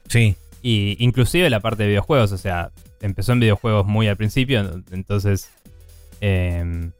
[0.08, 2.72] Sí, Y inclusive la parte de videojuegos, o sea,
[3.02, 5.50] empezó en videojuegos muy al principio, entonces
[6.22, 6.92] em,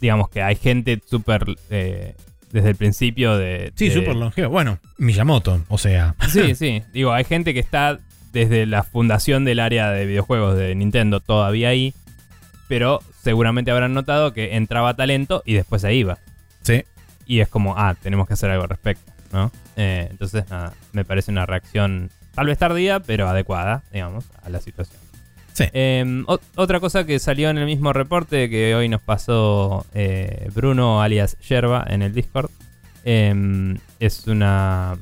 [0.00, 2.14] digamos que hay gente súper eh,
[2.52, 3.72] desde el principio de...
[3.76, 4.50] sí, súper longevo.
[4.50, 6.14] Bueno, Miyamoto, o sea.
[6.28, 7.98] Sí, sí, digo, hay gente que está
[8.32, 11.94] desde la fundación del área de videojuegos de Nintendo todavía ahí,
[12.68, 16.18] pero seguramente habrán notado que entraba talento y después se iba.
[16.62, 16.84] Sí,
[17.26, 19.50] Y es como, ah, tenemos que hacer algo al respecto, ¿no?
[19.76, 24.60] Eh, entonces, nada, me parece una reacción tal vez tardía, pero adecuada, digamos, a la
[24.60, 24.99] situación.
[25.64, 25.70] Sí.
[25.72, 30.48] Eh, o- otra cosa que salió en el mismo reporte que hoy nos pasó eh,
[30.54, 32.50] Bruno alias Yerba en el Discord
[33.04, 34.96] eh, es una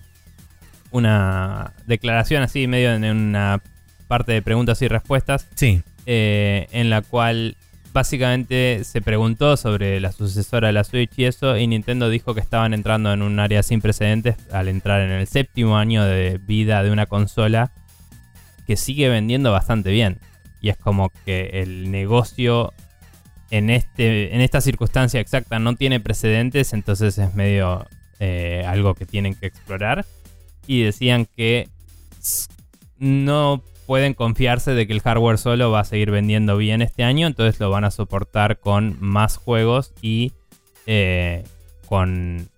[0.91, 3.61] una declaración así medio en una
[4.07, 5.83] parte de preguntas y respuestas sí.
[6.07, 7.57] eh, en la cual
[7.93, 12.41] básicamente se preguntó sobre la sucesora de la Switch y eso, y Nintendo dijo que
[12.41, 16.83] estaban entrando en un área sin precedentes al entrar en el séptimo año de vida
[16.83, 17.73] de una consola
[18.67, 20.19] que sigue vendiendo bastante bien.
[20.61, 22.73] Y es como que el negocio
[23.51, 27.87] en, este, en esta circunstancia exacta no tiene precedentes, entonces es medio
[28.21, 30.05] eh, algo que tienen que explorar.
[30.67, 31.69] Y decían que
[32.99, 37.27] no pueden confiarse de que el hardware solo va a seguir vendiendo bien este año,
[37.27, 40.33] entonces lo van a soportar con más juegos y
[40.85, 41.45] eh,
[41.87, 42.51] con,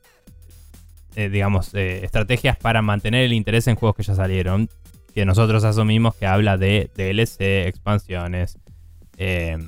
[1.15, 4.69] eh, digamos, estrategias para mantener el interés en juegos que ya salieron,
[5.11, 8.59] que nosotros asumimos que habla de DLC, expansiones
[9.19, 9.59] eh,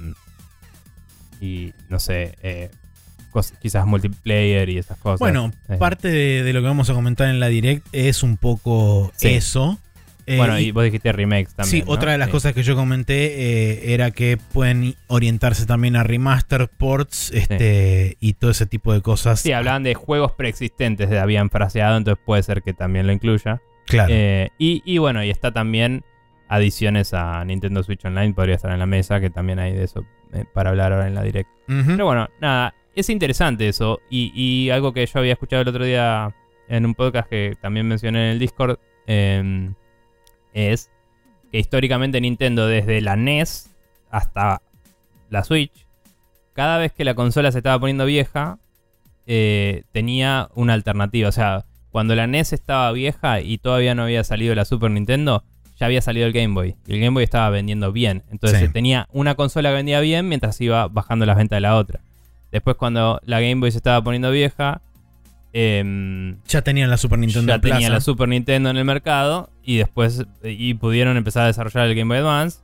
[1.41, 2.71] y, no sé, eh,
[3.61, 5.19] quizás multiplayer y esas cosas.
[5.21, 8.37] Bueno, Eh, parte de, de lo que vamos a comentar en la direct es un
[8.37, 9.29] poco Sí.
[9.29, 9.79] eso.
[10.27, 11.83] Eh, bueno, y- y vos dijiste remakes también.
[11.83, 11.93] sí, ¿no?
[11.93, 12.33] otra de las Sí.
[12.33, 18.53] cosas que yo comenté era que pueden orientarse también a remaster, ports este, y todo
[18.53, 19.41] ese tipo de cosas.
[19.41, 23.61] Sí, hablaban de juegos preexistentes, de habían fraseado, entonces puede ser que también lo incluya.
[23.87, 24.13] Claro.
[24.13, 26.05] Eh, y, y bueno, y está también
[26.49, 30.05] adiciones a Nintendo Switch Online, podría estar en la mesa, que también hay de eso
[30.33, 31.51] eh, para hablar ahora en la direct.
[31.69, 31.93] Ujú.
[31.93, 34.01] Pero bueno, nada, es interesante eso.
[34.11, 36.35] Y, y algo que yo había escuchado el otro día
[36.69, 39.71] en un podcast que también mencioné en el Discord, eh,
[40.53, 40.91] es
[41.51, 43.71] que históricamente Nintendo, desde la NES
[44.11, 44.63] hasta
[45.31, 45.87] la Switch,
[46.55, 48.59] cada vez que la consola se estaba poniendo vieja,
[49.27, 51.29] eh, tenía una alternativa.
[51.29, 55.45] O sea, cuando la NES estaba vieja y todavía no había salido la Super Nintendo,
[55.79, 56.75] ya había salido el Game Boy.
[56.87, 58.23] Y el Game Boy estaba vendiendo bien.
[58.31, 58.69] Entonces Sí.
[58.69, 62.01] tenía una consola que vendía bien mientras iba bajando las ventas de la otra.
[62.51, 64.81] Después cuando la Game Boy se estaba poniendo vieja,
[65.53, 69.77] em, ya tenían la Super Nintendo ya tenía la Super Nintendo en el mercado y
[69.77, 72.61] después y pudieron empezar a desarrollar el Game Boy Advance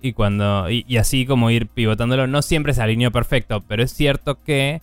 [0.00, 0.70] Y cuando.
[0.70, 2.28] Y, así como ir pivotándolo.
[2.28, 3.64] No siempre se alineó perfecto.
[3.66, 4.80] Pero es cierto que.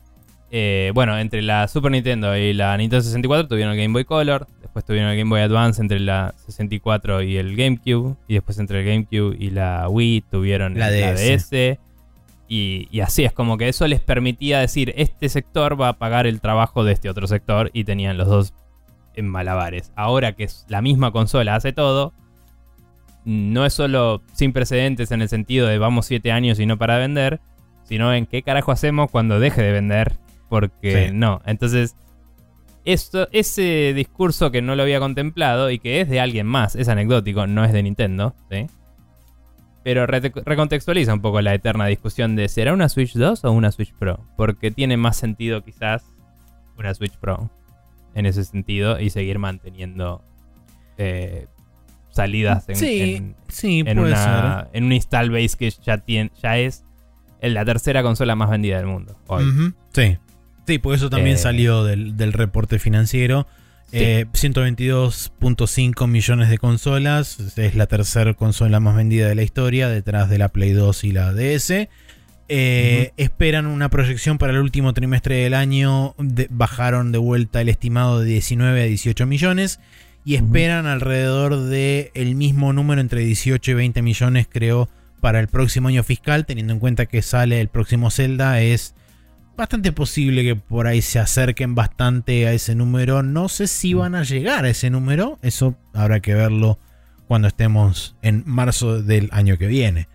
[0.52, 4.48] Eh, bueno, entre la Super Nintendo y la Nintendo 64 tuvieron el Game Boy Color.
[4.62, 8.16] Después tuvieron el Game Boy Advance entre la 64 y el GameCube.
[8.28, 11.80] Y después entre el GameCube y la Wii tuvieron la DS.
[12.48, 16.28] Y, y, así es como que eso les permitía decir, este sector va a pagar
[16.28, 18.54] el trabajo de este otro sector y tenían los dos
[19.16, 19.92] en malabares.
[19.96, 22.14] Ahora que es la misma consola hace todo,
[23.26, 26.98] no es solo sin precedentes en el sentido de vamos siete años y no para
[26.98, 27.40] vender,
[27.84, 30.14] sino en qué carajo hacemos cuando deje de vender,
[30.50, 31.42] porque no.
[31.46, 31.96] Entonces,
[32.86, 36.88] esto, ese discurso que no lo había contemplado y que es de alguien más, es
[36.88, 38.68] anecdótico, no es de Nintendo, ¿sí?
[39.84, 43.94] Pero recontextualiza un poco la eterna discusión de ¿será una Switch 2 o una Switch
[43.94, 44.20] Pro?
[44.36, 46.04] Porque tiene más sentido quizás
[46.76, 47.52] una Switch Pro
[48.16, 50.24] en ese sentido y seguir manteniendo
[50.98, 51.46] eh,
[52.10, 56.84] salidas en, sí, sí, en, una, en un install base que ya, tiene, ya es
[57.42, 59.18] la tercera consola más vendida del mundo.
[59.94, 60.18] Sí.
[60.68, 63.48] Sí, por eso también eh, salió del, del, reporte financiero.
[63.92, 67.58] 122.5 eh, millones de consolas.
[67.58, 71.12] Es la tercera consola más vendida de la historia, detrás de la Play 2 y
[71.12, 71.88] la DS.
[72.48, 76.16] Eh, esperan una proyección para el último trimestre del año.
[76.50, 79.80] bajaron de vuelta el estimado de 19 a 18 millones.
[80.28, 84.90] Y esperan alrededor del el mismo número, entre 18 y 20 millones, creo,
[85.22, 86.48] para el próximo año fiscal.
[86.48, 88.96] Teniendo en cuenta que sale el próximo Zelda, es
[89.56, 93.24] bastante posible que por ahí se acerquen bastante a ese número.
[93.24, 95.40] No sé si van a llegar a ese número.
[95.42, 96.80] Eso habrá que verlo
[97.28, 100.08] cuando estemos en marzo del año que viene.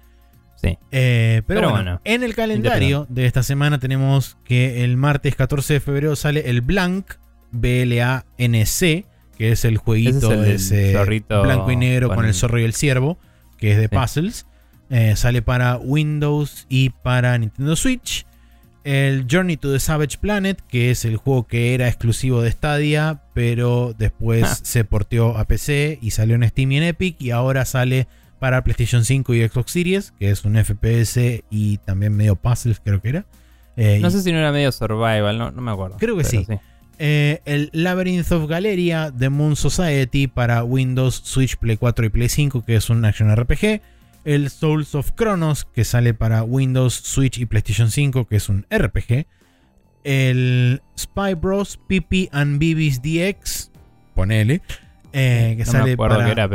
[0.90, 5.80] Eh, pero, bueno, en el calendario de esta semana tenemos que el martes 14 de
[5.80, 7.14] febrero sale el Blank,
[7.50, 9.06] B-L-A-N-C,
[9.38, 10.94] que es el jueguito ese
[11.28, 12.26] blanco y negro con...
[12.26, 13.18] el zorro y el ciervo,
[13.56, 14.46] que es de puzzles.
[14.90, 18.26] Eh, sale para Windows y para Nintendo Switch.
[18.82, 23.22] El Journey to the Savage Planet, que es el juego que era exclusivo de Stadia,
[23.34, 24.58] pero después ah.
[24.62, 28.08] se porteó a PC y salió en Steam y en Epic, y ahora sale
[28.38, 33.00] para PlayStation 5 y Xbox Series, que es un FPS y también medio puzzles, creo
[33.00, 33.26] que era.
[33.76, 35.96] Eh, no sé si no era medio survival, no, me acuerdo.
[35.98, 36.46] Creo que sí.
[36.98, 42.28] Eh, el Labyrinth of Galeria de Moon Society para Windows, Switch, Play 4 y Play
[42.28, 43.80] 5, que es un action RPG.
[44.24, 48.66] El Souls of Chronos, que sale para Windows, Switch y PlayStation 5, que es un
[48.70, 49.26] RPG.
[50.04, 51.78] El Spy Bros.
[51.88, 53.70] PP and BB's DX,
[54.14, 54.62] ponele,
[55.12, 56.48] eh, que sale para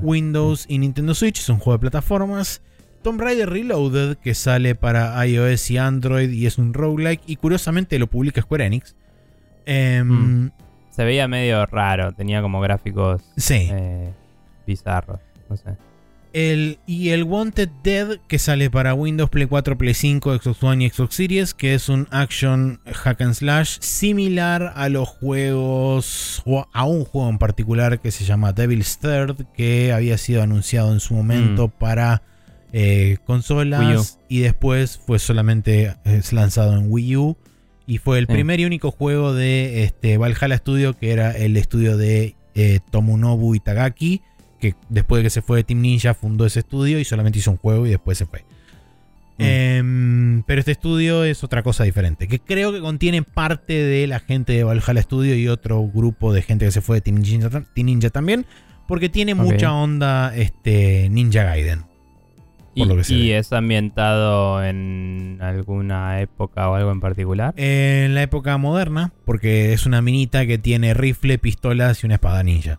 [0.00, 2.62] Windows y Nintendo Switch, es un juego de plataformas.
[3.02, 7.22] Tomb Raider Reloaded, que sale para iOS y Android y es un roguelike.
[7.26, 8.96] Y curiosamente lo publica Square Enix.
[9.66, 10.52] Em, mm.
[10.90, 14.12] Se veía medio raro, tenía como gráficos eh,
[14.66, 15.20] bizarros.
[15.48, 15.87] No sé
[16.32, 20.90] y el Wanted Dead que sale para Windows, Play 4, Play 5, Xbox One y
[20.90, 26.84] Xbox Series, que es un action hack and slash similar a los juegos, o a
[26.84, 31.14] un juego en particular que se llama Devil's Third, que había sido anunciado en su
[31.14, 31.70] momento mm.
[31.78, 32.22] para
[32.72, 35.96] eh, consolas y después fue solamente
[36.32, 37.36] lanzado en Wii U.
[37.86, 41.96] Y fue el primer y único juego de este, Valhalla Studio, que era el estudio
[41.96, 44.20] de eh, Tomonobu Itagaki
[44.58, 47.50] que después de que se fue de Team Ninja fundó ese estudio y solamente hizo
[47.50, 48.44] un juego y después se fue.
[49.38, 49.42] Mm.
[49.42, 54.18] Em, pero este estudio es otra cosa diferente, que creo que contiene parte de la
[54.20, 57.22] gente de Valhalla Studio y otro grupo de gente que se fue de Team
[57.76, 58.46] Ninja, también,
[58.88, 61.88] porque tiene mucha onda este, Ninja Gaiden.
[63.08, 67.52] ¿Y, es ambientado en alguna época o algo en particular?
[67.56, 72.42] En la época moderna, porque es una minita que tiene rifle, pistolas y una espada
[72.42, 72.78] ninja.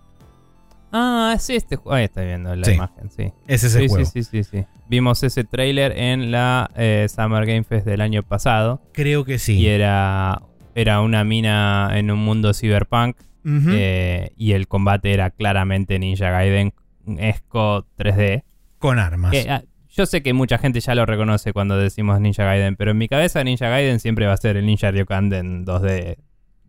[0.92, 1.96] Ah, sí, este juego.
[1.96, 3.32] Ahí está viendo la imagen, sí.
[3.48, 4.06] Es ese sí, juego.
[4.06, 8.82] Sí, sí, sí, Vimos ese trailer en la eh, Summer Game Fest del año pasado.
[8.94, 9.58] Creo que sí.
[9.60, 10.42] Y era,
[10.76, 13.18] era una mina en un mundo cyberpunk.
[13.46, 16.74] Eh, y el combate era claramente Ninja Gaiden
[17.18, 18.44] Esco 3D.
[18.78, 19.34] Con armas.
[19.48, 22.98] Ah, yo sé que mucha gente ya lo reconoce cuando decimos Ninja Gaiden, pero en
[22.98, 26.18] mi cabeza Ninja Gaiden siempre va a ser el Ninja Ryokan en 2D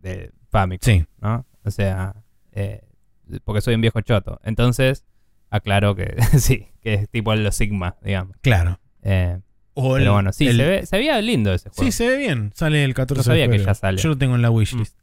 [0.01, 0.79] de Famicom.
[0.81, 1.05] Sí.
[1.21, 1.45] ¿no?
[1.63, 2.15] O sea,
[2.51, 2.81] eh,
[3.43, 4.39] porque soy un viejo choto.
[4.43, 5.05] Entonces,
[5.49, 8.35] aclaro que sí, que es tipo los Sigma, digamos.
[8.41, 8.79] Claro.
[9.03, 9.39] Eh,
[9.73, 11.83] pero bueno, sí, se, ve, se veía lindo ese juego.
[11.83, 12.51] Sí, se ve bien.
[12.55, 13.51] Sale el 14 de febrero.
[13.51, 14.01] que ya sale.
[14.01, 14.95] Yo lo tengo en la wishlist.
[14.95, 15.01] Mm.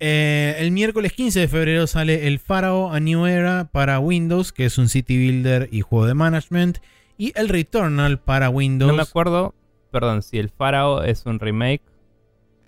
[0.00, 4.64] Eh, el miércoles 15 de febrero sale el Pharaoh A New Era para Windows, que
[4.64, 6.78] es un city builder y juego de management.
[7.16, 8.88] Y el Returnal para Windows.
[8.88, 9.54] No me acuerdo,
[9.90, 11.82] perdón, si el Pharaoh es un remake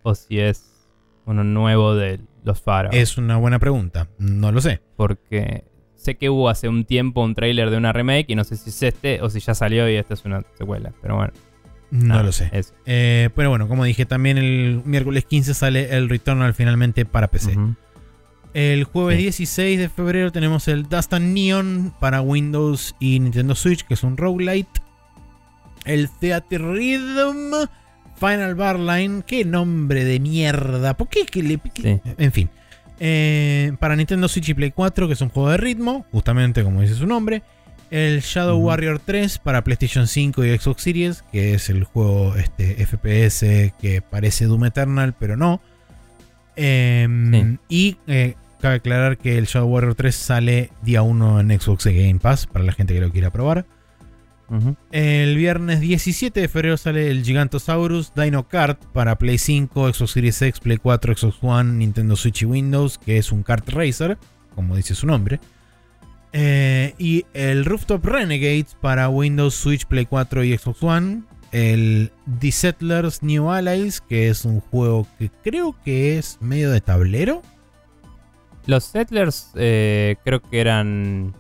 [0.03, 0.89] o si es
[1.25, 2.93] uno nuevo del los?
[2.93, 4.09] Es una buena pregunta.
[4.19, 4.81] No lo sé.
[4.97, 5.65] Porque
[5.97, 8.71] sé que hubo hace un tiempo un tráiler de una remake y no sé si
[8.71, 10.93] es este o si ya salió y esta es una secuela.
[11.03, 11.33] Pero bueno.
[11.91, 12.51] No lo sé.
[12.87, 17.57] Eh, pero bueno, como dije, también el miércoles 15 sale el Returnal finalmente para PC.
[18.55, 19.23] El jueves Sí.
[19.23, 24.03] 16 de febrero tenemos el Dust and Neon para Windows y Nintendo Switch, que es
[24.05, 24.81] un roguelite.
[25.85, 27.67] El Theater Rhythm
[28.21, 29.23] Final Bar Line.
[29.27, 30.95] Qué nombre de mierda.
[30.95, 31.25] ¿Por qué?
[31.25, 32.01] que le Sí.
[32.19, 32.51] En fin.
[33.01, 36.83] Eh, para Nintendo Switch y Play 4, que es un juego de ritmo, justamente como
[36.83, 37.43] dice su nombre.
[37.91, 38.59] El Shadow.
[38.59, 44.03] Warrior 3 para PlayStation 5 y Xbox Series, que es el juego este, FPS que
[44.09, 45.61] parece Doom Eternal, pero no.
[46.57, 47.59] Em, Sí.
[47.69, 52.19] Y eh, cabe aclarar que el Shadow Warrior 3 sale día 1 en Xbox Game
[52.21, 53.65] Pass para la gente que lo quiera probar.
[54.91, 60.43] El viernes 17 de febrero sale el Gigantosaurus Dino Kart para Play 5, Xbox Series
[60.43, 64.19] X, Play 4, Xbox One, Nintendo Switch y Windows, que es un kart racer,
[64.55, 65.39] como dice su nombre.
[66.33, 71.23] Eh, y el Rooftop Renegades para Windows, Switch, Play 4 y Xbox One.
[71.53, 76.81] El The Settlers New Allies, que es un juego que creo que es medio de
[76.81, 77.43] tablero.
[78.67, 81.35] Los Settlers eh, creo que eran.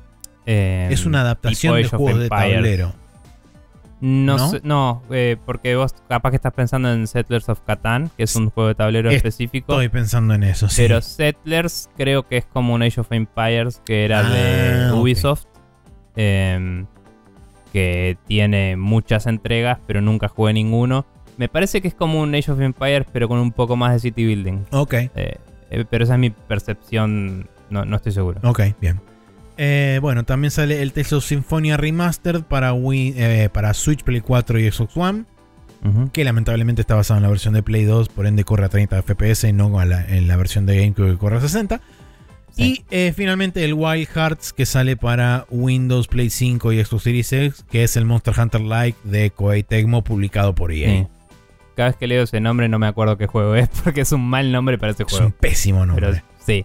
[0.47, 3.00] eh, es una adaptación de juegos de tablero.
[4.03, 4.49] No, ¿No?
[4.49, 8.35] sé- no eh, porque vos capaz que estás pensando en Settlers of Catan, que es
[8.35, 9.73] un juego de tablero Es- específico.
[9.75, 10.77] Estoy pensando en eso, sí.
[10.83, 14.93] Pero Settlers creo que es como un Age of Empires que era Ah, de.
[14.93, 15.45] Ubisoft.
[16.17, 16.87] em,
[17.73, 21.07] que tiene muchas entregas, pero nunca jugué ninguno.
[21.37, 24.01] Me parece que es como un Age of Empires, pero con un poco más de
[24.01, 24.65] city building.
[24.73, 24.95] Ok.
[24.95, 25.11] Eh,
[25.71, 28.41] eh, pero esa es mi percepción, no, no estoy seguro.
[28.45, 29.01] Ok, bien.
[29.63, 34.23] Eh, bueno, también sale el Tales of Symphonia Remastered para, Wii, eh, para Switch, Play
[34.23, 35.25] 4 y Xbox One,
[36.13, 38.97] que lamentablemente está basado en la versión de Play 2, por ende corre a 30
[39.03, 41.81] FPS y no a la- en la versión de GameCube que corre a 60.
[42.53, 42.63] Sí.
[42.63, 47.33] Y eh, finalmente el Wild Hearts que sale para Windows, Play 5 y Xbox Series
[47.33, 50.89] X, que es el Monster Hunter Like de Koei Tecmo publicado por EA.
[51.03, 51.07] Sí.
[51.77, 54.27] Cada vez que leo ese nombre no me acuerdo qué juego es, porque es un
[54.27, 55.27] mal nombre para ese Es juego.
[55.27, 56.07] un pésimo nombre.
[56.09, 56.65] Pero sí.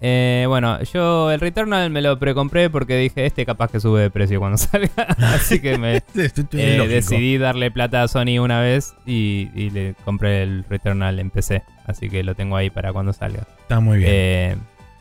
[0.00, 4.10] Eh, bueno, yo el Returnal me lo precompré porque dije, este capaz que sube de
[4.10, 4.90] precio cuando salga.
[5.18, 9.94] Así que me Es eh, decidí darle plata a Sony una vez y, y le
[10.04, 11.62] compré el Returnal en PC.
[11.86, 13.46] Así que lo tengo ahí para cuando salga.
[13.60, 14.10] Está muy bien.
[14.12, 14.56] Eh,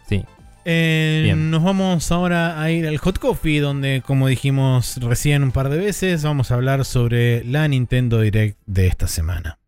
[0.07, 0.23] sí.
[0.67, 1.51] Eh, Bien.
[1.51, 5.77] nos vamos ahora a ir al Hot Coffee, donde, como dijimos recién un par de
[5.77, 9.59] veces, vamos a hablar sobre la Nintendo Direct de esta semana.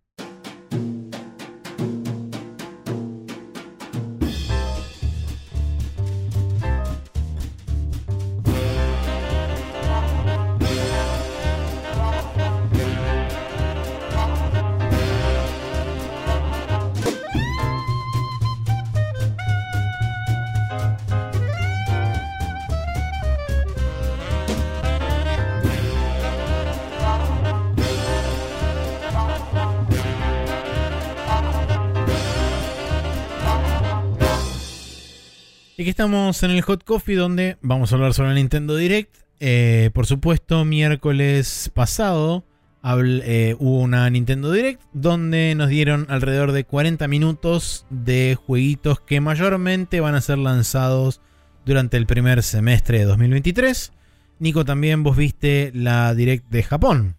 [35.87, 39.19] Aquí estamos en el Hot Coffee, donde vamos a hablar sobre la Nintendo Direct.
[39.39, 42.43] Eh, por supuesto, miércoles pasado
[42.83, 49.21] eh, hubo una Nintendo Direct donde nos dieron alrededor de 40 minutos de jueguitos que
[49.21, 51.21] mayormente van a ser lanzados
[51.65, 53.93] durante el primer semestre de 2023.
[54.39, 57.15] Nico, también vos viste la Direct de Japón.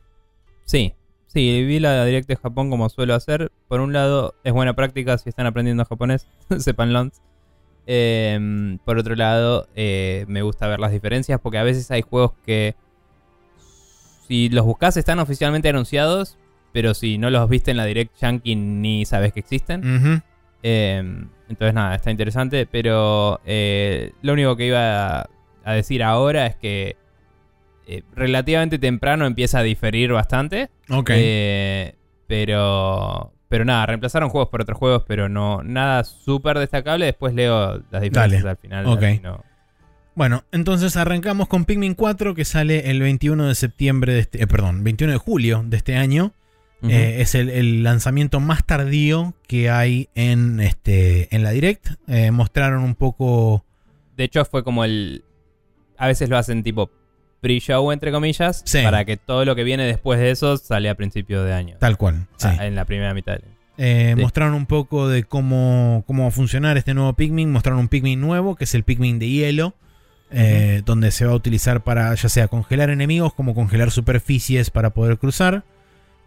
[0.66, 0.93] Sí.
[1.28, 3.51] Sí, vi la Direct de Japón como suelo hacer.
[3.66, 6.27] Por un lado, es buena práctica si están aprendiendo japonés,
[6.59, 7.11] sepanlo.
[7.90, 12.32] Eh, por otro lado, eh, me gusta ver las diferencias porque a veces hay juegos
[12.44, 12.74] que
[14.28, 16.36] si los buscas están oficialmente anunciados,
[16.73, 20.23] pero si no los viste en la Direct Yankee ni sabes que existen.
[20.62, 20.98] Eh,
[21.48, 25.31] entonces nada, está interesante, pero eh, lo único que iba a,
[25.65, 26.97] a decir ahora es que
[27.86, 30.69] eh, relativamente temprano empieza a diferir bastante.
[30.90, 31.10] Ok.
[32.27, 33.32] Pero.
[33.49, 35.62] Pero nada, reemplazaron juegos por otros juegos, pero no.
[35.62, 37.07] Nada súper destacable.
[37.07, 38.51] Después leo las diferencias Dale.
[38.51, 39.23] al final.
[39.23, 39.45] No-
[40.15, 44.47] Bueno, entonces arrancamos con Pikmin 4 que sale el 21 de septiembre de este, eh,
[44.47, 46.33] perdón, 21 de julio de este año.
[46.83, 51.89] Eh, es el, el lanzamiento más tardío que hay en este en la Direct.
[52.07, 53.65] Eh, mostraron un poco.
[54.16, 55.25] De hecho, fue como el.
[55.97, 56.91] A veces lo hacen tipo
[57.40, 58.62] pre-show, entre comillas.
[58.66, 58.81] Sí.
[58.82, 61.77] Para que todo lo que viene después de eso sale a principio de año.
[61.78, 62.27] Tal cual.
[62.36, 62.48] sí.
[62.51, 63.39] Ah, en la primera mitad.
[63.77, 64.20] Eh, sí.
[64.23, 67.51] Mostraron un poco de cómo, cómo va a funcionar este nuevo Pikmin.
[67.52, 69.74] Mostraron un Pikmin nuevo, que es el Pikmin de hielo.
[70.31, 74.90] eh, Donde se va a utilizar para ya sea congelar enemigos como congelar superficies para
[74.90, 75.62] poder cruzar.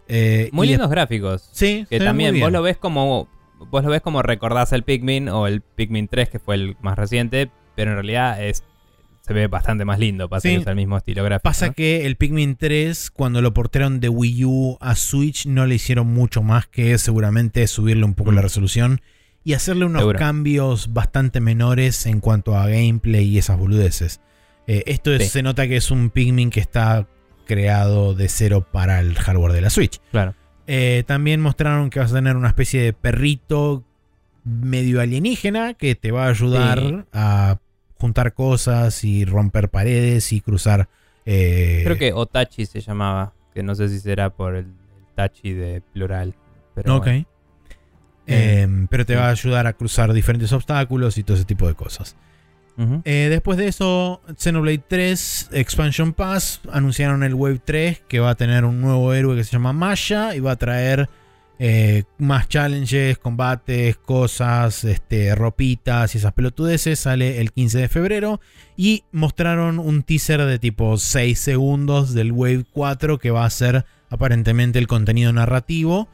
[0.08, 1.48] Eh, Muy lindos gráficos.
[1.52, 3.28] Sí, Que también vos lo ves como.
[3.70, 6.98] Vos lo ves como recordás el Pikmin o el Pikmin 3, que fue el más
[6.98, 7.50] reciente.
[7.76, 8.64] Pero en realidad es.
[9.22, 10.56] Se ve bastante más lindo, pasa Sí.
[10.56, 11.44] que es el mismo estilo gráfico.
[11.44, 11.72] Pasa ¿no?
[11.74, 16.08] que el Pikmin 3, cuando lo portaron de Wii U a Switch, no le hicieron
[16.12, 18.34] mucho más que seguramente subirle un poco Mm.
[18.34, 19.00] la resolución
[19.44, 20.18] y hacerle unos Seguro.
[20.18, 24.20] cambios bastante menores en cuanto a gameplay y esas boludeces.
[24.66, 25.28] Eh, esto es- Sí.
[25.30, 27.08] se nota que es un Pikmin que está
[27.46, 30.00] creado de cero para el hardware de la Switch.
[30.12, 30.34] Claro.
[30.68, 33.84] Eh, también mostraron que vas a tener una especie de perrito
[34.44, 36.98] medio alienígena que te va a ayudar Sí.
[37.12, 37.58] a
[38.02, 40.88] juntar cosas y romper paredes y cruzar.
[41.24, 44.66] eh, Creo que Otachi se llamaba, que no sé si será por el,
[45.14, 46.34] Tachi de plural.
[46.74, 47.04] Pero Ok.
[47.04, 47.26] bueno.
[48.26, 51.74] Eh, pero te va a ayudar a cruzar diferentes obstáculos y todo ese tipo de
[51.74, 52.16] cosas.
[53.04, 58.34] Eh, después de eso, Xenoblade 3 Expansion Pass anunciaron el Wave 3 que va a
[58.34, 61.08] tener un nuevo héroe que se llama Maya y va a traer
[61.64, 66.98] eh, más challenges, combates, cosas, este, ropitas y esas pelotudeces.
[66.98, 68.40] Sale el 15 de febrero
[68.76, 73.84] y mostraron un teaser de tipo 6 segundos del Wave 4 que va a ser
[74.10, 76.08] aparentemente el contenido narrativo.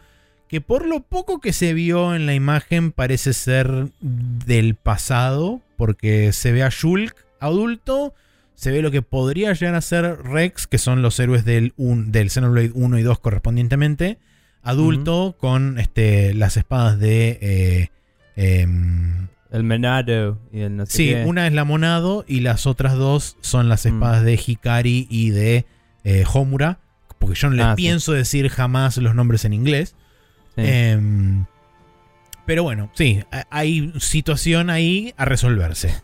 [0.48, 6.32] Que por lo poco que se vio en la imagen parece ser del pasado, porque
[6.34, 8.14] se ve a Shulk adulto,
[8.54, 12.12] se ve lo que podría llegar a ser Rex, que son los héroes del, un-
[12.12, 14.18] del Xenoblade 1 y 2 correspondientemente,
[14.62, 17.38] adulto con este, las espadas de...
[17.40, 17.88] eh,
[18.36, 21.24] em, El Menado y el no sé sí, qué.
[21.26, 23.88] una es la Monado y las otras dos son las Mm.
[23.88, 25.64] espadas de Hikari y de
[26.04, 26.78] eh, Homura,
[27.18, 27.82] porque yo no les Ah, sí.
[27.82, 29.94] pienso decir jamás los nombres en inglés.
[30.56, 30.62] Sí.
[30.64, 31.44] Em,
[32.46, 35.94] pero bueno, sí, hay situación ahí a resolverse.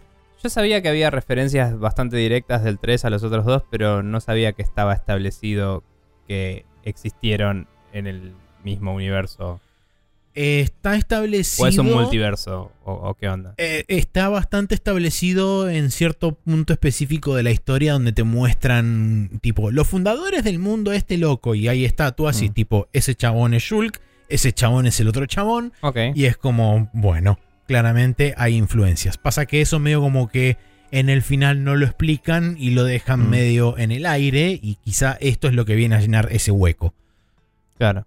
[0.43, 4.21] Yo sabía que había referencias bastante directas del 3 a los otros dos, pero no
[4.21, 5.83] sabía que estaba establecido
[6.29, 8.35] que existieron en el
[8.65, 9.61] mismo universo.
[10.37, 11.65] Eh, está establecido.
[11.65, 12.73] ¿O es un multiverso?
[12.85, 13.55] ¿O, o qué onda?
[13.57, 19.71] eh, está bastante establecido en cierto punto específico de la historia donde te muestran, tipo,
[19.71, 21.55] los fundadores del mundo este loco.
[21.55, 22.53] Y hay estatuas y, Mm.
[22.53, 25.73] tipo, ese chabón es Shulk, ese chabón es el otro chabón.
[26.17, 27.39] Y es como, bueno,
[27.69, 29.19] claramente hay influencias.
[29.19, 30.57] Pasa que eso medio como que
[30.91, 33.31] en el final no lo explican y lo dejan Mm.
[33.31, 34.59] medio en el aire.
[34.61, 36.93] Y quizá esto es lo que viene a llenar ese hueco.
[37.79, 38.05] Claro.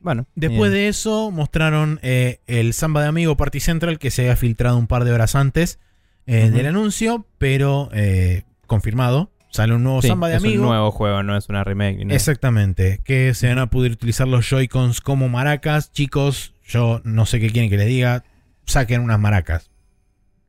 [0.00, 0.26] Bueno.
[0.34, 0.82] Después bien.
[0.82, 4.86] de eso mostraron eh, el Samba de Amigo Party Central que se había filtrado un
[4.86, 5.78] par de horas antes
[6.26, 9.30] eh, del anuncio, pero eh, confirmado.
[9.52, 10.62] Sale un nuevo Sí, Samba de es Amigo.
[10.62, 12.04] un nuevo juego, no es una remake.
[12.04, 12.14] nada.
[12.14, 15.92] Exactamente, que se van a poder utilizar los Joy-Cons como maracas.
[15.92, 18.24] Chicos, yo no sé qué quieren que les diga.
[18.66, 19.70] Saquen unas maracas.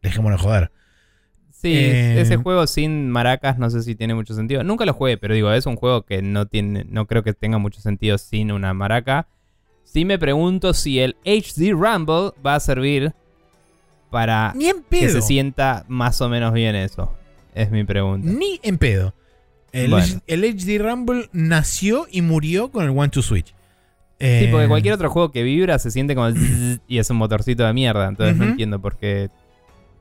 [0.03, 0.72] Dejémonos de joder.
[1.49, 4.64] Sí, Eh, ese juego sin maracas no sé si tiene mucho sentido.
[4.64, 7.57] Nunca lo jugué, pero digo, es un juego que no tiene, no creo que tenga
[7.57, 9.28] mucho sentido sin una maraca.
[9.84, 13.14] Sí me pregunto si el HD Rumble va a servir
[14.10, 17.14] para Ni en que se sienta más o menos bien eso.
[17.53, 18.30] Es mi pregunta.
[18.30, 19.14] Ni en pedo.
[19.72, 20.22] El, Bueno.
[20.28, 23.48] el HD Rumble nació y murió con el One to Switch.
[24.20, 26.30] Sí, porque Eh, cualquier otro juego que vibra se siente como
[26.88, 28.08] y es un motorcito de mierda.
[28.08, 29.30] Entonces no entiendo por qué.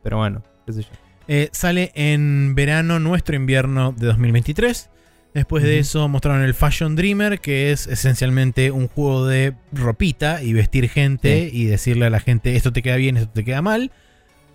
[0.02, 0.88] Pero bueno, qué sé yo.
[1.28, 4.90] Eh, sale en verano, nuestro invierno de 2023.
[5.34, 10.52] Después de eso mostraron el Fashion Dreamer, que es esencialmente un juego de ropita y
[10.52, 13.92] vestir gente y decirle a la gente esto te queda bien, esto te queda mal.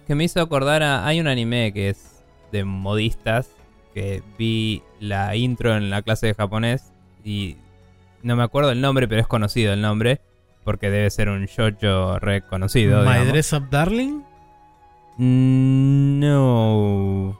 [0.05, 1.07] Que me hizo acordar a.
[1.07, 3.49] Hay un anime que es de modistas.
[3.93, 6.91] Que vi la intro en la clase de japonés.
[7.23, 7.55] Y
[8.21, 10.19] no me acuerdo el nombre, pero es conocido el nombre.
[10.65, 12.99] Porque debe ser un shoujo reconocido.
[13.05, 13.27] My digamos.
[13.29, 14.21] Dress Up Darling.
[15.17, 17.39] Mm, No.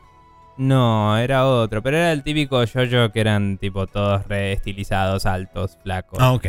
[0.58, 1.82] No, era otro.
[1.84, 6.20] Pero era el típico shoujo que eran tipo todos re estilizados, altos, flacos.
[6.22, 6.46] Ah, ok.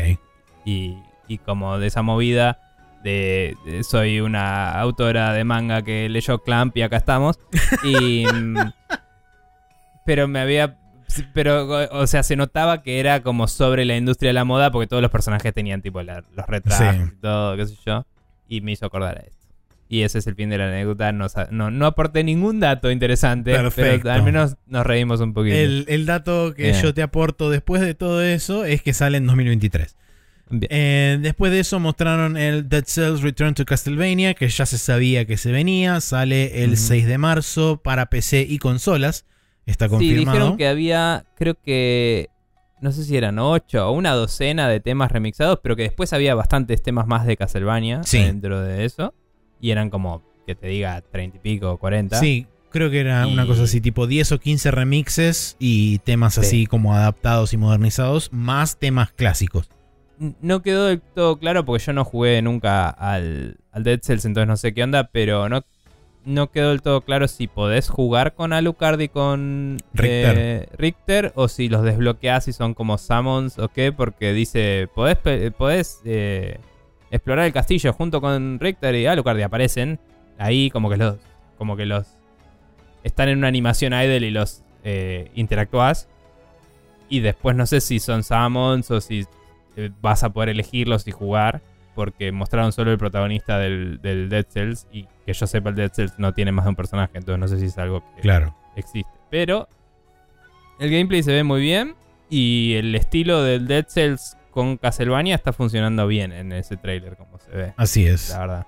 [0.65, 0.97] y,
[1.27, 2.59] y como de esa movida
[3.03, 7.39] de, de soy una autora de manga que leyó Clamp y acá estamos.
[7.83, 8.57] Y, mm,
[10.05, 10.77] pero me había...
[11.33, 14.87] Pero, o sea, se notaba que era como sobre la industria de la moda porque
[14.87, 17.01] todos los personajes tenían tipo la- los retratos Sí.
[17.13, 18.05] y todo, qué sé yo.
[18.49, 19.36] Y me hizo acordar a esto.
[19.89, 21.11] Y ese es el fin de la anécdota.
[21.13, 24.01] No, no, no aporté ningún dato interesante, Perfecto.
[24.03, 25.55] pero al menos nos reímos un poquito.
[25.55, 26.81] El, el dato que Bien.
[26.81, 29.95] yo te aporto después de todo eso es que sale en 2023.
[30.49, 30.67] Bien.
[30.71, 35.25] Eh, después de eso mostraron el Dead Cells Return to Castlevania, que ya se sabía
[35.25, 35.99] que se venía.
[36.01, 36.77] Sale el Ujú.
[36.81, 39.25] 6 de marzo para PC y consolas.
[39.65, 40.31] Está Sí, confirmado.
[40.37, 42.29] dijeron que había, creo que,
[42.81, 46.35] no sé si eran ocho o una docena de temas remixados, pero que después había
[46.35, 48.19] bastantes temas más de Castlevania Sí.
[48.19, 49.13] dentro de eso.
[49.59, 52.19] Y eran como, que te diga, treinta y pico, cuarenta.
[52.19, 56.41] Sí, creo que era una cosa así, tipo 10 o 15 remixes y temas Sí.
[56.41, 59.69] así como adaptados y modernizados, más temas clásicos.
[60.41, 64.47] No quedó del todo claro porque yo no jugué nunca al, al Dead Cells, entonces
[64.47, 65.63] no sé qué onda, pero no,
[66.25, 71.31] no quedó del todo claro si podés jugar con Alucard y con eh, Richter.
[71.35, 75.17] o si los desbloqueás y son como summons o qué, porque dice, podés,
[75.55, 76.59] podés eh,
[77.11, 79.99] explorar el castillo junto con Richter y Alucard y aparecen
[80.37, 81.15] ahí como que los,
[81.57, 82.07] como que los
[83.03, 86.07] están en una animación idle y los eh, interactúas.
[87.09, 89.25] Y después no sé si son summons o si
[89.77, 91.61] eh, vas a poder elegirlos y jugar
[91.97, 96.13] porque mostraron solo el protagonista del, Dead Cells y que yo sepa el Dead Cells
[96.19, 98.55] no tiene más de un personaje, entonces no sé si es algo que claro.
[98.75, 99.09] existe.
[99.31, 99.67] Pero
[100.79, 101.95] el gameplay se ve muy bien
[102.29, 107.37] y el estilo del Dead Cells con Castlevania está funcionando bien en ese trailer como
[107.37, 107.73] se ve.
[107.77, 108.31] Así es.
[108.31, 108.67] La verdad.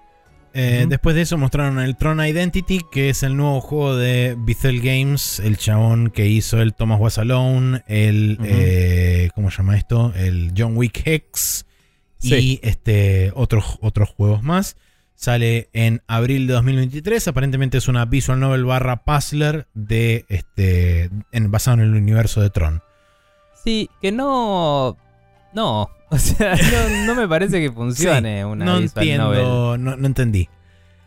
[0.54, 4.82] Eh, después de eso mostraron el Tron Identity, que es el nuevo juego de Bethel
[4.82, 10.14] Games, el chabón que hizo el Thomas Was Alone, el, eh, ¿cómo se llama esto?
[10.16, 11.66] El John Wick Hex,
[12.22, 14.78] y este, otros, otros juegos más.
[15.16, 17.30] Sale en abril de 2023.
[17.30, 22.52] Aparentemente es una visual novel barra puzzler de este, en, basado en el universo de
[22.52, 22.84] Tron.
[23.64, 24.98] Sí, que no.
[25.54, 25.90] No.
[26.12, 26.56] O sea,
[27.06, 30.50] no, me parece que funcione una no visual entiendo, No, no entendí.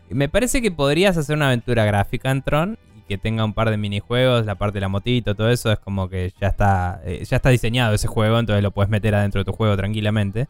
[0.09, 3.69] Me parece que podrías hacer una aventura gráfica en Tron y que tenga un par
[3.69, 7.21] de minijuegos, la parte de la motito, todo eso es como que ya está, eh,
[7.29, 10.47] ya está diseñado ese juego, entonces lo puedes meter adentro de tu juego tranquilamente.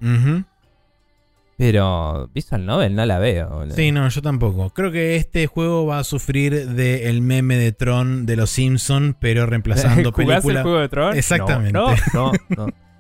[1.57, 3.65] Pero Visual Novel no la veo.
[3.72, 4.70] Sí, no, yo tampoco.
[4.72, 9.45] Creo que este juego va a sufrir del meme de Tron de los Simpsons, pero
[9.45, 10.60] reemplazando película.
[10.60, 11.18] el juego de Tron?
[11.18, 11.74] Exactamente.
[11.74, 12.68] No, no, no.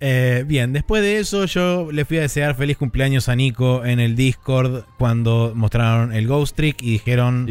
[0.00, 4.00] Eh, bien, después de eso yo le fui a desear feliz cumpleaños a Nico en
[4.00, 7.48] el Discord cuando mostraron el Ghost Trick y dijeron,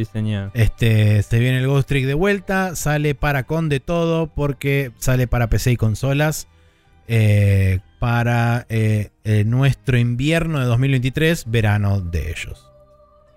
[0.53, 5.27] este, se viene el Ghost Trick de vuelta, sale para con de todo porque sale
[5.27, 6.47] para PC y consolas.
[7.07, 9.09] Eh, para eh,
[9.45, 12.71] nuestro invierno de 2023, verano de ellos.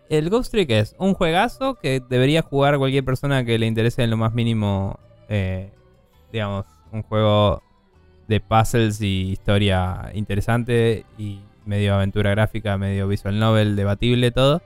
[0.08, 4.10] El Ghost Trick es un juegazo que debería jugar cualquier persona que le interese en
[4.10, 4.98] lo más mínimo,
[5.28, 5.70] eh,
[6.32, 7.62] digamos, un juego
[8.28, 14.62] de puzzles y historia interesante y medio aventura gráfica, medio visual novel, debatible, todo.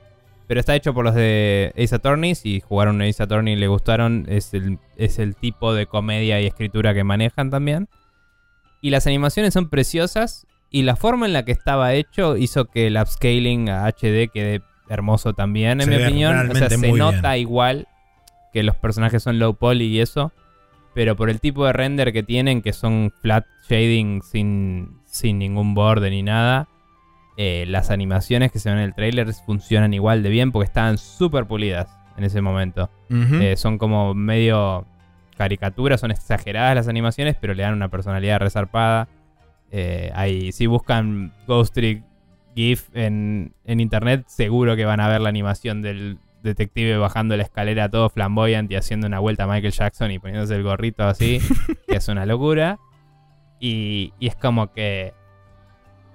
[0.46, 2.34] Pero está hecho por los de Ace Attorney.
[2.34, 6.46] Si jugaron Ace Attorney y le gustaron, es el, es el tipo de comedia y
[6.46, 7.88] escritura que manejan también.
[8.80, 10.46] Y las animaciones son preciosas.
[10.68, 14.62] Y la forma en la que estaba hecho hizo que el upscaling a HD quede
[14.88, 16.50] hermoso también, en mi opinión.
[16.50, 17.88] O sea, se nota igual
[18.52, 20.32] que los personajes son low poly y eso.
[20.94, 25.74] Pero por el tipo de render que tienen, que son flat shading sin, sin ningún
[25.74, 26.68] borde ni nada,
[27.38, 30.98] eh, las animaciones que se ven en el trailer funcionan igual de bien porque estaban
[30.98, 32.90] súper pulidas en ese momento.
[33.10, 34.86] Eh, son como medio
[35.36, 39.08] caricaturas, son exageradas las animaciones, pero le dan una personalidad resarpada.
[39.70, 42.02] Eh, si buscan Ghost Trick
[42.54, 47.88] GIF en, internet, seguro que van a ver la animación del detective bajando la escalera
[47.88, 51.40] todo flamboyante y haciendo una vuelta a Michael Jackson y poniéndose el gorrito así,
[51.88, 52.78] que es una locura.
[53.60, 55.14] Y, es como que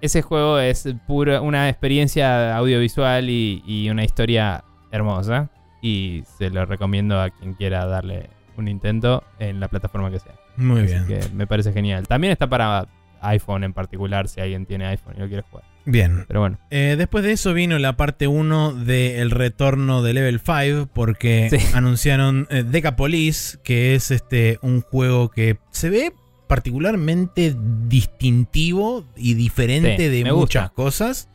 [0.02, 5.50] ese juego es pura una experiencia audiovisual y, y, una historia hermosa.
[5.82, 10.34] Y se lo recomiendo a quien quiera darle un intento en la plataforma que sea.
[10.58, 11.06] Muy bien.
[11.08, 12.08] Que me parece genial.
[12.08, 12.88] También está para
[13.22, 15.64] iPhone en particular, si alguien tiene iPhone y lo quiere jugar.
[15.88, 16.26] Bien.
[16.28, 16.60] Pero bueno.
[16.70, 22.46] Eh, después de eso vino la parte 1 del retorno de Level 5, porque anunciaron
[22.50, 26.14] eh, Decapolis, que es este un juego que se ve
[26.48, 27.56] particularmente
[27.88, 31.30] distintivo y diferente de muchas cosas.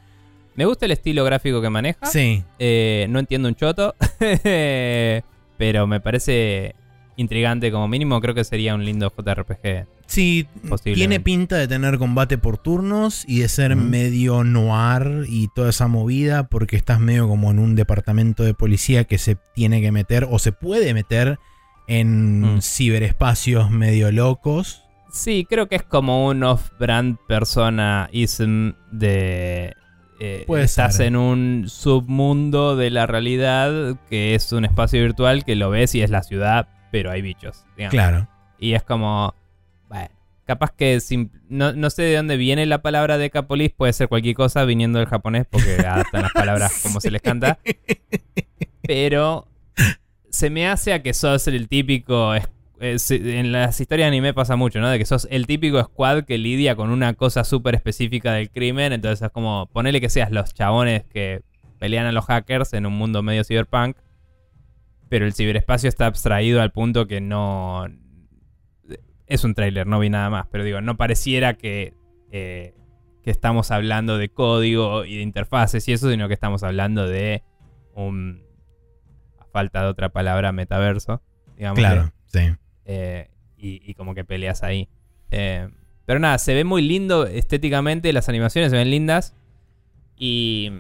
[0.55, 2.05] Me gusta el estilo gráfico que maneja.
[2.07, 2.45] Sí.
[2.59, 3.95] Eh, no entiendo un choto,
[5.57, 6.75] pero me parece
[7.17, 8.21] intrigante como mínimo.
[8.21, 9.87] Creo que sería un lindo JRPG.
[10.07, 10.47] Sí,
[10.83, 15.89] tiene pinta de tener combate por turnos y de ser medio noir y toda esa
[15.89, 20.29] movida porque estás medio como en un departamento de policía que se tiene que meter
[20.31, 21.39] o se puede meter
[21.87, 22.61] en mm.
[22.61, 24.83] ciberespacios medio locos.
[25.11, 29.75] Sí, creo que es como un off-brand persona-ism de...
[30.21, 35.71] Eh, estás en un submundo de la realidad que es un espacio virtual que lo
[35.71, 37.65] ves y es la ciudad, pero hay bichos.
[37.91, 38.29] Claro.
[38.59, 39.35] Y es como,
[39.89, 40.11] bueno,
[40.45, 41.01] capaz que
[41.49, 45.09] no, no, sé de dónde viene la palabra Decapolis, puede ser cualquier cosa viniendo del
[45.09, 47.59] japonés porque adaptan las palabras como se les canta.
[48.83, 49.49] Pero
[50.31, 52.35] se me hace a que sos el típico...
[52.79, 54.91] en las historias de anime pasa mucho, ¿no?
[54.91, 58.93] De que sos el típico squad que lidia con una cosa súper específica del crimen.
[58.93, 61.41] Entonces es como, ponele que seas los chabones que
[61.79, 63.97] pelean a los hackers en un mundo medio cyberpunk
[65.13, 67.85] pero el ciberespacio está abstraído al punto que no...
[69.27, 71.93] Es un tráiler, no vi nada más, pero digo, no pareciera que,
[72.31, 72.73] eh,
[73.23, 77.43] que estamos hablando de código y de interfaces y eso, sino que estamos hablando de
[77.95, 78.43] un
[79.53, 81.21] falta de otra palabra, metaverso.
[81.59, 82.55] Digamos Claro, sí.
[82.87, 83.29] eh,
[83.59, 84.89] y, y como que peleas ahí.
[85.31, 85.69] Eh,
[86.07, 89.37] pero nada, se ve muy lindo estéticamente, las animaciones se ven lindas.
[90.17, 90.73] Y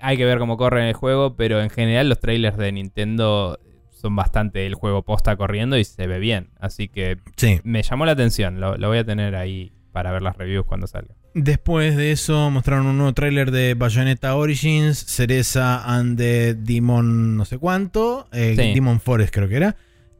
[0.00, 3.58] hay que ver cómo corre en el juego, pero en general los trailers de Nintendo
[3.90, 6.50] son bastante el juego posta corriendo y se ve bien.
[6.58, 7.60] Así que Sí.
[7.64, 10.86] me llamó la atención, lo, lo voy a tener ahí para ver las reviews cuando
[10.86, 11.14] salga.
[11.34, 17.44] Después de eso mostraron un nuevo tráiler de Bayonetta Origins, Cereza and the Demon no
[17.44, 18.74] sé cuánto, eh, Sí.
[18.74, 19.76] Demon Forest creo que era.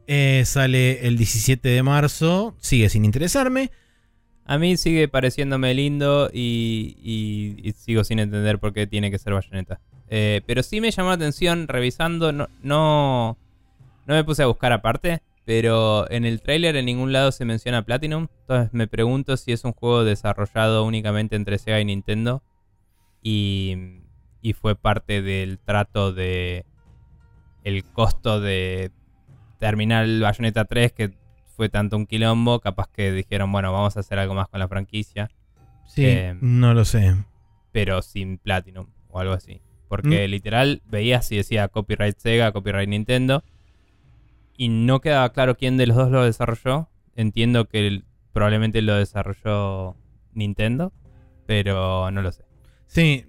[0.07, 3.71] Eh, sale el 17 de marzo, sigue sin interesarme.
[4.51, 6.97] A mí sigue pareciéndome lindo y,
[7.63, 9.79] y- sigo sin entender por qué tiene que ser bayoneta.
[10.09, 13.37] Eh, pero sí me llamó la atención revisando, no, no,
[14.05, 17.85] no me puse a buscar aparte, pero en el tráiler en ningún lado se menciona
[17.85, 18.27] Platinum.
[18.41, 22.43] Entonces me pregunto si es un juego desarrollado únicamente entre Sega y Nintendo
[23.23, 24.01] y,
[24.41, 26.65] y fue parte del trato de
[27.63, 28.91] el costo de
[29.59, 31.20] terminar el Bayonetta 3 que
[31.61, 34.67] fue tanto un quilombo, capaz que dijeron, bueno, vamos a hacer algo más con la
[34.67, 35.29] franquicia,
[35.85, 37.15] Sí, Eh, no lo sé.
[37.71, 39.61] pero sin Platinum o algo así.
[39.87, 40.31] Porque Mm.
[40.31, 43.43] literal veías si decía copyright Sega, copyright Nintendo,
[44.57, 46.89] y no quedaba claro quién de los dos lo desarrolló.
[47.15, 49.95] Entiendo que el- probablemente lo desarrolló
[50.33, 50.93] Nintendo,
[51.45, 52.43] pero no lo sé.
[52.87, 53.25] Sí,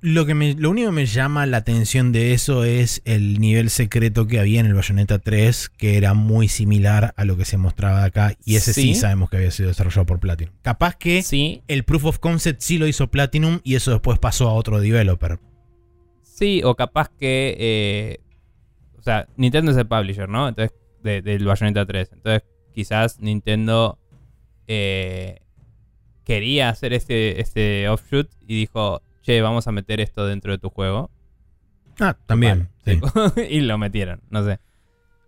[0.00, 3.70] Lo, que me, lo único que me llama la atención de eso es el nivel
[3.70, 7.56] secreto que había en el Bayonetta 3, que era muy similar a lo que se
[7.56, 8.36] mostraba acá.
[8.44, 8.94] Y ese sí, Sí.
[8.96, 10.52] sabemos que había sido desarrollado por Platinum.
[10.62, 14.48] Capaz que sí, el Proof of Concept sí lo hizo Platinum y eso después pasó
[14.48, 15.38] a otro developer.
[16.22, 17.56] Sí, o capaz que.
[17.58, 18.18] eh,
[18.98, 20.48] o sea, Nintendo es el publisher, ¿no?
[20.48, 22.10] Entonces, de- del Bayonetta 3.
[22.12, 22.42] Entonces,
[22.74, 23.98] quizás Nintendo
[24.66, 25.38] eh,
[26.24, 30.70] quería hacer este, este offshoot y dijo: Che, vamos a meter esto dentro de tu
[30.70, 31.10] juego.
[32.00, 32.70] Ah, también.
[32.86, 33.00] Vale,
[33.34, 33.42] sí.
[33.50, 34.58] y lo metieron, no sé.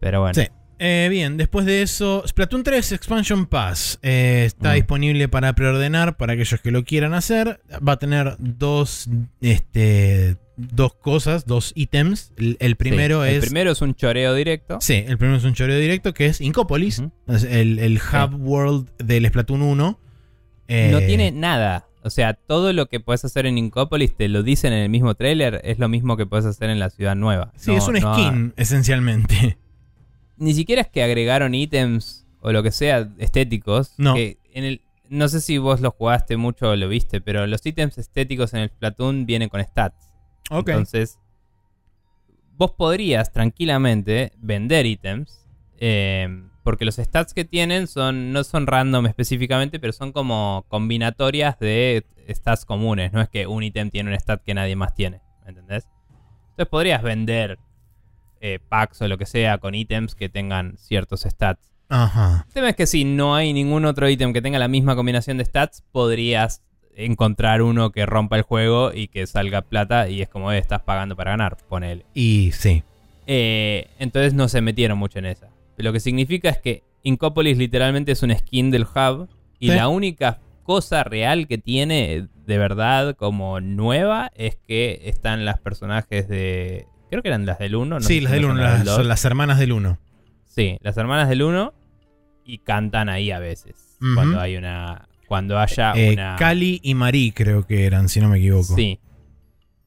[0.00, 0.32] Pero bueno.
[0.32, 0.48] Sí.
[0.78, 4.74] Eh, bien, después de eso, Splatoon 3 Expansion Pass eh, está Mm.
[4.76, 7.60] disponible para preordenar para aquellos que lo quieran hacer.
[7.86, 9.10] Va a tener dos,
[9.42, 12.32] este, dos cosas, dos ítems.
[12.38, 13.34] El, el primero Sí, es.
[13.34, 14.78] El primero es un choreo directo.
[14.80, 19.26] Sí, el primero es un choreo directo que es Incopolis, el, el hub world del
[19.28, 20.00] Splatoon 1.
[20.68, 21.88] Eh, No tiene nada.
[22.02, 25.14] O sea, todo lo que puedes hacer en Incopolis te lo dicen en el mismo
[25.14, 25.60] tráiler.
[25.64, 27.52] Es lo mismo que puedes hacer en la ciudad nueva.
[27.56, 29.58] Sí, No- es un no- skin, esencialmente.
[30.38, 33.92] ni siquiera es que agregaron ítems o lo que sea estéticos.
[33.98, 34.14] No.
[34.14, 37.64] que en el, no sé si vos lo jugaste mucho o lo viste, pero los
[37.66, 40.14] ítems estéticos en el Splatoon vienen con stats.
[40.50, 40.70] Ok.
[40.70, 41.18] Entonces,
[42.56, 45.46] vos podrías tranquilamente vender ítems.
[45.78, 51.58] eh, porque los stats que tienen son no son random específicamente, pero son como combinatorias
[51.58, 53.12] de stats comunes.
[53.12, 55.20] No es que un ítem tiene un stat que nadie más tiene.
[55.44, 55.88] ¿Me entendés?
[56.50, 57.58] Entonces podrías vender
[58.40, 61.72] eh, packs o lo que sea con ítems que tengan ciertos stats.
[61.88, 62.44] Ajá.
[62.48, 65.38] El tema es que si no hay ningún otro ítem que tenga la misma combinación
[65.38, 66.62] de stats, podrías
[66.94, 70.82] encontrar uno que rompa el juego y que salga plata y es como, eh, estás
[70.82, 72.04] pagando para ganar, ponele.
[72.14, 72.82] Y sí.
[73.26, 75.48] Eh, entonces no se metieron mucho en esa.
[75.82, 79.28] Lo que significa es que Incopolis literalmente es un skin del hub
[79.58, 79.74] y Sí.
[79.74, 86.28] la única cosa real que tiene de verdad como nueva es que están las personajes
[86.28, 86.86] de...
[87.10, 88.00] Creo que eran las del 1.
[88.02, 89.98] sí, las del 1, las, son las hermanas del 1.
[90.46, 91.74] Sí, las hermanas del 1
[92.44, 93.96] y cantan ahí a veces.
[94.14, 95.08] Cuando hay una.
[95.28, 96.36] Cuando haya Eh, una.
[96.38, 98.74] Cali y Marie creo que eran, si no me equivoco.
[98.74, 98.98] Sí.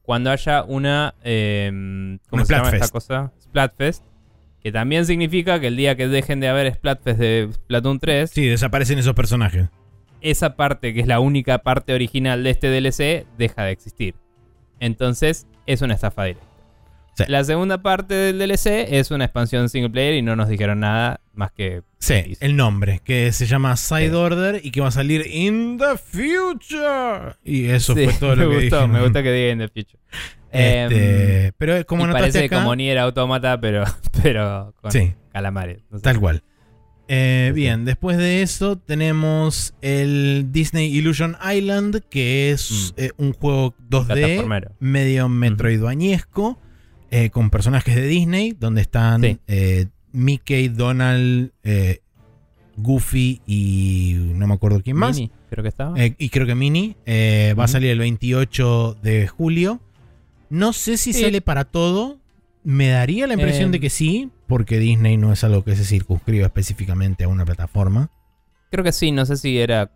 [0.02, 1.16] Cuando haya una.
[1.24, 1.70] eh,
[2.30, 3.32] ¿Cómo Una se llama esta cosa?
[3.42, 4.04] Splatfest.
[4.64, 8.46] Que también significa que el día que dejen de haber Splatfest de Splatoon 3, Sí,
[8.46, 9.68] desaparecen esos personajes.
[10.22, 14.16] esa parte que es la única parte original de este DLC deja de existir.
[14.80, 16.48] Entonces, es una estafa directa.
[17.16, 17.26] Sí.
[17.28, 21.20] La segunda parte del DLC es una expansión single player y no nos dijeron nada
[21.36, 21.84] más que.
[22.00, 24.16] Sí, el nombre, que se llama Side Sí.
[24.16, 27.36] Order y que va a salir in the future.
[27.44, 28.92] Y eso Sí, fue todo me lo que gustó, dijeron.
[28.92, 30.00] me gusta que digan The Future.
[30.54, 33.84] Este, Em, pero como y notaste parece acá, como Nier Automata, pero,
[34.24, 35.14] pero con Sí.
[35.32, 35.82] calamares.
[35.90, 36.04] no sé.
[36.04, 36.44] tal cual.
[37.10, 43.02] Eh, bien, después de eso tenemos el Disney Illusion Island, que es Mm.
[43.02, 44.72] eh, un juego 2D Plataformero.
[44.80, 46.60] medio metroidvaniesco,
[47.12, 49.38] eh, con personajes de Disney, donde están Sí.
[49.48, 52.00] eh, Mickey, Donald, eh,
[52.78, 55.16] Goofy y no me acuerdo quién más.
[55.18, 56.00] Mini, creo que estaba.
[56.02, 56.96] Eh, y creo que Mini.
[57.06, 59.80] eh, Va a salir el 28 de julio.
[60.54, 62.20] No sé si sale para todo.
[62.64, 66.46] Me daría la impresión de que sí, porque Disney no es algo que se circunscriba
[66.46, 68.10] específicamente a una plataforma.
[68.72, 69.92] Creo que sí, no sé si era.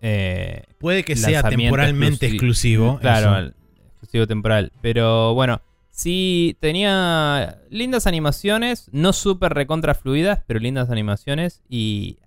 [0.00, 2.98] eh, Puede que sea temporalmente exclusi- exclusivo.
[3.00, 3.54] Claro, eso.
[3.90, 4.72] exclusivo temporal.
[4.80, 5.60] Pero bueno,
[5.96, 11.62] Sí, tenía lindas animaciones, no súper recontra fluidas, pero lindas animaciones.
[11.68, 12.18] Y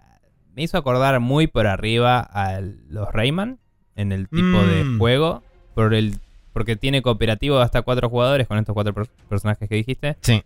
[0.56, 3.60] me hizo acordar muy por arriba a los Rayman
[3.98, 4.98] en el tipo de Mm.
[5.00, 5.44] juego.
[5.76, 6.18] Por el,
[6.58, 10.18] porque tiene cooperativo hasta cuatro jugadores con estos cuatro per- personajes que dijiste.
[10.22, 10.42] Sí.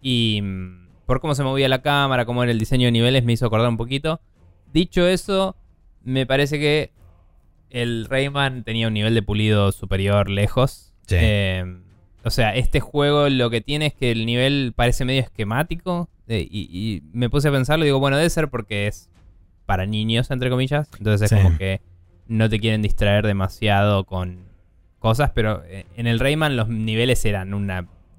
[0.00, 3.32] Y mm, por cómo se movía la cámara, cómo era el diseño de niveles, me
[3.32, 4.20] hizo acordar un poquito.
[4.72, 5.56] Dicho eso,
[6.04, 6.92] me parece que
[7.70, 10.92] el Rayman tenía un nivel de pulido superior lejos.
[11.08, 11.16] Sí.
[11.18, 11.64] Eh,
[12.22, 16.08] o sea, este juego lo que tiene es que el nivel parece medio esquemático.
[16.28, 19.10] eh, y, y me puse a pensarlo y digo, bueno, debe ser porque es
[19.64, 20.88] para niños, entre comillas.
[20.98, 21.42] Entonces es Sí.
[21.44, 21.80] como que
[22.28, 24.45] no te quieren distraer demasiado con
[25.06, 25.30] cosas.
[25.34, 27.70] Pero eh, en el Rayman los niveles eran un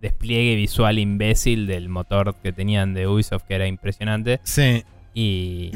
[0.02, 4.40] despliegue visual imbécil del motor que tenían de Ubisoft, que era impresionante.
[4.44, 4.84] Sí.
[5.14, 5.72] Y,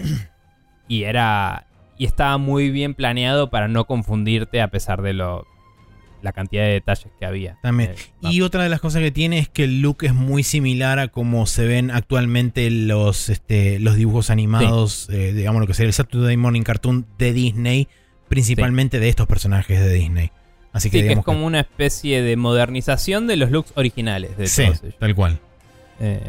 [0.87, 1.67] y era.
[1.97, 5.45] Y estaba muy bien planeado para no confundirte a pesar de lo
[6.21, 7.57] la cantidad de detalles que había.
[7.61, 7.91] También.
[7.91, 10.99] Eh, Y otra de las cosas que tiene es que el look es muy similar
[10.99, 15.87] a como se ven actualmente los, este, los dibujos animados, eh, digamos lo que sería
[15.87, 17.87] el Saturday Morning Cartoon de Disney,
[18.27, 20.31] principalmente de estos personajes de Disney.
[20.73, 24.47] Así que sí, que es como una especie de modernización de los looks originales de
[24.47, 24.63] sí,
[24.99, 25.39] tal cual.
[25.99, 26.21] Eh,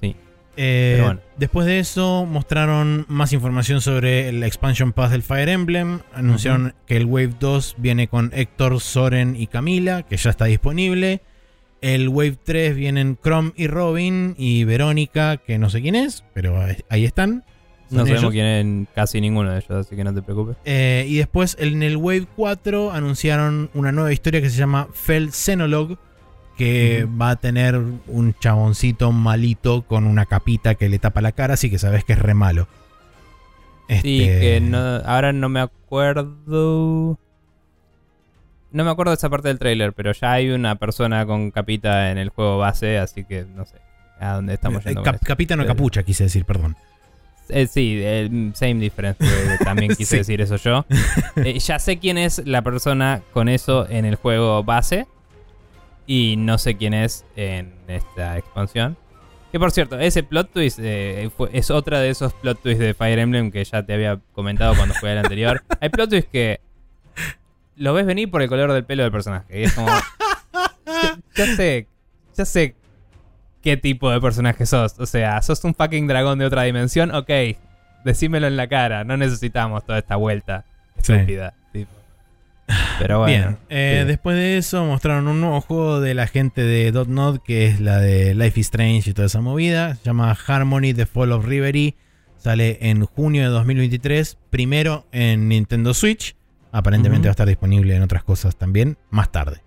[0.00, 0.16] sí.
[0.56, 1.20] Eh, Pero bueno.
[1.36, 6.00] Después de eso mostraron más información sobre el expansion pass del Fire Emblem.
[6.12, 11.20] Anunciaron que el Wave 2 viene con Héctor, Soren y Camila, que ya está disponible.
[11.82, 16.58] El Wave 3 vienen Chrome y Robin y Verónica, que no sé quién es, pero
[16.88, 17.44] ahí están.
[17.90, 18.32] No sabemos ellos.
[18.32, 18.46] quién
[18.90, 20.56] es casi ninguno de ellos, así que no te preocupes.
[20.64, 25.30] Eh, y después en el Wave 4 anunciaron una nueva historia que se llama Fell
[25.32, 25.96] Xenologue,
[26.56, 27.76] que va a tener
[28.06, 32.14] un chaboncito malito con una capita que le tapa la cara, así que sabes que
[32.14, 32.66] es re malo.
[33.88, 37.18] Sí, Este, que no, ahora no me acuerdo.
[38.72, 42.10] No me acuerdo de esa parte del trailer, pero ya hay una persona con capita
[42.10, 43.76] en el juego base, así que no sé
[44.18, 45.02] a dónde estamos eh, yendo.
[45.02, 46.74] cap- capita no capucha, quise decir, perdón.
[47.48, 49.24] Eh, sí, eh, same difference.
[49.24, 50.16] eh, también quise Sí.
[50.18, 50.84] decir eso yo.
[51.36, 55.06] Eh, ya sé quién es la persona con eso en el juego base.
[56.06, 58.96] Y no sé quién es en esta expansión.
[59.52, 62.94] Que por cierto, ese plot twist eh, fue- es otra de esos plot twists de
[62.94, 65.62] Fire Emblem que ya te había comentado cuando fue el anterior.
[65.80, 66.60] Hay plot twists que
[67.76, 69.60] lo ves venir por el color del pelo del personaje.
[69.60, 69.88] Y es como.
[70.86, 71.86] ya, ya sé.
[72.36, 72.74] Ya sé
[73.66, 74.94] qué tipo de personaje sos.
[75.00, 77.12] O sea, sos un fucking dragón de otra dimensión.
[77.12, 77.28] Ok,
[78.04, 79.02] decímelo en la cara.
[79.02, 80.64] No necesitamos toda esta vuelta
[81.02, 81.14] Sí.
[81.14, 81.52] estúpida.
[81.72, 81.90] tipo.
[83.00, 83.48] Pero bueno.
[83.48, 84.06] Bien, eh, sí.
[84.06, 87.98] después de eso mostraron un nuevo juego de la gente de Dotnod, que es la
[87.98, 89.96] de Life is Strange y toda esa movida.
[89.96, 91.96] Se llama Harmony The Fall of Reverie.
[92.38, 94.38] Sale en junio de 2023.
[94.50, 96.36] Primero en Nintendo Switch.
[96.70, 99.65] Aparentemente va a estar disponible en otras cosas también más tarde.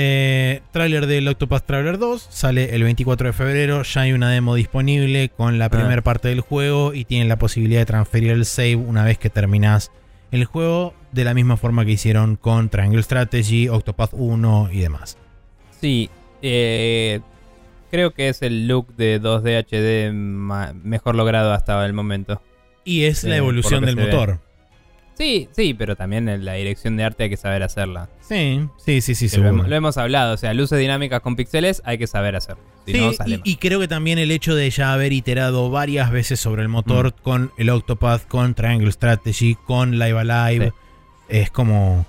[0.00, 3.82] Eh, trailer del Octopath Traveler 2 sale el 24 de febrero.
[3.82, 7.80] Ya hay una demo disponible con la primera parte del juego y tienen la posibilidad
[7.80, 9.90] de transferir el save una vez que terminas
[10.30, 15.18] el juego de la misma forma que hicieron con Triangle Strategy, Octopath 1 y demás.
[15.80, 16.10] Sí,
[16.42, 17.18] eh,
[17.90, 22.40] creo que es el look de 2D HD mejor logrado hasta el momento.
[22.84, 24.38] Y es la evolución del ve.
[25.18, 28.08] Sí, sí, pero también la dirección de arte hay que saber hacerla.
[28.20, 29.48] Sí, sí, sí, sí, lo, seguro.
[29.50, 32.62] hemos, lo hemos hablado, o sea, luces dinámicas con píxeles hay que saber hacerlo.
[32.86, 36.38] Si Sí, no, y, creo que también el hecho de ya haber iterado varias veces
[36.38, 37.22] sobre el motor Mm.
[37.22, 40.72] con el Octopath, con Triangle Strategy, con Live Alive, Sí.
[41.30, 42.06] es como...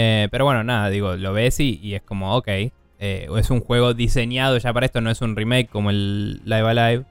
[0.00, 2.46] Eh, pero bueno, nada, digo, lo ves y, y es como, ok.
[2.48, 6.68] eh, es un juego diseñado ya para esto, no es un remake como el Live
[6.68, 7.04] Alive.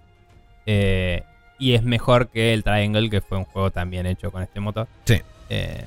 [0.65, 1.23] eh,
[1.59, 4.87] y es mejor que el Triangle, que fue un juego también hecho con este motor.
[5.05, 5.15] Sí.
[5.49, 5.85] Eh,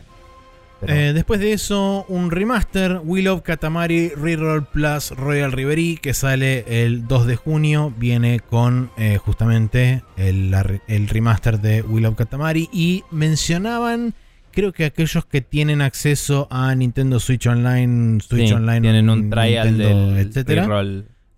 [0.80, 6.14] pero- Eh, después de eso, un remaster, Will of Katamari Reroll Plus Royal Reverie, que
[6.14, 10.54] sale el 2 de junio, viene con eh, justamente el,
[10.88, 14.14] el remaster de Will of Katamari y mencionaban,
[14.52, 19.28] creo que aquellos que tienen acceso a Nintendo Switch Online, Switch sí, Online, tienen un
[19.28, 20.68] trial Nintendo, del etcétera,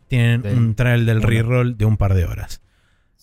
[0.09, 2.61] tienen del un trial del reroll de un par de horas.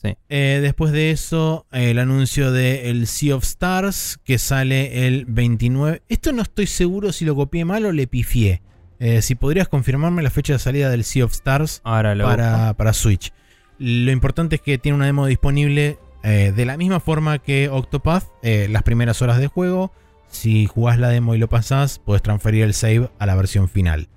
[0.01, 0.15] Sí.
[0.29, 5.25] Eh, después de eso, eh, el anuncio de el Sea of Stars, que sale el
[5.25, 6.03] 29.
[6.07, 8.61] Esto no estoy seguro si lo copié mal o le pifié.
[8.99, 12.93] Eh, si podrías confirmarme la fecha de salida del Sea of Stars Ahora para, para
[12.93, 13.31] Switch.
[13.77, 18.25] Lo importante es que tiene una demo disponible eh, de la misma forma que Octopath,
[18.41, 19.93] eh, las primeras horas de juego.
[20.27, 24.09] Si jugás la demo y lo pasás, puedes transferir el save a la versión final.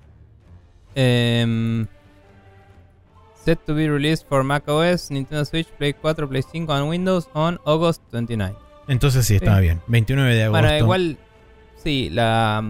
[0.95, 1.87] Em,
[3.43, 7.59] set to be released for macOS, Nintendo Switch, Play 4, Play 5 and Windows on
[7.65, 8.55] August 29.
[8.87, 9.63] Entonces sí, estaba Sí.
[9.63, 9.81] bien.
[9.87, 10.61] 29 de agosto.
[10.61, 11.17] Bueno, igual,
[11.83, 12.63] sí, la,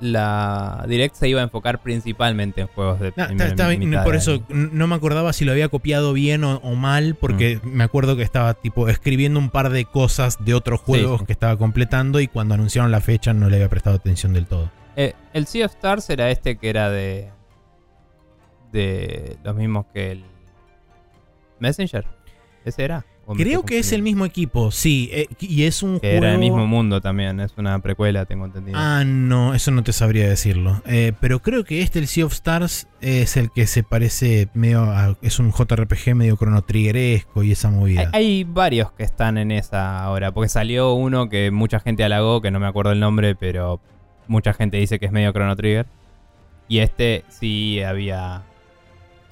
[0.00, 3.88] la Direct se iba a enfocar principalmente en juegos de No, primer- está- está bien,
[3.88, 7.60] mitad por eso no me acordaba si lo había copiado bien o, o mal, porque
[7.62, 7.68] Mm.
[7.68, 11.26] me acuerdo que estaba tipo escribiendo un par de cosas de otros juegos sí.
[11.26, 14.70] que estaba completando y cuando anunciaron la fecha no le había prestado atención del todo.
[14.96, 17.30] Eh, el Sea of Stars era este que era de.
[18.74, 20.24] De los mismos que el.
[21.60, 22.04] Messenger.
[22.64, 23.06] ¿Ese era?
[23.26, 26.24] ¿O me Creo que es el mismo equipo, sí, eh, y es un Que juego...
[26.24, 28.78] era el mismo mundo también, es una precuela, tengo entendido.
[28.78, 30.82] Ah, no, eso no te sabría decirlo.
[30.84, 34.82] Eh, pero creo que este, el Sea of Stars, es el que se parece medio
[34.82, 35.16] a...
[35.22, 38.10] Es un JRPG medio Chrono Triggeresco y esa movida.
[38.12, 42.42] Hay, hay varios que están en esa ahora, porque salió uno que mucha gente halagó,
[42.42, 43.80] que no me acuerdo el nombre, pero
[44.26, 45.86] mucha gente dice que es medio Chrono Trigger.
[46.68, 48.42] Y este sí había...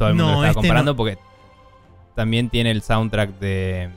[0.02, 1.18] Todo el mundo No, lo estaba este comparando porque
[2.14, 3.88] también tiene el soundtrack de...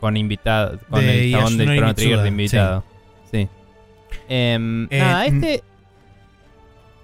[0.00, 2.84] con invitado, con De el del Yasunori Chrono Trigger de invitado.
[3.30, 3.48] Sí.
[4.28, 5.64] Em, Eh, nada, n- este...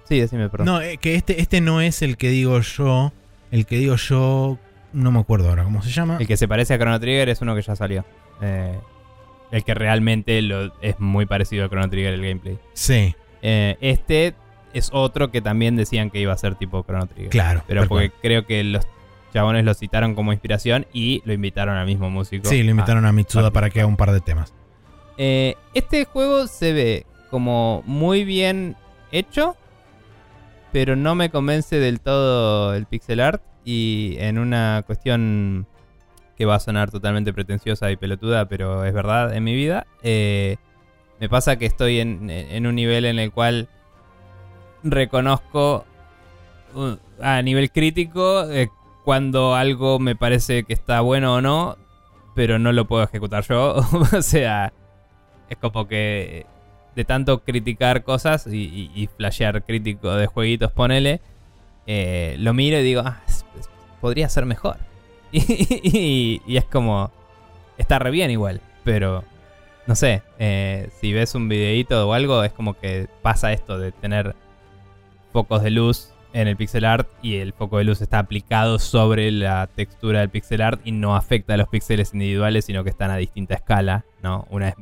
[0.07, 0.65] Sí, decime, perdón.
[0.65, 3.13] No, eh, que este, este no es el que digo yo.
[3.51, 4.57] El que digo yo,
[4.93, 6.17] no me acuerdo ahora cómo se llama.
[6.19, 8.03] El que se parece a Chrono Trigger es uno que ya salió.
[8.41, 8.77] Eh,
[9.51, 12.59] el que realmente lo, es muy parecido a Chrono Trigger el gameplay.
[12.73, 14.33] Sí, Eh, este
[14.73, 17.29] es otro que también decían que iba a ser tipo Chrono Trigger.
[17.29, 17.63] claro.
[17.67, 18.21] Pero porque cual.
[18.21, 18.85] creo que los
[19.33, 22.47] chabones lo citaron como inspiración y lo invitaron al mismo músico.
[22.47, 24.53] Sí, lo invitaron a Mitsuda ah, para que haga un par de temas.
[25.17, 28.75] Eh, este juego se ve como muy bien
[29.11, 29.55] hecho,
[30.71, 33.41] pero no me convence del todo el pixel art.
[33.63, 35.67] Y en una cuestión
[36.35, 40.57] que va a sonar totalmente pretenciosa y pelotuda, pero es verdad en mi vida, eh,
[41.19, 43.69] me pasa que estoy en, en un nivel en el cual
[44.83, 45.85] reconozco
[46.73, 48.69] uh, a nivel crítico eh,
[49.03, 51.77] cuando algo me parece que está bueno o no,
[52.35, 53.75] pero no lo puedo ejecutar yo.
[54.17, 54.73] o sea,
[55.49, 56.45] es como que
[56.95, 61.21] de tanto criticar cosas y, y- flashear crítico de jueguitos, ponele,
[61.87, 63.21] eh, lo miro y digo, ah,
[63.99, 64.77] podría ser mejor.
[65.33, 67.09] Y, y es como,
[67.77, 69.23] está re bien igual, pero
[69.87, 73.93] no sé, eh, si ves un videíto o algo, es como que pasa esto de
[73.93, 74.35] tener
[75.31, 79.31] focos de luz en el pixel art y el foco de luz está aplicado sobre
[79.31, 83.11] la textura del pixel art y no afecta a los píxeles individuales, sino que están
[83.11, 84.47] a distinta escala, ¿no?
[84.49, 84.75] Una es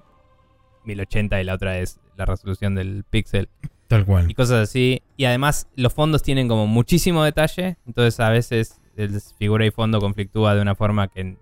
[0.85, 3.49] 1080 y la otra es la resolución del píxel
[3.87, 4.29] Tal cual.
[4.29, 5.01] y cosas así.
[5.17, 9.99] Y además los fondos tienen como muchísimo detalle, entonces a veces el figura y fondo
[9.99, 11.37] conflictúa de una forma que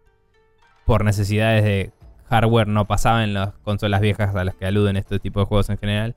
[0.86, 1.92] por necesidades de
[2.30, 5.70] hardware no pasaba en las consolas viejas a las que aluden este tipo de juegos
[5.70, 6.16] en general.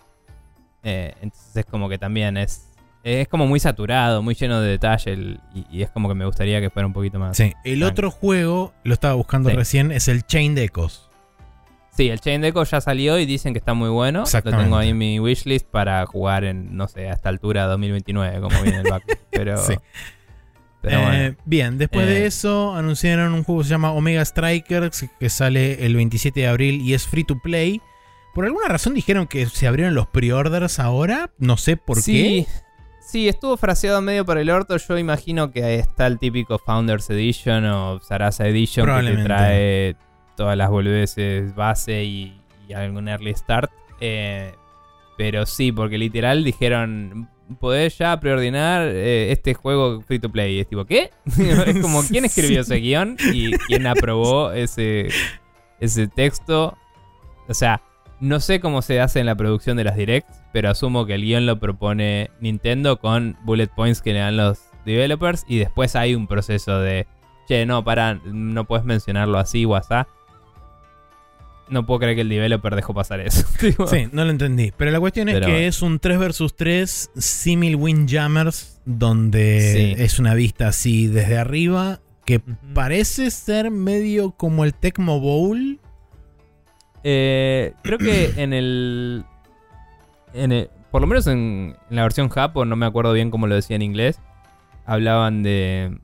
[0.83, 2.70] Eh, entonces es como que también es
[3.05, 6.25] es como muy saturado, muy lleno de detalle el- y, y es como que me
[6.27, 7.37] gustaría que fuera un poquito más.
[7.37, 9.57] Sí, el otro juego, lo estaba buscando Sí.
[9.57, 11.07] recién, es el Chain Ecos.
[11.97, 14.25] Sí, el Chain Deco ya salió y dicen que está muy bueno.
[14.33, 18.63] Lo tengo ahí en mi wishlist para jugar en, no sé, hasta altura 2029, como
[18.63, 19.03] viene el back.
[19.31, 19.75] Pero, Sí.
[20.81, 21.37] pero Eh.
[21.45, 22.27] Bien, después de Eh.
[22.27, 26.81] eso anunciaron un juego que se llama Omega Strikers que sale el 27 de abril
[26.81, 27.83] y es free to play.
[28.35, 32.47] Por alguna razón dijeron que se abrieron los pre-orders ahora, no sé por sí, qué.
[32.53, 32.61] Sí,
[33.15, 34.77] estuvo fraseado medio por el orto.
[34.77, 39.97] Yo imagino que ahí está el típico Founders Edition o Sarasa Edition que te trae
[40.37, 43.71] todas las boludeces base y, y algún early start.
[44.01, 44.55] Eh,
[45.17, 47.29] pero sí, porque literal dijeron,
[47.59, 50.57] podés ya preordinar eh, este juego free to play.
[50.57, 51.11] Y es tipo, ¿qué?
[51.67, 53.17] es como, ¿quién escribió ese guion?
[53.33, 55.09] ¿Y quién aprobó ese,
[55.79, 56.77] ese texto?
[57.49, 57.83] O sea,
[58.21, 61.23] no sé cómo se hace en la producción de las directs, pero asumo que el
[61.23, 66.15] guion lo propone Nintendo con bullet points que le dan los developers y después hay
[66.15, 67.07] un proceso de,
[67.49, 70.09] che, no, para, no puedes mencionarlo así o asá.
[71.69, 73.47] No puedo creer que el developer dejó pasar eso.
[73.87, 74.73] Sí, no lo entendí.
[74.77, 80.03] Pero la cuestión es Pero que es un 3 vs 3 simil Windjammers, donde Sí.
[80.03, 82.41] es una vista así desde arriba, que
[82.75, 85.79] parece ser medio como el Tecmo Bowl.
[87.05, 89.25] Eh, creo que en el,
[90.35, 93.47] en el- Por lo menos en, en la versión Japón, no me acuerdo bien cómo
[93.47, 94.19] lo decía en inglés.
[94.87, 95.97] Hablaban de.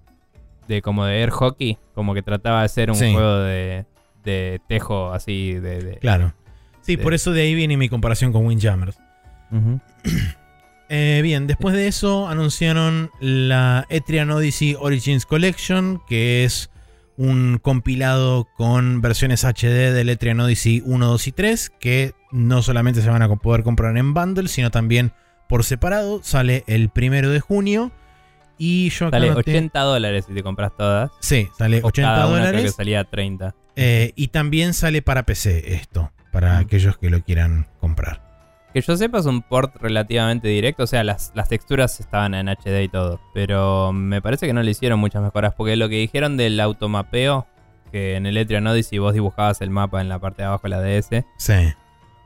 [0.68, 1.78] De como de air hockey.
[1.94, 3.12] Como que trataba de ser un Sí.
[3.12, 3.86] juego de.
[4.24, 5.54] De tejo así.
[5.54, 6.34] De, de- Claro.
[6.82, 8.98] Sí, por eso de ahí viene mi comparación con Windjammers.
[10.88, 16.70] Eh, bien, después de eso anunciaron la Etrian Odyssey Origins Collection, que es
[17.16, 23.02] un compilado con versiones HD del Etrian Odyssey 1, 2 y 3, que no solamente
[23.02, 25.12] se van a poder comprar en bundle, sino también
[25.48, 26.20] por separado.
[26.22, 27.92] Sale el primero de junio.
[28.58, 31.10] Y yo acá Sale anoté- 80 dólares si te compras todas.
[31.20, 33.54] Sí, sale O 80 cada una creo que salía 30.
[33.76, 36.60] eh, y también sale para PC esto, para Mm.
[36.64, 38.24] aquellos que lo quieran comprar.
[38.72, 42.48] Que yo sepa es un port relativamente directo, o sea, las, las texturas estaban en
[42.48, 45.96] HD y todo, pero me parece que no le hicieron muchas mejoras, porque lo que
[45.96, 47.46] dijeron del automapeo,
[47.92, 50.68] que en el Etrian Odyssey vos dibujabas el mapa en la parte de abajo de
[50.70, 51.54] la DS, Sí.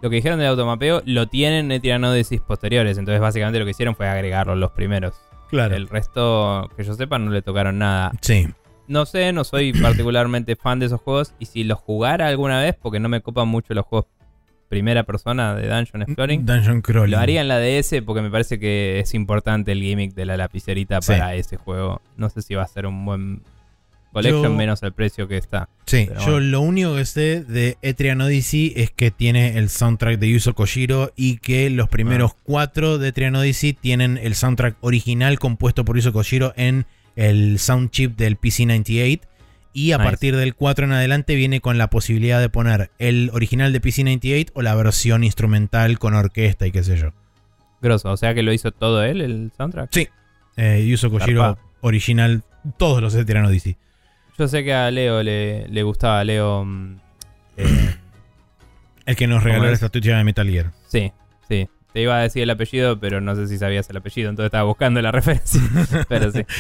[0.02, 3.94] Lo que dijeron del automapeo lo tienen en Odyssey posteriores, entonces básicamente lo que hicieron
[3.94, 5.14] fue agregarlo los primeros.
[5.50, 5.74] Claro.
[5.74, 8.12] El resto, que yo sepa, no le tocaron nada.
[8.20, 8.48] Sí.
[8.86, 11.34] No sé, no soy particularmente fan de esos juegos.
[11.38, 14.06] Y si los jugara alguna vez, porque no me copan mucho los juegos
[14.68, 17.10] primera persona de Dungeon Exploring, Dungeon Crawling.
[17.10, 20.36] lo haría en la DS porque me parece que es importante el gimmick de la
[20.36, 21.10] lapicerita Sí.
[21.12, 22.00] para ese juego.
[22.16, 23.42] No sé si va a ser un buen
[24.12, 25.68] collection Yo- menos el precio que está.
[25.86, 26.40] Sí, Pero yo bueno.
[26.46, 31.12] lo único que sé de Etrian Odyssey es que tiene el soundtrack de Yuzo Koshiro
[31.16, 32.36] y que los primeros Ah.
[32.44, 37.90] cuatro de Etrian Odyssey tienen el soundtrack original compuesto por Yuzo Koshiro en el sound
[37.90, 39.20] chip del PC98
[39.72, 40.04] y a Nice.
[40.10, 44.50] partir del 4 en adelante viene con la posibilidad de poner el original de PC98
[44.54, 47.12] o la versión instrumental con orquesta y qué sé yo.
[47.82, 49.90] Grosso, o sea que lo hizo todo él, el soundtrack.
[49.92, 50.08] Sí.
[50.56, 52.42] Eh, Yuzo Koshiro original,
[52.78, 53.76] todos los de Etrian Odyssey.
[54.40, 56.64] Yo sé que a Leo le, le gustaba Leo.
[56.64, 56.96] mm,
[57.58, 57.94] eh,
[59.06, 59.82] El que nos regaló ¿Cómo la es?
[59.82, 60.72] estatuilla de Metal Gear.
[60.88, 61.12] sí,
[61.46, 61.68] sí.
[61.92, 64.62] Te iba a decir el apellido, pero no sé si sabías el apellido, entonces estaba
[64.64, 65.60] buscando la referencia.
[66.08, 66.40] pero sí.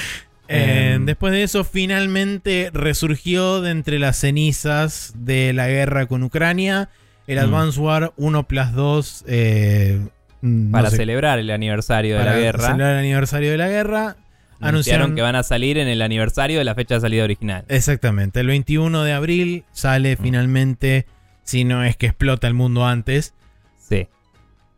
[0.52, 6.24] Eh, Em, después de eso, finalmente resurgió de entre las cenizas de la guerra con
[6.24, 6.88] Ucrania
[7.28, 7.42] el Mm.
[7.42, 9.24] Advance War 1 plus 2.
[9.28, 10.00] eh,
[10.42, 12.64] no Para sé, celebrar el aniversario de para la guerra.
[12.66, 14.16] celebrar el aniversario de la guerra.
[14.60, 17.64] Anunciaron que van a salir en el aniversario de la fecha de salida original.
[17.68, 20.22] Exactamente, el 21 de abril sale Mm.
[20.22, 21.06] finalmente,
[21.44, 23.34] si no es que explota el mundo antes.
[23.78, 24.08] Sí.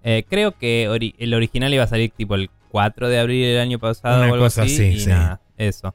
[0.05, 3.61] Eh, creo que ori- el original iba a salir tipo el 4 de abril del
[3.61, 4.75] año pasado Una o algo cosa así.
[4.75, 5.09] así, y sí.
[5.11, 5.95] nada, eso.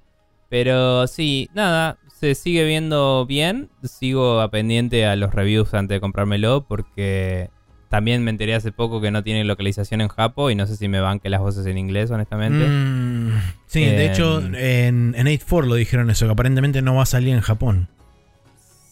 [0.50, 3.70] Pero sí, nada, se sigue viendo bien.
[3.84, 7.50] Sigo a pendiente a los reviews antes de comprármelo porque
[7.90, 10.88] también me enteré hace poco que no tiene localización en Japo y no sé si
[10.88, 12.66] me banque las voces en inglés, honestamente.
[12.67, 14.11] Mm, sí, de Em.
[14.11, 17.88] hecho, en, en 8.4 lo dijeron eso, que aparentemente no va a salir en Japón.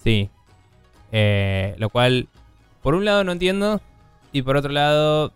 [0.03, 0.29] Sí.
[1.11, 2.27] Eh, lo cual,
[2.81, 3.81] por un lado no entiendo
[4.31, 5.31] y por otro lado,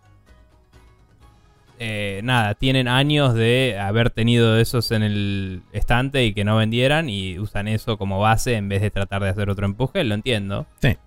[1.82, 7.10] eh, nada, tienen años de haber tenido esos en el estante y que no vendieran
[7.10, 10.66] y usan eso como base en vez de tratar de hacer otro empuje, lo entiendo.
[10.82, 10.98] Sí.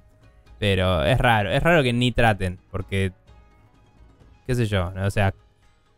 [0.63, 3.11] Pero es raro, es raro que ni traten, porque,
[4.47, 5.05] qué sé yo, ¿no?
[5.05, 5.35] o sea,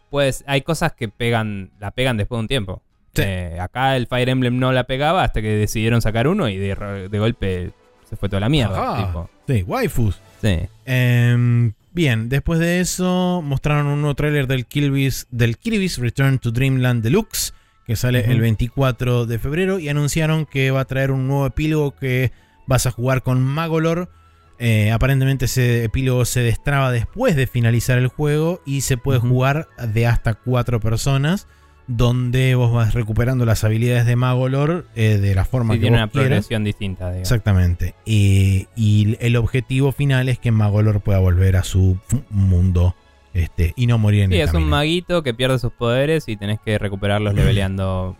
[0.09, 2.83] pues hay cosas que pegan, la pegan después de un tiempo.
[3.12, 3.25] Sí.
[3.26, 7.09] Eh, acá el Fire Emblem no la pegaba hasta que decidieron sacar uno y de,
[7.10, 7.73] de golpe
[8.09, 9.07] se fue toda la mierda.
[9.07, 9.28] Tipo.
[9.47, 10.18] Sí, waifus.
[10.41, 10.60] Sí.
[10.86, 16.52] Em, bien, después de eso mostraron un nuevo tráiler del Kirby's, del Kirby's Return to
[16.52, 17.52] Dreamland Deluxe,
[17.86, 21.94] que sale el 24 de febrero, y anunciaron que va a traer un nuevo epílogo
[21.94, 22.33] que
[22.67, 24.09] vas a jugar con Magolor.
[24.58, 29.68] Eh, aparentemente ese epílogo se destraba después de finalizar el juego y se puede jugar
[29.92, 31.49] de hasta cuatro personas,
[31.86, 35.97] donde vos vas recuperando las habilidades de Magolor eh, de la forma Sí, que tiene
[35.99, 36.28] vos una quieras.
[36.28, 37.23] progresión distinta, digamos.
[37.31, 37.94] Exactamente.
[38.07, 41.99] Y, y el objetivo final es que Magolor pueda volver a su
[42.31, 42.94] mundo
[43.34, 46.36] este, y no morir en Sí, el es un maguito que pierde sus poderes y
[46.36, 48.16] tenés que recuperarlos leveleando,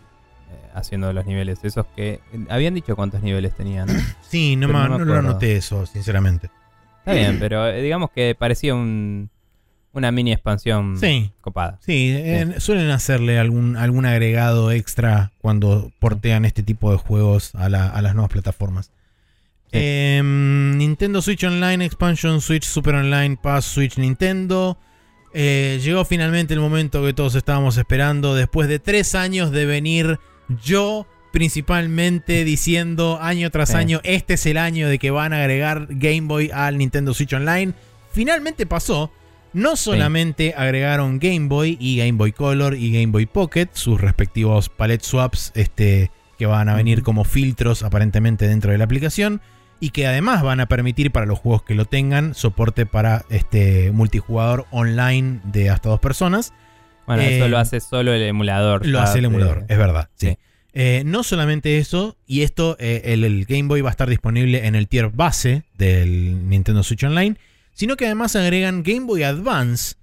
[0.75, 1.59] haciendo los niveles.
[1.63, 2.19] Esos que.
[2.49, 3.87] Habían dicho cuántos niveles tenían.
[3.87, 3.93] ¿no?
[4.29, 6.49] Sí, no, ma- no no lo anoté eso, sinceramente.
[6.99, 9.29] Está bien, pero eh, digamos que parecía un,
[9.93, 11.77] una mini expansión Sí, copada.
[11.79, 17.69] sí, eh, suelen hacerle algún, algún agregado extra cuando portean este tipo de juegos a,
[17.69, 18.91] la- a las nuevas plataformas.
[19.71, 19.79] Sí.
[19.81, 24.77] Em, Nintendo Switch Online, Expansion Switch, Super Online, Pass, Switch Nintendo.
[25.33, 28.35] Eh, llegó finalmente el momento que todos estábamos esperando.
[28.35, 30.19] Después de tres años de venir
[30.63, 33.75] yo principalmente diciendo año tras Sí.
[33.75, 37.33] año, este es el año de que van a agregar Game Boy al Nintendo Switch
[37.33, 37.73] Online.
[38.11, 39.11] Finalmente pasó.
[39.51, 44.67] No solamente agregaron Game Boy y Game Boy Color y Game Boy Pocket, sus respectivos
[44.67, 49.39] palette swaps este, que van a venir como filtros aparentemente dentro de la aplicación
[49.79, 53.91] y que además van a permitir para los juegos que lo tengan soporte para este
[53.93, 56.53] multijugador online de hasta dos personas.
[57.07, 58.85] Bueno, Eh, eso lo hace solo el emulador.
[58.85, 60.09] Lo hace el emulador, es verdad.
[60.15, 60.29] Sí.
[60.29, 60.37] Sí.
[60.77, 64.67] Eh, no solamente eso, y esto, eh, el, el Game Boy va a estar disponible
[64.67, 67.37] en el tier base del Nintendo Switch Online,
[67.73, 69.95] sino que además agregan Game Boy Advance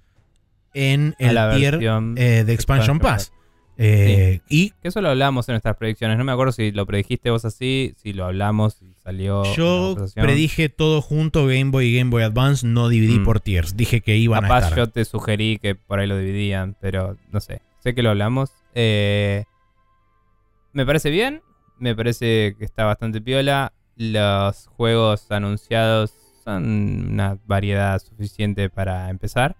[0.73, 3.31] en el tier eh, de Expansion Expansion Pass.
[3.77, 6.17] Eh, Y Que eso lo hablamos en nuestras predicciones.
[6.17, 9.43] No me acuerdo si lo predijiste vos así, si lo hablamos, salió.
[9.55, 13.25] yo predije todo junto, Game Boy y Game Boy Advance, no dividí Mm.
[13.25, 13.75] por tiers.
[13.77, 14.77] Dije que iban a Capaz estar.
[14.77, 17.61] yo te sugerí que por ahí lo dividían, pero no sé.
[17.79, 18.51] Sé que lo hablamos.
[18.75, 19.43] Eh,
[20.71, 21.41] me parece bien.
[21.79, 23.73] Me parece que está bastante piola.
[23.97, 29.55] Los juegos anunciados son una variedad suficiente para empezar.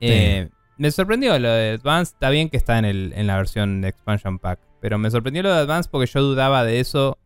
[0.00, 2.12] Eh, me sorprendió lo de Advance.
[2.14, 4.60] Está bien que está en, el, en la versión de Expansion Pack.
[4.80, 7.18] Pero me sorprendió lo de Advance porque yo dudaba de eso.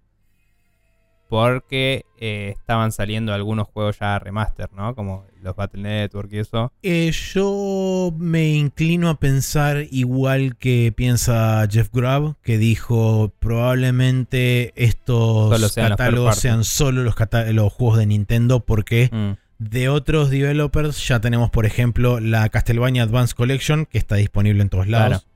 [1.29, 4.95] Porque eh, estaban saliendo algunos juegos ya remaster, ¿no?
[4.95, 6.73] Como los Battle Network y eso.
[6.83, 15.75] Eh, yo me inclino a pensar igual que piensa Jeff Grubb, que dijo probablemente estos
[15.75, 17.15] catálogos sean solo los,
[17.53, 19.33] los, juegos de Nintendo porque mm.
[19.59, 24.71] de otros developers ya tenemos, por ejemplo, la Castlevania Advance Collection, que está disponible en
[24.71, 25.27] todos lados.
[25.27, 25.34] Eh,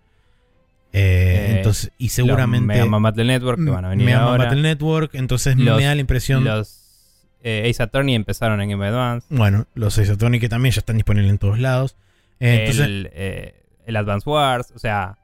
[0.92, 2.66] eh, entonces, y seguramente.
[2.66, 5.94] Mega Man Battle Network que van a venir Mega Man Battle Network, entonces me da
[5.94, 6.44] la impresión.
[6.44, 6.84] Los
[7.42, 9.26] eh, Ace Attorney empezaron en Game Advance.
[9.30, 11.96] Bueno, los Ace Attorney que también ya están disponibles en todos lados.
[12.40, 13.10] entonces, el,
[13.86, 15.18] el Advance Wars, o sea,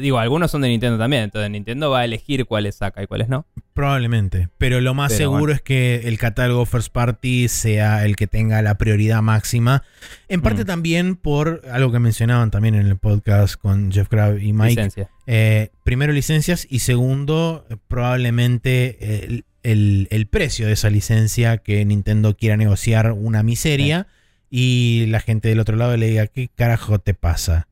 [0.00, 3.28] digo, algunos son de Nintendo también, entonces Nintendo va a elegir cuáles saca y cuáles
[3.28, 3.46] no.
[3.72, 8.60] Probablemente, pero lo más seguro es que el catálogo First Party sea el que tenga
[8.62, 9.82] la prioridad máxima.
[10.28, 10.66] En parte mm.
[10.66, 15.06] también por algo que mencionaban también en el podcast con Jeff Crab y Mike.
[15.26, 23.12] Eh, primero licencias y segundo probablemente el, precio de esa licencia que Nintendo quiera negociar
[23.12, 24.08] una miseria
[24.50, 27.68] y la gente del otro lado le diga, ¿qué carajo te pasa?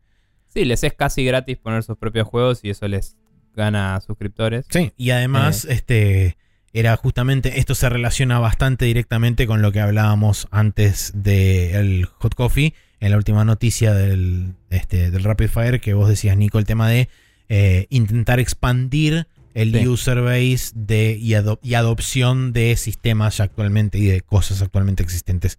[0.48, 3.16] Sí, les es casi gratis poner sus propios juegos y eso les
[3.54, 4.66] gana suscriptores.
[4.70, 5.74] Sí, y además, eh.
[5.74, 6.36] este.
[6.74, 12.74] Era justamente, esto se relaciona bastante directamente con lo que hablábamos antes del Hot Coffee,
[13.00, 16.86] en la última noticia del, este, del Rapid Fire, que vos decías, Nico, el tema
[16.88, 17.08] de
[17.48, 24.20] eh, intentar expandir el user base de, y, y, adopción de sistemas actualmente y de
[24.20, 25.58] cosas actualmente existentes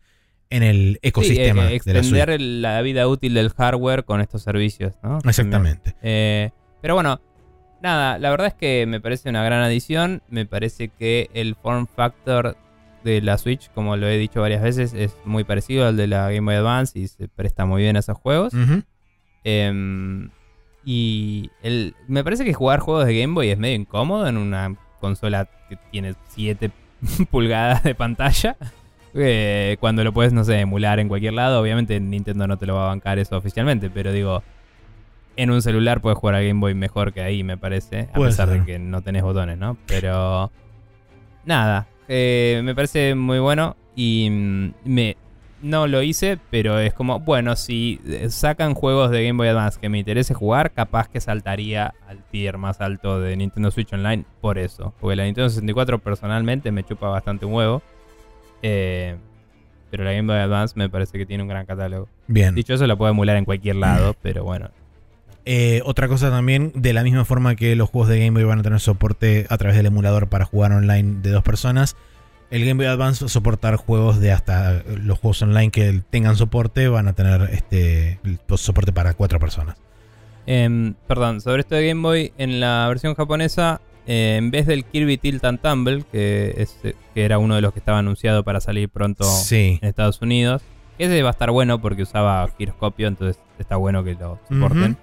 [0.49, 1.67] en el ecosistema.
[1.67, 5.19] Sí, extender la, vida útil del hardware con estos servicios, ¿no?
[5.23, 5.95] Exactamente.
[6.01, 7.21] Eh, pero bueno,
[7.81, 10.23] nada, la verdad es que me parece una gran adición.
[10.29, 12.57] Me parece que el form factor
[13.03, 16.31] de la Switch, como lo he dicho varias veces, es muy parecido al de la
[16.31, 18.53] Game Boy Advance y se presta muy bien a esos juegos.
[19.43, 20.29] Em,
[20.83, 24.75] y el, me parece que jugar juegos de Game Boy es medio incómodo en una
[24.99, 26.71] consola que tiene 7
[27.31, 28.57] pulgadas de pantalla.
[29.15, 31.61] Eh, cuando lo puedes, no sé, emular en cualquier lado.
[31.61, 34.43] Obviamente Nintendo no te lo va a bancar eso oficialmente, pero digo,
[35.35, 38.09] en un celular puedes jugar a Game Boy mejor que ahí, me parece.
[38.13, 39.77] A pesar de que no tenés botones, ¿no?
[39.87, 40.51] Pero.
[41.45, 41.87] Nada.
[42.09, 43.77] Eh, me parece muy bueno.
[43.95, 45.17] Y mm, me.
[45.61, 49.77] No lo hice, pero es como, bueno, si eh, sacan juegos de Game Boy Advance
[49.77, 54.23] que me interese jugar, capaz que saltaría al tier más alto de Nintendo Switch Online
[54.39, 54.93] por eso.
[55.01, 57.81] Porque la Nintendo 64 personalmente me chupa bastante un huevo.
[58.61, 59.15] Eh,
[59.91, 62.07] pero la Game Boy Advance me parece que tiene un gran catálogo.
[62.27, 62.53] Bien.
[62.53, 64.69] Dicho eso, la puedo emular en cualquier lado, pero bueno.
[65.45, 68.59] Eh, otra cosa también, de la misma forma que los juegos de Game Boy van
[68.59, 71.95] a tener soporte a través del emulador para jugar online de dos personas,
[72.51, 76.35] el Game Boy Advance va a soportar juegos de hasta los juegos online que tengan
[76.35, 78.19] soporte, van a tener este
[78.55, 79.77] soporte para cuatro personas.
[80.45, 83.81] Em, perdón, sobre esto de Game Boy, en la versión japonesa
[84.11, 86.67] eh, en vez del Kirby Tilt and Tumble, que,
[87.13, 90.63] que era uno de los que estaba anunciado para salir pronto en Estados Unidos,
[90.97, 94.97] ese va a estar bueno porque usaba giroscopio, entonces está bueno que lo soporten.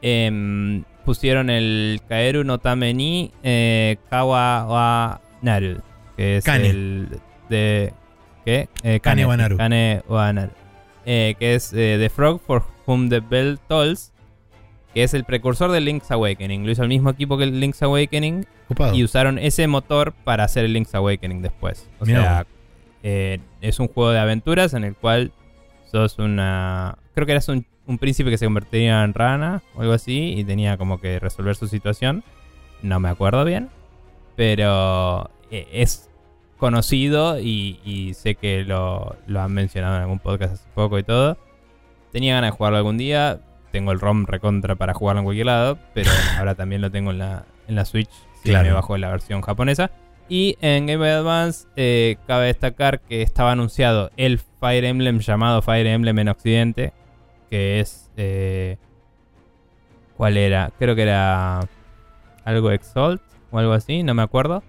[0.00, 5.82] Em, pusieron el Kaeru no Tameni eh, Kawa wa Naru,
[6.16, 7.08] que es el
[7.48, 7.92] de.
[8.44, 8.68] ¿Qué?
[8.84, 9.56] Eh, Kane, wa Naru.
[9.56, 10.52] Kane wa Naru.
[11.04, 14.13] que es The Frog for Whom the Bell Tolls
[14.94, 16.64] que es el precursor del Link's Awakening.
[16.64, 18.46] Lo hizo el mismo equipo que el Link's Awakening
[18.92, 21.90] y usaron ese motor para hacer el Link's Awakening después.
[21.98, 22.46] O sea,
[23.02, 25.32] eh, es un juego de aventuras en el cual
[25.90, 26.96] sos una...
[27.14, 27.66] Creo que eras un,
[27.98, 31.66] príncipe que se convertiría en rana o algo así y tenía como que resolver su
[31.66, 32.22] situación.
[32.80, 33.70] No me acuerdo bien,
[34.36, 36.08] pero eh, es
[36.56, 41.36] conocido y, sé que lo, lo han mencionado en algún podcast hace poco y todo.
[42.12, 43.40] Tenía ganas de jugarlo algún día
[43.74, 47.18] tengo el ROM recontra para jugarlo en cualquier lado, pero ahora también lo tengo en
[47.18, 48.08] la, en la Switch,
[48.40, 49.90] si me bajo la versión japonesa.
[50.28, 55.60] Y en Game Boy Advance eh, cabe destacar que estaba anunciado el Fire Emblem llamado
[55.60, 56.92] Fire Emblem en Occidente,
[57.50, 58.10] que es...
[58.16, 58.76] Eh,
[60.16, 60.70] ¿Cuál era?
[60.78, 61.58] Creo que era
[62.44, 63.20] algo Exalt
[63.50, 64.62] o algo así, no me acuerdo.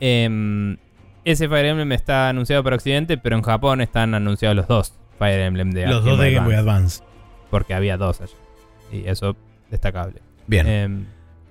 [0.00, 0.76] Em,
[1.24, 5.38] ese Fire Emblem está anunciado para Occidente, pero en Japón están anunciados los dos Fire
[5.38, 7.04] Emblem de Los dos de Game Boy Advance.
[7.50, 8.34] Porque había dos allá.
[8.92, 9.36] Y eso
[9.70, 10.20] destacable.
[10.46, 10.66] Bien.
[10.66, 11.06] Em,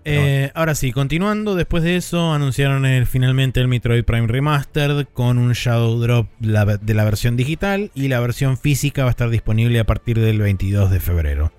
[0.06, 5.54] eh, ahora sí, continuando, después de eso anunciaron finalmente el Metroid Prime Remastered con un
[5.54, 9.84] Shadow Drop de la versión digital y la versión física va a estar disponible a
[9.84, 11.52] partir del 22 de febrero.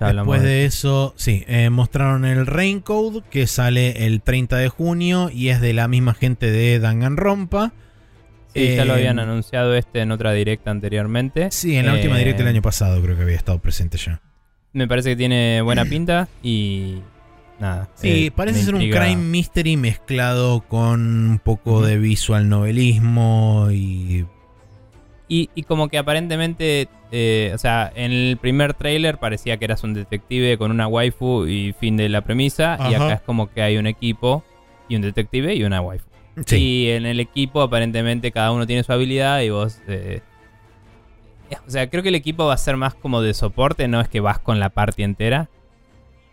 [0.00, 5.48] Después de eso, sí, eh, mostraron el Raincode que sale el 30 de junio y
[5.48, 7.72] es de la misma gente de Danganronpa.
[8.52, 11.50] Sí, ya lo Eh, habían anunciado este en otra directa anteriormente.
[11.50, 14.20] Sí, en la última Eh, directa del año pasado creo que había estado presente ya.
[14.72, 16.98] Me parece que tiene buena pinta y
[17.60, 17.88] nada.
[17.94, 24.26] Sí, eh, parece ser un crime mystery mezclado con un poco de visual novelismo y...
[25.28, 29.82] Y, y como que aparentemente, eh, o sea, en el primer tráiler parecía que eras
[29.82, 32.76] un detective con una waifu y fin de la premisa.
[32.90, 34.44] Y acá es como que hay un equipo
[34.90, 36.04] y un detective y una waifu.
[36.46, 39.80] Sí, Y en el equipo aparentemente cada uno tiene su habilidad y vos...
[39.86, 40.20] eh,
[41.66, 44.08] o sea, creo que el equipo va a ser más como de soporte, no es
[44.08, 45.48] que vas con la party entera.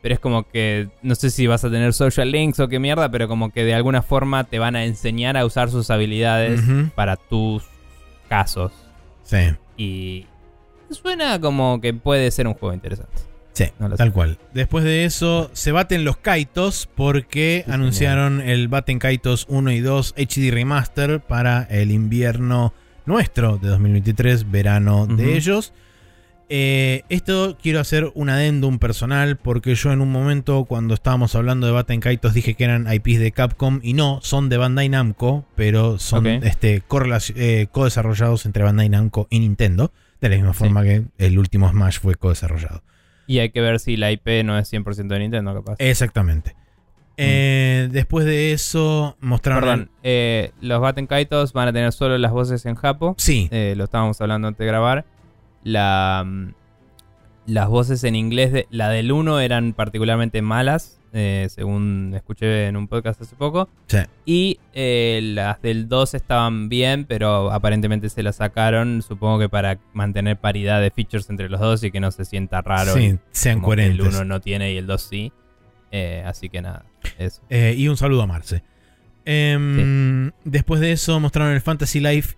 [0.02, 3.11] Pero es como que, no sé si vas a tener social links o qué mierda,
[3.11, 6.61] pero como que de alguna forma te van a enseñar a usar sus habilidades
[6.95, 7.66] para tus
[8.30, 8.72] casos.
[9.24, 9.38] sí,
[9.76, 10.26] Y
[10.90, 13.28] suena como que puede ser un juego interesante.
[13.66, 14.14] Sí, No lo tal sé.
[14.14, 14.38] cual.
[14.54, 19.80] Después de eso se baten los Kaitos porque Sí, anunciaron el Baten Kaitos 1 y
[19.80, 22.74] 2 HD Remaster para el invierno
[23.06, 25.74] nuestro de 2023, verano de ellos.
[26.52, 31.68] Eh, esto quiero hacer un adendum personal porque yo en un momento cuando estábamos hablando
[31.68, 35.46] de Baten Kaitos dije que eran IPs de Capcom y no, son de Bandai Namco,
[35.56, 36.82] pero son este,
[37.36, 42.00] eh, co-desarrollados entre Bandai Namco y Nintendo, de la misma forma que el último Smash
[42.00, 42.82] fue co-desarrollado.
[43.30, 45.75] Y hay que ver si la IP no es 100% de Nintendo, capaz.
[45.77, 46.56] Exactamente.
[47.16, 49.61] Eh, después de eso mostraron...
[49.61, 53.14] Perdón, eh, los Batten Kaitos van a tener solo las voces en Japo.
[53.19, 55.06] Sí, Eh, lo estábamos hablando antes de grabar.
[55.64, 56.53] La, mm,
[57.50, 62.78] las voces en inglés, de, la del 1 eran particularmente malas, eh, según escuché en
[62.78, 63.69] un podcast hace poco.
[63.88, 63.98] sí.
[64.26, 69.80] Y eh, las del 2 estaban bien, pero aparentemente se las sacaron, supongo que para
[69.94, 72.94] mantener paridad de features entre los dos y que no se sienta raro.
[72.94, 74.16] Sí, y sean que el coherentes.
[74.16, 75.34] 1 no tiene y el 2 sí.
[75.92, 76.86] Eh, así que nada,
[77.18, 77.42] eso.
[77.50, 78.64] Y un saludo a Marce.
[79.26, 82.36] Em, Después de eso mostraron el Fantasy Life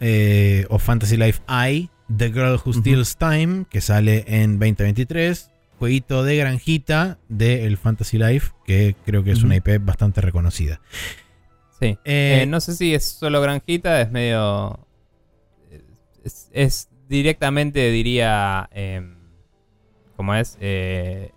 [0.00, 2.72] eh, o Fantasy Life I, The Girl Who.
[2.74, 5.50] Steals Time, que sale en 2023.
[5.78, 9.56] Jueguito de granjita del Fantasy Life, que creo que es una.
[9.56, 10.80] IP bastante reconocida.
[11.80, 11.98] Sí.
[12.04, 14.78] Eh, Eh, no sé si es solo granjita, es medio.
[16.22, 18.68] Es, es directamente, diría.
[18.72, 19.16] em,
[20.16, 20.56] ¿Cómo es?
[20.60, 21.32] Eh,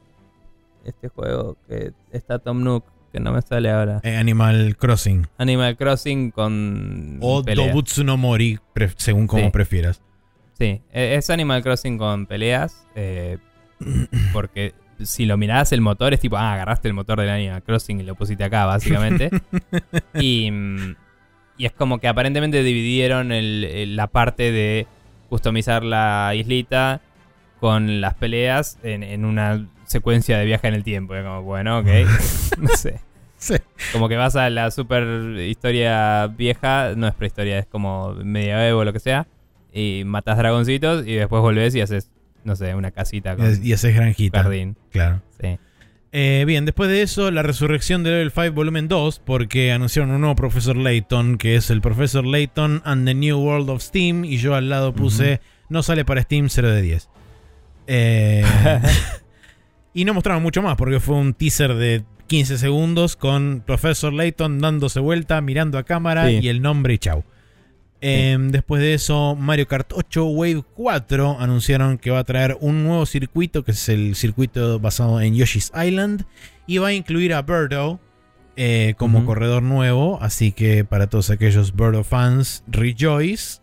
[0.85, 3.99] este juego que está Tom Nook, que no me sale ahora.
[4.03, 5.27] eh, Animal Crossing.
[5.39, 7.17] Animal Crossing con.
[7.21, 7.41] O.
[7.41, 8.59] Dobutsu no Mori,
[8.97, 9.49] según como Sí.
[9.49, 10.01] prefieras.
[10.57, 12.85] Sí, e- es Animal Crossing con peleas.
[12.95, 13.37] eh,
[14.33, 17.99] porque si lo mirás, el motor es tipo, ah, agarraste el motor del Animal Crossing
[17.99, 19.29] y lo pusiste acá, básicamente.
[20.19, 20.51] y,
[21.57, 24.87] y es como que aparentemente dividieron el- el- la parte de
[25.29, 27.01] customizar la islita
[27.59, 31.13] con las peleas en, en una secuencia de viaje en el tiempo.
[31.15, 31.87] Es como, bueno, ok.
[32.59, 32.99] no sé.
[33.37, 33.53] Sí.
[33.93, 35.03] Como que vas a la super
[35.39, 39.27] historia vieja, no es prehistoria, es como medieval o lo que sea,
[39.77, 42.09] y matas dragoncitos y después volvés y haces,
[42.43, 44.43] no sé, una casita con Y haces granjita.
[44.43, 44.75] jardín.
[44.91, 45.21] Claro.
[45.41, 45.57] Sí.
[46.13, 50.21] Eh, bien, después de eso, la resurrección de Level 5 Volumen 2, porque anunciaron un
[50.21, 54.37] nuevo Profesor Layton, que es el Profesor Layton and the New World of Steam, y
[54.37, 57.09] yo al lado puse, no sale para Steam 0 de 10.
[57.87, 58.43] Eh,
[59.93, 64.59] y no mostraron mucho más, porque fue un teaser de 15 segundos con Profesor Layton
[64.59, 66.39] dándose vuelta, mirando a cámara Sí.
[66.41, 67.23] y el nombre y chau.
[68.01, 72.83] Eh, Después de eso, Mario Kart 8 Wave 4 anunciaron que va a traer un
[72.83, 76.25] nuevo circuito, que es el circuito basado en Yoshi's Island,
[76.67, 77.99] y va a incluir a Birdo
[78.55, 83.61] eh, como corredor nuevo, así que para todos aquellos Birdo fans, rejoice.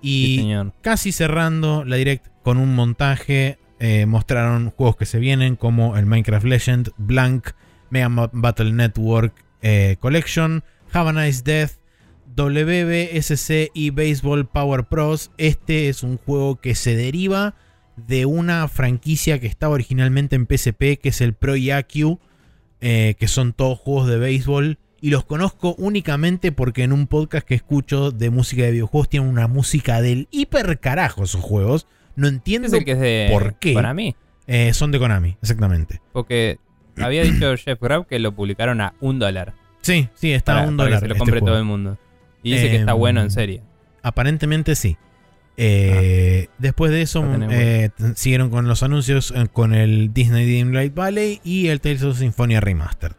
[0.00, 5.96] Y casi cerrando la direct con un montaje, eh, mostraron juegos que se vienen como
[5.96, 7.50] el Minecraft Legend, Blank,
[7.90, 11.81] Mega Battle Network eh, Collection, Have a Nice Death,
[12.34, 15.30] WBSC y Baseball Power Pros.
[15.38, 17.54] Este es un juego que se deriva
[17.96, 22.18] de una franquicia que estaba originalmente en PSP, que es el Pro Yaku,
[22.80, 24.78] eh, que son todos juegos de béisbol.
[25.00, 29.28] Y los conozco únicamente porque en un podcast que escucho de música de videojuegos tienen
[29.28, 31.88] una música del hiper carajo esos juegos.
[32.14, 32.68] No entiendo.
[32.68, 33.74] Es el que es de ¿Por qué?
[33.94, 34.14] Mí.
[34.46, 36.00] Eh, son de Konami, exactamente.
[36.12, 36.58] Porque
[36.98, 39.54] había dicho Jeff Grab que lo publicaron a un dólar.
[39.80, 41.00] Sí, sí, está a un para dólar.
[41.00, 41.98] que se lo este compre todo el mundo.
[42.42, 43.62] Y dice que está Em, bueno en serio.
[44.02, 44.96] Aparentemente sí.
[45.56, 51.40] Eh, Después de eso, eh, siguieron con los anuncios eh, con el Disney Dreamlight Valley
[51.44, 53.14] y el Tales of Symphonia Remastered.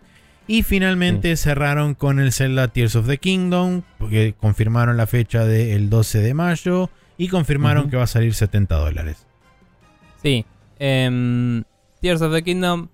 [0.47, 5.89] Y finalmente cerraron con el Zelda Tears of the Kingdom, porque confirmaron la fecha del
[5.89, 9.25] 12 de mayo y confirmaron que va a salir 70 dólares.
[10.21, 10.45] Sí.
[10.79, 11.63] em,
[12.01, 12.89] Tears of the Kingdom.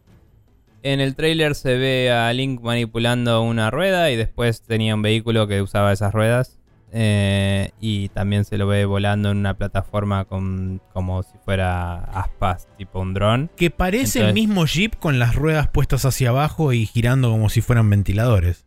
[0.82, 5.48] En el trailer se ve a Link manipulando una rueda y después tenía un vehículo
[5.48, 6.56] que usaba esas ruedas.
[6.92, 12.68] eh, y también se lo ve volando en una plataforma con, como si fuera aspas,
[12.78, 13.52] tipo un dron.
[13.56, 17.62] Que parece el mismo Jeep con las ruedas puestas hacia abajo y girando como si
[17.62, 18.66] fueran ventiladores.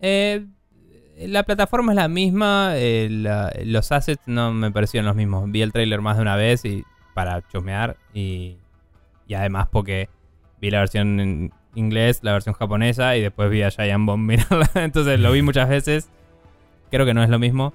[0.00, 0.46] Eh,
[1.18, 3.08] la plataforma es la misma, eh,
[3.64, 5.50] los assets no me parecieron los mismos.
[5.50, 8.58] Vi el trailer más de una vez y para chusmear y,
[9.26, 10.08] y además porque
[10.60, 14.68] vi la versión en inglés, la versión japonesa y después vi a Giant Bomb mirarla.
[14.74, 16.08] Entonces lo vi muchas veces
[16.94, 17.74] creo que no es lo mismo.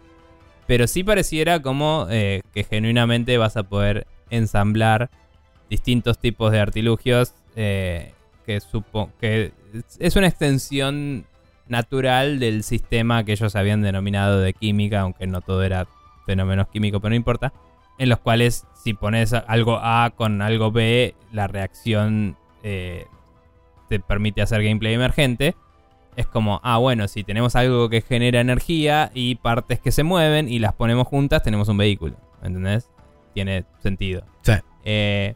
[0.66, 5.10] Pero sí pareciera como eh, que genuinamente vas a poder ensamblar
[5.70, 8.14] distintos tipos de artilugios eh,
[8.46, 9.52] que, supo que
[10.00, 11.26] es una extensión
[11.68, 15.88] natural del sistema que ellos habían denominado de química, aunque no todo era
[16.26, 17.54] fenómenos químicos, pero no importa,
[17.98, 23.06] en los cuales si pones algo A con algo B, la reacción eh,
[23.88, 25.56] te permite hacer gameplay emergente
[26.20, 30.50] es como, ah, bueno, si tenemos algo que genera energía y partes que se mueven
[30.50, 32.18] y las ponemos juntas, tenemos un vehículo.
[32.44, 32.90] ¿Entendés?
[33.34, 34.26] Tiene sentido.
[34.42, 34.54] Sí.
[34.84, 35.36] Eh,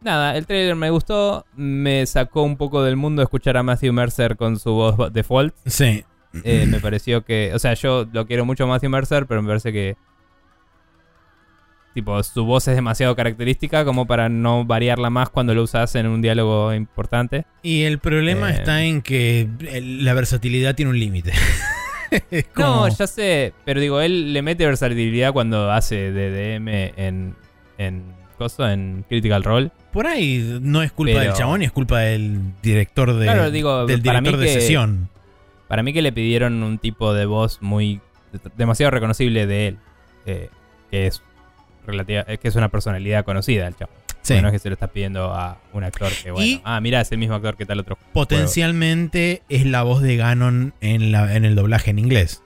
[0.00, 1.44] nada, el trailer me gustó.
[1.56, 5.56] Me sacó un poco del mundo escuchar a Matthew Mercer con su voz default.
[5.66, 6.04] Sí.
[6.44, 7.50] Eh, me pareció que.
[7.52, 9.96] O sea, yo lo quiero mucho a Matthew Mercer, pero me parece que
[11.94, 16.06] Tipo, su voz es demasiado característica como para no variarla más cuando lo usas en
[16.06, 17.44] un diálogo importante.
[17.62, 19.48] Y el problema eh, está en que
[19.82, 21.32] la versatilidad tiene un límite.
[22.56, 27.34] No, ya sé, pero digo, él le mete versatilidad cuando hace DDM en,
[27.78, 28.02] en
[28.36, 29.70] Coso, en Critical Role.
[29.92, 34.02] Por ahí no es culpa del chabón, es culpa del director de, claro, digo, del
[34.02, 35.08] director de sesión.
[35.68, 38.00] Para mí que le pidieron un tipo de voz muy
[38.56, 39.78] demasiado reconocible de él,
[40.26, 40.50] eh,
[40.90, 41.22] que es
[41.86, 43.92] relativa, es que es una personalidad conocida el chavo.
[44.22, 44.40] Sí.
[44.40, 47.10] No es que se lo está pidiendo a un actor que, bueno, ah, mira, es
[47.10, 47.98] el mismo actor que tal otro.
[48.12, 52.42] Potencialmente es la voz de Ganon en, la, en el doblaje en inglés.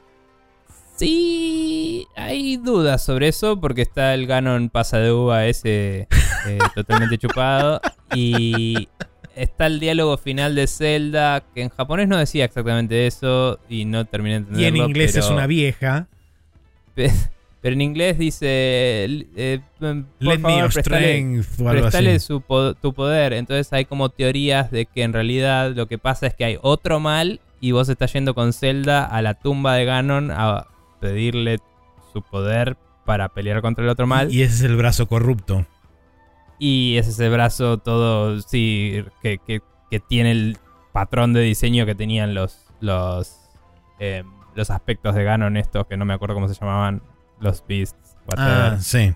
[0.97, 6.08] Sí, hay dudas sobre eso porque está el Ganon pasa de uva ese
[6.47, 7.82] eh, totalmente chupado
[8.15, 8.89] y
[9.34, 14.06] está el diálogo final de Zelda que en japonés no decía exactamente eso y no
[14.06, 14.65] terminé de entenderlo.
[14.65, 16.08] Y en inglés es una vieja.
[17.66, 22.40] Pero en inglés dice, eh, mm, por favor, prestale, su
[22.80, 23.32] tu poder.
[23.32, 27.00] Entonces hay como teorías de que en realidad lo que pasa es que hay otro
[27.00, 30.68] mal y vos estás yendo con Zelda a la tumba de Ganon a
[31.00, 31.58] pedirle
[32.12, 34.32] su poder para pelear contra el otro mal.
[34.32, 35.66] Y ese es el brazo corrupto.
[36.60, 39.60] Y ese es el brazo todo, sí, que,
[40.08, 40.58] tiene el
[40.92, 43.40] patrón de diseño que tenían los, los,
[43.98, 44.22] eh,
[44.54, 47.02] los aspectos de Ganon estos, que no me acuerdo cómo se llamaban
[47.40, 49.12] los Beasts, Ah, sí.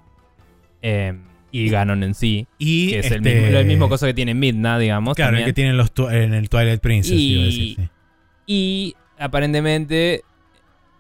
[0.83, 2.47] Em, y Ganon en sí.
[2.59, 5.17] Y que es el, mismo, el, mismo, cosa que tiene Midna, digamos.
[5.17, 7.13] Claro, el que tienen los en el Twilight Princess.
[7.13, 7.77] Y,
[8.47, 10.23] y aparentemente,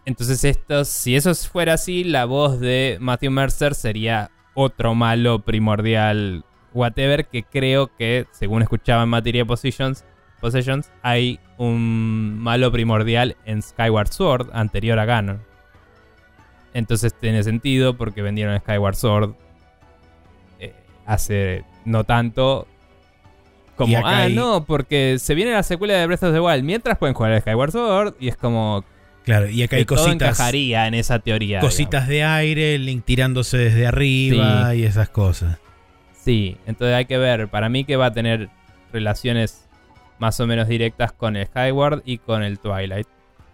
[0.04, 6.44] entonces esto, si eso fuera así, la voz de Matthew Mercer sería otro malo primordial,
[6.74, 10.04] whatever, que creo que, según escuchaba en Materia Possessions,
[10.40, 15.49] Possessions, hay un malo primordial en Skyward Sword anterior a Ganon.
[16.74, 19.34] Entonces tiene sentido porque vendieron Skyward Sword
[20.58, 20.72] eh,
[21.06, 22.66] hace no tanto.
[23.76, 26.64] Como, ah, no, porque se viene la secuela de Breath of the Wild.
[26.64, 28.84] Mientras pueden jugar a Skyward Sword y es como.
[29.24, 30.18] Claro, y acá hay cositas.
[30.18, 31.60] Todo encajaría en esa teoría.
[31.60, 35.58] Cositas de aire, Link tirándose desde arriba y esas cosas.
[36.12, 37.48] Sí, entonces hay que ver.
[37.48, 38.50] Para mí que va a tener
[38.92, 39.66] relaciones
[40.18, 43.06] más o menos directas con el Skyward y con el Twilight.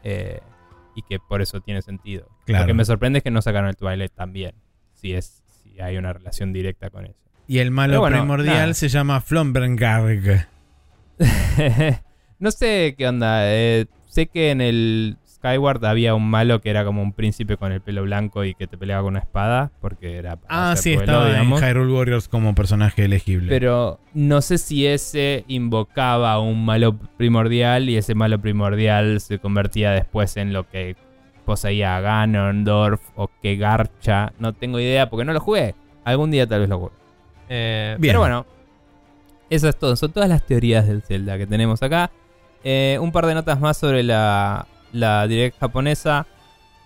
[0.02, 0.40] Eh,
[0.96, 2.28] y que por eso tiene sentido.
[2.46, 4.54] Lo que me sorprende es que no sacaron el Twilight también,
[4.94, 7.20] si, es, si hay una relación directa con eso.
[7.46, 10.48] Y el malo primordial se llama Flombergarg.
[12.38, 13.52] no sé qué onda.
[13.52, 17.72] Eh, sé que en el Skyward había un malo que era como un príncipe con
[17.72, 20.38] el pelo blanco y que te peleaba con una espada, porque era...
[20.48, 23.48] Ah, sí, estaba en Hyrule Warriors como personaje elegible.
[23.48, 29.38] Pero no sé si ese invocaba a un malo primordial y ese malo primordial se
[29.38, 30.96] convertía después en lo que
[31.44, 34.32] poseía a Ganondorf o que Garcha.
[34.38, 35.74] No tengo idea porque no lo jugué.
[36.04, 36.96] Algún día tal vez lo juegue.
[37.48, 38.46] Eh, pero bueno,
[39.48, 39.94] eso es todo.
[39.96, 42.10] Son todas las teorías del Zelda que tenemos acá.
[42.64, 46.26] Eh, un par de notas más sobre la la direct japonesa.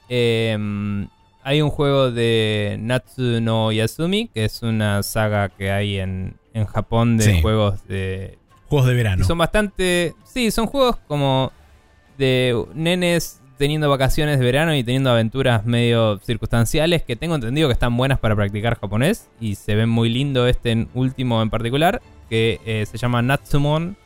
[0.08, 1.08] Em,
[1.42, 6.66] hay un juego de Natsu no Yasumi, que es una saga que hay en, en
[6.66, 8.38] Japón de juegos de...
[8.68, 9.24] Juegos de verano.
[9.24, 10.14] son bastante...
[10.24, 11.52] Sí, son juegos como
[12.18, 17.74] de nenes teniendo vacaciones de verano y teniendo aventuras medio circunstanciales que tengo entendido que
[17.74, 22.60] están buenas para practicar japonés y se ven muy lindo este último en particular que
[22.64, 23.98] eh, se llama Natsumon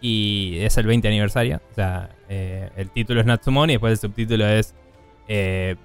[0.00, 1.60] y es el 20 aniversario.
[1.70, 4.74] O sea, eh, el título es Natsumon y después el subtítulo es
[5.28, 5.76] eh,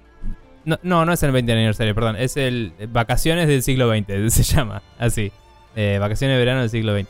[0.64, 2.16] No, no, no es el 20 aniversario, perdón.
[2.16, 4.82] Es el Vacaciones del siglo XX, se llama.
[4.98, 5.32] Así.
[5.76, 7.08] Eh, vacaciones de verano del siglo XX.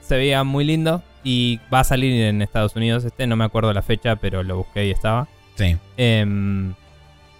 [0.00, 3.26] Se veía muy lindo y va a salir en Estados Unidos este.
[3.26, 5.26] No me acuerdo la fecha, pero lo busqué y estaba.
[5.56, 5.76] Sí.
[5.96, 6.74] Em,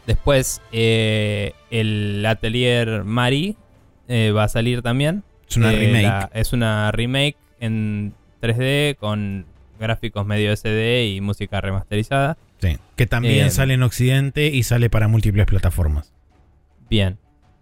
[0.06, 3.56] después, el Atelier Mari
[4.10, 5.22] va a salir también.
[5.48, 6.02] Es una remake.
[6.02, 9.46] la- es una remake en 3D con
[9.78, 12.36] gráficos medio SD y música remasterizada.
[12.60, 12.78] Sí.
[12.96, 16.12] Que también Eh, sale en Occidente y sale para múltiples plataformas.
[16.88, 17.18] Bien.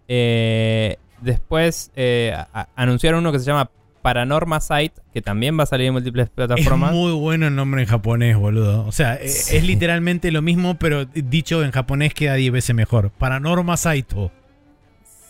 [0.07, 3.69] Eh, después eh, a- anunciaron uno que se llama
[4.01, 6.91] Paranorma Site, que también va a salir en múltiples plataformas.
[6.91, 8.85] Es muy bueno el nombre en japonés, boludo.
[8.85, 9.57] O sea, Sí.
[9.57, 13.09] es literalmente lo mismo, pero dicho en japonés queda 10 veces mejor.
[13.09, 14.31] Paranorma Saito.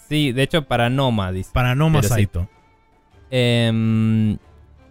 [0.09, 1.49] Sí, de hecho Paranoma dice.
[1.53, 2.13] Paranoma Pero sí.
[2.15, 2.49] Saito.
[3.31, 4.37] Em,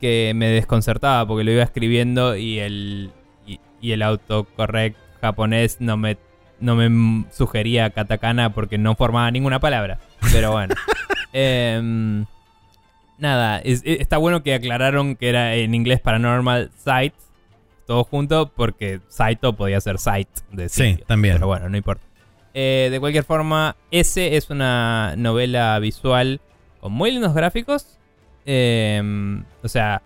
[0.05, 3.11] que me desconcertaba porque lo iba escribiendo y el,
[3.47, 6.19] y, y el autocorrect japonés no me,
[6.61, 9.99] no me sugería katakana porque no formaba ninguna palabra.
[10.31, 10.75] Pero bueno.
[11.33, 12.27] Em,
[13.19, 17.17] nada, es- e- está bueno que aclararon que era en inglés paranormal site,
[17.87, 21.37] todo junto, porque Saito podía ser site de Sí, también.
[21.37, 22.05] Pero bueno, no importa.
[22.53, 26.41] Eh, de cualquier forma, ese es una novela visual
[26.81, 27.99] con muy lindos gráficos.
[28.47, 30.03] Eh, o sea,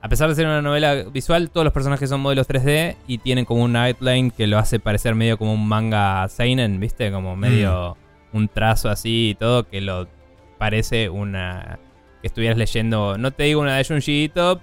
[0.00, 3.44] a pesar de ser una novela visual, todos los personajes son modelos 3D y tienen
[3.44, 7.10] como un outline que lo hace parecer medio como un manga seinen, ¿viste?
[7.10, 7.96] Como medio
[8.32, 10.06] un trazo así y todo que lo
[10.58, 11.78] parece una
[12.20, 14.60] que estuvieras leyendo, no te digo una de Junji Ito,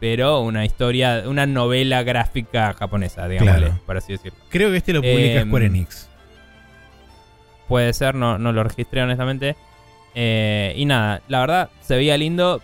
[0.00, 3.78] pero una historia, una novela gráfica japonesa, digamos, Claro.
[3.86, 4.38] por así decirlo.
[4.48, 6.08] Creo que este lo publica Em, Square Enix.
[7.68, 9.56] Puede ser, no, no lo registré honestamente.
[10.14, 12.60] Eh, y nada, la verdad se veía lindo,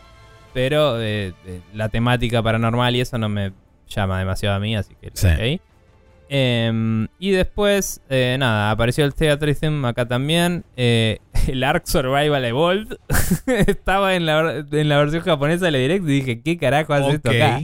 [0.53, 3.53] pero eh, eh, la temática paranormal y eso no me
[3.89, 5.27] llama demasiado a mí, así que lo Sí.
[5.29, 5.61] ahí.
[6.29, 10.65] Em, y después, eh, nada, apareció el Theatrism acá también.
[10.77, 11.19] Eh,
[11.49, 12.97] el Ark Survival Evolved
[13.47, 17.13] estaba en la, en la versión japonesa de la Direct y dije, ¿qué carajo hace
[17.13, 17.61] esto acá?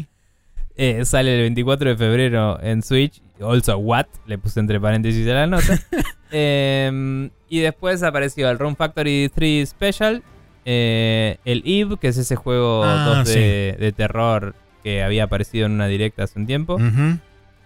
[0.77, 3.21] Eh, sale el 24 de febrero en Switch.
[3.43, 4.07] Also, what?
[4.27, 5.79] Le puse entre paréntesis a la nota.
[6.35, 10.23] Em, y después apareció el Room Factory 3 Special.
[10.65, 15.73] eh, el Eve, que es ese juego Ah, 2D de terror que había aparecido en
[15.73, 16.79] una directa hace un tiempo.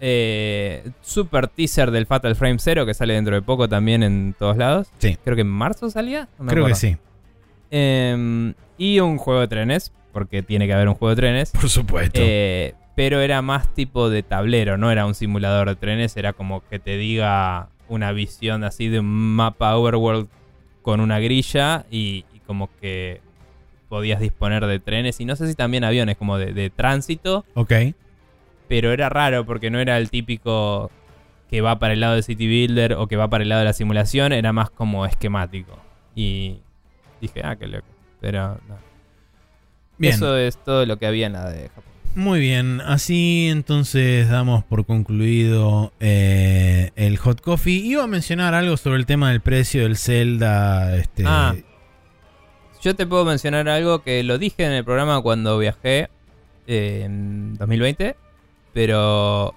[0.01, 4.57] Eh, super teaser del Fatal Frame 0 que sale dentro de poco también en todos
[4.57, 4.89] lados.
[4.99, 5.17] Sí.
[5.25, 6.29] Creo que en marzo salía.
[6.39, 6.97] no Creo que sí.
[7.71, 11.51] Em, y un juego de trenes, porque tiene que haber un juego de trenes.
[11.53, 12.21] Por supuesto.
[12.23, 16.67] Eh, pero era más tipo de tablero, no era un simulador de trenes, era como
[16.69, 20.29] que te diga una visión así de un mapa overworld
[20.83, 23.21] con una grilla y, y como que
[23.89, 27.73] podías disponer de trenes y no sé si también aviones como de, de tránsito, ok.
[28.67, 30.91] pero era raro porque no era el típico
[31.51, 33.67] que va para el lado de City Builder o que va para el lado de
[33.67, 35.79] la simulación, era más como esquemático.
[36.15, 36.59] Y
[37.21, 37.87] dije, ah, qué loco.
[38.21, 38.79] Pero no.
[39.99, 40.15] Bien.
[40.15, 41.86] Eso es todo lo que había en la de Japón.
[42.17, 47.75] Muy bien, así entonces damos por concluido eh, el hot coffee.
[47.77, 50.97] Iba a mencionar algo sobre el tema del precio del Zelda.
[50.97, 51.55] Este, Ah.
[52.83, 56.09] Yo te puedo mencionar algo que lo dije en el programa cuando viajé
[56.67, 58.17] en 2020,
[58.73, 59.55] pero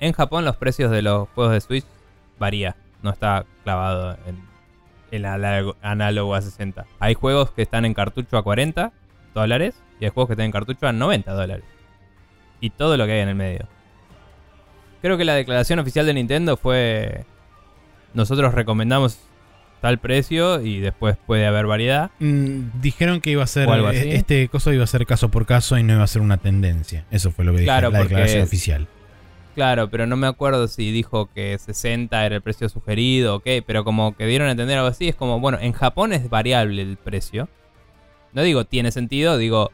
[0.00, 1.84] en Japón los precios de los juegos de Switch
[2.40, 4.36] varía, no está clavado en
[5.12, 6.86] el análogo- análogo a 60.
[6.98, 8.92] Hay juegos que están en cartucho a 40
[9.34, 11.64] dólares y hay juegos que están en cartucho a 90 dólares.
[12.60, 13.66] Y todo lo que hay en el medio.
[15.02, 17.24] Creo que la declaración oficial de Nintendo fue
[18.12, 19.18] nosotros recomendamos
[19.80, 22.10] tal precio y después puede haber variedad.
[22.18, 23.66] mm, dijeron que iba a ser.
[23.68, 26.36] Eh, Este coso iba a ser caso por caso y no iba a ser una
[26.36, 27.06] tendencia.
[27.10, 28.88] Eso fue lo que dijo Claro, la porque- declaración oficial.
[29.54, 33.62] Claro, pero no me acuerdo si dijo que 60 era el precio sugerido o qué,
[33.66, 36.82] pero como que dieron a entender algo así, es como, bueno, en Japón es variable
[36.82, 37.48] el precio.
[38.32, 39.72] No digo tiene sentido, digo,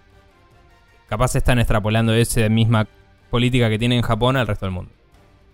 [1.09, 2.87] capaz están extrapolando esa misma
[3.31, 4.93] política que tiene en Japón al resto del mundo.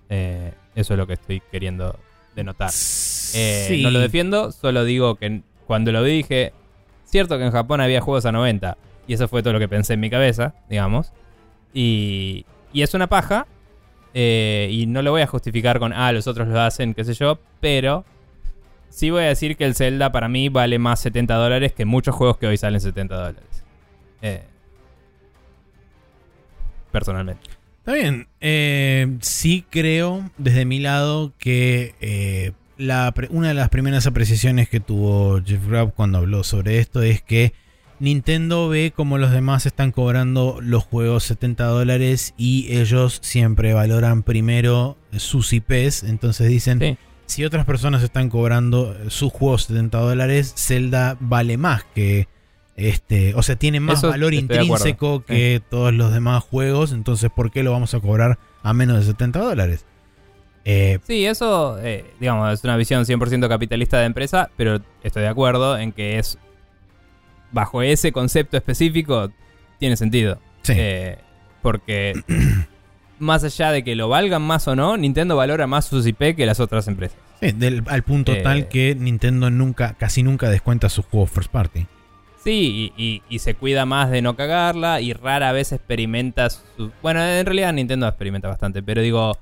[0.08, 1.98] Eh, eso es lo que estoy queriendo
[2.34, 2.70] denotar.
[2.70, 3.82] Eh, Sí.
[3.82, 6.52] No lo defiendo, solo digo que cuando lo vi dije,
[7.04, 9.94] cierto que en Japón había juegos a 90, y eso fue todo lo que pensé
[9.94, 11.12] en mi cabeza, digamos.
[11.72, 13.46] Y, y es una paja,
[14.14, 17.14] eh, y no lo voy a justificar con, ah, los otros lo hacen, qué sé
[17.14, 18.04] yo, pero
[18.90, 22.14] sí voy a decir que el Zelda para mí vale más 70 dólares que muchos
[22.14, 23.64] juegos que hoy salen 70 dólares.
[24.20, 24.42] Eh,
[26.92, 27.42] personalmente.
[27.78, 28.28] Está bien.
[28.40, 34.78] Eh, sí creo, desde mi lado, que eh, la una de las primeras apreciaciones que
[34.78, 37.52] tuvo Jeff Grubb cuando habló sobre esto es que
[37.98, 44.22] Nintendo ve como los demás están cobrando los juegos 70 dólares y ellos siempre valoran
[44.22, 46.02] primero sus IPs.
[46.04, 46.96] Entonces dicen, Sí.
[47.26, 52.26] si otras personas están cobrando sus juegos 70 dólares, Zelda vale más que
[52.76, 57.50] este, o sea, tiene más Eso valor intrínseco que todos los demás juegos, entonces ¿por
[57.50, 59.84] qué lo vamos a cobrar a menos de 70 dólares?
[60.64, 65.28] Eh, Sí, eso, eh, digamos, es una visión 100% capitalista de empresa, pero estoy de
[65.28, 66.38] acuerdo en que es.
[67.50, 69.30] Bajo ese concepto específico,
[69.78, 70.38] tiene sentido.
[70.62, 70.72] sí.
[70.76, 71.18] Eh,
[71.60, 72.14] porque,
[73.18, 76.46] más allá de que lo valgan más o no, Nintendo valora más sus IP que
[76.46, 77.18] las otras empresas.
[77.40, 81.86] Sí, del- al punto tal que Nintendo nunca, casi nunca descuenta sus juegos first party.
[82.42, 86.90] Sí, y, y- y se cuida más de no cagarla y rara vez experimenta su...
[87.02, 89.38] Bueno, en realidad Nintendo experimenta bastante, pero digo,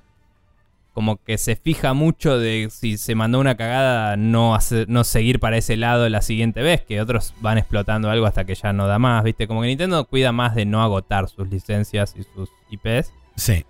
[0.92, 5.40] como que se fija mucho de si se mandó una cagada, no, hacer, no seguir
[5.40, 8.86] para ese lado la siguiente vez, que otros van explotando algo hasta que ya no
[8.86, 9.46] da más, ¿viste?
[9.46, 13.12] Como que Nintendo cuida más de no agotar sus licencias y sus IPs.
[13.36, 13.64] Sí.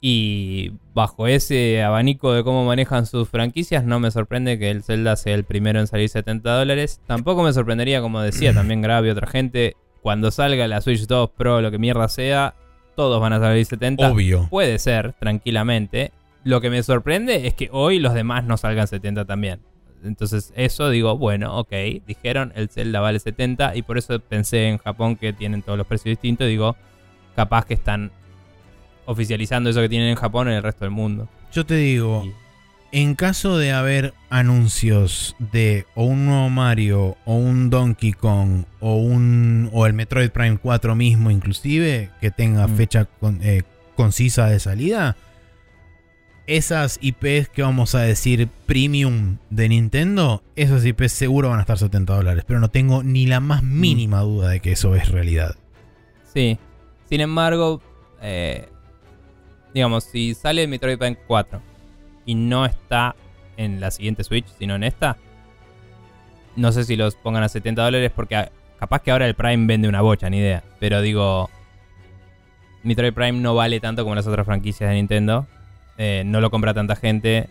[0.00, 5.16] Y bajo ese abanico de cómo manejan sus franquicias, no me sorprende que el Zelda
[5.16, 7.00] sea el primero en salir 70 dólares.
[7.06, 11.30] Tampoco me sorprendería, como decía también Grave y otra gente, cuando salga la Switch 2
[11.30, 12.54] Pro, lo que mierda sea,
[12.94, 14.10] todos van a salir 70.
[14.10, 14.46] Obvio.
[14.50, 16.12] Puede ser, tranquilamente.
[16.44, 19.60] Lo que me sorprende es que hoy los demás no salgan 70 también.
[20.04, 21.72] Entonces, eso digo, bueno, ok,
[22.06, 25.86] dijeron el Zelda vale 70 y por eso pensé en Japón que tienen todos los
[25.88, 26.46] precios distintos.
[26.46, 26.76] Digo,
[27.34, 28.12] capaz que están
[29.08, 31.28] oficializando eso que tienen en Japón en el resto del mundo.
[31.52, 32.30] Yo te digo,
[32.92, 38.96] en caso de haber anuncios de o un nuevo Mario o un Donkey Kong o
[38.96, 42.76] un o el Metroid Prime 4 mismo inclusive que tenga Mm.
[42.76, 43.62] fecha con- eh,
[43.96, 45.16] concisa de salida,
[46.46, 51.76] esas IPs que vamos a decir premium de Nintendo, esas IPs seguro van a estar
[51.78, 53.80] 70 dólares, pero no tengo ni la más Mm.
[53.80, 55.56] mínima duda de que eso es realidad.
[56.32, 56.58] Sí.
[57.08, 57.82] Sin embargo,
[58.22, 58.68] eh,
[59.74, 61.60] digamos, si sale Metroid Prime 4
[62.26, 63.14] y no está
[63.56, 65.16] en la siguiente Switch, sino en esta,
[66.56, 68.48] no sé si los pongan a 70 dólares porque
[68.78, 70.62] capaz que ahora el Prime vende una bocha, ni idea.
[70.80, 71.50] Pero digo,
[72.82, 75.46] Metroid Prime no vale tanto como las otras franquicias de Nintendo.
[75.98, 77.48] Eh, no lo compra tanta gente.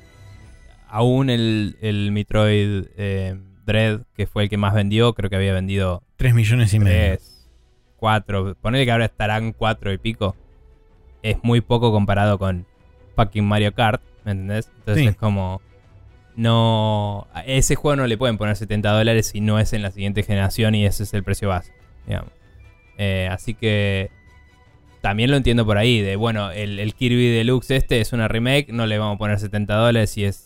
[0.90, 5.54] Aún el, el Metroid eh, Dread, que fue el que más vendió, creo que había
[5.54, 7.18] vendido 3 millones y medio.
[7.18, 7.50] 3,
[7.98, 8.56] 4.
[8.62, 10.36] Ponele que ahora estarán 4 y pico.
[11.24, 12.66] Es muy poco comparado con
[13.16, 14.70] fucking Mario Kart, ¿me entendés?
[14.80, 15.10] Entonces Sí.
[15.10, 15.62] es como.
[16.36, 17.28] No.
[17.34, 20.24] A ese juego no le pueden poner 70 dólares si no es en la siguiente
[20.24, 21.74] generación y ese es el precio base,
[22.06, 22.30] digamos.
[22.98, 24.12] Eh, así que.
[25.02, 26.02] También lo entiendo por ahí.
[26.02, 29.40] De bueno, el, el Kirby Deluxe este es una remake, no le vamos a poner
[29.40, 30.44] 70 dólares si es.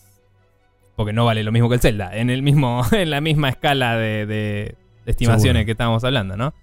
[0.96, 2.16] Porque no vale lo mismo que el Zelda.
[2.16, 2.84] En el mismo.
[2.92, 4.76] En la misma escala de, de-
[5.06, 5.66] de estimaciones Seguro.
[5.66, 6.54] que estábamos hablando, ¿no?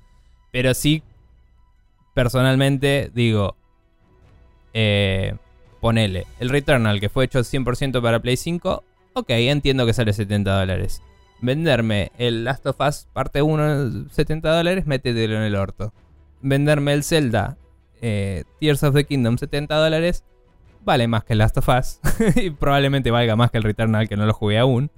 [0.52, 1.02] Pero sí,
[2.14, 3.56] personalmente, digo,
[4.80, 5.34] eh,
[5.80, 8.84] ponele, el Returnal que fue hecho 100% para Play 5,
[9.14, 11.02] ok, entiendo que sale 70 dólares.
[11.40, 15.92] Venderme el Last of Us parte 1 70 dólares, métetelo en el orto.
[16.42, 17.56] Venderme el Zelda
[18.00, 20.24] eh, Tears of the Kingdom 70 dólares,
[20.84, 21.98] vale más que el Last of Us.
[22.36, 24.92] y probablemente valga más que el Returnal que no lo jugué aún.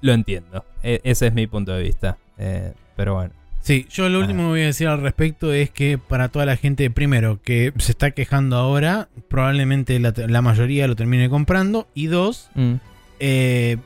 [0.00, 0.64] Lo entiendo.
[0.82, 2.16] E- ese es mi punto de vista.
[2.38, 3.34] Eh, pero bueno.
[3.64, 4.20] Sí, yo lo Ah.
[4.20, 7.72] último que voy a decir al respecto es que para toda la gente, primero, que
[7.78, 11.88] se está quejando ahora, probablemente la, la mayoría lo termine comprando.
[11.94, 12.74] Y dos, Mm.
[13.20, 13.78] eh,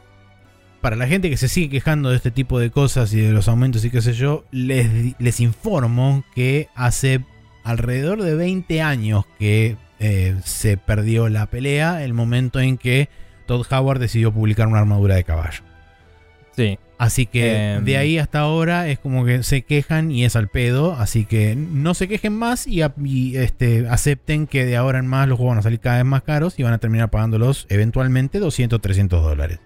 [0.81, 3.47] para la gente que se sigue quejando de este tipo de cosas y de los
[3.47, 7.21] aumentos y qué sé yo, les, les informo que hace
[7.63, 13.09] alrededor de 20 años que eh, se perdió la pelea, el momento en que
[13.47, 15.61] Todd Howard decidió publicar una armadura de caballo.
[16.57, 16.79] Sí.
[16.99, 17.85] Así que Em.
[17.85, 20.95] de ahí hasta ahora es como que se quejan y es al pedo.
[20.95, 25.07] Así que no se quejen más y, a- y, este, acepten que de ahora en
[25.07, 27.67] más los juegos van a salir cada vez más caros y van a terminar pagándolos
[27.69, 29.61] eventualmente 200, 300 dólares.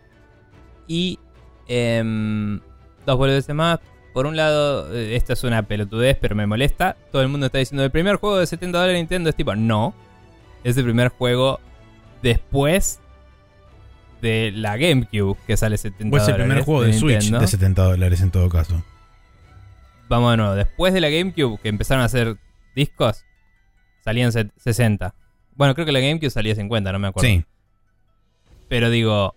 [0.86, 1.18] Y
[1.68, 2.60] em,
[3.06, 3.80] dos boludeces más.
[4.12, 6.96] Por un lado, eh, esta es una pelotudez, pero me molesta.
[7.10, 9.54] Todo el mundo está diciendo, el primer juego de 70 dólares de Nintendo es tipo,
[9.56, 9.94] no.
[10.64, 11.60] Es el primer juego
[12.22, 13.00] después
[14.22, 16.46] de la GameCube que sale 70 Pues el dólares.
[16.46, 17.40] primer juego de, Switch Nintendo.
[17.40, 18.82] de 70 dólares en todo caso.
[20.08, 20.54] Vamos de nuevo.
[20.54, 22.36] Después de la GameCube que empezaron a hacer
[22.74, 23.24] discos,
[24.04, 25.14] salían set- 60.
[25.54, 27.28] Bueno, creo que la GameCube salía 50, no me acuerdo.
[27.28, 27.44] Sí,
[28.68, 29.34] Pero digo,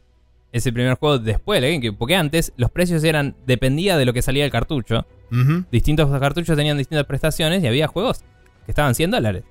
[0.51, 1.97] es el primer juego después de la GameCube.
[1.97, 3.35] Porque antes los precios eran.
[3.45, 5.05] dependía de lo que salía el cartucho.
[5.31, 5.65] Ujú.
[5.71, 8.21] Distintos cartuchos tenían distintas prestaciones y había juegos
[8.65, 9.43] que estaban 100 dólares.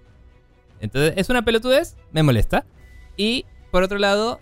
[0.80, 2.64] Entonces, es una pelotudez, me molesta.
[3.16, 4.40] Y por otro lado,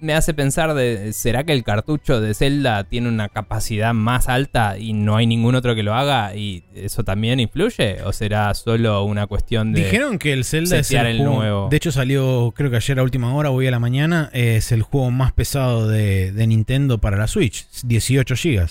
[0.00, 4.76] me hace pensar de, ¿será que el cartucho de Zelda tiene una capacidad más alta
[4.78, 8.02] y no hay ningún otro que lo haga y eso también influye?
[8.04, 9.84] ¿O será solo una cuestión de...
[9.84, 11.68] Dijeron que el Zelda es el, el juego- nuevo.
[11.70, 14.82] De hecho salió, creo que ayer a última hora, hoy a la mañana, es el
[14.82, 18.68] juego más pesado de, de Nintendo para la Switch, 18 GB.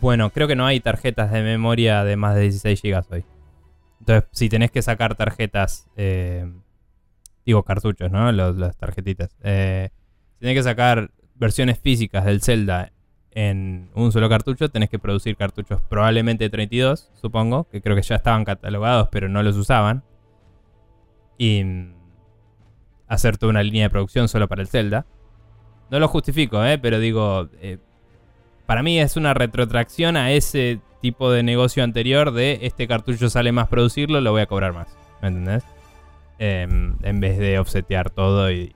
[0.00, 3.24] Bueno, creo que no hay tarjetas de memoria de más de 16 GB hoy.
[4.00, 6.46] Entonces, si tenés que sacar tarjetas, eh,
[7.44, 8.30] digo cartuchos, ¿no?
[8.32, 9.36] Las tarjetitas.
[9.42, 9.90] Eh,
[10.34, 12.92] si tenés que sacar versiones físicas del Zelda
[13.32, 18.02] en un solo cartucho, tenés que producir cartuchos probablemente de 32, supongo, que creo que
[18.02, 20.02] ya estaban catalogados, pero no los usaban.
[21.38, 21.94] Y mm,
[23.08, 25.06] hacer toda una línea de producción solo para el Zelda.
[25.90, 26.78] No lo justifico, ¿eh?
[26.78, 27.78] pero digo, eh,
[28.66, 33.50] para mí es una retrotracción a ese tipo de negocio anterior de este cartucho sale
[33.52, 34.96] más producirlo, lo voy a cobrar más.
[35.22, 35.64] ¿Me entendés?
[36.42, 38.74] Em, en vez de offsetear todo y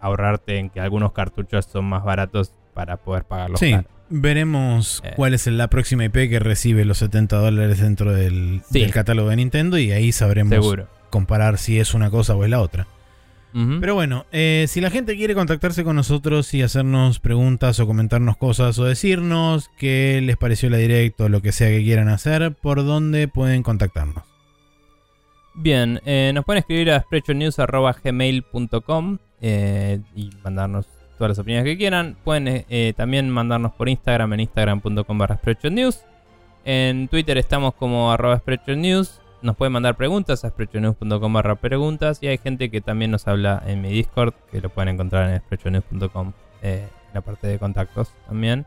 [0.00, 3.60] ahorrarte en que algunos cartuchos son más baratos para poder pagarlos.
[3.60, 3.86] Sí, caros.
[4.08, 5.12] veremos Eh.
[5.14, 8.80] cuál es la próxima IP que recibe los 70 dólares dentro del, Sí.
[8.80, 10.88] del catálogo de Nintendo y ahí sabremos Seguro.
[11.10, 12.86] comparar si es una cosa o es la otra.
[13.52, 18.36] Pero bueno, eh, si la gente quiere contactarse con nosotros y hacernos preguntas o comentarnos
[18.36, 22.54] cosas o decirnos qué les pareció la directo o lo que sea que quieran hacer,
[22.54, 24.22] ¿por dónde pueden contactarnos?
[25.54, 30.86] Bien, eh, nos pueden escribir a sprechonews.gmail.com eh, y mandarnos
[31.20, 32.16] todas las opiniones que quieran.
[32.24, 36.02] Pueden eh, eh, también mandarnos por Instagram en instagram.com barra sprechonews.
[36.64, 39.20] En Twitter estamos como arroba sprechonews.
[39.42, 42.22] Nos pueden mandar preguntas a sprechonews.com barra preguntas.
[42.22, 45.38] Y hay gente que también nos habla en mi Discord, que lo pueden encontrar en
[45.40, 48.64] sprechonews.com, eh, en la parte de contactos también.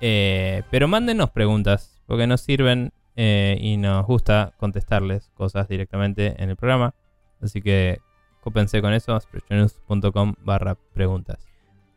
[0.00, 6.56] Pero mándenos preguntas, porque nos sirven eh, y nos gusta contestarles cosas directamente en el
[6.56, 6.94] programa.
[7.40, 8.00] Así que
[8.40, 11.46] cópense con eso, sprechonews.com barra preguntas.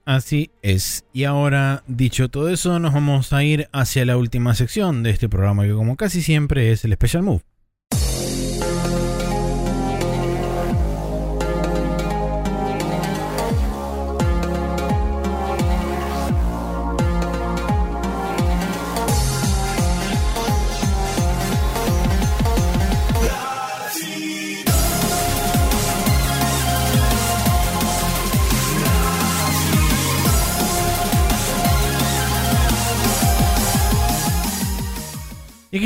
[0.05, 1.05] Así es.
[1.13, 5.29] Y ahora, dicho todo eso, nos vamos a ir hacia la última sección de este
[5.29, 7.43] programa, que como casi siempre es el Special Move.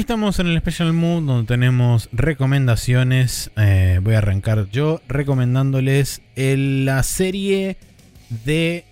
[0.04, 3.52] Estamos en el Special Mood donde tenemos recomendaciones.
[3.56, 7.78] Eh, voy a arrancar yo recomendándoles el- la serie
[8.46, 8.84] de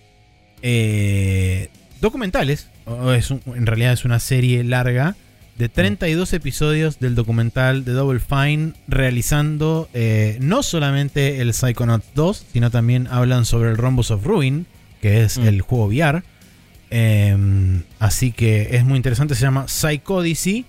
[0.62, 1.68] eh,
[2.00, 2.68] documentales.
[2.84, 5.14] o es un- en realidad es una serie larga
[5.56, 12.46] de 32 episodios del documental de Double Fine realizando eh, no solamente el Psychonauts 2,
[12.52, 14.66] sino también hablan sobre el Rhombus of Ruin,
[15.00, 15.46] que es Mm.
[15.46, 16.22] el juego VR.
[16.90, 17.36] Eh,
[18.00, 20.64] así que es muy interesante, se llama Psychodyssey.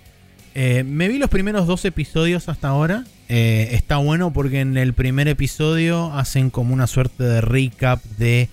[0.56, 3.06] Eh, me vi los primeros dos episodios hasta ahora.
[3.30, 8.50] Eh, está bueno porque en el primer episodio hacen como una suerte de recap de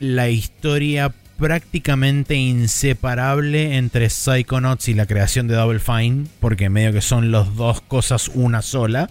[0.00, 7.02] la historia prácticamente inseparable entre Psychonauts y la creación de Double Fine, porque medio que
[7.02, 9.10] son las dos cosas una sola.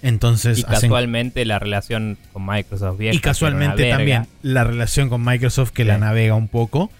[0.00, 3.16] Entonces Y hacen casualmente la relación con Microsoft vieja.
[3.16, 5.88] y casualmente también la relación con Microsoft que Sí.
[5.88, 6.90] la navega un poco.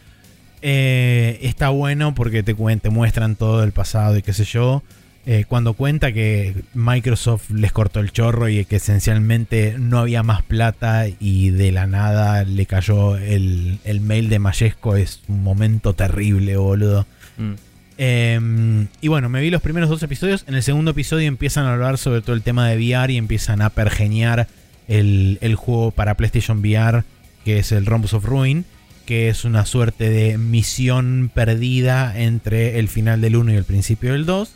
[0.63, 4.83] Eh, está bueno porque te, te muestran todo el pasado y qué sé yo.
[5.31, 10.43] Eh, cuando cuenta que Microsoft les cortó el chorro y que esencialmente no había más
[10.43, 15.93] plata y de la nada le cayó el, el mail de Mayesco es un momento
[15.93, 17.07] terrible, boludo.
[17.37, 17.53] Mm.
[17.99, 20.45] Eh, y bueno, me vi los primeros dos episodios.
[20.47, 23.61] En el segundo episodio empiezan a hablar sobre todo el tema de VR y empiezan
[23.61, 24.47] a pergeñar
[24.87, 27.05] el, el juego para PlayStation VR,
[27.45, 28.65] que es el Rhombus of Ruin,
[29.09, 34.13] que es una suerte de misión perdida entre el final del 1 y el principio
[34.13, 34.49] del 2.
[34.49, 34.55] Sí,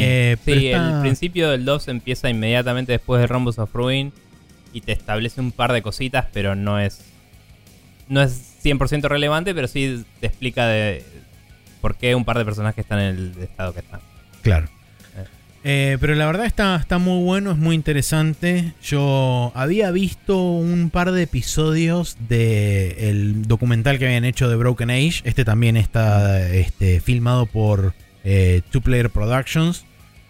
[0.00, 4.10] Eh, pero Sí, está- el principio del 2 empieza inmediatamente después de Rhombus of Ruin
[4.72, 7.00] y te establece un par de cositas, pero no es
[8.08, 8.32] no es
[8.62, 11.04] 100% relevante, pero sí te explica de
[11.82, 14.00] por qué un par de personajes están en el estado que están.
[14.42, 14.68] Claro.
[15.64, 15.94] Eh.
[15.94, 18.74] Eh, pero la verdad está, está muy bueno, es muy interesante.
[18.82, 25.22] Yo había visto un par de episodios del documental que habían hecho de Broken Age.
[25.24, 27.94] Este también está este, filmado por
[28.24, 29.84] eh, Two Player Productions.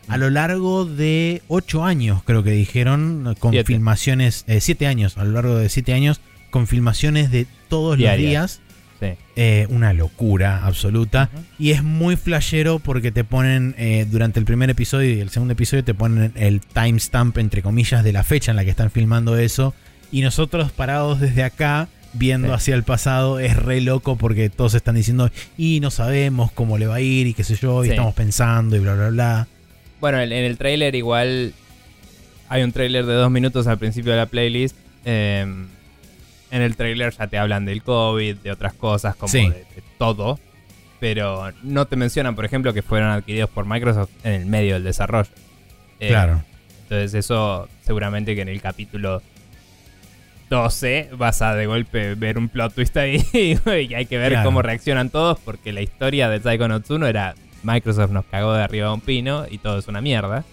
[0.06, 3.66] A lo largo de 8 años, creo que dijeron, con Siete.
[3.66, 8.60] filmaciones, 7 años, a lo largo de 7 años, con filmaciones de todos los días.
[9.12, 9.18] Sí.
[9.36, 11.30] Eh, una locura absoluta.
[11.58, 15.52] Y es muy flashero porque te ponen, eh, durante el primer episodio y el segundo
[15.52, 19.36] episodio, te ponen el timestamp, entre comillas, de la fecha en la que están filmando
[19.36, 19.74] eso.
[20.12, 22.54] Y nosotros parados desde acá, viendo Sí.
[22.54, 26.86] hacia el pasado, es re loco porque todos están diciendo, y no sabemos cómo le
[26.86, 27.92] va a ir, y qué sé yo, y Sí.
[27.94, 29.48] estamos pensando, y bla, bla, bla.
[30.00, 31.52] Bueno, en, el tráiler igual
[32.48, 34.76] hay un tráiler de dos minutos al principio de la playlist.
[35.04, 35.44] eh,
[36.50, 39.42] en el tráiler ya te hablan del COVID, de otras cosas, como Sí.
[39.48, 40.38] de, de todo.
[41.00, 44.84] Pero no te mencionan, por ejemplo, que fueron adquiridos por Microsoft en el medio del
[44.84, 45.30] desarrollo.
[46.00, 46.42] Eh, Claro.
[46.84, 49.22] Entonces eso seguramente que en el capítulo
[50.50, 54.44] 12 vas a de golpe ver un plot twist ahí y hay que ver Claro.
[54.46, 58.88] cómo reaccionan todos porque la historia de Psychonauts 1 era Microsoft nos cagó de arriba
[58.88, 60.44] a un pino y todo es una mierda.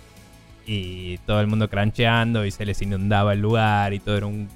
[0.65, 4.47] Y todo el mundo crancheando y se les inundaba el lugar y todo era un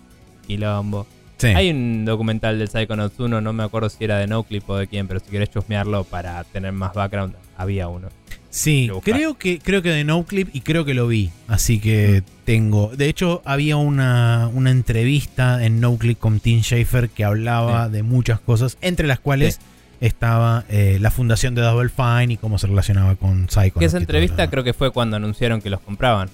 [0.48, 1.06] quilombo.
[1.38, 1.48] Sí.
[1.48, 4.88] Hay un documental del Psychonauts 1, no me acuerdo si era de NoClip o de
[4.88, 8.08] quién, pero si querés chusmearlo para tener más background, había uno.
[8.50, 11.30] Sí, creo que, creo que de NoClip y creo que lo vi.
[11.50, 12.90] Así que tengo.
[12.96, 17.92] De hecho, había una, una entrevista en NoClip con Tim Schafer que hablaba Sí.
[17.92, 19.60] de muchas cosas, entre las cuales
[20.00, 23.78] estaba eh, la fundación de Double Fine y cómo se relacionaba con Psycho.
[23.80, 26.30] Que esa entrevista creo que fue cuando anunciaron que los compraban.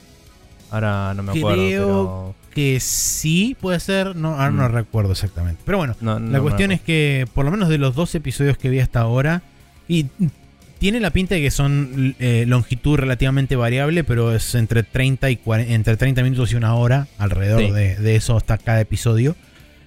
[0.70, 2.36] Ahora no me acuerdo, Creo pero...
[2.54, 4.16] que sí puede ser.
[4.16, 4.74] No, ahora no Mm.
[4.74, 5.62] recuerdo exactamente.
[5.66, 8.58] Pero bueno, no- no la cuestión es que, por lo menos de los dos episodios
[8.58, 9.42] que vi hasta ahora,
[9.88, 10.08] y
[10.80, 15.38] tiene la pinta de que son eh, longitud relativamente variable, pero es entre 30, y
[15.38, 17.72] 40 entre 30 minutos y una hora, alrededor Sí.
[17.72, 19.36] de, de eso hasta cada episodio.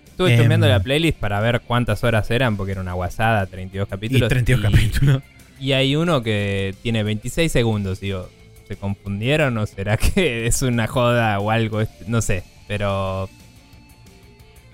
[0.06, 3.90] Estuve chusmeando la playlist para ver cuántas horas eran, porque era una guasada, 32 Y
[3.90, 4.28] capítulos.
[4.28, 5.22] 32 capítulos.
[5.60, 8.28] Y hay uno que tiene 26 segundos, digo,
[8.68, 11.82] ¿se confundieron o será que es una joda o algo?
[12.08, 13.28] No sé, pero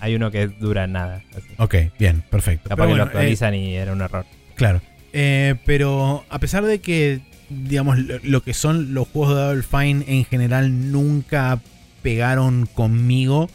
[0.00, 1.22] hay uno que dura nada.
[1.36, 1.48] así.
[1.58, 2.68] Ok, bien, perfecto.
[2.68, 4.24] Capaz que lo eh, actualizan y era un error.
[4.54, 4.80] Claro.
[5.12, 9.62] Eh, pero a pesar de que, digamos, lo, lo que son los juegos de Double
[9.62, 11.60] Fine en general nunca
[12.02, 13.48] pegaron conmigo,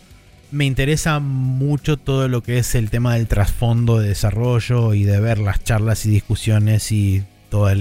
[0.52, 5.20] me interesa mucho todo lo que es el tema del trasfondo de desarrollo y de
[5.20, 7.78] ver las charlas y discusiones y todas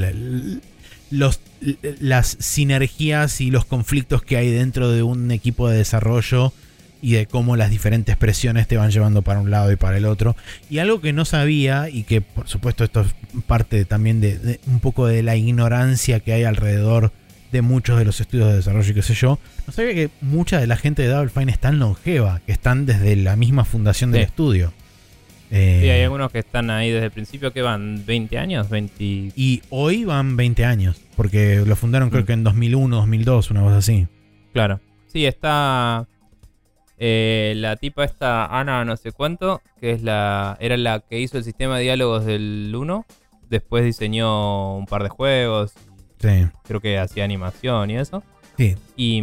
[1.11, 1.41] los,
[2.01, 6.53] las sinergias y los conflictos que hay dentro de un equipo de desarrollo
[7.03, 10.07] y de cómo las diferentes presiones te van llevando para un lado y para el
[10.07, 10.37] otro.
[10.71, 13.09] Y algo que no sabía, y que por supuesto esto es
[13.47, 17.13] parte también de, de un poco de la ignorancia que hay alrededor
[17.53, 20.59] de muchos de los estudios de desarrollo y qué sé yo, no sabía que mucha
[20.59, 24.11] de la gente de Double Fine es tan longeva, que están desde la misma fundación
[24.11, 24.27] del Sí.
[24.27, 24.73] estudio.
[25.57, 29.33] Eh, Sí, hay algunos que están ahí desde el principio que van 20 años, 20...
[29.37, 32.27] y hoy van 20 años, porque lo fundaron creo Mm.
[32.27, 34.07] que en 2001, 2002, una cosa así.
[34.53, 34.81] Claro.
[35.07, 36.09] Sí, está
[36.99, 41.39] eh, la tipa esta Ana no sé cuánto, que es la era la que hizo
[41.39, 43.05] el sistema de diálogos del 1.
[43.49, 45.73] Después diseñó un par de juegos,
[46.21, 48.23] Sí, creo que hacía animación y eso.
[48.57, 49.21] sí, Y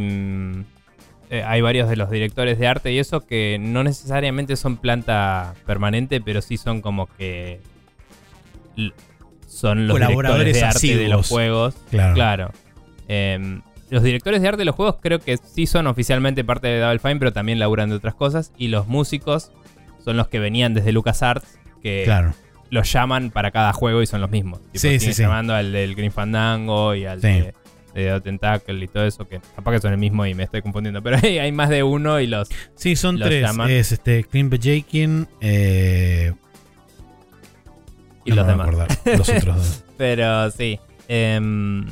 [1.32, 5.56] eh, hay varios de los directores de arte y eso que no necesariamente son planta
[5.66, 7.60] permanente, pero sí son como que
[9.48, 11.76] son los Colaboradores directores de arte de los juegos.
[11.90, 12.14] claro.
[12.16, 12.52] Claro.
[13.08, 16.80] Em, los directores de arte de los juegos creo que sí son oficialmente parte de
[16.80, 18.54] Double Fine, pero también laburan de otras cosas.
[18.58, 19.52] Y los músicos
[20.06, 22.34] son los que venían desde LucasArts, que Claro.
[22.70, 24.62] los llaman para cada juego y son los mismos.
[24.72, 25.22] Tipo, Sí, sí, sí.
[25.24, 27.54] llamando al del Green Fandango y al de,
[27.94, 30.62] de Dead Tentacle y todo eso, que capaz que son el mismo y me estoy
[30.62, 31.02] confundiendo.
[31.02, 32.50] Pero hay, hay más de uno y los...
[32.76, 33.42] Sí, son Los tres.
[33.44, 33.70] llaman.
[33.70, 36.34] Es este Clint Bajakin, eh,
[38.26, 38.88] Y no los me voy a demás.
[38.98, 39.84] acordar, los otros dos.
[39.98, 40.80] Pero sí.
[41.08, 41.86] Em,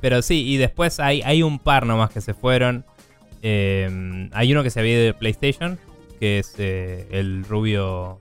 [0.00, 2.84] pero sí, y después hay, hay un par nomás que se fueron.
[3.42, 5.78] Em, hay uno que se había ido de PlayStation,
[6.20, 8.20] que es eh, el rubio.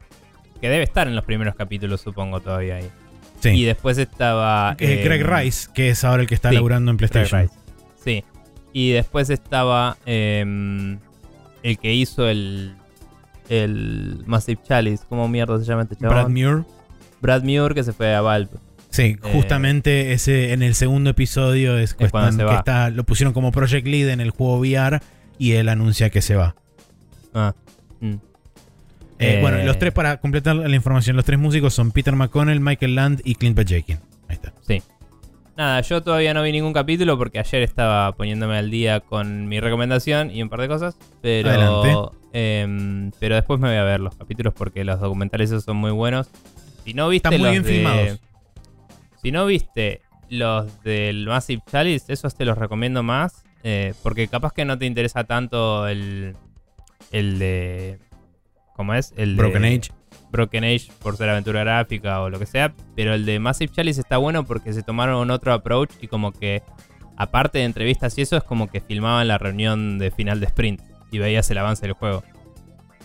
[0.61, 2.89] Que debe estar en los primeros capítulos, supongo, todavía ahí.
[3.51, 3.59] Sí.
[3.61, 4.75] Y después estaba.
[4.79, 7.41] Eh, Greg Rice, que es ahora el que está sí, laburando en PlayStation.
[7.41, 7.53] Rice.
[8.03, 8.23] Sí.
[8.73, 10.99] Y después estaba em,
[11.63, 12.75] el que hizo el.
[13.49, 15.03] El Massive Chalice.
[15.07, 16.25] ¿Cómo mierda se llama este chaval?
[16.25, 16.63] Brad Muir.
[17.21, 18.49] Brad Muir, que se fue a Valve.
[18.89, 22.53] Sí, Eh, justamente ese en el segundo episodio es, que Es cuando están- se que
[22.53, 22.59] va.
[22.59, 24.99] está, lo pusieron como Project Lead en el juego VR
[25.37, 26.55] y él anuncia que se va.
[27.33, 27.53] Ah.
[27.99, 28.15] mm.
[29.19, 32.59] Eh, Eh, Bueno, los tres, para completar la información, los tres músicos son Peter McConnell,
[32.59, 33.97] Michael Land y Clint Bajakin.
[34.27, 34.53] Ahí está.
[34.67, 34.81] Sí.
[35.57, 39.61] Nada, yo todavía no vi ningún capítulo porque ayer estaba poniéndome al día con mi
[39.61, 40.97] recomendación y un par de cosas.
[41.21, 41.49] Pero.
[41.49, 42.17] Adelante.
[42.33, 45.91] em, pero después me voy a ver los capítulos porque los documentales esos son muy
[45.91, 46.29] buenos.
[46.83, 48.19] Si no viste Están muy los bien de- filmados.
[49.21, 53.43] Si no viste los del Massive Chalice, esos te los recomiendo más.
[53.63, 56.35] eh, porque capaz que no te interesa tanto el.
[57.11, 57.97] El de.
[58.75, 59.13] ¿Cómo es?
[59.17, 59.91] El de- Broken Age.
[60.31, 64.01] Broken Age por ser aventura gráfica o lo que sea, pero el de Massive Chalice
[64.01, 66.61] está bueno porque se tomaron otro approach y como que
[67.15, 70.81] aparte de entrevistas y eso es como que filmaban la reunión de final de sprint
[71.11, 72.23] y veías el avance del juego.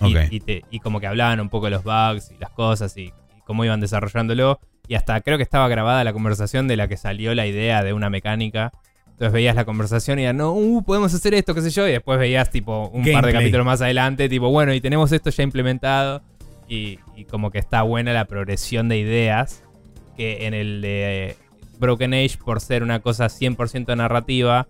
[0.00, 0.22] Y, Ok.
[0.30, 3.02] y te- y como que hablaban un poco de los bugs y las cosas y,
[3.04, 3.12] y
[3.44, 4.58] cómo iban desarrollándolo.
[4.88, 7.92] Y hasta creo que estaba grabada la conversación de la que salió la idea de
[7.92, 8.72] una mecánica.
[9.20, 11.86] Entonces veías la conversación y era, no, uh, podemos hacer esto, qué sé yo.
[11.86, 15.28] Y después veías tipo un par de capítulos más adelante, tipo, bueno, y tenemos esto
[15.28, 16.22] ya implementado.
[16.68, 19.62] Y, y como que está buena la progresión de ideas.
[20.16, 21.36] Que en el de
[21.78, 24.68] Broken Age, por ser una cosa 100% narrativa,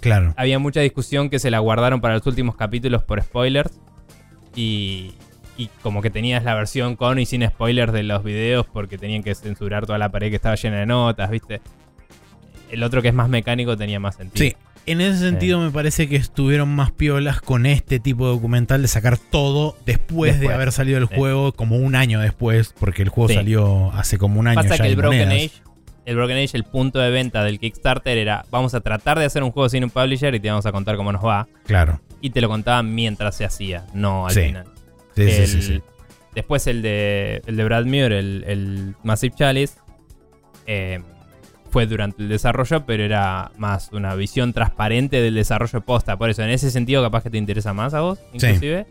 [0.00, 0.32] Claro.
[0.38, 3.78] había mucha discusión que se la guardaron para los últimos capítulos por spoilers.
[4.56, 5.12] Y,
[5.58, 9.22] y como que tenías la versión con y sin spoilers de los videos porque tenían
[9.22, 11.60] que censurar toda la pared que estaba llena de notas, ¿viste?
[12.70, 14.46] El otro que es más mecánico tenía más sentido.
[14.50, 14.56] Sí.
[14.86, 18.88] En ese sentido me parece que estuvieron más piolas con este tipo de documental de
[18.88, 21.14] sacar todo después, de haber salido el Sí.
[21.16, 23.34] juego, como un año después, porque el juego Sí.
[23.34, 25.44] salió hace como un año Pasa ya que el en Broken monedas.
[25.52, 25.62] Age,
[26.06, 29.42] el Broken Age, el punto de venta del Kickstarter era vamos a tratar de hacer
[29.42, 31.46] un juego sin un publisher y te vamos a contar cómo nos va.
[31.66, 32.00] Claro.
[32.22, 34.64] Y te lo contaban mientras se hacía, no al final.
[35.14, 35.82] Sí, sí, El- sí, sí.
[36.34, 39.74] Después el de, el de Brad Muir, el, el Massive Chalice,
[40.66, 41.00] eh,
[41.70, 46.16] fue durante el desarrollo, pero era más una visión transparente del desarrollo posta.
[46.16, 48.86] Por eso, en ese sentido, capaz que te interesa más a vos, inclusive.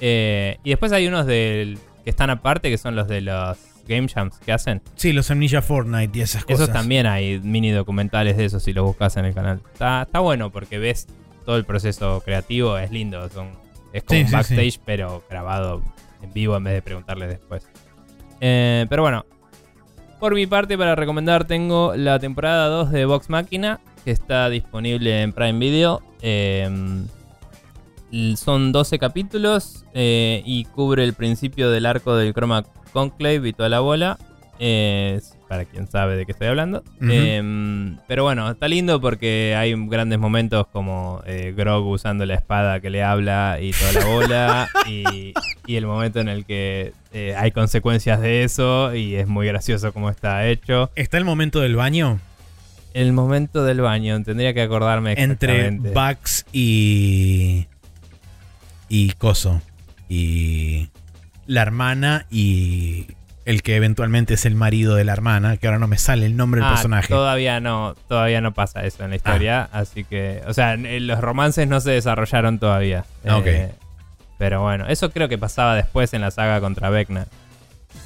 [0.00, 4.08] Eh, y después hay unos del, que están aparte, que son los de los Game
[4.08, 4.82] Jams que hacen.
[4.96, 6.60] Sí, los Amnesia Fortnite y esas cosas.
[6.62, 9.60] Esos también hay mini documentales de esos si los buscas en el canal.
[9.72, 11.06] Está, está bueno porque ves
[11.44, 13.28] todo el proceso creativo, es lindo.
[13.28, 13.50] Son,
[13.92, 15.82] es como Sí, un sí, backstage, pero grabado
[16.22, 17.68] en vivo en vez de preguntarles después.
[18.40, 19.26] Eh, pero bueno,
[20.18, 25.22] por mi parte, para recomendar, tengo la temporada 2 de Vox Máquina, que está disponible
[25.22, 26.02] en Prime Video.
[26.22, 27.06] L-
[28.36, 33.68] son 12 capítulos eh, y cubre el principio del arco del Chroma Conclave y toda
[33.68, 34.18] la bola.
[35.48, 36.82] Para quien sabe de qué estoy hablando.
[37.02, 42.80] Eh, pero bueno, está lindo porque hay grandes momentos como eh, Grog usando la espada
[42.80, 44.68] que le habla y toda la bola.
[44.88, 45.34] y,
[45.66, 49.92] y el momento en el que eh, hay consecuencias de eso y es muy gracioso
[49.92, 50.90] cómo está hecho.
[50.96, 52.18] Está el momento del baño
[52.92, 55.70] El momento del baño, tendría que acordarme entre.
[55.70, 57.66] Bugs y.
[58.88, 59.62] y Coso.
[60.08, 60.88] Y.
[61.46, 63.06] la hermana y.
[63.44, 66.36] el que eventualmente es el marido de la hermana, que ahora no me sale el
[66.36, 67.08] nombre del Ah, personaje.
[67.08, 71.20] Todavía no, todavía no pasa eso en la historia, así que, o sea, n- los
[71.20, 73.04] romances no se desarrollaron todavía.
[73.26, 73.46] Ah, ok.
[73.46, 73.70] Eh,
[74.38, 77.26] pero bueno, eso creo que pasaba después en la saga contra Vecna.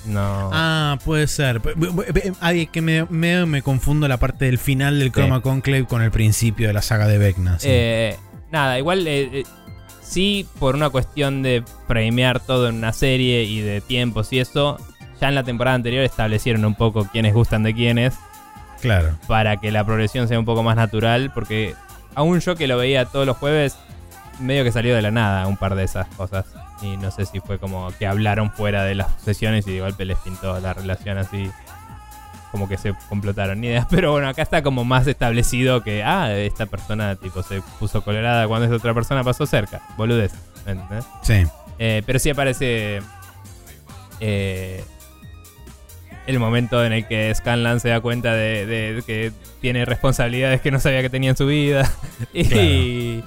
[0.07, 0.51] No.
[0.53, 1.61] Ah, puede ser.
[1.61, 6.03] B- Ay, que me, me, me confundo la parte del final del Chroma Conclave con
[6.03, 7.59] el principio de la saga de Vecna.
[7.59, 7.69] sí.
[7.71, 8.17] Eh,
[8.53, 9.45] nada, igual eh, eh,
[10.03, 14.79] sí, por una cuestión de premiar todo en una serie y de tiempos y eso,
[15.21, 18.15] ya en la temporada anterior establecieron un poco quiénes gustan de quiénes
[18.81, 19.17] claro.
[19.27, 21.75] para que la progresión sea un poco más natural, porque
[22.15, 23.77] aún yo que lo veía todos los jueves,
[24.41, 26.47] medio que salió de la nada un par de esas cosas.
[26.81, 30.05] Y no sé si fue como que hablaron fuera de las sesiones y de golpe
[30.05, 31.51] les pintó la relación así.
[32.53, 33.87] Como que se complotaron ni ideas.
[33.91, 38.47] Pero bueno, acá está como más establecido que, ah, esta persona tipo se puso colorada
[38.47, 39.83] cuando esta otra persona pasó cerca.
[39.97, 40.33] Boludez.
[40.67, 41.05] ¿entendés?
[41.23, 41.45] Sí.
[41.79, 43.01] Eh, pero sí aparece
[44.21, 44.85] eh,
[46.29, 50.71] el momento en el que Scanlan se da cuenta de, de que tiene responsabilidades que
[50.71, 51.91] no sabía que tenía en su vida.
[52.35, 53.23] y,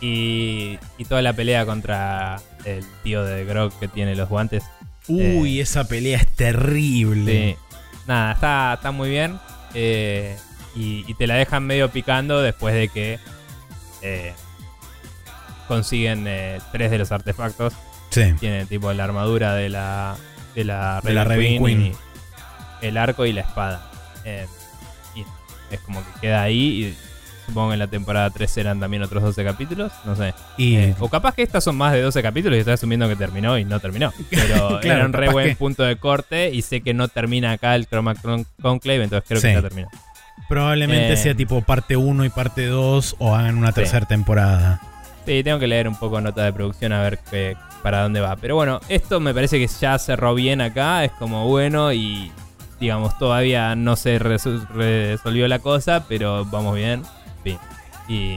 [0.00, 4.62] y, y toda la pelea contra el tío de Grog que tiene los guantes.
[5.08, 7.56] Uy, esa pelea es terrible.
[7.58, 7.76] Sí.
[8.06, 9.38] Nada, está, está muy bien.
[9.74, 10.36] eh,
[10.76, 13.18] y, y te la dejan medio picando después de que
[14.02, 14.32] eh,
[15.68, 17.72] consiguen eh, tres de los artefactos
[18.10, 18.32] Sí.
[18.38, 20.16] tiene tipo la armadura de la
[20.54, 21.92] de la De la Raven Queen.
[22.88, 23.90] El arco y la espada.
[24.24, 24.46] Eh,
[25.14, 25.24] y
[25.74, 26.96] es como que queda ahí y
[27.46, 30.32] supongo que en la temporada 3 eran también otros 12 capítulos, no sé.
[30.56, 33.16] Y Eh, o capaz que estas son más de 12 capítulos y estoy asumiendo que
[33.16, 34.12] terminó y no terminó.
[34.30, 37.52] Pero Claro, era un re buen que- punto de corte y sé que no termina
[37.52, 39.48] acá el Chroma Con- Conclave, entonces creo Sí.
[39.48, 39.88] que ya terminó.
[40.48, 43.74] probablemente eh, sea tipo parte 1 y parte 2 o hagan una Sí.
[43.74, 44.80] tercera temporada.
[45.26, 48.36] Sí, tengo que leer un poco nota de producción a ver qué, para dónde va.
[48.36, 51.02] Pero bueno, esto me parece que ya cerró bien acá.
[51.04, 52.30] Es como bueno y
[52.84, 57.02] digamos, todavía no se resolvió la cosa, pero vamos bien.
[57.42, 57.58] Fin.
[58.08, 58.36] Y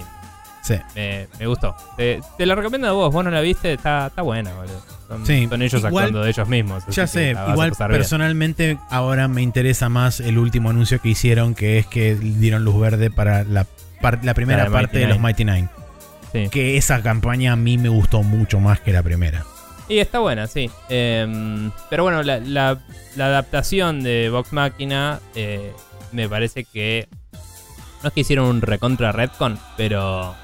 [0.63, 0.75] Sí.
[0.95, 1.75] me, me gustó.
[1.95, 3.13] Te, te la recomiendo a vos.
[3.13, 4.81] Vos no la viste, está, está buena, boludo.
[5.07, 6.83] Son, Sí, son ellos igual- actuando de ellos mismos.
[6.87, 7.89] Ya sé, igual bien.
[7.91, 12.77] personalmente ahora me interesa más el último anuncio que hicieron, que es que dieron luz
[12.79, 13.65] verde para la,
[14.01, 15.19] par- la primera La de parte Mighty de los.
[15.21, 15.69] Mighty Nine.
[16.33, 16.49] Sí.
[16.49, 19.45] Que esa campaña a mí me gustó mucho más que la primera.
[19.89, 20.69] Y está buena, sí.
[20.89, 22.79] Em, pero bueno, la, la-
[23.15, 25.71] la adaptación de Vox Máquina eh,
[26.11, 27.07] me parece que.
[28.03, 30.35] No es que hicieron un recontra Redcon, pero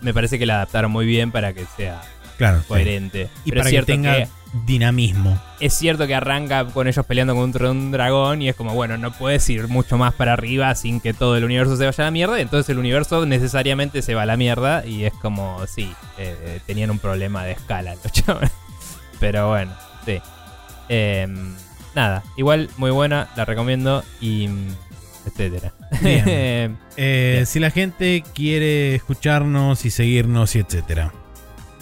[0.00, 2.02] me parece que la adaptaron muy bien para que sea
[2.38, 2.60] Claro.
[2.60, 2.66] sí.
[2.68, 3.28] coherente.
[3.44, 4.28] Y Pero para es que tenga que
[4.66, 5.40] dinamismo.
[5.60, 9.12] es cierto que arranca con ellos peleando contra un dragón y es como, bueno, no
[9.12, 12.10] puedes ir mucho más para arriba sin que todo el universo se vaya a la
[12.12, 12.38] mierda.
[12.38, 16.60] y Entonces el universo necesariamente se va a la mierda y es como, sí, eh,
[16.66, 18.50] tenían un problema de escala los chavales.
[19.20, 19.72] Pero bueno,
[20.04, 20.20] sí.
[20.88, 21.54] Em,
[21.94, 24.48] nada, igual muy buena, la recomiendo y
[25.26, 25.72] etcétera.
[26.02, 26.78] Bien.
[27.02, 27.46] Eh, Bien.
[27.46, 31.12] si la gente quiere escucharnos y seguirnos y etcétera.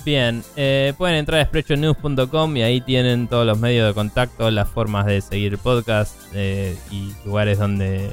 [0.04, 4.68] Bien, eh, pueden entrar a sprechonews.com y ahí tienen todos los medios de contacto, las
[4.68, 8.12] formas de seguir el podcast eh, y lugares donde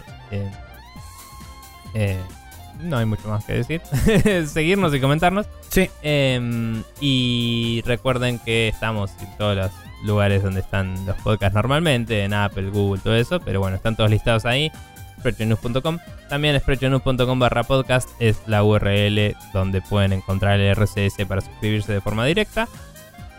[2.86, 3.82] no hay mucho más que decir.
[4.48, 5.48] Seguirnos y comentarnos.
[5.70, 5.90] Sí.
[6.02, 9.72] Eh, y recuerden que estamos en todos los
[10.04, 14.10] lugares donde están los podcasts normalmente, en Apple, Google, todo eso, pero bueno, están todos
[14.10, 14.72] listados ahí.
[15.20, 16.00] sprechonews.com.
[16.30, 22.02] También sprechonews.com barra podcast es la URL donde pueden encontrar el RCS para suscribirse de
[22.02, 22.68] forma directa.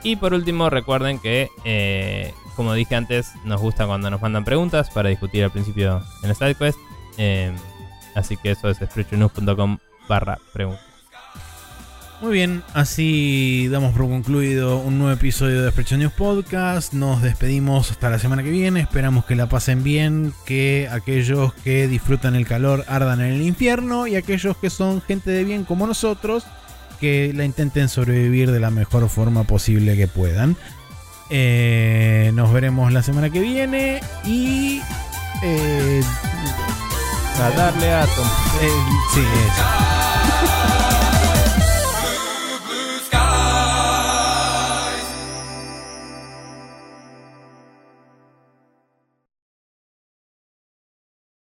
[0.03, 4.91] Y por último, recuerden que, eh, como dije antes, nos gusta cuando nos mandan preguntas
[4.91, 6.79] para discutir al principio en SideQuest.
[7.19, 7.53] Eh,
[8.17, 9.79] así que eso es sprechonews.com
[10.09, 10.97] barra preguntas.
[12.23, 16.95] Muy bien, así damos por concluido un nuevo episodio de Expression News Podcast.
[16.95, 18.81] Nos despedimos hasta la semana que viene.
[18.81, 24.07] Esperamos que la pasen bien, que aquellos que disfrutan el calor ardan en el infierno
[24.07, 26.47] y aquellos que son gente de bien como nosotros,
[27.01, 30.57] que la intenten sobrevivir de la mejor forma posible que puedan.
[31.29, 34.81] Eh, nos veremos la semana que viene y...
[35.43, 36.01] eh,
[37.39, 38.27] A darle a Tom.
[38.61, 38.71] eh,
[39.13, 40.73] sí, eso.